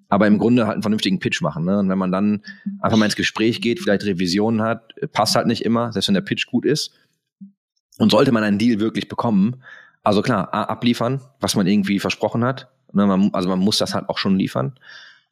Aber 0.08 0.26
im 0.26 0.38
Grunde 0.38 0.66
halt 0.66 0.74
einen 0.74 0.82
vernünftigen 0.82 1.20
Pitch 1.20 1.40
machen. 1.40 1.64
Ne? 1.64 1.78
Und 1.78 1.88
wenn 1.88 1.98
man 1.98 2.10
dann 2.10 2.42
einfach 2.80 2.98
mal 2.98 3.04
ins 3.06 3.16
Gespräch 3.16 3.60
geht, 3.60 3.78
vielleicht 3.80 4.04
Revisionen 4.04 4.62
hat, 4.62 4.92
passt 5.12 5.36
halt 5.36 5.46
nicht 5.46 5.64
immer, 5.64 5.92
selbst 5.92 6.08
wenn 6.08 6.14
der 6.14 6.20
Pitch 6.22 6.46
gut 6.46 6.64
ist. 6.64 6.92
Und 7.98 8.10
sollte 8.10 8.32
man 8.32 8.42
einen 8.42 8.58
Deal 8.58 8.80
wirklich 8.80 9.08
bekommen, 9.08 9.62
also 10.02 10.22
klar, 10.22 10.52
abliefern, 10.52 11.20
was 11.38 11.54
man 11.54 11.66
irgendwie 11.66 12.00
versprochen 12.00 12.42
hat. 12.44 12.68
Ne, 12.92 13.06
man, 13.06 13.30
also 13.32 13.48
man 13.48 13.60
muss 13.60 13.78
das 13.78 13.94
halt 13.94 14.08
auch 14.08 14.18
schon 14.18 14.36
liefern. 14.36 14.74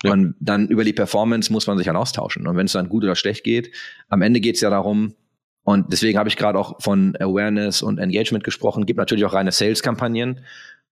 Ja. 0.02 0.12
Und 0.12 0.34
dann 0.40 0.68
über 0.68 0.84
die 0.84 0.92
Performance 0.92 1.52
muss 1.52 1.66
man 1.66 1.76
sich 1.76 1.86
halt 1.86 1.96
austauschen. 1.96 2.46
Und 2.46 2.56
wenn 2.56 2.66
es 2.66 2.72
dann 2.72 2.88
gut 2.88 3.04
oder 3.04 3.16
schlecht 3.16 3.44
geht, 3.44 3.70
am 4.08 4.22
Ende 4.22 4.40
geht 4.40 4.54
es 4.54 4.60
ja 4.60 4.70
darum, 4.70 5.14
und 5.62 5.92
deswegen 5.92 6.18
habe 6.18 6.28
ich 6.28 6.36
gerade 6.36 6.58
auch 6.58 6.80
von 6.80 7.16
Awareness 7.20 7.82
und 7.82 7.98
Engagement 7.98 8.44
gesprochen, 8.44 8.86
gibt 8.86 8.98
natürlich 8.98 9.24
auch 9.24 9.34
reine 9.34 9.52
Sales-Kampagnen. 9.52 10.40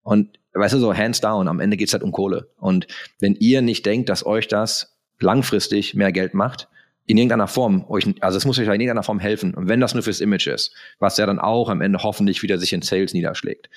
Und 0.02 0.38
weißt 0.52 0.74
du, 0.74 0.78
so 0.78 0.94
hands 0.94 1.20
down, 1.20 1.48
am 1.48 1.60
Ende 1.60 1.76
geht's 1.76 1.92
halt 1.92 2.02
um 2.02 2.12
Kohle. 2.12 2.50
Und 2.58 2.86
wenn 3.18 3.34
ihr 3.34 3.62
nicht 3.62 3.86
denkt, 3.86 4.08
dass 4.08 4.24
euch 4.24 4.46
das 4.46 4.96
langfristig 5.20 5.94
mehr 5.94 6.12
Geld 6.12 6.34
macht, 6.34 6.68
in 7.06 7.16
irgendeiner 7.16 7.48
Form, 7.48 7.86
euch, 7.88 8.06
also 8.20 8.36
es 8.36 8.44
muss 8.44 8.58
euch 8.58 8.66
in 8.66 8.72
irgendeiner 8.72 9.02
Form 9.02 9.18
helfen. 9.18 9.54
Und 9.54 9.68
wenn 9.68 9.80
das 9.80 9.94
nur 9.94 10.02
fürs 10.02 10.20
Image 10.20 10.46
ist, 10.46 10.74
was 10.98 11.16
ja 11.16 11.24
dann 11.24 11.38
auch 11.38 11.70
am 11.70 11.80
Ende 11.80 12.02
hoffentlich 12.02 12.42
wieder 12.42 12.58
sich 12.58 12.74
in 12.74 12.82
Sales 12.82 13.14
niederschlägt. 13.14 13.70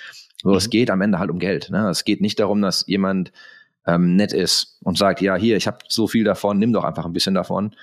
So, 0.44 0.54
es 0.54 0.70
geht 0.70 0.90
am 0.90 1.02
Ende 1.02 1.18
halt 1.18 1.32
um 1.32 1.40
Geld. 1.40 1.70
Ne? 1.70 1.90
Es 1.90 2.04
geht 2.04 2.20
nicht 2.20 2.40
darum, 2.40 2.62
dass 2.62 2.86
jemand 2.88 3.32
ähm, 3.88 4.16
nett 4.16 4.34
ist 4.34 4.78
und 4.84 4.98
sagt, 4.98 5.22
ja, 5.22 5.36
hier, 5.36 5.58
ich 5.58 5.68
habe 5.68 5.80
so 5.88 6.08
viel 6.08 6.24
davon, 6.24 6.60
nimm 6.60 6.74
doch 6.74 6.84
einfach 6.84 7.06
ein 7.06 7.14
bisschen 7.14 7.34
davon. 7.34 7.76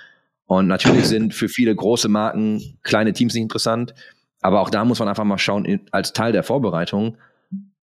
Und 0.47 0.67
natürlich 0.69 1.07
sind 1.09 1.35
für 1.35 1.49
viele 1.49 1.75
große 1.75 2.09
Marken 2.09 2.79
kleine 2.83 3.13
Teams 3.13 3.35
nicht 3.35 3.43
interessant, 3.43 3.95
aber 4.41 4.61
auch 4.61 4.71
da 4.71 4.85
muss 4.85 4.99
man 5.01 5.09
einfach 5.09 5.25
mal 5.25 5.39
schauen, 5.39 5.81
als 5.91 6.13
Teil 6.13 6.33
der 6.33 6.43
Vorbereitung, 6.45 7.17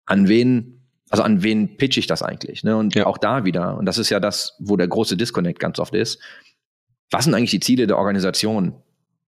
an 0.06 0.28
wen, 0.28 0.82
also 1.10 1.24
an 1.24 1.42
wen 1.42 1.78
pitch 1.78 1.98
ich 1.98 2.08
das 2.08 2.22
eigentlich? 2.22 2.64
Ne? 2.64 2.78
Und 2.78 2.96
Ja. 2.96 3.08
auch 3.08 3.18
da 3.18 3.46
wieder, 3.46 3.78
und 3.78 3.86
das 3.86 3.98
ist 3.98 4.10
ja 4.10 4.20
das, 4.20 4.56
wo 4.60 4.78
der 4.78 4.88
große 4.88 5.18
Disconnect 5.18 5.60
ganz 5.60 5.80
oft 5.80 5.96
ist, 5.96 6.20
was 7.12 7.26
sind 7.26 7.34
eigentlich 7.34 7.52
die 7.52 7.60
Ziele 7.60 7.88
der 7.88 7.98
Organisation, 7.98 8.76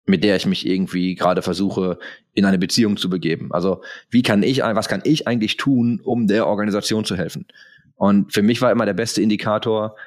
mit 0.06 0.24
der 0.24 0.36
ich 0.36 0.46
mich 0.46 0.66
irgendwie 0.66 1.16
gerade 1.16 1.42
versuche, 1.42 2.00
in 2.34 2.46
eine 2.46 2.58
Beziehung 2.58 2.98
zu 2.98 3.10
begeben? 3.10 3.52
Also 3.52 3.82
wie 4.10 4.22
kann 4.24 4.44
ich, 4.44 4.60
was 4.60 4.88
kann 4.88 5.02
ich 5.04 5.28
eigentlich 5.28 5.58
tun, 5.58 6.00
um 6.04 6.28
der 6.28 6.48
Organisation 6.48 7.06
zu 7.06 7.16
helfen? 7.16 7.46
Und 8.00 8.34
für 8.34 8.42
mich 8.42 8.62
war 8.62 8.72
immer 8.72 8.86
der 8.86 8.94
beste 8.94 9.22
Indikator, 9.22 9.98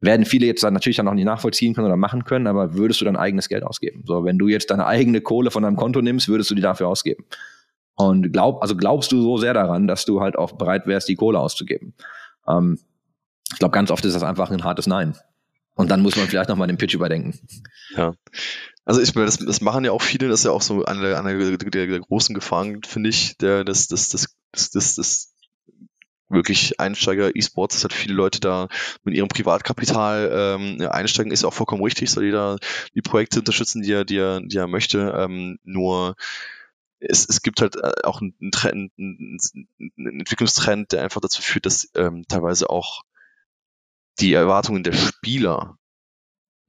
werden 0.00 0.26
viele 0.26 0.46
jetzt 0.46 0.64
dann 0.64 0.74
natürlich 0.74 0.96
dann 0.96 1.06
auch 1.06 1.14
nicht 1.14 1.24
nachvollziehen 1.24 1.72
können 1.72 1.86
oder 1.86 1.96
machen 1.96 2.24
können, 2.24 2.48
aber 2.48 2.74
würdest 2.74 3.00
du 3.00 3.04
dein 3.04 3.16
eigenes 3.16 3.48
Geld 3.48 3.62
ausgeben? 3.62 4.02
So, 4.04 4.24
wenn 4.24 4.36
du 4.36 4.48
jetzt 4.48 4.70
deine 4.70 4.86
eigene 4.86 5.20
Kohle 5.20 5.52
von 5.52 5.62
deinem 5.62 5.76
Konto 5.76 6.02
nimmst, 6.02 6.28
würdest 6.28 6.50
du 6.50 6.56
die 6.56 6.60
dafür 6.60 6.88
ausgeben? 6.88 7.24
Und 7.94 8.32
glaub, 8.32 8.60
also 8.60 8.76
glaubst 8.76 9.12
du 9.12 9.22
so 9.22 9.38
sehr 9.38 9.54
daran, 9.54 9.86
dass 9.86 10.04
du 10.04 10.20
halt 10.20 10.36
auch 10.36 10.52
bereit 10.52 10.88
wärst, 10.88 11.08
die 11.08 11.14
Kohle 11.14 11.38
auszugeben? 11.38 11.94
Ähm, 12.48 12.80
ich 13.52 13.60
glaube, 13.60 13.72
ganz 13.72 13.92
oft 13.92 14.04
ist 14.04 14.14
das 14.14 14.24
einfach 14.24 14.50
ein 14.50 14.64
hartes 14.64 14.88
Nein. 14.88 15.16
Und 15.76 15.92
dann 15.92 16.02
muss 16.02 16.16
man 16.16 16.26
vielleicht 16.26 16.48
nochmal 16.48 16.66
den 16.66 16.78
Pitch 16.78 16.94
überdenken. 16.94 17.38
Ja. 17.96 18.14
Also 18.84 19.00
ich 19.00 19.14
meine, 19.14 19.26
das, 19.26 19.38
das 19.38 19.60
machen 19.60 19.84
ja 19.84 19.92
auch 19.92 20.02
viele, 20.02 20.28
das 20.28 20.40
ist 20.40 20.46
ja 20.46 20.50
auch 20.50 20.62
so 20.62 20.84
eine, 20.84 21.00
der- 21.00 21.18
eine 21.24 21.56
der, 21.56 21.86
der 21.86 22.00
großen 22.00 22.34
Gefahren, 22.34 22.82
finde 22.82 23.10
ich, 23.10 23.38
der, 23.38 23.64
das, 23.64 23.86
das, 23.86 24.08
das, 24.08 24.34
das, 24.50 24.70
das, 24.72 24.94
das 24.96 25.33
wirklich 26.34 26.80
Einsteiger 26.80 27.34
E-Sports, 27.34 27.76
dass 27.76 27.84
halt 27.84 27.92
viele 27.92 28.14
Leute 28.14 28.40
da 28.40 28.68
mit 29.02 29.14
ihrem 29.14 29.28
Privatkapital 29.28 30.30
ähm, 30.32 30.86
einsteigen, 30.88 31.32
ist 31.32 31.44
auch 31.44 31.54
vollkommen 31.54 31.82
richtig, 31.82 32.10
soll 32.10 32.24
jeder 32.24 32.58
die 32.94 33.02
Projekte 33.02 33.40
unterstützen, 33.40 33.82
die 33.82 33.92
er, 33.92 34.04
die 34.04 34.18
er, 34.18 34.40
die 34.40 34.56
er 34.56 34.66
möchte. 34.66 35.14
Ähm, 35.16 35.58
nur 35.64 36.16
es, 36.98 37.28
es 37.28 37.42
gibt 37.42 37.60
halt 37.60 37.76
äh, 37.76 37.92
auch 38.04 38.20
einen, 38.20 38.50
Trend, 38.50 38.92
einen, 38.98 39.38
einen 39.98 40.20
Entwicklungstrend, 40.20 40.92
der 40.92 41.02
einfach 41.02 41.20
dazu 41.20 41.42
führt, 41.42 41.66
dass 41.66 41.90
ähm, 41.94 42.24
teilweise 42.28 42.70
auch 42.70 43.02
die 44.20 44.32
Erwartungen 44.32 44.84
der 44.84 44.92
Spieler 44.92 45.78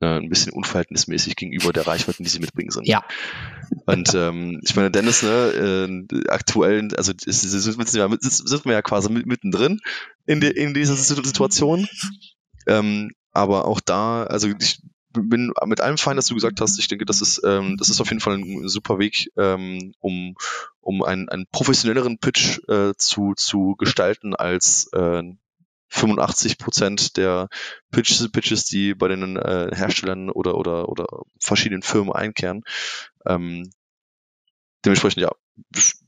äh, 0.02 0.18
ein 0.18 0.30
bisschen 0.30 0.52
unverhältnismäßig 0.54 1.36
gegenüber 1.36 1.72
der 1.74 1.88
Reichweiten, 1.88 2.24
die 2.24 2.30
sie 2.30 2.40
mitbringen 2.40 2.72
sind. 2.72 2.88
Ja. 2.88 3.04
Und 3.86 4.14
ähm, 4.14 4.60
ich 4.64 4.76
meine, 4.76 4.92
Dennis, 4.92 5.24
ne, 5.24 5.30
äh, 6.10 6.30
aktuell, 6.30 6.88
also 6.96 7.14
sind 7.18 8.66
wir 8.66 8.74
ja- 8.74 8.82
quasi 8.82 9.10
mit- 9.10 9.26
mittendrin 9.26 9.80
in, 10.26 10.42
de, 10.42 10.52
in 10.52 10.74
dieser 10.74 10.96
Situation. 10.96 11.88
Ähm, 12.68 13.12
aber 13.32 13.66
auch 13.66 13.80
da, 13.80 14.24
also 14.24 14.48
ich 14.60 14.82
bin 15.18 15.54
mit 15.66 15.80
allem 15.80 15.98
fein, 15.98 16.18
dass 16.18 16.28
du 16.28 16.34
gesagt 16.36 16.60
hast. 16.60 16.78
Ich 16.78 16.88
denke, 16.90 17.06
das 17.06 17.22
ist, 17.22 17.42
ähm, 17.46 17.78
das 17.78 17.90
ist 17.90 18.02
auf 18.02 18.10
jeden 18.10 18.20
Fall 18.20 18.38
ein 18.38 18.68
super 18.68 19.00
Weg, 19.00 19.30
ähm, 19.38 19.94
um, 20.00 20.36
um 20.82 21.04
einen, 21.04 21.30
einen 21.30 21.46
professionelleren 21.52 22.18
Pitch 22.18 22.60
äh, 22.68 22.92
zu, 22.98 23.34
zu 23.36 23.76
gestalten 23.78 24.36
als 24.36 24.90
äh, 24.94 25.24
85 25.96 26.58
Prozent 26.58 27.18
der 27.18 27.48
Pitches, 27.92 28.30
Pitches, 28.32 28.66
die 28.66 28.94
bei 28.94 29.08
den 29.08 29.38
äh, 29.38 29.70
Herstellern 29.74 30.30
oder, 30.30 30.56
oder, 30.56 30.90
oder 30.90 31.06
verschiedenen 31.40 31.82
Firmen 31.82 32.14
einkehren. 32.14 32.64
Ähm, 33.26 33.70
dementsprechend, 34.84 35.22
ja, 35.22 35.32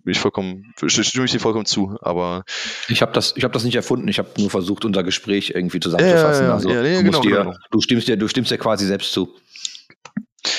bin 0.04 0.12
ich 0.12 0.20
vollkommen, 0.20 0.74
stimme 0.88 1.26
ich 1.26 1.32
dir 1.32 1.40
vollkommen 1.40 1.66
zu, 1.66 1.98
aber 2.02 2.44
Ich 2.90 3.02
habe 3.02 3.14
das, 3.14 3.34
ich 3.38 3.46
hab 3.46 3.54
das 3.54 3.64
nicht 3.64 3.76
erfunden. 3.76 4.08
Ich 4.10 4.20
habe 4.20 4.30
nur 4.38 4.50
versucht, 4.50 4.84
unser 4.84 5.04
Gespräch 5.04 5.52
irgendwie 5.56 5.80
zusammenzufassen. 5.80 6.26
Ja, 6.34 6.40
ja, 6.42 6.48
ja. 6.48 6.54
also 6.54 6.70
ja, 6.70 6.82
du, 6.84 7.04
genau, 7.04 7.22
dir, 7.22 7.38
genau. 7.44 7.54
du 7.72 7.82
stimmst 7.82 8.08
dir, 8.08 8.18
du 8.18 8.28
stimmst 8.28 8.52
dir 8.52 8.58
quasi 8.58 8.86
selbst 8.86 9.14
zu. 9.14 9.34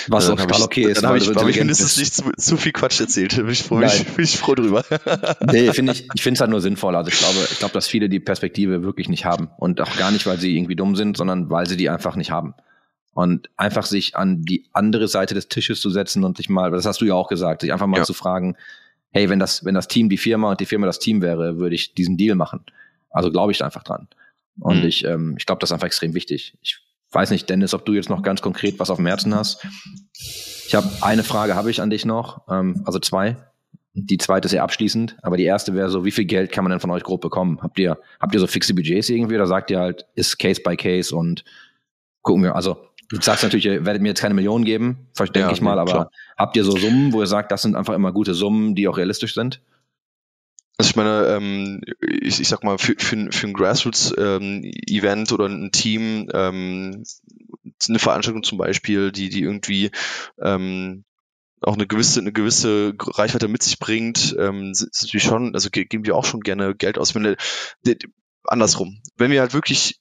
Was 0.08 0.26
dann 0.26 0.38
auch 0.38 0.42
total 0.42 0.62
okay 0.62 0.82
ist. 0.84 0.98
Dann 0.98 1.06
habe 1.08 1.18
ich, 1.18 1.28
hab 1.28 1.48
ich 1.48 1.58
mindestens 1.58 1.96
nicht 1.96 2.14
zu, 2.14 2.30
zu 2.36 2.56
viel 2.56 2.72
Quatsch 2.72 3.00
erzählt. 3.00 3.36
Bin 3.36 3.48
ich, 3.48 3.62
froh, 3.62 3.76
bin 3.76 3.86
ich, 3.88 4.04
Nein. 4.04 4.14
bin 4.16 4.24
ich 4.24 4.38
froh 4.38 4.54
drüber. 4.54 4.84
Nee, 5.50 5.72
finde 5.72 5.92
ich, 5.92 6.08
ich 6.14 6.22
finde 6.22 6.36
es 6.36 6.40
halt 6.40 6.50
nur 6.50 6.60
sinnvoll. 6.60 6.94
Also 6.96 7.10
ich 7.10 7.18
glaube, 7.18 7.38
ich 7.50 7.58
glaube, 7.58 7.74
dass 7.74 7.86
viele 7.88 8.08
die 8.08 8.20
Perspektive 8.20 8.82
wirklich 8.82 9.08
nicht 9.08 9.24
haben. 9.24 9.48
Und 9.58 9.80
auch 9.80 9.96
gar 9.96 10.10
nicht, 10.10 10.26
weil 10.26 10.38
sie 10.38 10.56
irgendwie 10.56 10.76
dumm 10.76 10.96
sind, 10.96 11.16
sondern 11.16 11.50
weil 11.50 11.66
sie 11.66 11.76
die 11.76 11.88
einfach 11.90 12.16
nicht 12.16 12.30
haben. 12.30 12.54
Und 13.12 13.50
einfach 13.56 13.84
sich 13.86 14.16
an 14.16 14.42
die 14.42 14.66
andere 14.72 15.08
Seite 15.08 15.34
des 15.34 15.48
Tisches 15.48 15.80
zu 15.80 15.90
setzen 15.90 16.22
und 16.24 16.36
sich 16.36 16.48
mal, 16.48 16.70
das 16.70 16.86
hast 16.86 17.00
du 17.00 17.04
ja 17.04 17.14
auch 17.14 17.28
gesagt, 17.28 17.62
sich 17.62 17.72
einfach 17.72 17.86
mal 17.86 17.98
Ja. 17.98 18.04
zu 18.04 18.14
fragen, 18.14 18.56
hey, 19.10 19.28
wenn 19.28 19.38
das, 19.38 19.64
wenn 19.64 19.74
das 19.74 19.88
Team 19.88 20.08
die 20.08 20.18
Firma 20.18 20.50
und 20.50 20.60
die 20.60 20.66
Firma 20.66 20.86
das 20.86 20.98
Team 20.98 21.20
wäre, 21.22 21.58
würde 21.58 21.74
ich 21.74 21.94
diesen 21.94 22.16
Deal 22.16 22.36
machen. 22.36 22.60
Also 23.10 23.30
glaube 23.32 23.52
ich 23.52 23.64
einfach 23.64 23.82
dran. 23.82 24.06
Und 24.60 24.80
Mhm. 24.80 24.84
ich, 24.86 25.04
ähm, 25.04 25.34
ich 25.38 25.46
glaube, 25.46 25.60
das 25.60 25.70
ist 25.70 25.72
einfach 25.72 25.86
extrem 25.86 26.14
wichtig. 26.14 26.54
Ich 26.62 26.78
weiß 27.12 27.30
nicht, 27.30 27.48
Dennis, 27.48 27.74
ob 27.74 27.84
du 27.86 27.92
jetzt 27.94 28.10
noch 28.10 28.22
ganz 28.22 28.42
konkret 28.42 28.78
was 28.78 28.90
auf 28.90 28.96
dem 28.96 29.06
Herzen 29.06 29.34
hast. 29.34 29.66
Ich 30.66 30.74
habe 30.74 30.88
eine 31.00 31.22
Frage 31.24 31.54
habe 31.54 31.70
ich 31.70 31.80
an 31.80 31.90
dich 31.90 32.04
noch, 32.04 32.42
ähm, 32.50 32.82
also 32.84 32.98
zwei. 32.98 33.36
Die 33.94 34.18
zweite 34.18 34.46
ist 34.46 34.52
ja 34.52 34.62
abschließend, 34.62 35.16
aber 35.22 35.36
die 35.36 35.44
erste 35.44 35.74
wäre 35.74 35.88
so, 35.90 36.04
wie 36.04 36.10
viel 36.10 36.26
Geld 36.26 36.52
kann 36.52 36.62
man 36.62 36.70
denn 36.70 36.80
von 36.80 36.90
euch 36.90 37.02
grob 37.02 37.20
bekommen? 37.20 37.58
Habt 37.62 37.78
ihr, 37.78 37.98
habt 38.20 38.34
ihr 38.34 38.40
so 38.40 38.46
fixe 38.46 38.74
Budgets 38.74 39.08
irgendwie 39.08 39.34
oder 39.34 39.46
sagt 39.46 39.70
ihr 39.70 39.80
halt, 39.80 40.06
ist 40.14 40.38
Case 40.38 40.60
by 40.62 40.76
Case 40.76 41.14
und 41.16 41.44
gucken 42.22 42.42
wir, 42.44 42.54
also 42.54 42.76
du 43.08 43.20
sagst 43.20 43.42
natürlich, 43.42 43.66
ihr 43.66 43.86
werdet 43.86 44.02
mir 44.02 44.08
jetzt 44.08 44.20
keine 44.20 44.34
Millionen 44.34 44.64
geben, 44.64 45.08
denke 45.18 45.40
Ja, 45.40 45.50
ich 45.50 45.62
mal, 45.62 45.78
aber 45.78 45.90
klar. 45.90 46.10
habt 46.36 46.56
ihr 46.56 46.64
so 46.64 46.72
Summen, 46.72 47.12
wo 47.12 47.20
ihr 47.22 47.26
sagt, 47.26 47.50
das 47.50 47.62
sind 47.62 47.74
einfach 47.74 47.94
immer 47.94 48.12
gute 48.12 48.34
Summen, 48.34 48.74
die 48.74 48.86
auch 48.86 48.98
realistisch 48.98 49.34
sind? 49.34 49.60
Also 50.80 50.90
ich 50.90 50.96
meine, 50.96 51.26
ähm, 51.26 51.80
ich, 52.00 52.40
ich 52.40 52.48
sag 52.48 52.62
mal, 52.62 52.78
für, 52.78 52.94
für, 52.98 53.16
ein- 53.16 53.32
für 53.32 53.48
ein 53.48 53.52
Grassroots-Event 53.52 55.32
oder 55.32 55.46
ein 55.46 55.72
Team, 55.72 56.28
ähm, 56.32 57.02
eine 57.88 57.98
Veranstaltung 57.98 58.44
zum 58.44 58.58
Beispiel, 58.58 59.10
die, 59.10 59.28
die 59.28 59.42
irgendwie 59.42 59.90
ähm, 60.40 61.04
auch 61.62 61.74
eine 61.74 61.86
gewisse, 61.88 62.20
eine 62.20 62.32
gewisse 62.32 62.94
Reichweite 63.00 63.48
mit 63.48 63.62
sich 63.64 63.78
bringt, 63.80 64.36
ähm, 64.38 64.74
sind 64.74 64.94
natürlich 65.02 65.24
schon, 65.24 65.54
also 65.54 65.70
ge- 65.70 65.86
geben 65.86 66.06
wir 66.06 66.16
auch 66.16 66.24
schon 66.24 66.40
gerne 66.40 66.74
Geld 66.76 66.98
aus. 66.98 67.14
Wenn, 67.14 67.24
der- 67.24 67.36
der- 67.84 67.96
andersrum, 68.44 69.02
wenn 69.16 69.30
wir 69.32 69.40
halt 69.40 69.54
wirklich 69.54 69.97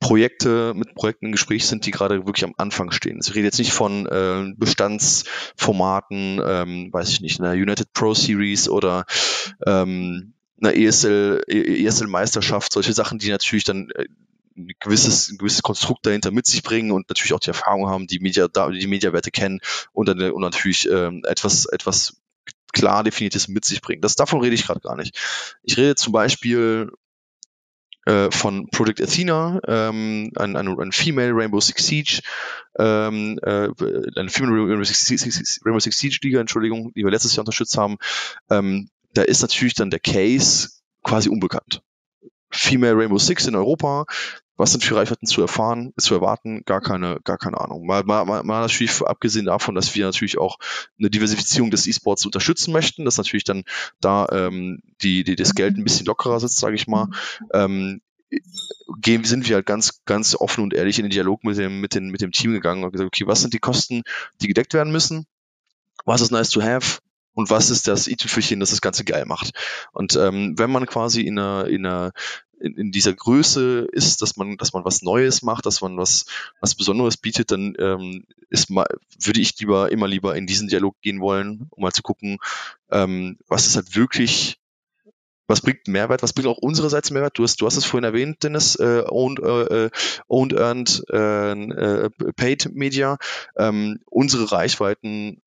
Projekte 0.00 0.74
mit 0.74 0.94
Projekten 0.94 1.26
im 1.26 1.32
Gespräch 1.32 1.66
sind, 1.66 1.86
die 1.86 1.90
gerade 1.90 2.26
wirklich 2.26 2.44
am 2.44 2.54
Anfang 2.58 2.90
stehen. 2.90 3.16
Also 3.16 3.30
Ich 3.30 3.36
rede 3.36 3.46
jetzt 3.46 3.58
nicht 3.58 3.72
von 3.72 4.06
äh, 4.06 4.52
Bestandsformaten, 4.56 6.40
ähm, 6.44 6.92
weiß 6.92 7.08
ich 7.08 7.20
nicht, 7.20 7.40
einer 7.40 7.52
United 7.52 7.92
Pro 7.92 8.14
Series 8.14 8.68
oder 8.68 9.04
ähm, 9.66 10.34
einer 10.60 10.74
ESL, 10.74 11.42
ESL 11.48 12.06
Meisterschaft, 12.06 12.72
solche 12.72 12.92
Sachen, 12.92 13.18
die 13.18 13.30
natürlich 13.30 13.64
dann 13.64 13.90
äh, 13.90 14.06
ein 14.56 14.68
gewisses, 14.80 15.30
ein 15.30 15.38
gewisses 15.38 15.62
Konstrukt 15.62 16.06
dahinter 16.06 16.30
mit 16.30 16.46
sich 16.46 16.62
bringen 16.62 16.90
und 16.90 17.08
natürlich 17.08 17.34
auch 17.34 17.40
die 17.40 17.50
Erfahrung 17.50 17.88
haben, 17.88 18.06
die 18.06 18.20
Media, 18.20 18.48
die 18.48 18.86
Mediawerte 18.86 19.30
kennen 19.30 19.60
und 19.92 20.08
dann 20.08 20.20
und 20.30 20.40
natürlich 20.40 20.88
ähm, 20.90 21.22
etwas, 21.26 21.66
etwas 21.66 22.16
klar 22.72 23.04
definiertes 23.04 23.48
mit 23.48 23.64
sich 23.64 23.80
bringen. 23.80 24.02
Das 24.02 24.16
davon 24.16 24.40
rede 24.40 24.54
ich 24.54 24.66
gerade 24.66 24.80
gar 24.80 24.96
nicht. 24.96 25.16
Ich 25.62 25.76
rede 25.76 25.94
zum 25.94 26.12
Beispiel 26.12 26.92
äh, 28.06 28.30
von 28.30 28.68
Project 28.68 29.02
Athena, 29.02 29.60
ähm, 29.66 30.30
ein, 30.36 30.56
ein, 30.56 30.68
ein 30.68 30.92
Female 30.92 31.32
Rainbow 31.34 31.60
Six 31.60 31.86
Siege, 31.86 32.20
ähm, 32.78 33.38
äh, 33.42 33.68
eine 34.16 34.30
Female 34.30 34.68
Rainbow 34.68 34.84
Six, 34.84 35.60
Rainbow 35.64 35.80
Six 35.80 35.98
Siege 35.98 36.18
Liga, 36.22 36.40
Entschuldigung, 36.40 36.92
die 36.94 37.04
wir 37.04 37.10
letztes 37.10 37.36
Jahr 37.36 37.42
unterstützt 37.42 37.76
haben. 37.76 37.98
Ähm, 38.48 38.88
da 39.12 39.22
ist 39.22 39.42
natürlich 39.42 39.74
dann 39.74 39.90
der 39.90 40.00
Case 40.00 40.70
quasi 41.02 41.28
unbekannt. 41.28 41.82
Female 42.50 42.96
Rainbow 42.96 43.18
Six 43.18 43.46
in 43.46 43.56
Europa, 43.56 44.06
was 44.56 44.72
sind 44.72 44.84
für 44.84 44.96
Reichweiten 44.96 45.26
zu 45.26 45.40
erfahren, 45.40 45.92
zu 45.98 46.14
erwarten, 46.14 46.62
gar 46.64 46.80
keine, 46.80 47.20
gar 47.24 47.38
keine 47.38 47.60
Ahnung. 47.60 47.86
Mal, 47.86 48.04
mal, 48.04 48.24
mal, 48.24 48.42
natürlich 48.42 49.02
abgesehen 49.02 49.46
davon, 49.46 49.74
dass 49.74 49.94
wir 49.94 50.06
natürlich 50.06 50.38
auch 50.38 50.58
eine 50.98 51.10
Diversifizierung 51.10 51.70
des 51.70 51.86
E-Sports 51.86 52.24
unterstützen 52.24 52.72
möchten, 52.72 53.04
dass 53.04 53.18
natürlich 53.18 53.44
dann 53.44 53.64
da 54.00 54.26
ähm, 54.32 54.82
die, 55.02 55.24
die 55.24 55.36
das 55.36 55.54
Geld 55.54 55.76
ein 55.76 55.84
bisschen 55.84 56.06
lockerer 56.06 56.40
sitzt, 56.40 56.58
sage 56.58 56.74
ich 56.74 56.86
mal. 56.86 57.08
Ähm, 57.52 58.00
gehen, 59.00 59.24
sind 59.24 59.48
wir 59.48 59.56
halt 59.56 59.66
ganz, 59.66 60.04
ganz 60.04 60.34
offen 60.34 60.64
und 60.64 60.74
ehrlich 60.74 60.98
in 60.98 61.04
den 61.04 61.10
Dialog 61.10 61.44
mit 61.44 61.56
dem, 61.58 61.80
mit, 61.80 61.94
den, 61.94 62.10
mit 62.10 62.20
dem 62.20 62.32
Team 62.32 62.52
gegangen 62.52 62.82
und 62.82 62.92
gesagt, 62.92 63.06
okay, 63.06 63.26
was 63.26 63.40
sind 63.40 63.54
die 63.54 63.58
Kosten, 63.58 64.02
die 64.40 64.48
gedeckt 64.48 64.74
werden 64.74 64.92
müssen? 64.92 65.26
Was 66.04 66.20
ist 66.20 66.30
nice 66.30 66.50
to 66.50 66.62
have? 66.62 67.00
Und 67.36 67.50
was 67.50 67.68
ist 67.68 67.86
das 67.86 68.08
i-Tüpfelchen, 68.08 68.60
das 68.60 68.70
das 68.70 68.80
Ganze 68.80 69.04
geil 69.04 69.26
macht? 69.26 69.52
Und 69.92 70.16
ähm, 70.16 70.54
wenn 70.56 70.70
man 70.70 70.86
quasi 70.86 71.20
in 71.20 71.38
einer, 71.38 71.66
in 71.68 71.84
einer 71.84 72.12
in, 72.58 72.74
in 72.76 72.92
dieser 72.92 73.12
Größe 73.12 73.86
ist, 73.92 74.22
dass 74.22 74.38
man, 74.38 74.56
dass 74.56 74.72
man 74.72 74.86
was 74.86 75.02
Neues 75.02 75.42
macht, 75.42 75.66
dass 75.66 75.82
man 75.82 75.98
was, 75.98 76.24
was 76.60 76.74
Besonderes 76.74 77.18
bietet, 77.18 77.50
dann 77.50 77.74
ähm, 77.78 78.24
ist 78.48 78.70
mal, 78.70 78.86
würde 79.20 79.40
ich 79.40 79.58
lieber 79.58 79.92
immer 79.92 80.08
lieber 80.08 80.34
in 80.34 80.46
diesen 80.46 80.68
Dialog 80.68 80.98
gehen 81.02 81.20
wollen, 81.20 81.66
um 81.68 81.82
mal 81.82 81.92
zu 81.92 82.02
gucken, 82.02 82.38
ähm, 82.90 83.36
was 83.48 83.66
ist 83.66 83.76
halt 83.76 83.94
wirklich, 83.94 84.58
was 85.46 85.60
bringt 85.60 85.86
Mehrwert, 85.88 86.22
was 86.22 86.32
bringt 86.32 86.48
auch 86.48 86.56
unsererseits 86.56 87.10
Mehrwert? 87.10 87.38
Du 87.38 87.42
hast, 87.42 87.60
du 87.60 87.66
hast 87.66 87.76
es 87.76 87.84
vorhin 87.84 88.04
erwähnt, 88.04 88.42
Dennis, 88.42 88.76
äh, 88.76 89.04
owned, 89.06 89.40
äh, 89.40 89.90
owned, 90.26 90.54
earned, 90.54 91.04
äh, 91.10 91.52
äh, 91.52 92.10
paid 92.34 92.70
Media. 92.74 93.18
Ähm, 93.56 94.00
unsere 94.06 94.50
Reichweiten 94.50 95.42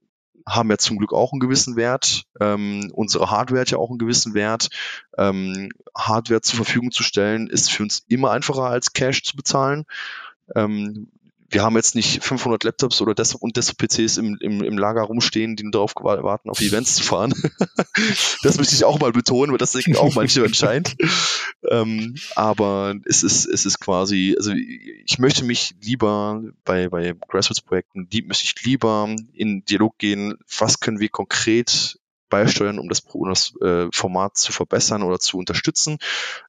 haben 0.48 0.70
ja 0.70 0.78
zum 0.78 0.98
Glück 0.98 1.14
auch 1.14 1.34
einen 1.34 1.41
gewissen 1.41 1.76
Wert. 1.76 2.24
Ähm, 2.39 2.91
unsere 2.93 3.30
Hardware 3.30 3.62
hat 3.62 3.72
ja 3.72 3.78
auch 3.78 3.89
einen 3.89 4.00
gewissen 4.00 4.34
Wert. 4.34 4.70
Ähm, 5.18 5.70
Hardware 5.95 6.41
zur 6.41 6.56
Verfügung 6.56 6.91
zu 6.91 7.04
stellen, 7.04 7.48
ist 7.48 7.72
für 7.72 7.84
uns 7.84 8.04
immer 8.08 8.32
einfacher 8.32 8.64
als 8.64 8.93
Cash 8.93 9.24
zu 9.24 9.36
bezahlen. 9.36 9.84
Ähm, 10.56 11.10
wir 11.50 11.64
haben 11.64 11.76
jetzt 11.76 11.95
nicht 11.95 12.24
500 12.24 12.64
Laptops 12.64 13.02
oder 13.02 13.14
Desktop 13.14 13.41
und 13.41 13.56
Desktop-PCs 13.56 14.18
im, 14.18 14.38
im, 14.41 14.64
im 14.64 14.78
Lager 14.78 15.04
rumstehen, 15.04 15.56
die 15.56 15.64
nur 15.64 15.72
darauf 15.72 15.95
warten, 15.95 16.50
auf 16.50 16.60
Events 16.60 16.95
zu 16.95 17.04
fahren. 17.04 17.34
das 18.43 18.58
möchte 18.58 18.76
ich 18.76 18.84
auch 18.84 19.00
mal 19.00 19.14
betonen, 19.14 19.52
weil 19.52 19.58
das 19.58 19.72
sich 19.72 19.98
auch 19.98 20.14
manchmal 20.14 20.48
entscheidet. 20.48 20.95
Ähm, 21.70 22.15
aber 22.36 22.95
es 23.05 23.24
ist, 23.24 23.45
es 23.45 23.65
ist 23.65 23.80
quasi, 23.80 24.36
also 24.38 24.51
ich 24.53 25.20
möchte 25.20 25.43
mich 25.43 25.76
lieber 25.82 26.41
bei, 26.63 26.89
bei 26.89 27.13
Grassroots-Projekten, 27.28 28.09
die 28.09 28.22
möchte 28.22 28.45
ich 28.45 28.63
lieber 28.63 29.13
in 29.34 29.65
Dialog 29.65 29.97
gehen, 29.97 30.38
was 30.57 30.80
können 30.80 30.99
wir 30.99 31.09
konkret 31.09 31.99
beisteuern, 32.30 32.80
um 32.80 32.89
das, 32.89 33.01
um 33.11 33.30
das 33.30 33.53
äh, 33.61 33.88
Format 33.91 34.38
zu 34.38 34.51
verbessern 34.51 35.03
oder 35.03 35.20
zu 35.20 35.38
unterstützen, 35.38 35.97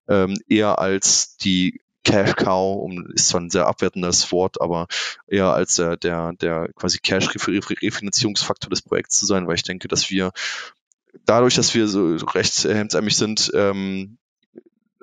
ähm, 0.09 0.37
eher 0.49 0.79
als 0.79 1.37
die 1.37 1.81
Cash 2.05 2.37
Cow, 2.37 2.83
um, 2.83 3.11
ist 3.11 3.29
zwar 3.29 3.41
ein 3.41 3.51
sehr 3.51 3.67
abwertendes 3.67 4.33
Wort, 4.33 4.61
aber 4.61 4.87
eher 5.27 5.53
als 5.53 5.77
der, 5.77 5.97
der, 5.97 6.33
der 6.41 6.71
quasi 6.75 6.99
Cash-Refinanzierungsfaktor 6.99 8.71
des 8.71 8.83
Projekts 8.83 9.19
zu 9.19 9.27
sein, 9.27 9.47
weil 9.47 9.57
ich 9.57 9.63
denke, 9.63 9.89
dass 9.89 10.11
wir 10.11 10.33
dadurch, 11.27 11.55
dass 11.57 11.75
wir 11.75 11.87
so 11.89 12.17
recht 12.17 12.65
hemdsärmlich 12.65 13.17
sind 13.17 13.51
ähm, 13.55 14.19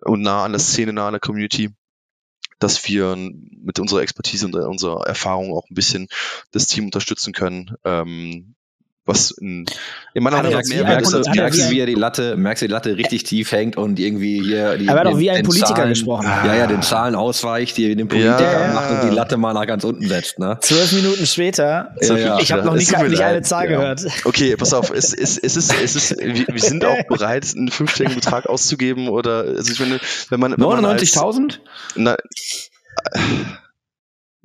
und 0.05 0.21
nah 0.21 0.43
an 0.43 0.51
der 0.51 0.59
Szene, 0.59 0.93
nah 0.93 1.07
an 1.07 1.13
der 1.13 1.19
Community, 1.19 1.71
dass 2.59 2.87
wir 2.87 3.15
mit 3.15 3.79
unserer 3.79 4.01
Expertise 4.01 4.45
und 4.45 4.55
unserer 4.55 5.05
Erfahrung 5.05 5.53
auch 5.53 5.69
ein 5.69 5.75
bisschen 5.75 6.07
das 6.51 6.67
Team 6.67 6.85
unterstützen 6.85 7.33
können, 7.33 7.75
ähm, 7.83 8.54
was 9.07 9.31
in, 9.31 9.65
in 10.15 10.23
meiner 10.23 10.37
er 10.37 10.43
Meinung 10.43 10.59
nach 10.59 10.67
mehr 10.67 10.83
merkst, 10.83 11.13
als 11.13 11.27
er 11.27 11.35
merkst 11.35 11.59
wie 11.59 11.61
du, 11.61 11.67
ein- 11.67 11.71
wie 11.71 11.79
er 11.79 11.85
die 11.85 11.93
Latte, 11.93 12.35
merkst 12.37 12.61
du, 12.63 12.67
die 12.67 12.71
Latte 12.73 12.97
richtig 12.97 13.23
tief 13.23 13.51
hängt 13.51 13.77
und 13.77 13.99
irgendwie 13.99 14.41
hier 14.43 14.77
die, 14.77 14.87
Er 14.87 14.95
hat 14.95 15.05
doch 15.05 15.19
wie 15.19 15.29
ein 15.29 15.43
Politiker 15.43 15.75
Zahlen, 15.75 15.89
gesprochen. 15.89 16.25
Ja, 16.25 16.55
ja, 16.55 16.65
den 16.67 16.81
Zahlen 16.81 17.13
ausweicht, 17.15 17.77
die 17.77 17.95
den 17.95 18.07
Politiker 18.07 18.67
Ja. 18.67 18.73
macht 18.73 18.89
und 19.03 19.09
die 19.09 19.15
Latte 19.15 19.37
mal 19.37 19.53
nach 19.53 19.67
ganz 19.67 19.83
unten 19.83 20.07
setzt, 20.07 20.39
ne? 20.39 20.57
Zwölf 20.61 20.91
Minuten 20.91 21.25
später. 21.27 21.93
Ja, 22.01 22.17
ja. 22.17 22.39
Ich 22.39 22.51
habe 22.51 22.63
noch 22.63 22.73
nicht, 22.73 22.91
nicht 22.97 23.21
eine. 23.21 23.41
Zahl 23.43 23.69
Ja. 23.69 23.77
gehört. 23.77 24.01
Okay, 24.25 24.55
pass 24.55 24.73
auf, 24.73 24.89
es, 24.91 25.13
es, 25.13 25.37
es 25.37 25.55
ist, 25.55 25.73
es 25.83 25.95
ist, 25.95 26.17
wir, 26.19 26.45
wir 26.47 26.61
sind 26.61 26.83
auch 26.83 27.03
bereit, 27.07 27.45
einen 27.55 27.69
fünfstelligen 27.69 28.15
Betrag 28.19 28.47
auszugeben 28.47 29.07
oder, 29.09 29.43
also 29.55 29.71
ich 29.71 29.79
meine, 29.79 29.99
wenn 30.29 30.39
man, 30.39 30.51
wenn 30.57 30.59
man 30.67 30.83
als- 30.85 31.15
99.000? 31.15 31.59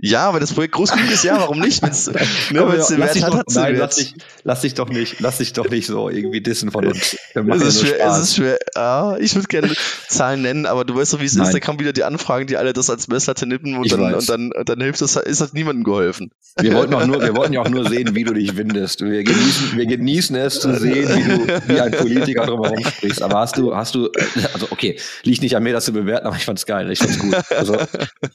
Ja, 0.03 0.32
wenn 0.32 0.40
das 0.40 0.53
Projekt 0.53 0.74
groß 0.74 0.92
genug 0.92 1.11
ist, 1.11 1.24
ja, 1.24 1.38
warum 1.38 1.59
nicht? 1.59 1.82
Wenn's, 1.82 2.07
ne, 2.07 2.14
wenn's 2.51 2.86
den 2.88 2.98
lass 2.98 3.09
Wert 3.09 3.14
dich 3.16 3.22
hat, 3.24 3.32
doch- 3.32 3.38
hat's 3.38 3.55
Nein, 3.55 3.76
lass 3.76 3.96
dich, 3.96 4.14
lass 4.44 4.61
dich 4.62 4.74
doch 4.74 4.88
nicht, 4.88 5.20
lass 5.20 5.38
dich 5.38 5.53
doch 5.53 5.68
nicht 5.68 5.86
so 5.86 6.09
irgendwie 6.09 6.40
dissen 6.40 6.70
von 6.70 6.86
uns. 6.86 7.16
Es 7.34 7.62
ist, 7.62 7.80
schwer, 7.86 8.07
es 8.07 8.18
ist 8.18 8.36
schwer. 8.36 8.59
Ja, 8.74 9.16
ich 9.18 9.34
würde 9.34 9.48
gerne 9.48 9.70
Zahlen 10.09 10.42
nennen, 10.42 10.64
aber 10.66 10.84
du 10.84 10.94
weißt 10.96 11.12
doch, 11.12 11.20
wie 11.20 11.26
es 11.26 11.32
ist. 11.32 11.38
Nein. 11.38 11.53
Da 11.53 11.61
kommen 11.61 11.78
wieder 11.80 11.92
die 11.92 12.05
Anfragen, 12.05 12.46
die 12.46 12.57
alle 12.57 12.72
das 12.72 12.88
als 12.88 13.09
Messlatte 13.09 13.46
nippen 13.46 13.76
und 13.76 13.92
dann, 13.92 14.14
und 14.14 14.28
dann, 14.28 14.53
und 14.53 14.68
dann 14.68 14.80
hilft 14.80 15.01
das, 15.03 15.16
ist 15.16 15.40
das 15.40 15.53
niemandem 15.53 15.84
geholfen. 15.84 16.30
Wir 16.59 16.74
wollten, 16.74 16.94
auch 16.94 17.07
nur, 17.07 17.20
wir 17.20 17.36
wollten 17.36 17.53
ja 17.53 17.61
auch 17.61 17.68
nur 17.68 17.88
sehen, 17.88 18.14
wie 18.14 18.24
du 18.24 18.32
dich 18.32 18.57
windest. 18.57 19.03
Wir 19.03 19.22
genießen, 19.22 19.76
wir 19.76 19.86
genießen 19.86 20.34
es 20.36 20.61
zu 20.61 20.78
sehen, 20.78 21.09
wie 21.09 21.28
du 21.46 21.68
wie 21.68 21.80
ein 21.80 21.92
Politiker 21.92 22.46
drumherum 22.46 22.82
sprichst. 22.84 23.22
Aber 23.22 23.40
hast 23.40 23.57
du, 23.59 23.74
hast 23.74 23.94
du, 23.94 24.11
also 24.55 24.66
okay, 24.70 24.98
liegt 25.24 25.42
nicht 25.42 25.57
an 25.57 25.62
mir, 25.62 25.72
das 25.72 25.84
zu 25.84 25.92
bewerten, 25.92 26.26
aber 26.26 26.36
ich 26.36 26.44
fand's 26.44 26.64
geil. 26.66 26.90
Ich 26.90 26.98
fand's 27.01 27.18
gut. 27.18 27.34
Also, 27.51 27.76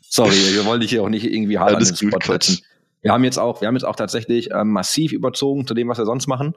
sorry, 0.07 0.35
wir 0.53 0.65
wollen 0.65 0.81
dich 0.81 0.91
hier 0.91 1.01
auch 1.01 1.09
nicht 1.09 1.25
irgendwie 1.25 1.54
hart 1.59 1.69
an 1.71 1.75
Alles 1.77 1.93
den 1.93 2.09
Spot 2.09 2.19
setzen. 2.21 2.59
Wir 3.01 3.11
haben 3.11 3.23
jetzt 3.23 3.37
auch, 3.37 3.61
wir 3.61 3.67
haben 3.67 3.75
jetzt 3.75 3.83
auch 3.83 3.95
tatsächlich 3.95 4.49
ähm, 4.51 4.69
massiv 4.71 5.11
überzogen 5.11 5.67
zu 5.67 5.73
dem, 5.73 5.87
was 5.87 5.97
wir 5.97 6.05
sonst 6.05 6.27
machen. 6.27 6.55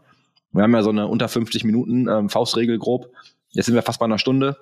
Wir 0.52 0.62
haben 0.62 0.74
ja 0.74 0.82
so 0.82 0.90
eine 0.90 1.06
unter 1.06 1.28
50 1.28 1.64
Minuten 1.64 2.08
ähm, 2.08 2.28
Faustregel 2.30 2.78
grob. 2.78 3.10
Jetzt 3.50 3.66
sind 3.66 3.74
wir 3.74 3.82
fast 3.82 3.98
bei 3.98 4.06
einer 4.06 4.18
Stunde. 4.18 4.56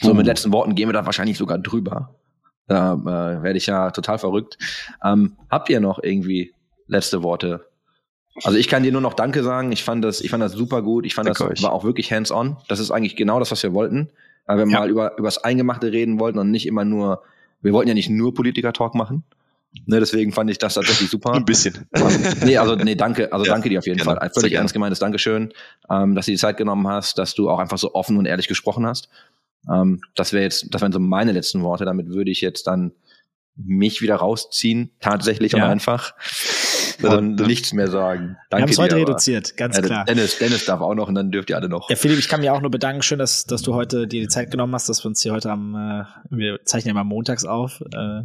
So 0.00 0.14
mit 0.14 0.26
letzten 0.26 0.52
Worten 0.52 0.74
gehen 0.74 0.88
wir 0.88 0.94
da 0.94 1.04
wahrscheinlich 1.06 1.36
sogar 1.36 1.58
drüber. 1.58 2.14
Da 2.66 2.94
äh, 2.94 3.42
werde 3.42 3.56
ich 3.58 3.66
ja 3.66 3.90
total 3.90 4.18
verrückt. 4.18 4.56
Ähm, 5.04 5.36
habt 5.50 5.68
ihr 5.68 5.80
noch 5.80 6.02
irgendwie 6.02 6.54
letzte 6.86 7.22
Worte? 7.22 7.66
Also 8.44 8.56
ich 8.56 8.68
kann 8.68 8.82
dir 8.82 8.92
nur 8.92 9.02
noch 9.02 9.12
Danke 9.14 9.42
sagen. 9.42 9.70
Ich 9.72 9.84
fand 9.84 10.02
das, 10.02 10.22
ich 10.22 10.30
fand 10.30 10.42
das 10.42 10.52
super 10.52 10.80
gut. 10.80 11.04
Ich 11.04 11.14
fand 11.14 11.28
Danke 11.28 11.44
das 11.44 11.58
euch. 11.58 11.62
war 11.62 11.72
auch 11.72 11.84
wirklich 11.84 12.10
hands-on. 12.10 12.56
Das 12.68 12.80
ist 12.80 12.90
eigentlich 12.90 13.16
genau 13.16 13.38
das, 13.38 13.50
was 13.50 13.62
wir 13.62 13.74
wollten. 13.74 14.08
Weil 14.46 14.58
wir 14.58 14.66
Ja. 14.72 14.80
mal 14.80 14.90
über 14.90 15.18
übers 15.18 15.38
Eingemachte 15.44 15.92
reden 15.92 16.18
wollten 16.18 16.38
und 16.38 16.50
nicht 16.50 16.66
immer 16.66 16.84
nur. 16.86 17.22
Wir 17.60 17.72
wollten 17.74 17.88
ja 17.88 17.94
nicht 17.94 18.08
nur 18.08 18.32
Politiker-Talk 18.34 18.94
machen. 18.94 19.24
Ne, 19.86 20.00
deswegen 20.00 20.32
fand 20.32 20.50
ich 20.50 20.58
das 20.58 20.74
tatsächlich 20.74 21.08
super. 21.10 21.32
Ein 21.34 21.44
bisschen. 21.44 21.86
nee, 22.44 22.56
also 22.58 22.74
nee, 22.76 22.94
danke, 22.94 23.32
also 23.32 23.46
Ja, 23.46 23.52
danke 23.52 23.68
dir 23.70 23.78
auf 23.78 23.86
jeden 23.86 23.98
gerne. 23.98 24.18
Fall. 24.18 24.30
Völlig 24.34 24.52
ernst 24.52 24.74
gemeintes 24.74 24.98
Dankeschön, 24.98 25.52
ähm, 25.90 26.14
dass 26.14 26.26
du 26.26 26.32
die 26.32 26.38
Zeit 26.38 26.56
genommen 26.58 26.86
hast, 26.88 27.18
dass 27.18 27.34
du 27.34 27.48
auch 27.48 27.58
einfach 27.58 27.78
so 27.78 27.94
offen 27.94 28.16
und 28.18 28.26
ehrlich 28.26 28.48
gesprochen 28.48 28.86
hast. 28.86 29.08
Ähm, 29.72 30.00
das 30.14 30.32
wäre 30.32 30.42
jetzt, 30.44 30.66
das 30.74 30.82
wären 30.82 30.92
so 30.92 30.98
meine 31.00 31.32
letzten 31.32 31.62
Worte. 31.62 31.84
Damit 31.84 32.08
würde 32.08 32.30
ich 32.30 32.40
jetzt 32.42 32.66
dann 32.66 32.92
mich 33.56 34.00
wieder 34.02 34.16
rausziehen, 34.16 34.90
tatsächlich 35.00 35.52
Ja. 35.52 35.64
und 35.64 35.70
einfach 35.70 36.14
und 37.04 37.36
nichts 37.46 37.72
mehr 37.72 37.88
sagen. 37.88 38.22
Wir 38.22 38.28
haben 38.28 38.36
Danke 38.50 38.70
es 38.72 38.78
heute 38.78 38.94
aber- 38.96 39.02
reduziert, 39.02 39.56
ganz 39.56 39.76
Ja, 39.76 39.82
klar. 39.82 40.04
Dennis, 40.04 40.38
Dennis 40.38 40.64
darf 40.64 40.80
auch 40.80 40.94
noch 40.94 41.08
und 41.08 41.14
dann 41.14 41.30
dürft 41.30 41.50
ihr 41.50 41.56
alle 41.56 41.68
noch. 41.68 41.88
Ja, 41.90 41.96
Philipp, 41.96 42.18
ich 42.18 42.28
kann 42.28 42.40
mich 42.40 42.50
auch 42.50 42.60
nur 42.60 42.70
bedanken. 42.70 43.02
Schön, 43.02 43.18
dass, 43.18 43.44
dass 43.46 43.62
du 43.62 43.74
heute 43.74 44.06
dir 44.06 44.20
die 44.20 44.28
Zeit 44.28 44.50
genommen 44.50 44.74
hast, 44.74 44.88
dass 44.88 45.04
wir 45.04 45.08
uns 45.08 45.22
hier 45.22 45.32
heute 45.32 45.50
am, 45.50 45.74
äh, 45.74 46.04
wir 46.30 46.60
zeichnen 46.64 46.88
ja 46.90 46.94
mal 46.94 47.04
montags 47.04 47.44
auf, 47.44 47.82
äh, 47.94 48.22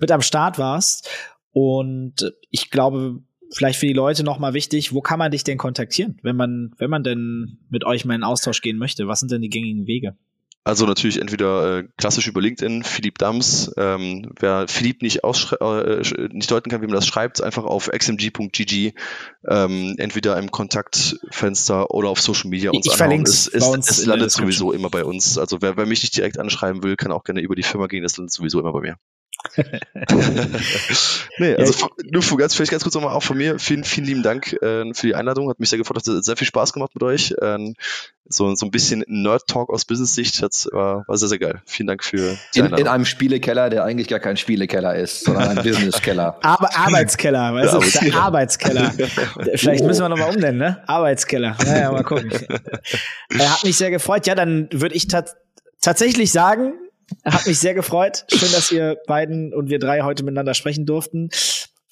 mit 0.00 0.10
am 0.12 0.22
Start 0.22 0.58
warst. 0.58 1.08
Und 1.52 2.32
ich 2.50 2.70
glaube, 2.70 3.20
vielleicht 3.52 3.80
für 3.80 3.86
die 3.86 3.92
Leute 3.92 4.22
noch 4.22 4.38
mal 4.38 4.54
wichtig, 4.54 4.94
wo 4.94 5.00
kann 5.00 5.18
man 5.18 5.30
dich 5.32 5.42
denn 5.44 5.58
kontaktieren, 5.58 6.18
wenn 6.22 6.36
man, 6.36 6.72
wenn 6.78 6.90
man 6.90 7.02
denn 7.02 7.58
mit 7.68 7.84
euch 7.84 8.04
mal 8.04 8.14
in 8.14 8.22
Austausch 8.22 8.60
gehen 8.62 8.78
möchte? 8.78 9.08
Was 9.08 9.20
sind 9.20 9.32
denn 9.32 9.42
die 9.42 9.48
gängigen 9.48 9.86
Wege? 9.86 10.16
Also 10.62 10.84
natürlich 10.84 11.20
entweder 11.20 11.78
äh, 11.78 11.88
klassisch 11.96 12.26
über 12.28 12.40
LinkedIn, 12.42 12.84
Philipp 12.84 13.16
Dams. 13.18 13.72
Ähm, 13.78 14.30
wer 14.38 14.68
Philipp 14.68 15.00
nicht, 15.00 15.24
ausschre- 15.24 15.56
äh, 15.58 16.00
sch- 16.02 16.32
nicht 16.32 16.50
deuten 16.50 16.68
kann, 16.70 16.82
wie 16.82 16.86
man 16.86 16.94
das 16.94 17.06
schreibt, 17.06 17.42
einfach 17.42 17.64
auf 17.64 17.88
xmg.gg, 17.88 18.92
ähm, 19.48 19.94
entweder 19.96 20.38
im 20.38 20.50
Kontaktfenster 20.50 21.90
oder 21.92 22.10
auf 22.10 22.20
Social 22.20 22.50
Media 22.50 22.72
uns 22.72 22.86
ich 22.86 22.92
anhauen. 22.92 23.22
Es, 23.24 23.46
es, 23.46 23.62
uns 23.64 23.88
es 23.88 24.04
landet 24.04 24.30
sowieso 24.32 24.72
immer 24.72 24.90
bei 24.90 25.04
uns. 25.04 25.38
Also 25.38 25.62
wer, 25.62 25.78
wer 25.78 25.86
mich 25.86 26.02
nicht 26.02 26.14
direkt 26.16 26.38
anschreiben 26.38 26.82
will, 26.82 26.96
kann 26.96 27.10
auch 27.10 27.24
gerne 27.24 27.40
über 27.40 27.56
die 27.56 27.62
Firma 27.62 27.86
gehen, 27.86 28.02
das 28.02 28.18
landet 28.18 28.32
sowieso 28.32 28.60
immer 28.60 28.72
bei 28.72 28.80
mir. 28.80 28.96
nee, 31.38 31.54
also 31.56 31.72
f- 31.72 31.88
nur 32.10 32.22
für 32.22 32.36
ganz, 32.36 32.54
vielleicht 32.54 32.70
ganz 32.70 32.82
kurz 32.82 32.94
nochmal 32.94 33.14
auch 33.14 33.22
von 33.22 33.36
mir. 33.36 33.58
Vielen, 33.58 33.84
vielen 33.84 34.06
lieben 34.06 34.22
Dank 34.22 34.52
äh, 34.62 34.92
für 34.94 35.06
die 35.06 35.14
Einladung. 35.14 35.48
Hat 35.48 35.60
mich 35.60 35.70
sehr 35.70 35.78
gefreut, 35.78 35.96
hat 35.96 36.04
sehr 36.24 36.36
viel 36.36 36.46
Spaß 36.46 36.72
gemacht 36.72 36.90
mit 36.94 37.02
euch. 37.02 37.34
Ähm, 37.40 37.74
so, 38.28 38.54
so 38.54 38.64
ein 38.66 38.70
bisschen 38.70 39.02
Nerd-Talk 39.08 39.70
aus 39.70 39.84
Business-Sicht 39.84 40.40
war, 40.72 41.04
war 41.08 41.16
sehr, 41.16 41.28
sehr 41.28 41.38
geil. 41.38 41.62
Vielen 41.66 41.88
Dank 41.88 42.04
für 42.04 42.36
die 42.54 42.58
In, 42.60 42.66
Einladung. 42.66 42.86
in 42.86 42.92
einem 42.92 43.04
Spielekeller, 43.04 43.70
der 43.70 43.84
eigentlich 43.84 44.08
gar 44.08 44.20
kein 44.20 44.36
Spielekeller 44.36 44.94
ist, 44.94 45.24
sondern 45.24 45.48
ein 45.56 45.56
Businesskeller. 45.64 46.38
Aber 46.42 46.76
Arbeitskeller, 46.76 47.54
weißt 47.54 47.74
du, 47.74 48.06
der. 48.10 48.14
Arbeitskeller. 48.16 48.92
Vielleicht 49.56 49.84
müssen 49.84 50.02
wir 50.02 50.08
noch 50.10 50.18
mal 50.18 50.28
umnennen, 50.32 50.58
ne? 50.58 50.82
Arbeitskeller. 50.86 51.56
Naja, 51.64 51.90
mal 51.90 52.04
gucken. 52.04 52.30
Er 53.30 53.52
hat 53.52 53.64
mich 53.64 53.76
sehr 53.76 53.90
gefreut. 53.90 54.26
Ja, 54.26 54.34
dann 54.34 54.68
würde 54.70 54.94
ich 54.94 55.08
tat 55.08 55.34
tatsächlich 55.80 56.30
sagen, 56.30 56.74
hat 57.24 57.46
mich 57.46 57.58
sehr 57.58 57.74
gefreut. 57.74 58.24
Schön, 58.32 58.50
dass 58.52 58.70
ihr 58.70 58.96
beiden 59.06 59.52
und 59.54 59.70
wir 59.70 59.78
drei 59.78 60.02
heute 60.02 60.22
miteinander 60.22 60.54
sprechen 60.54 60.86
durften. 60.86 61.30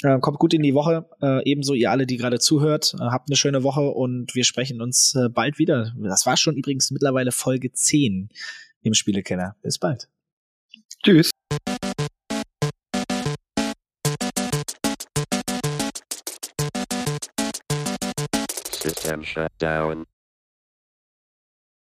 Äh, 0.03 0.21
kommt 0.21 0.39
gut 0.39 0.55
in 0.55 0.63
die 0.63 0.75
Woche. 0.75 1.09
Äh, 1.21 1.43
ebenso 1.45 1.75
ihr 1.75 1.91
alle, 1.91 2.07
die 2.07 2.17
gerade 2.17 2.39
zuhört. 2.39 2.95
Äh, 2.95 3.05
habt 3.05 3.29
eine 3.29 3.37
schöne 3.37 3.63
Woche 3.63 3.91
und 3.91 4.35
wir 4.35 4.45
sprechen 4.45 4.81
uns 4.81 5.15
äh, 5.15 5.29
bald 5.29 5.59
wieder. 5.59 5.93
Das 5.99 6.25
war 6.25 6.37
schon 6.37 6.57
übrigens 6.57 6.91
mittlerweile 6.91 7.33
Folge 7.33 7.73
10 7.73 8.29
im 8.83 8.95
Spielekeller. 8.95 9.57
Bis 9.63 9.79
bald. 9.79 10.09
Tschüss. 11.03 11.31
System 18.81 19.25
shut 19.25 19.51
down. 19.59 20.07